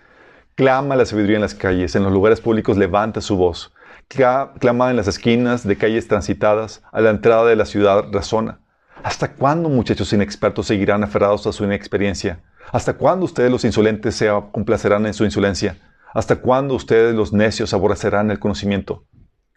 Clama 0.55 0.95
la 0.95 1.05
sabiduría 1.05 1.35
en 1.35 1.41
las 1.41 1.53
calles, 1.53 1.95
en 1.95 2.03
los 2.03 2.11
lugares 2.11 2.41
públicos 2.41 2.77
levanta 2.77 3.21
su 3.21 3.37
voz. 3.37 3.73
Clama 4.07 4.89
en 4.89 4.95
las 4.95 5.07
esquinas 5.07 5.67
de 5.67 5.75
calles 5.75 6.07
transitadas, 6.07 6.81
a 6.91 7.01
la 7.01 7.09
entrada 7.09 7.45
de 7.45 7.55
la 7.55 7.65
ciudad 7.65 8.05
razona. 8.11 8.59
¿Hasta 9.03 9.33
cuándo, 9.33 9.69
muchachos 9.69 10.13
inexpertos, 10.13 10.67
seguirán 10.67 11.03
aferrados 11.03 11.45
a 11.45 11.51
su 11.51 11.63
inexperiencia? 11.63 12.39
¿Hasta 12.71 12.93
cuándo 12.93 13.25
ustedes 13.25 13.51
los 13.51 13.65
insolentes 13.65 14.15
se 14.15 14.29
complacerán 14.51 15.05
en 15.05 15.13
su 15.13 15.25
insolencia? 15.25 15.77
¿Hasta 16.18 16.38
cuándo 16.38 16.73
ustedes 16.73 17.14
los 17.14 17.31
necios 17.31 17.76
aborrecerán 17.76 18.31
el 18.31 18.39
conocimiento? 18.39 19.06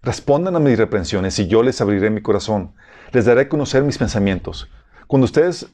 Respondan 0.03 0.57
a 0.57 0.61
mis 0.61 0.77
reprensiones 0.77 1.39
y 1.39 1.47
yo 1.47 1.63
les 1.63 1.81
abriré 1.81 2.11
mi 2.11 2.21
corazón. 2.21 2.75
Les 3.13 3.25
daré 3.25 3.41
a 3.41 3.49
conocer 3.49 3.83
mis 3.83 3.97
pensamientos. 3.97 4.71
Cuando 5.07 5.25
ustedes, 5.25 5.73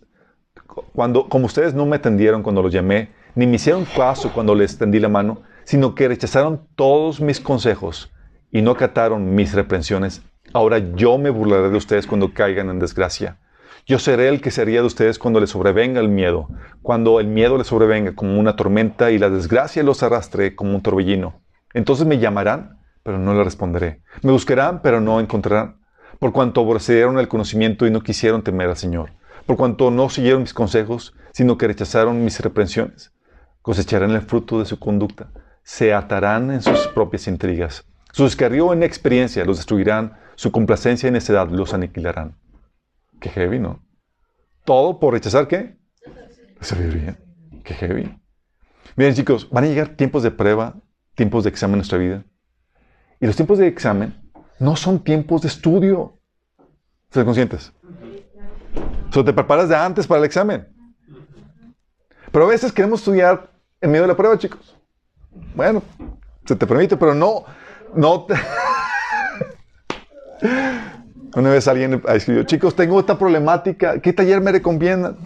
cuando, 0.93 1.29
como 1.29 1.47
ustedes 1.47 1.75
no 1.75 1.87
me 1.87 1.97
atendieron 1.97 2.45
cuando 2.45 2.63
los 2.63 2.73
llamé, 2.73 3.11
ni 3.35 3.49
me 3.49 3.57
hicieron 3.57 3.85
caso 3.85 4.33
cuando 4.33 4.55
les 4.55 4.79
tendí 4.79 5.01
la 5.01 5.09
mano, 5.09 5.43
sino 5.65 5.97
que 5.97 6.07
rechazaron 6.07 6.69
todos 6.77 7.21
mis 7.21 7.41
consejos 7.41 8.13
y 8.53 8.63
no 8.63 8.71
acataron 8.71 9.35
mis 9.35 9.55
reprensiones, 9.55 10.23
ahora 10.53 10.79
yo 10.79 11.19
me 11.19 11.31
burlaré 11.31 11.69
de 11.69 11.79
ustedes 11.79 12.07
cuando 12.07 12.33
caigan 12.33 12.71
en 12.71 12.79
desgracia. 12.79 13.41
Yo 13.89 14.01
seré 14.01 14.29
el 14.29 14.41
que 14.41 14.51
sería 14.51 14.81
de 14.81 14.87
ustedes 14.89 15.17
cuando 15.17 15.39
les 15.39 15.51
sobrevenga 15.51 16.01
el 16.01 16.09
miedo, 16.09 16.49
cuando 16.83 17.21
el 17.21 17.29
miedo 17.29 17.57
les 17.57 17.69
sobrevenga 17.69 18.17
como 18.17 18.41
una 18.41 18.57
tormenta 18.57 19.13
y 19.13 19.19
la 19.19 19.31
desgracia 19.31 19.85
los 19.85 20.03
arrastre 20.03 20.57
como 20.57 20.75
un 20.75 20.83
torbellino. 20.83 21.41
Entonces 21.73 22.05
me 22.05 22.19
llamarán, 22.19 22.81
pero 23.05 23.21
no 23.21 23.33
les 23.33 23.45
responderé. 23.45 24.03
Me 24.23 24.33
buscarán, 24.33 24.83
pero 24.83 25.01
no 25.01 25.21
encontrarán. 25.21 25.77
Por 26.19 26.33
cuanto 26.33 26.63
aborrecieron 26.63 27.21
el 27.21 27.29
conocimiento 27.29 27.87
y 27.87 27.93
no 27.93 28.01
quisieron 28.01 28.43
temer 28.43 28.71
al 28.71 28.77
Señor. 28.77 29.13
Por 29.47 29.57
cuanto 29.57 29.93
no 29.93 30.09
siguieron 30.09 30.43
mis 30.43 30.53
consejos, 30.53 31.15
sino 31.33 31.57
que 31.57 31.69
rechazaron 31.69 32.25
mis 32.25 32.41
reprensiones. 32.41 33.13
Cosecharán 33.63 34.11
el 34.11 34.23
fruto 34.23 34.59
de 34.59 34.65
su 34.65 34.81
conducta. 34.81 35.29
Se 35.63 35.95
atarán 35.95 36.51
en 36.51 36.61
sus 36.61 36.89
propias 36.89 37.29
intrigas. 37.29 37.85
Su 38.11 38.25
descarrío 38.25 38.73
en 38.73 38.83
experiencia 38.83 39.45
los 39.45 39.59
destruirán. 39.59 40.19
Su 40.35 40.51
complacencia 40.51 41.09
y 41.09 41.13
necedad 41.13 41.49
los 41.51 41.73
aniquilarán. 41.73 42.35
Qué 43.21 43.29
heavy, 43.31 43.59
¿no? 43.59 43.83
Todo 44.65 44.99
por 44.99 45.15
rechazar 45.15 45.49
qué? 45.49 45.77
La 46.59 46.65
sabiduría. 46.65 47.19
Qué 47.65 47.75
heavy. 47.75 48.19
Miren, 48.97 49.15
chicos, 49.15 49.49
van 49.51 49.65
a 49.65 49.67
llegar 49.67 49.97
tiempos 49.97 50.23
de 50.23 50.31
prueba, 50.31 50.75
tiempos 51.15 51.45
de 51.45 51.51
examen 51.51 51.75
en 51.75 51.79
nuestra 51.79 51.99
vida. 51.99 52.25
Y 53.21 53.27
los 53.27 53.37
tiempos 53.37 53.59
de 53.59 53.67
examen 53.67 54.31
no 54.59 54.77
son 54.77 55.03
tiempos 55.03 55.43
de 55.43 55.49
estudio. 55.49 56.19
¿Están 57.09 57.25
conscientes? 57.25 57.73
O 59.15 59.25
te 59.25 59.33
preparas 59.33 59.69
de 59.69 59.77
antes 59.77 60.07
para 60.07 60.19
el 60.19 60.27
examen. 60.27 60.69
Pero 62.31 62.45
a 62.45 62.49
veces 62.49 62.73
queremos 62.73 63.01
estudiar 63.01 63.51
en 63.81 63.91
medio 63.91 64.03
de 64.03 64.09
la 64.09 64.17
prueba, 64.17 64.37
chicos. 64.37 64.77
Bueno, 65.55 65.83
se 66.45 66.55
te 66.55 66.67
permite, 66.67 66.97
pero 66.97 67.15
no, 67.15 67.45
no 67.95 68.27
te... 68.27 68.35
Una 71.37 71.51
vez 71.51 71.69
alguien 71.69 72.03
escribió, 72.09 72.45
chicos, 72.45 72.75
tengo 72.75 72.99
esta 72.99 73.19
problemática, 73.19 74.01
¿qué 74.01 74.15
taller 74.15 74.41
me 74.41 74.53
recomiendan? 74.53 75.19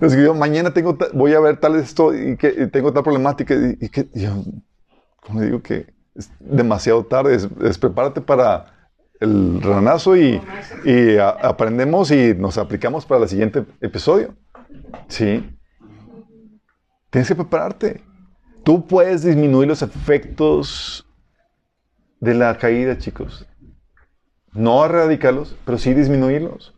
me 0.00 0.06
escribió, 0.06 0.34
mañana 0.34 0.72
tengo, 0.72 0.96
voy 1.14 1.34
a 1.34 1.40
ver 1.40 1.56
tal 1.56 1.74
esto 1.74 2.14
y 2.14 2.36
que 2.36 2.68
tengo 2.68 2.90
esta 2.90 3.02
problemática. 3.02 3.56
Y, 3.80 3.88
que 3.88 4.08
yo, 4.14 4.44
como 5.20 5.40
digo 5.40 5.60
que 5.60 5.92
es 6.14 6.30
demasiado 6.38 7.04
tarde, 7.04 7.34
es, 7.34 7.76
prepárate 7.76 8.20
para 8.20 8.66
el 9.18 9.60
ranazo 9.60 10.16
y, 10.16 10.40
y 10.84 11.16
aprendemos 11.18 12.12
y 12.12 12.34
nos 12.34 12.56
aplicamos 12.56 13.04
para 13.04 13.24
el 13.24 13.28
siguiente 13.28 13.64
episodio. 13.80 14.36
Sí. 15.08 15.44
Tienes 17.10 17.26
que 17.26 17.34
prepararte. 17.34 18.00
Tú 18.62 18.86
puedes 18.86 19.24
disminuir 19.24 19.66
los 19.66 19.82
efectos 19.82 21.04
de 22.20 22.34
la 22.34 22.56
caída, 22.58 22.98
chicos. 22.98 23.46
No 24.52 24.84
erradicarlos, 24.84 25.56
pero 25.64 25.78
sí 25.78 25.94
disminuirlos. 25.94 26.74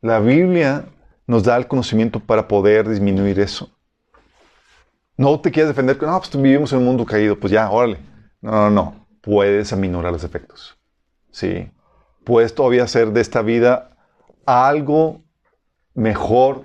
La 0.00 0.20
Biblia 0.20 0.86
nos 1.26 1.44
da 1.44 1.56
el 1.56 1.66
conocimiento 1.66 2.20
para 2.20 2.48
poder 2.48 2.88
disminuir 2.88 3.40
eso. 3.40 3.70
No 5.16 5.40
te 5.40 5.50
quieres 5.50 5.68
defender 5.68 5.98
con, 5.98 6.08
no, 6.08 6.18
pues 6.18 6.30
vivimos 6.40 6.72
en 6.72 6.78
un 6.78 6.84
mundo 6.84 7.04
caído, 7.04 7.38
pues 7.38 7.52
ya, 7.52 7.70
órale. 7.70 7.98
No, 8.40 8.52
no, 8.52 8.70
no. 8.70 9.06
Puedes 9.20 9.72
aminorar 9.72 10.12
los 10.12 10.22
efectos. 10.24 10.78
Sí. 11.30 11.70
Puedes 12.24 12.54
todavía 12.54 12.84
hacer 12.84 13.10
de 13.12 13.20
esta 13.20 13.42
vida 13.42 13.96
algo 14.46 15.22
mejor, 15.94 16.64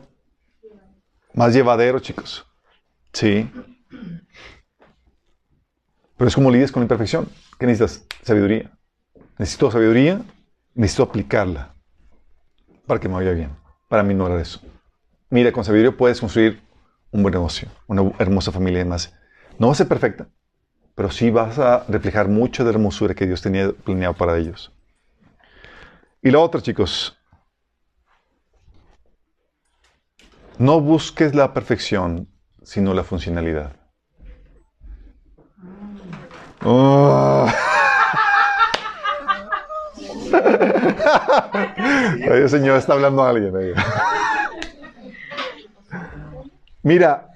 más 1.34 1.54
llevadero, 1.54 2.00
chicos. 2.00 2.46
Sí. 3.12 3.50
Pero 6.18 6.28
es 6.28 6.36
como 6.36 6.52
lidias 6.52 6.72
con 6.72 6.82
la 6.82 6.86
imperfección. 6.86 7.28
¿Qué 7.60 7.66
necesitas? 7.66 8.06
Sabiduría. 8.24 8.72
Necesito 9.38 9.72
sabiduría, 9.72 10.22
necesito 10.76 11.04
aplicarla 11.04 11.76
para 12.86 13.00
que 13.00 13.08
me 13.08 13.16
vaya 13.16 13.32
bien, 13.32 13.56
para 13.88 14.04
minorar 14.04 14.40
eso. 14.40 14.62
Mira, 15.30 15.52
con 15.52 15.64
sabiduría 15.64 15.96
puedes 15.96 16.20
construir 16.20 16.62
un 17.12 17.24
buen 17.24 17.34
negocio, 17.34 17.70
una 17.88 18.12
hermosa 18.20 18.52
familia 18.52 18.82
y 18.82 18.84
demás. 18.84 19.14
No 19.58 19.68
va 19.68 19.74
a 19.74 19.76
ser 19.76 19.88
perfecta, 19.88 20.28
pero 20.96 21.10
sí 21.10 21.32
vas 21.32 21.58
a 21.60 21.86
reflejar 21.88 22.28
mucho 22.28 22.64
de 22.64 22.72
la 22.72 22.78
hermosura 22.78 23.16
que 23.16 23.26
Dios 23.26 23.42
tenía 23.42 23.72
planeado 23.72 24.14
para 24.14 24.38
ellos. 24.38 24.72
Y 26.22 26.32
la 26.32 26.40
otra, 26.40 26.62
chicos. 26.62 27.18
No 30.58 30.80
busques 30.80 31.34
la 31.34 31.54
perfección, 31.54 32.30
sino 32.64 32.94
la 32.94 33.04
funcionalidad. 33.04 33.83
Oh. 36.66 37.48
Señor 42.48 42.78
está 42.78 42.94
hablando 42.94 43.24
a 43.24 43.30
alguien. 43.30 43.54
Mira, 46.82 47.30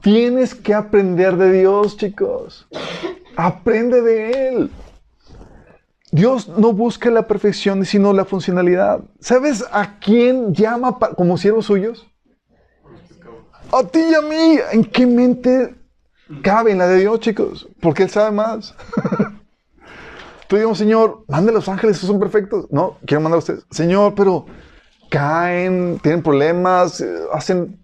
tienes 0.00 0.54
que 0.54 0.74
aprender 0.74 1.36
de 1.36 1.52
Dios, 1.52 1.96
chicos. 1.96 2.68
Aprende 3.36 4.02
de 4.02 4.48
Él. 4.48 4.70
Dios 6.10 6.48
no 6.48 6.72
busca 6.72 7.10
la 7.10 7.26
perfección, 7.26 7.84
sino 7.86 8.12
la 8.12 8.24
funcionalidad. 8.24 9.00
¿Sabes 9.18 9.64
a 9.72 9.98
quién 9.98 10.54
llama 10.54 10.98
como 11.16 11.38
siervos 11.38 11.66
suyos? 11.66 12.06
A 13.72 13.82
ti 13.84 14.00
y 14.10 14.14
a 14.14 14.20
mí. 14.20 14.58
¿En 14.72 14.84
qué 14.84 15.06
mente 15.06 15.81
cabe 16.42 16.72
en 16.72 16.78
la 16.78 16.86
de 16.86 17.00
Dios, 17.00 17.20
chicos? 17.20 17.68
Porque 17.80 18.04
Él 18.04 18.10
sabe 18.10 18.30
más. 18.30 18.74
Tú 20.48 20.56
digamos, 20.56 20.78
Señor, 20.78 21.24
mande 21.28 21.50
a 21.50 21.54
los 21.54 21.68
ángeles, 21.68 21.96
esos 21.96 22.08
son 22.08 22.20
perfectos. 22.20 22.66
No, 22.70 22.98
quiero 23.06 23.20
mandar 23.20 23.36
a 23.36 23.38
ustedes. 23.38 23.64
Señor, 23.70 24.14
pero 24.14 24.46
caen, 25.10 25.98
tienen 26.02 26.22
problemas, 26.22 27.00
eh, 27.00 27.14
hacen 27.32 27.80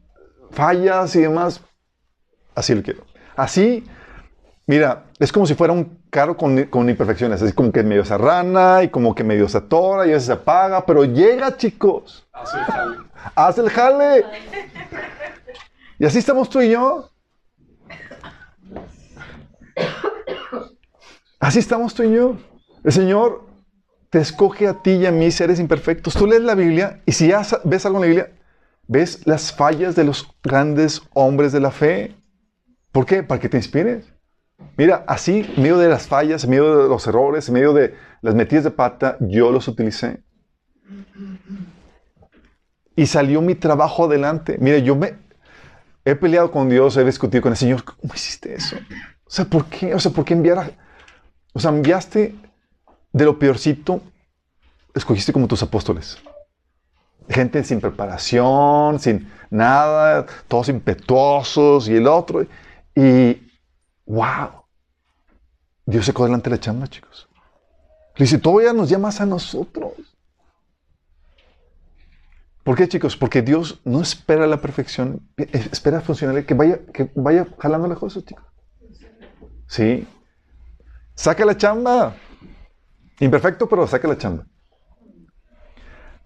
fallas 0.50 1.14
y 1.16 1.20
demás. 1.20 1.62
Así 2.54 2.74
lo 2.74 2.82
quiero. 2.82 3.04
Así, 3.36 3.84
mira, 4.66 5.04
es 5.18 5.32
como 5.32 5.46
si 5.46 5.54
fuera 5.54 5.72
un 5.72 5.98
carro 6.10 6.36
con, 6.36 6.64
con 6.64 6.88
imperfecciones. 6.88 7.40
Es 7.40 7.54
como 7.54 7.72
que 7.72 7.82
medio 7.82 8.04
se 8.04 8.14
arrana 8.14 8.82
y 8.82 8.88
como 8.88 9.14
que 9.14 9.24
medio 9.24 9.48
se 9.48 9.58
atora 9.58 10.06
y 10.06 10.10
a 10.10 10.14
veces 10.14 10.26
se 10.26 10.32
apaga, 10.32 10.84
pero 10.84 11.04
llega, 11.04 11.56
chicos. 11.56 12.28
Hace 12.32 12.58
el 12.58 12.64
jale. 12.64 12.96
Haz 13.34 13.58
el 13.58 13.70
jale. 13.70 14.24
Y 16.00 16.06
así 16.06 16.18
estamos 16.18 16.48
tú 16.48 16.60
y 16.60 16.70
yo. 16.70 17.10
Así 21.40 21.58
estamos 21.60 21.94
tú 21.94 22.02
y 22.02 22.14
yo. 22.14 22.36
El 22.84 22.92
Señor 22.92 23.46
te 24.10 24.18
escoge 24.20 24.66
a 24.66 24.82
ti 24.82 24.92
y 24.92 25.06
a 25.06 25.12
mí, 25.12 25.30
seres 25.30 25.60
imperfectos. 25.60 26.14
Tú 26.14 26.26
lees 26.26 26.42
la 26.42 26.54
Biblia 26.54 27.02
y 27.06 27.12
si 27.12 27.28
ya 27.28 27.42
ves 27.64 27.86
algo 27.86 27.98
en 27.98 28.02
la 28.02 28.06
Biblia, 28.06 28.32
ves 28.86 29.26
las 29.26 29.52
fallas 29.52 29.94
de 29.94 30.04
los 30.04 30.28
grandes 30.42 31.02
hombres 31.14 31.52
de 31.52 31.60
la 31.60 31.70
fe. 31.70 32.16
¿Por 32.92 33.06
qué? 33.06 33.22
Para 33.22 33.40
que 33.40 33.48
te 33.48 33.58
inspires. 33.58 34.06
Mira, 34.76 35.04
así, 35.06 35.46
en 35.56 35.62
medio 35.62 35.78
de 35.78 35.88
las 35.88 36.06
fallas, 36.06 36.44
en 36.44 36.50
medio 36.50 36.82
de 36.82 36.88
los 36.88 37.06
errores, 37.06 37.48
en 37.48 37.54
medio 37.54 37.72
de 37.72 37.94
las 38.22 38.34
metidas 38.34 38.64
de 38.64 38.70
pata, 38.70 39.16
yo 39.20 39.52
los 39.52 39.68
utilicé. 39.68 40.22
Y 42.96 43.06
salió 43.06 43.40
mi 43.40 43.54
trabajo 43.54 44.06
adelante. 44.06 44.56
Mire, 44.58 44.82
yo 44.82 44.96
me 44.96 45.14
he 46.04 46.16
peleado 46.16 46.50
con 46.50 46.68
Dios, 46.68 46.96
he 46.96 47.04
discutido 47.04 47.42
con 47.42 47.52
el 47.52 47.58
Señor. 47.58 47.84
¿Cómo 47.84 48.14
hiciste 48.14 48.54
eso? 48.54 48.76
O 49.28 49.30
sea, 49.30 49.44
¿por 49.44 49.66
qué? 49.66 49.94
O 49.94 50.00
sea, 50.00 50.10
¿por 50.10 50.24
qué 50.24 50.32
enviar 50.32 50.58
a... 50.58 50.70
O 51.52 51.60
sea, 51.60 51.70
enviaste 51.70 52.34
de 53.12 53.24
lo 53.24 53.38
peorcito, 53.38 54.00
escogiste 54.94 55.32
como 55.32 55.46
tus 55.46 55.62
apóstoles. 55.62 56.18
Gente 57.28 57.62
sin 57.62 57.80
preparación, 57.80 58.98
sin 58.98 59.30
nada, 59.50 60.24
todos 60.46 60.70
impetuosos 60.70 61.88
y 61.88 61.96
el 61.96 62.06
otro. 62.06 62.46
Y, 62.94 63.50
wow, 64.06 64.64
Dios 65.84 66.06
se 66.06 66.12
delante 66.12 66.48
de 66.48 66.56
la 66.56 66.60
chamba, 66.60 66.86
chicos. 66.86 67.28
Le 68.16 68.24
dice, 68.24 68.38
todavía 68.38 68.72
nos 68.72 68.88
llamas 68.88 69.20
a 69.20 69.26
nosotros. 69.26 69.92
¿Por 72.64 72.76
qué, 72.76 72.88
chicos? 72.88 73.16
Porque 73.16 73.42
Dios 73.42 73.80
no 73.84 74.00
espera 74.00 74.46
la 74.46 74.60
perfección, 74.60 75.28
espera 75.36 76.00
funcionalidad, 76.00 76.46
que 76.46 76.54
vaya, 76.54 76.80
que 76.92 77.10
vaya 77.14 77.46
jalando 77.58 77.88
las 77.88 77.98
cosas, 77.98 78.24
chicos. 78.24 78.44
Sí. 79.68 80.06
Saca 81.14 81.44
la 81.44 81.56
chamba. 81.56 82.16
Imperfecto, 83.20 83.68
pero 83.68 83.86
saca 83.86 84.08
la 84.08 84.18
chamba. 84.18 84.46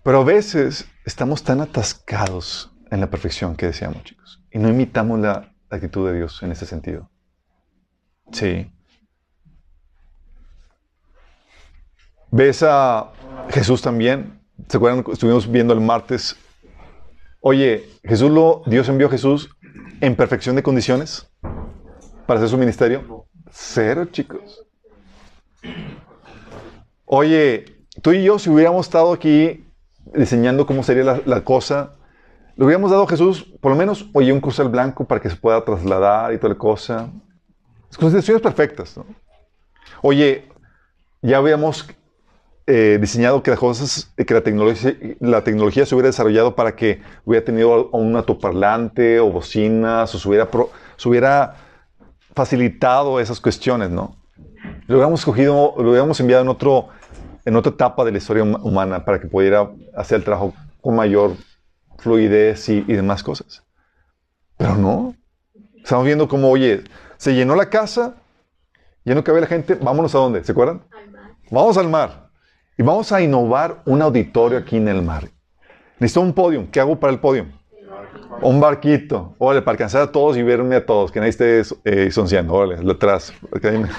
Pero 0.02 0.20
a 0.20 0.24
veces 0.24 0.86
estamos 1.04 1.42
tan 1.42 1.60
atascados 1.60 2.72
en 2.90 3.00
la 3.00 3.08
perfección 3.08 3.56
que 3.56 3.66
deseamos, 3.66 4.04
chicos. 4.04 4.42
Y 4.50 4.58
no 4.58 4.68
imitamos 4.68 5.18
la 5.20 5.54
actitud 5.70 6.08
de 6.08 6.16
Dios 6.16 6.42
en 6.42 6.52
ese 6.52 6.66
sentido. 6.66 7.10
Sí. 8.32 8.70
¿Ves 12.30 12.62
a 12.62 13.12
Jesús 13.50 13.82
también? 13.82 14.40
¿Se 14.68 14.76
acuerdan? 14.76 15.04
Estuvimos 15.12 15.50
viendo 15.50 15.72
el 15.74 15.80
martes. 15.80 16.36
Oye, 17.40 17.88
Jesús 18.04 18.30
lo, 18.30 18.62
Dios 18.66 18.88
envió 18.88 19.08
a 19.08 19.10
Jesús 19.10 19.50
en 20.00 20.16
perfección 20.16 20.56
de 20.56 20.62
condiciones 20.62 21.30
para 22.26 22.38
hacer 22.38 22.48
su 22.48 22.58
ministerio. 22.58 23.26
Cero, 23.52 24.06
chicos. 24.06 24.64
Oye, 27.04 27.66
tú 28.00 28.12
y 28.12 28.24
yo, 28.24 28.38
si 28.38 28.48
hubiéramos 28.48 28.86
estado 28.86 29.12
aquí 29.12 29.64
diseñando 30.14 30.66
cómo 30.66 30.82
sería 30.82 31.20
la, 31.24 31.44
cosa, 31.44 31.92
le 32.56 32.64
hubiéramos 32.64 32.90
dado 32.90 33.04
a 33.04 33.08
Jesús, 33.08 33.44
por 33.60 33.70
lo 33.70 33.76
menos, 33.76 34.08
oye, 34.14 34.32
un 34.32 34.40
crucel 34.40 34.68
blanco 34.68 35.04
para 35.04 35.20
que 35.20 35.28
se 35.28 35.36
pueda 35.36 35.64
trasladar 35.64 36.32
y 36.32 36.38
toda 36.38 36.54
la 36.54 36.58
cosa. 36.58 37.10
Condiciones 38.00 38.42
perfectas, 38.42 38.96
¿no? 38.96 39.04
Oye, 40.00 40.48
ya 41.20 41.36
habíamos 41.36 41.86
eh, 42.66 42.96
diseñado 43.00 43.42
que 43.42 43.50
las 43.50 43.60
cosas, 43.60 44.12
que 44.16 44.34
la 44.34 44.40
tecnología, 44.40 44.96
la 45.20 45.44
tecnología 45.44 45.84
se 45.84 45.94
hubiera 45.94 46.08
desarrollado 46.08 46.56
para 46.56 46.74
que 46.74 47.02
hubiera 47.26 47.44
tenido 47.44 47.90
un 47.90 48.16
altoparlante 48.16 49.20
o 49.20 49.30
bocinas 49.30 50.14
o 50.14 50.18
se 50.18 50.28
hubiera, 50.28 50.48
se 50.96 51.08
hubiera 51.08 51.56
facilitado 52.34 53.20
esas 53.20 53.40
cuestiones, 53.40 53.90
¿no? 53.90 54.16
Lo 54.86 54.96
hubiéramos 54.96 55.24
cogido, 55.24 55.74
lo 55.76 55.90
hubiéramos 55.90 56.18
enviado 56.20 56.42
en, 56.42 56.48
otro, 56.48 56.88
en 57.44 57.56
otra 57.56 57.72
etapa 57.72 58.04
de 58.04 58.12
la 58.12 58.18
historia 58.18 58.42
hum- 58.42 58.58
humana 58.62 59.04
para 59.04 59.20
que 59.20 59.26
pudiera 59.26 59.70
hacer 59.96 60.18
el 60.18 60.24
trabajo 60.24 60.54
con 60.80 60.96
mayor 60.96 61.32
fluidez 61.98 62.68
y, 62.68 62.84
y 62.88 62.92
demás 62.94 63.22
cosas. 63.22 63.62
Pero 64.56 64.76
no. 64.76 65.14
Estamos 65.82 66.04
viendo 66.04 66.28
cómo, 66.28 66.48
oye, 66.50 66.84
se 67.16 67.34
llenó 67.34 67.54
la 67.56 67.68
casa, 67.68 68.14
ya 69.04 69.14
no 69.14 69.24
cabe 69.24 69.40
la 69.40 69.46
gente, 69.46 69.74
vámonos 69.74 70.14
a 70.14 70.18
dónde, 70.18 70.44
¿se 70.44 70.52
acuerdan? 70.52 70.82
Vamos 71.50 71.76
al 71.76 71.88
mar. 71.88 72.30
Y 72.78 72.82
vamos 72.82 73.12
a 73.12 73.20
innovar 73.20 73.82
un 73.84 74.00
auditorio 74.00 74.58
aquí 74.58 74.76
en 74.76 74.88
el 74.88 75.02
mar. 75.02 75.28
Necesito 75.98 76.20
un 76.20 76.32
podium. 76.32 76.66
¿Qué 76.68 76.80
hago 76.80 76.98
para 76.98 77.12
el 77.12 77.20
podium? 77.20 77.48
Un 78.40 78.60
barquito. 78.60 79.34
Órale, 79.38 79.62
para 79.62 79.72
alcanzar 79.72 80.02
a 80.02 80.12
todos 80.12 80.36
y 80.36 80.42
verme 80.42 80.76
a 80.76 80.86
todos. 80.86 81.12
Que 81.12 81.20
nadie 81.20 81.30
esté 81.30 81.60
eh. 81.84 82.10
Órale, 82.48 82.90
atrás. 82.92 83.32
me- 83.78 83.88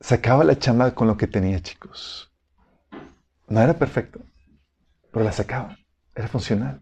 Sacaba 0.00 0.44
la 0.44 0.58
chamba 0.58 0.94
con 0.94 1.06
lo 1.06 1.16
que 1.16 1.26
tenía, 1.26 1.60
chicos. 1.60 2.32
No 3.48 3.60
era 3.60 3.74
perfecto, 3.78 4.20
pero 5.12 5.24
la 5.24 5.32
sacaba. 5.32 5.76
Era 6.14 6.28
funcional. 6.28 6.80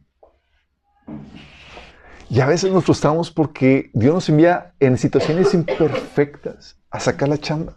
Y 2.29 2.41
a 2.41 2.47
veces 2.47 2.73
nos 2.73 2.85
frustramos 2.85 3.31
porque 3.31 3.91
Dios 3.93 4.15
nos 4.15 4.29
envía 4.29 4.75
en 4.81 4.97
situaciones 4.97 5.53
imperfectas 5.53 6.79
a 6.91 7.01
sacar 7.01 7.29
la 7.29 7.39
chamba. 7.39 7.77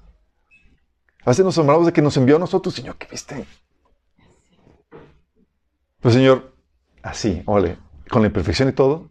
A 1.25 1.29
veces 1.31 1.43
nos 1.43 1.55
asombramos 1.55 1.87
de 1.87 1.93
que 1.93 2.01
nos 2.01 2.15
envió 2.17 2.35
a 2.35 2.39
nosotros, 2.39 2.73
Señor, 2.75 2.97
¿qué 2.97 3.07
viste? 3.09 3.45
Pues 6.03 6.15
Señor, 6.15 6.53
así, 7.01 7.41
ole, 7.45 7.77
con 8.09 8.21
la 8.23 8.27
imperfección 8.27 8.67
y 8.67 8.73
todo, 8.73 9.09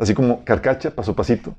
así 0.00 0.14
como 0.14 0.44
carcacha, 0.44 0.90
paso 0.90 1.12
a 1.12 1.14
pasito. 1.14 1.54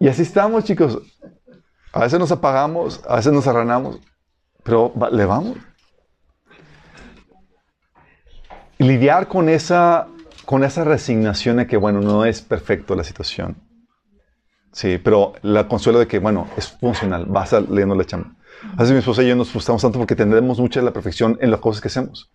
Y 0.00 0.08
así 0.08 0.22
estamos, 0.22 0.64
chicos. 0.64 0.98
A 1.92 2.00
veces 2.00 2.18
nos 2.18 2.32
apagamos, 2.32 3.04
a 3.06 3.16
veces 3.16 3.34
nos 3.34 3.46
arranamos, 3.46 4.00
pero 4.62 4.94
le 5.12 5.26
vamos. 5.26 5.58
Lidiar 8.78 9.26
con 9.26 9.48
esa, 9.48 10.06
con 10.44 10.62
esa 10.62 10.84
resignación 10.84 11.56
de 11.56 11.66
que, 11.66 11.76
bueno, 11.76 12.00
no 12.00 12.24
es 12.24 12.42
perfecto 12.42 12.94
la 12.94 13.04
situación. 13.04 13.56
Sí, 14.72 14.98
pero 15.02 15.32
la 15.42 15.66
consuelo 15.66 15.98
de 15.98 16.06
que, 16.06 16.20
bueno, 16.20 16.46
es 16.56 16.68
funcional, 16.68 17.26
vas 17.26 17.52
a 17.52 17.60
leyendo 17.60 17.96
la 17.96 18.04
chamba. 18.04 18.36
A 18.74 18.76
veces 18.76 18.92
mi 18.92 18.98
esposa 18.98 19.22
y 19.22 19.28
yo 19.28 19.36
nos 19.36 19.50
frustramos 19.50 19.82
tanto 19.82 19.98
porque 19.98 20.14
tendremos 20.14 20.58
mucha 20.60 20.80
la 20.82 20.92
perfección 20.92 21.36
en 21.40 21.50
las 21.50 21.60
cosas 21.60 21.80
que 21.80 21.88
hacemos. 21.88 22.30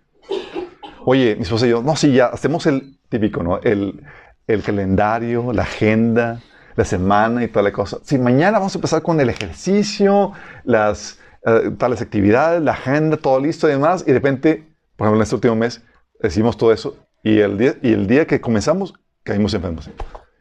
Oye, 1.06 1.36
mi 1.36 1.44
esposa 1.44 1.66
y 1.66 1.70
yo, 1.70 1.82
no, 1.82 1.96
sí, 1.96 2.12
ya, 2.12 2.28
hacemos 2.28 2.66
el 2.66 2.98
típico, 3.10 3.44
¿no? 3.44 3.60
El, 3.62 4.04
el 4.48 4.64
calendario, 4.64 5.54
la 5.54 5.64
agenda, 5.64 6.42
la 6.76 6.86
semana 6.86 7.44
y 7.44 7.48
toda 7.48 7.64
la 7.64 7.72
cosa. 7.72 8.00
Si 8.04 8.18
mañana 8.18 8.60
vamos 8.60 8.76
a 8.76 8.78
empezar 8.78 9.02
con 9.02 9.20
el 9.20 9.30
ejercicio, 9.30 10.34
las 10.66 11.20
eh, 11.46 11.72
tales 11.78 12.02
actividades, 12.02 12.62
la 12.62 12.72
agenda, 12.72 13.18
todo 13.18 13.40
listo 13.40 13.68
y 13.68 13.72
demás, 13.72 14.04
y 14.04 14.08
de 14.08 14.14
repente, 14.14 14.68
por 14.96 15.08
ejemplo, 15.08 15.20
en 15.20 15.24
este 15.24 15.36
último 15.36 15.56
mes, 15.56 15.82
decimos 16.24 16.58
todo 16.58 16.72
eso, 16.72 16.96
y 17.22 17.40
el 17.40 17.58
día, 17.58 17.76
y 17.82 17.94
el 17.94 18.08
día 18.08 18.26
que 18.26 18.42
comenzamos, 18.42 18.94
caímos 19.24 19.54
enfermos. 19.54 19.90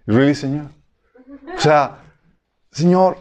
Really, 0.06 0.34
Señor? 0.34 0.66
O 1.54 1.60
sea, 1.60 1.98
Señor, 2.70 3.18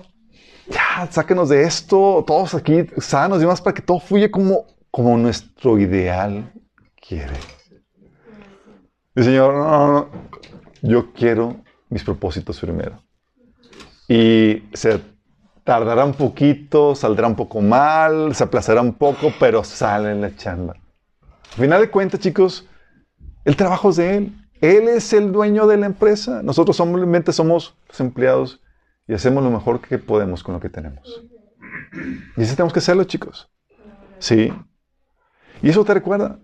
ya, 0.69 1.07
sáquenos 1.11 1.49
de 1.49 1.63
esto, 1.63 2.23
todos 2.25 2.53
aquí 2.55 2.85
sanos 2.97 3.39
y 3.39 3.41
demás, 3.41 3.61
para 3.61 3.73
que 3.73 3.81
todo 3.81 3.99
fluya 3.99 4.31
como, 4.31 4.65
como 4.89 5.17
nuestro 5.17 5.77
ideal 5.77 6.53
quiere. 6.95 7.33
Y 9.15 9.23
Señor, 9.23 9.53
no, 9.53 9.65
no, 9.65 9.93
no, 9.93 10.09
yo 10.81 11.11
quiero 11.11 11.61
mis 11.89 12.03
propósitos 12.03 12.59
primero. 12.59 13.03
Y 14.07 14.63
se 14.73 15.01
tardará 15.63 16.05
un 16.05 16.13
poquito, 16.13 16.95
saldrá 16.95 17.27
un 17.27 17.35
poco 17.35 17.61
mal, 17.61 18.33
se 18.35 18.43
aplazará 18.43 18.81
un 18.81 18.93
poco, 18.93 19.33
pero 19.39 19.63
sale 19.63 20.11
en 20.11 20.21
la 20.21 20.35
chamba. 20.35 20.80
Al 21.51 21.57
final 21.57 21.81
de 21.81 21.89
cuentas, 21.89 22.19
chicos, 22.19 22.67
el 23.43 23.55
trabajo 23.55 23.89
es 23.89 23.97
de 23.97 24.17
Él. 24.17 24.33
Él 24.61 24.87
es 24.87 25.11
el 25.11 25.31
dueño 25.31 25.67
de 25.67 25.77
la 25.77 25.87
empresa. 25.87 26.41
Nosotros 26.43 26.77
simplemente 26.77 27.33
somos 27.33 27.75
los 27.89 27.99
empleados 27.99 28.61
y 29.07 29.13
hacemos 29.13 29.43
lo 29.43 29.49
mejor 29.49 29.81
que 29.81 29.97
podemos 29.97 30.43
con 30.43 30.53
lo 30.53 30.61
que 30.61 30.69
tenemos. 30.69 31.23
Y 32.37 32.41
eso 32.41 32.55
tenemos 32.55 32.71
que 32.71 32.79
hacerlo, 32.79 33.03
chicos. 33.03 33.49
Sí. 34.19 34.53
Y 35.61 35.69
eso 35.69 35.83
te 35.83 35.93
recuerda. 35.93 36.39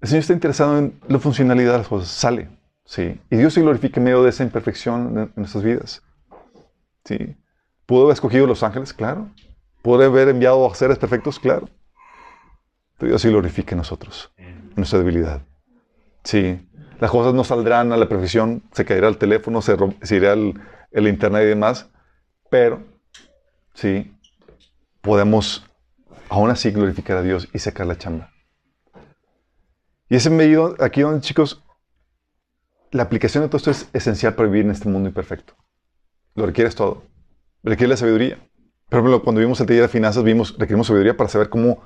El 0.00 0.08
Señor 0.08 0.20
está 0.20 0.32
interesado 0.32 0.78
en 0.78 0.98
la 1.06 1.18
funcionalidad 1.18 1.72
de 1.72 1.78
las 1.78 1.88
cosas. 1.88 2.08
Sale. 2.08 2.48
Sí. 2.84 3.20
Y 3.30 3.36
Dios 3.36 3.54
se 3.54 3.60
glorifica 3.60 4.00
en 4.00 4.04
medio 4.04 4.22
de 4.22 4.30
esa 4.30 4.42
imperfección 4.42 5.16
en 5.16 5.32
nuestras 5.36 5.62
vidas. 5.62 6.02
Sí. 7.04 7.36
¿Pudo 7.86 8.04
haber 8.04 8.14
escogido 8.14 8.46
los 8.46 8.62
ángeles? 8.62 8.92
Claro. 8.92 9.28
¿Pudo 9.82 10.02
haber 10.02 10.28
enviado 10.28 10.68
a 10.68 10.74
seres 10.74 10.98
perfectos? 10.98 11.38
Claro. 11.38 11.68
Pero 13.02 13.10
Dios 13.10 13.22
se 13.22 13.30
glorifica 13.30 13.72
en 13.72 13.78
nosotros, 13.78 14.32
en 14.36 14.70
nuestra 14.76 15.00
debilidad. 15.00 15.42
Sí. 16.22 16.68
Las 17.00 17.10
cosas 17.10 17.34
no 17.34 17.42
saldrán 17.42 17.90
a 17.90 17.96
la 17.96 18.08
perfección, 18.08 18.62
se 18.70 18.84
caerá 18.84 19.08
el 19.08 19.18
teléfono, 19.18 19.60
se, 19.60 19.76
se 20.02 20.14
irá 20.14 20.34
el, 20.34 20.54
el, 20.92 21.08
internet 21.08 21.42
y 21.42 21.46
demás, 21.46 21.90
pero 22.48 22.80
sí, 23.74 24.16
podemos 25.00 25.66
aún 26.28 26.50
así 26.50 26.70
glorificar 26.70 27.16
a 27.16 27.22
Dios 27.22 27.48
y 27.52 27.58
sacar 27.58 27.88
la 27.88 27.98
chamba. 27.98 28.30
Y 30.08 30.14
ese 30.14 30.30
medio, 30.30 30.76
aquí 30.78 31.00
donde 31.00 31.22
chicos, 31.22 31.60
la 32.92 33.02
aplicación 33.02 33.42
de 33.42 33.48
todo 33.48 33.56
esto 33.56 33.72
es 33.72 33.88
esencial 33.92 34.36
para 34.36 34.48
vivir 34.48 34.64
en 34.64 34.70
este 34.70 34.88
mundo 34.88 35.08
imperfecto. 35.08 35.56
Lo 36.36 36.46
requieres 36.46 36.76
todo. 36.76 37.02
Requiere 37.64 37.88
la 37.88 37.96
sabiduría. 37.96 38.38
Por 38.88 39.00
ejemplo, 39.00 39.24
cuando 39.24 39.40
vimos 39.40 39.60
el 39.60 39.66
taller 39.66 39.82
de 39.82 39.88
finanzas, 39.88 40.22
vimos, 40.22 40.56
requerimos 40.56 40.86
sabiduría 40.86 41.16
para 41.16 41.28
saber 41.28 41.48
cómo 41.48 41.82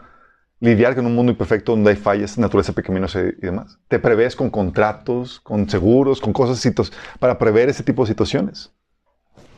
lidiar 0.60 0.94
con 0.94 1.06
un 1.06 1.14
mundo 1.14 1.32
imperfecto 1.32 1.72
donde 1.72 1.90
hay 1.90 1.96
fallas, 1.96 2.38
naturaleza 2.38 2.72
pecaminosa 2.72 3.20
y 3.20 3.32
demás. 3.40 3.78
Te 3.88 3.98
prevés 3.98 4.34
con 4.34 4.50
contratos, 4.50 5.40
con 5.40 5.68
seguros, 5.68 6.20
con 6.20 6.32
cosas 6.32 6.74
para 7.18 7.38
prever 7.38 7.68
ese 7.68 7.82
tipo 7.82 8.02
de 8.02 8.08
situaciones. 8.08 8.72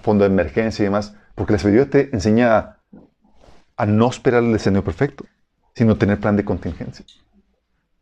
Fondo 0.03 0.25
de 0.25 0.31
emergencia 0.31 0.83
y 0.83 0.87
demás. 0.87 1.15
Porque 1.35 1.53
la 1.53 1.59
sabiduría 1.59 1.89
te 1.89 2.11
enseña 2.13 2.79
a, 3.77 3.87
no 3.87 4.09
esperar 4.09 4.43
el 4.43 4.55
escenario 4.55 4.85
perfecto, 4.85 5.25
sino 5.75 5.97
tener 5.97 6.19
plan 6.19 6.37
de 6.37 6.45
contingencia. 6.45 7.05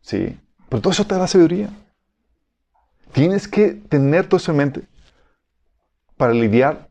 Sí. 0.01 0.39
Pero 0.69 0.81
todo 0.81 0.91
eso 0.91 1.05
te 1.05 1.15
da 1.15 1.27
sabiduría. 1.27 1.69
Tienes 3.11 3.47
que 3.47 3.69
tener 3.73 4.27
todo 4.27 4.37
eso 4.37 4.51
en 4.51 4.57
mente 4.57 4.81
para 6.17 6.33
lidiar 6.33 6.87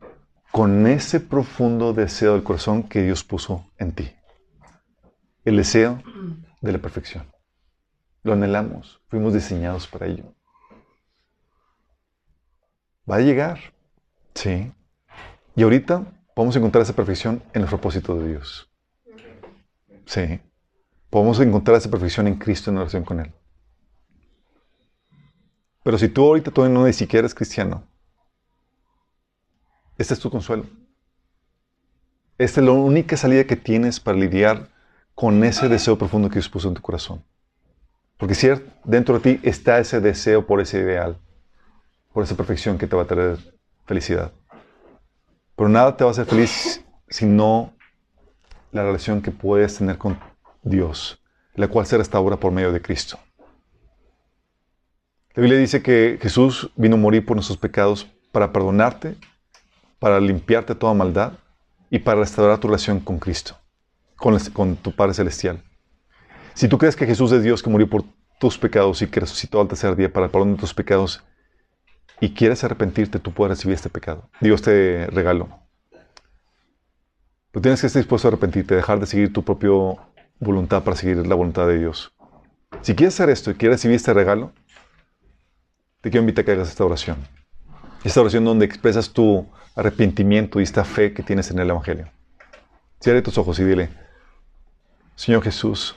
con 0.51 0.87
ese 0.87 1.19
profundo 1.19 1.93
deseo 1.93 2.33
del 2.33 2.43
corazón 2.43 2.83
que 2.83 3.03
Dios 3.03 3.23
puso 3.23 3.65
en 3.77 3.91
ti. 3.91 4.16
El 5.47 5.55
deseo 5.55 6.03
de 6.59 6.73
la 6.73 6.77
perfección. 6.77 7.25
Lo 8.21 8.33
anhelamos, 8.33 8.99
fuimos 9.07 9.33
diseñados 9.33 9.87
para 9.87 10.05
ello. 10.05 10.35
Va 13.09 13.15
a 13.15 13.21
llegar, 13.21 13.57
sí. 14.33 14.73
Y 15.55 15.63
ahorita 15.63 16.03
podemos 16.35 16.53
encontrar 16.57 16.81
esa 16.81 16.91
perfección 16.91 17.41
en 17.53 17.61
el 17.61 17.69
propósito 17.69 18.19
de 18.19 18.27
Dios. 18.27 18.69
Sí. 20.05 20.41
Podemos 21.09 21.39
encontrar 21.39 21.77
esa 21.77 21.89
perfección 21.89 22.27
en 22.27 22.35
Cristo 22.35 22.69
en 22.69 22.79
relación 22.79 23.05
con 23.05 23.21
Él. 23.21 23.33
Pero 25.81 25.97
si 25.97 26.09
tú 26.09 26.25
ahorita 26.25 26.51
todavía 26.51 26.77
no 26.77 26.85
ni 26.85 26.91
siquiera 26.91 27.21
eres 27.21 27.33
cristiano, 27.33 27.87
este 29.97 30.13
es 30.13 30.19
tu 30.19 30.29
consuelo. 30.29 30.65
Esta 32.37 32.59
es 32.59 32.65
la 32.65 32.73
única 32.73 33.15
salida 33.15 33.45
que 33.45 33.55
tienes 33.55 34.01
para 34.01 34.17
lidiar 34.17 34.75
con 35.17 35.43
ese 35.43 35.67
deseo 35.67 35.97
profundo 35.97 36.29
que 36.29 36.35
Dios 36.35 36.47
puso 36.47 36.67
en 36.67 36.75
tu 36.75 36.81
corazón. 36.83 37.23
Porque 38.17 38.35
si 38.35 38.49
dentro 38.83 39.17
de 39.17 39.19
ti 39.19 39.39
está 39.41 39.79
ese 39.79 39.99
deseo 39.99 40.45
por 40.45 40.61
ese 40.61 40.77
ideal, 40.77 41.17
por 42.13 42.23
esa 42.23 42.35
perfección 42.35 42.77
que 42.77 42.85
te 42.85 42.95
va 42.95 43.01
a 43.01 43.07
traer 43.07 43.39
felicidad. 43.87 44.31
Pero 45.55 45.69
nada 45.69 45.97
te 45.97 46.03
va 46.03 46.11
a 46.11 46.11
hacer 46.11 46.27
feliz 46.27 46.85
sino 47.09 47.73
la 48.71 48.83
relación 48.83 49.23
que 49.23 49.31
puedes 49.31 49.79
tener 49.79 49.97
con 49.97 50.19
Dios, 50.61 51.19
la 51.55 51.67
cual 51.67 51.87
se 51.87 51.97
restaura 51.97 52.37
por 52.37 52.51
medio 52.51 52.71
de 52.71 52.83
Cristo. 52.83 53.17
La 55.33 55.41
Biblia 55.41 55.57
dice 55.57 55.81
que 55.81 56.19
Jesús 56.21 56.69
vino 56.75 56.95
a 56.95 56.99
morir 56.99 57.25
por 57.25 57.35
nuestros 57.35 57.57
pecados 57.57 58.07
para 58.31 58.53
perdonarte, 58.53 59.15
para 59.97 60.19
limpiarte 60.19 60.75
toda 60.75 60.93
maldad 60.93 61.33
y 61.89 61.97
para 61.97 62.19
restaurar 62.19 62.59
tu 62.59 62.67
relación 62.67 62.99
con 62.99 63.17
Cristo, 63.17 63.57
con, 64.17 64.75
tu 64.75 64.91
Padre 64.91 65.13
Celestial. 65.13 65.63
Si 66.53 66.67
tú 66.67 66.77
crees 66.77 66.95
que 66.95 67.05
Jesús 67.05 67.31
es 67.31 67.43
Dios 67.43 67.61
que 67.61 67.69
murió 67.69 67.89
por 67.89 68.03
tus 68.39 68.57
pecados 68.57 69.01
y 69.01 69.07
que 69.07 69.19
resucitó 69.19 69.61
al 69.61 69.67
tercer 69.67 69.95
día 69.95 70.11
para 70.11 70.25
el 70.25 70.31
perdón 70.31 70.55
de 70.55 70.59
tus 70.59 70.73
pecados 70.73 71.23
y 72.19 72.33
quieres 72.33 72.63
arrepentirte, 72.63 73.19
tú 73.19 73.31
puedes 73.31 73.57
recibir 73.57 73.75
este 73.75 73.89
pecado. 73.89 74.29
Dios 74.41 74.61
te 74.61 75.07
regaló. 75.07 75.49
Pero 77.51 77.61
tienes 77.61 77.81
que 77.81 77.87
estar 77.87 78.01
dispuesto 78.01 78.27
a 78.27 78.29
arrepentirte, 78.29 78.75
dejar 78.75 78.99
de 78.99 79.05
seguir 79.05 79.31
tu 79.31 79.43
propia 79.43 79.71
voluntad 80.39 80.83
para 80.83 80.97
seguir 80.97 81.25
la 81.25 81.35
voluntad 81.35 81.67
de 81.67 81.79
Dios. 81.79 82.11
Si 82.81 82.95
quieres 82.95 83.15
hacer 83.15 83.29
esto 83.29 83.51
y 83.51 83.55
quieres 83.55 83.77
recibir 83.77 83.95
este 83.95 84.13
regalo, 84.13 84.51
te 86.01 86.09
quiero 86.09 86.21
invitar 86.21 86.43
a 86.43 86.45
que 86.45 86.51
hagas 86.51 86.69
esta 86.69 86.85
oración. 86.85 87.17
Esta 88.03 88.21
oración 88.21 88.45
donde 88.45 88.65
expresas 88.65 89.11
tu 89.11 89.47
arrepentimiento 89.75 90.59
y 90.59 90.63
esta 90.63 90.83
fe 90.83 91.13
que 91.13 91.23
tienes 91.23 91.51
en 91.51 91.59
el 91.59 91.69
Evangelio. 91.69 92.11
Cierre 92.99 93.21
tus 93.21 93.37
ojos 93.37 93.59
y 93.59 93.63
dile, 93.63 93.89
Señor 95.17 95.41
Jesús, 95.41 95.95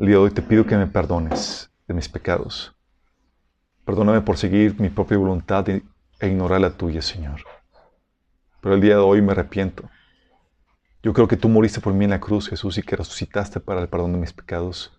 el 0.00 0.06
día 0.06 0.16
de 0.16 0.22
hoy 0.22 0.30
te 0.32 0.42
pido 0.42 0.66
que 0.66 0.76
me 0.76 0.88
perdones 0.88 1.70
de 1.86 1.94
mis 1.94 2.08
pecados. 2.08 2.74
Perdóname 3.84 4.20
por 4.20 4.36
seguir 4.36 4.80
mi 4.80 4.88
propia 4.88 5.16
voluntad 5.16 5.68
e 5.68 5.82
ignorar 6.20 6.60
la 6.60 6.72
tuya, 6.72 7.00
Señor. 7.00 7.42
Pero 8.60 8.74
el 8.74 8.80
día 8.80 8.96
de 8.96 9.00
hoy 9.00 9.22
me 9.22 9.30
arrepiento. 9.30 9.88
Yo 11.04 11.12
creo 11.12 11.28
que 11.28 11.36
tú 11.36 11.48
moriste 11.48 11.80
por 11.80 11.94
mí 11.94 12.04
en 12.04 12.10
la 12.10 12.20
cruz, 12.20 12.48
Jesús, 12.48 12.76
y 12.78 12.82
que 12.82 12.96
resucitaste 12.96 13.60
para 13.60 13.80
el 13.80 13.88
perdón 13.88 14.14
de 14.14 14.18
mis 14.18 14.32
pecados. 14.32 14.92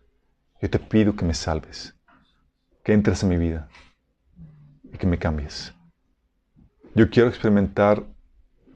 Yo 0.62 0.70
te 0.70 0.80
pido 0.80 1.14
que 1.18 1.26
me 1.26 1.34
salves, 1.34 1.95
que 2.82 2.94
entres 2.94 3.24
en 3.24 3.30
mi 3.30 3.38
vida 3.38 3.68
y 4.86 4.98
que 4.98 5.06
me 5.06 5.20
cambies. 5.20 5.74
Yo 6.95 7.10
quiero 7.10 7.28
experimentar 7.28 8.06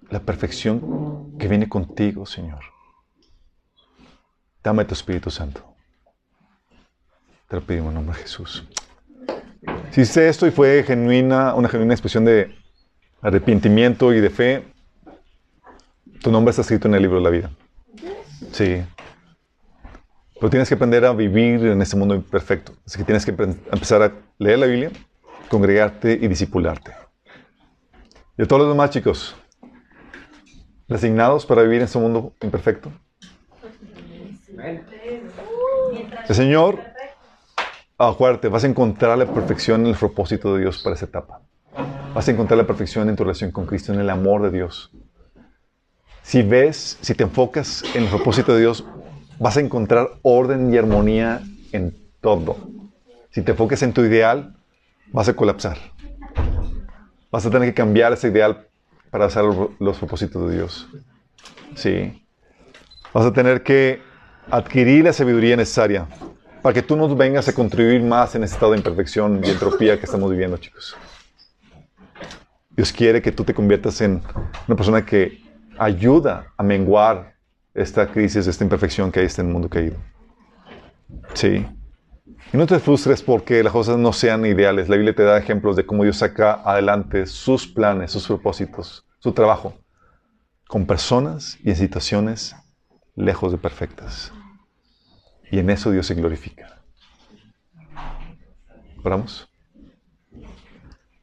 la 0.09 0.19
perfección 0.19 1.37
que 1.39 1.47
viene 1.47 1.69
contigo, 1.69 2.25
Señor. 2.25 2.70
Dame 4.63 4.85
tu 4.85 4.93
Espíritu 4.93 5.31
Santo. 5.31 5.63
Te 7.47 7.55
lo 7.55 7.65
pedimos 7.65 7.89
en 7.89 7.95
nombre 7.95 8.15
de 8.15 8.21
Jesús. 8.23 8.63
Si 9.91 10.01
hice 10.01 10.29
esto 10.29 10.47
y 10.47 10.51
fue 10.51 10.83
genuina, 10.83 11.53
una 11.55 11.67
genuina 11.67 11.93
expresión 11.93 12.25
de 12.25 12.55
arrepentimiento 13.21 14.13
y 14.13 14.21
de 14.21 14.29
fe, 14.29 14.63
tu 16.21 16.31
nombre 16.31 16.51
está 16.51 16.61
escrito 16.61 16.87
en 16.87 16.95
el 16.95 17.01
libro 17.01 17.17
de 17.17 17.23
la 17.23 17.29
vida. 17.29 17.51
Sí. 18.51 18.83
Pero 20.35 20.49
tienes 20.49 20.69
que 20.69 20.75
aprender 20.75 21.05
a 21.05 21.13
vivir 21.13 21.65
en 21.65 21.81
este 21.81 21.95
mundo 21.95 22.15
imperfecto. 22.15 22.73
Así 22.85 22.97
que 22.97 23.03
tienes 23.03 23.25
que 23.25 23.31
empezar 23.31 24.01
a 24.01 24.13
leer 24.37 24.59
la 24.59 24.67
Biblia, 24.67 24.91
congregarte 25.49 26.13
y 26.13 26.27
discipularte. 26.27 26.93
Y 28.37 28.43
a 28.43 28.47
todos 28.47 28.61
los 28.61 28.69
demás 28.69 28.91
chicos, 28.91 29.35
resignados 30.87 31.45
para 31.45 31.63
vivir 31.63 31.77
en 31.77 31.83
este 31.83 31.99
mundo 31.99 32.33
imperfecto. 32.41 32.91
El 34.63 36.35
Señor, 36.35 36.79
acuérdate, 37.97 38.47
vas 38.47 38.63
a 38.63 38.67
encontrar 38.67 39.17
la 39.17 39.25
perfección 39.25 39.81
en 39.81 39.87
el 39.87 39.95
propósito 39.95 40.53
de 40.53 40.61
Dios 40.61 40.81
para 40.81 40.95
esa 40.95 41.05
etapa. 41.05 41.41
Vas 42.13 42.27
a 42.27 42.31
encontrar 42.31 42.57
la 42.57 42.67
perfección 42.67 43.09
en 43.09 43.15
tu 43.15 43.23
relación 43.23 43.51
con 43.51 43.65
Cristo, 43.65 43.93
en 43.93 43.99
el 43.99 44.09
amor 44.09 44.43
de 44.43 44.51
Dios. 44.51 44.91
Si 46.21 46.43
ves, 46.43 46.97
si 47.01 47.15
te 47.15 47.23
enfocas 47.23 47.83
en 47.95 48.03
el 48.03 48.09
propósito 48.09 48.53
de 48.53 48.61
Dios, 48.61 48.85
vas 49.39 49.57
a 49.57 49.61
encontrar 49.61 50.09
orden 50.21 50.73
y 50.73 50.77
armonía 50.77 51.41
en 51.71 51.95
todo. 52.21 52.57
Si 53.31 53.41
te 53.41 53.51
enfocas 53.51 53.81
en 53.81 53.93
tu 53.93 54.01
ideal, 54.01 54.55
vas 55.11 55.29
a 55.29 55.33
colapsar. 55.33 55.77
Vas 57.31 57.45
a 57.45 57.49
tener 57.49 57.69
que 57.69 57.73
cambiar 57.73 58.13
ese 58.13 58.27
ideal 58.27 58.67
para 59.09 59.25
hacer 59.25 59.43
los 59.79 59.97
propósitos 59.97 60.49
de 60.49 60.55
Dios. 60.57 60.87
Sí. 61.75 62.23
Vas 63.13 63.25
a 63.25 63.33
tener 63.33 63.63
que 63.63 64.10
adquirir 64.49 65.05
la 65.05 65.13
sabiduría 65.13 65.55
necesaria 65.55 66.07
para 66.61 66.73
que 66.73 66.81
tú 66.81 66.95
no 66.95 67.13
vengas 67.15 67.47
a 67.47 67.53
contribuir 67.53 68.01
más 68.03 68.35
en 68.35 68.43
ese 68.43 68.53
estado 68.53 68.73
de 68.73 68.77
imperfección 68.77 69.41
y 69.43 69.49
entropía 69.49 69.97
que 69.97 70.05
estamos 70.05 70.29
viviendo, 70.29 70.57
chicos. 70.57 70.95
Dios 72.69 72.91
quiere 72.93 73.21
que 73.21 73.31
tú 73.31 73.43
te 73.43 73.53
conviertas 73.53 73.99
en 74.01 74.21
una 74.67 74.75
persona 74.75 75.05
que 75.05 75.41
ayuda 75.77 76.53
a 76.57 76.63
menguar 76.63 77.35
esta 77.73 78.07
crisis, 78.07 78.47
esta 78.47 78.63
imperfección 78.63 79.11
que 79.11 79.19
hay 79.19 79.27
en 79.27 79.45
el 79.45 79.51
mundo 79.51 79.69
caído. 79.69 79.97
Sí. 81.33 81.65
Y 82.53 82.57
no 82.57 82.65
te 82.65 82.79
frustres 82.79 83.21
porque 83.21 83.63
las 83.63 83.73
cosas 83.73 83.97
no 83.97 84.13
sean 84.13 84.45
ideales. 84.45 84.89
La 84.89 84.95
Biblia 84.95 85.15
te 85.15 85.23
da 85.23 85.37
ejemplos 85.37 85.75
de 85.75 85.85
cómo 85.85 86.03
Dios 86.03 86.17
saca 86.17 86.61
adelante 86.65 87.25
sus 87.25 87.67
planes, 87.67 88.11
sus 88.11 88.27
propósitos, 88.27 89.05
su 89.19 89.31
trabajo, 89.31 89.73
con 90.67 90.85
personas 90.85 91.57
y 91.63 91.69
en 91.69 91.75
situaciones 91.75 92.55
lejos 93.15 93.51
de 93.51 93.57
perfectas. 93.57 94.31
Y 95.51 95.59
en 95.59 95.69
eso 95.69 95.91
Dios 95.91 96.07
se 96.07 96.15
glorifica. 96.15 96.81
Oramos. 99.03 99.49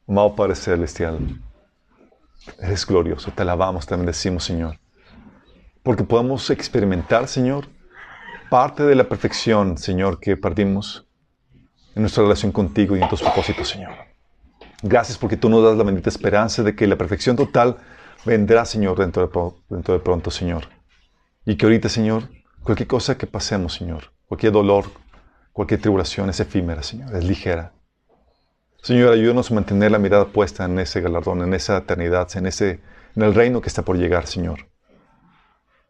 Amado 0.07 0.35
Padre 0.35 0.55
Celestial, 0.55 1.19
eres 2.59 2.85
glorioso, 2.85 3.31
te 3.31 3.43
alabamos, 3.43 3.85
te 3.85 3.95
bendecimos, 3.95 4.43
Señor. 4.43 4.79
Porque 5.83 6.03
podamos 6.03 6.49
experimentar, 6.49 7.27
Señor, 7.27 7.67
parte 8.49 8.83
de 8.83 8.95
la 8.95 9.03
perfección, 9.03 9.77
Señor, 9.77 10.19
que 10.19 10.35
perdimos 10.35 11.07
en 11.95 12.01
nuestra 12.01 12.23
relación 12.23 12.51
contigo 12.51 12.97
y 12.97 13.03
en 13.03 13.09
tus 13.09 13.21
propósitos, 13.21 13.69
Señor. 13.69 13.93
Gracias 14.81 15.17
porque 15.17 15.37
tú 15.37 15.47
nos 15.47 15.63
das 15.63 15.77
la 15.77 15.83
bendita 15.83 16.09
esperanza 16.09 16.63
de 16.63 16.75
que 16.75 16.87
la 16.87 16.97
perfección 16.97 17.35
total 17.35 17.77
vendrá, 18.25 18.65
Señor, 18.65 18.97
dentro 18.97 19.27
de, 19.27 19.75
dentro 19.75 19.93
de 19.93 19.99
pronto, 19.99 20.31
Señor. 20.31 20.78
Y 21.45 21.55
que 21.55 21.65
ahorita, 21.65 21.89
Señor, 21.89 22.29
cualquier 22.63 22.87
cosa 22.87 23.17
que 23.17 23.27
pasemos, 23.27 23.73
Señor, 23.73 24.11
cualquier 24.27 24.51
dolor, 24.51 24.85
cualquier 25.53 25.81
tribulación 25.81 26.29
es 26.29 26.39
efímera, 26.39 26.83
Señor, 26.83 27.15
es 27.15 27.23
ligera. 27.23 27.73
Señor, 28.81 29.13
ayúdanos 29.13 29.51
a 29.51 29.55
mantener 29.55 29.91
la 29.91 29.99
mirada 29.99 30.25
puesta 30.25 30.65
en 30.65 30.79
ese 30.79 31.01
galardón, 31.01 31.41
en 31.41 31.53
esa 31.53 31.77
eternidad, 31.77 32.29
en, 32.35 32.45
ese, 32.45 32.79
en 33.15 33.23
el 33.23 33.33
reino 33.33 33.61
que 33.61 33.67
está 33.67 33.83
por 33.83 33.97
llegar, 33.97 34.25
Señor. 34.27 34.69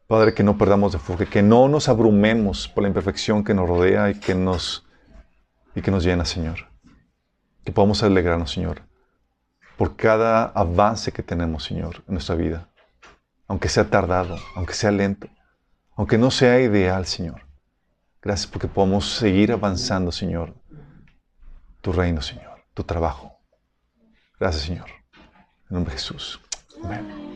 Padre, 0.07 0.33
que 0.33 0.41
no 0.41 0.57
perdamos 0.57 0.91
de 0.91 0.97
enfoque, 0.97 1.27
que 1.27 1.43
no 1.43 1.67
nos 1.67 1.87
abrumemos 1.87 2.67
por 2.67 2.81
la 2.81 2.87
imperfección 2.87 3.43
que 3.43 3.53
nos 3.53 3.69
rodea 3.69 4.09
y 4.09 4.15
que 4.15 4.33
nos, 4.33 4.87
y 5.75 5.81
que 5.81 5.91
nos 5.91 6.03
llena, 6.03 6.25
Señor. 6.25 6.67
Que 7.63 7.71
podamos 7.71 8.01
alegrarnos, 8.01 8.51
Señor, 8.51 8.81
por 9.77 9.95
cada 9.95 10.45
avance 10.45 11.11
que 11.11 11.21
tenemos, 11.21 11.63
Señor, 11.63 12.03
en 12.07 12.15
nuestra 12.15 12.33
vida. 12.33 12.69
Aunque 13.47 13.69
sea 13.69 13.87
tardado, 13.87 14.37
aunque 14.55 14.73
sea 14.73 14.89
lento, 14.89 15.27
aunque 15.99 16.17
no 16.17 16.31
sea 16.31 16.61
ideal, 16.61 17.05
Señor. 17.05 17.41
Gracias 18.21 18.47
porque 18.47 18.69
podemos 18.69 19.17
seguir 19.17 19.51
avanzando, 19.51 20.13
Señor, 20.13 20.55
tu 21.81 21.91
reino, 21.91 22.21
Señor, 22.21 22.63
tu 22.73 22.85
trabajo. 22.85 23.33
Gracias, 24.39 24.63
Señor. 24.63 24.87
En 25.69 25.75
nombre 25.75 25.91
de 25.93 25.99
Jesús. 25.99 26.39
Amén. 26.81 27.28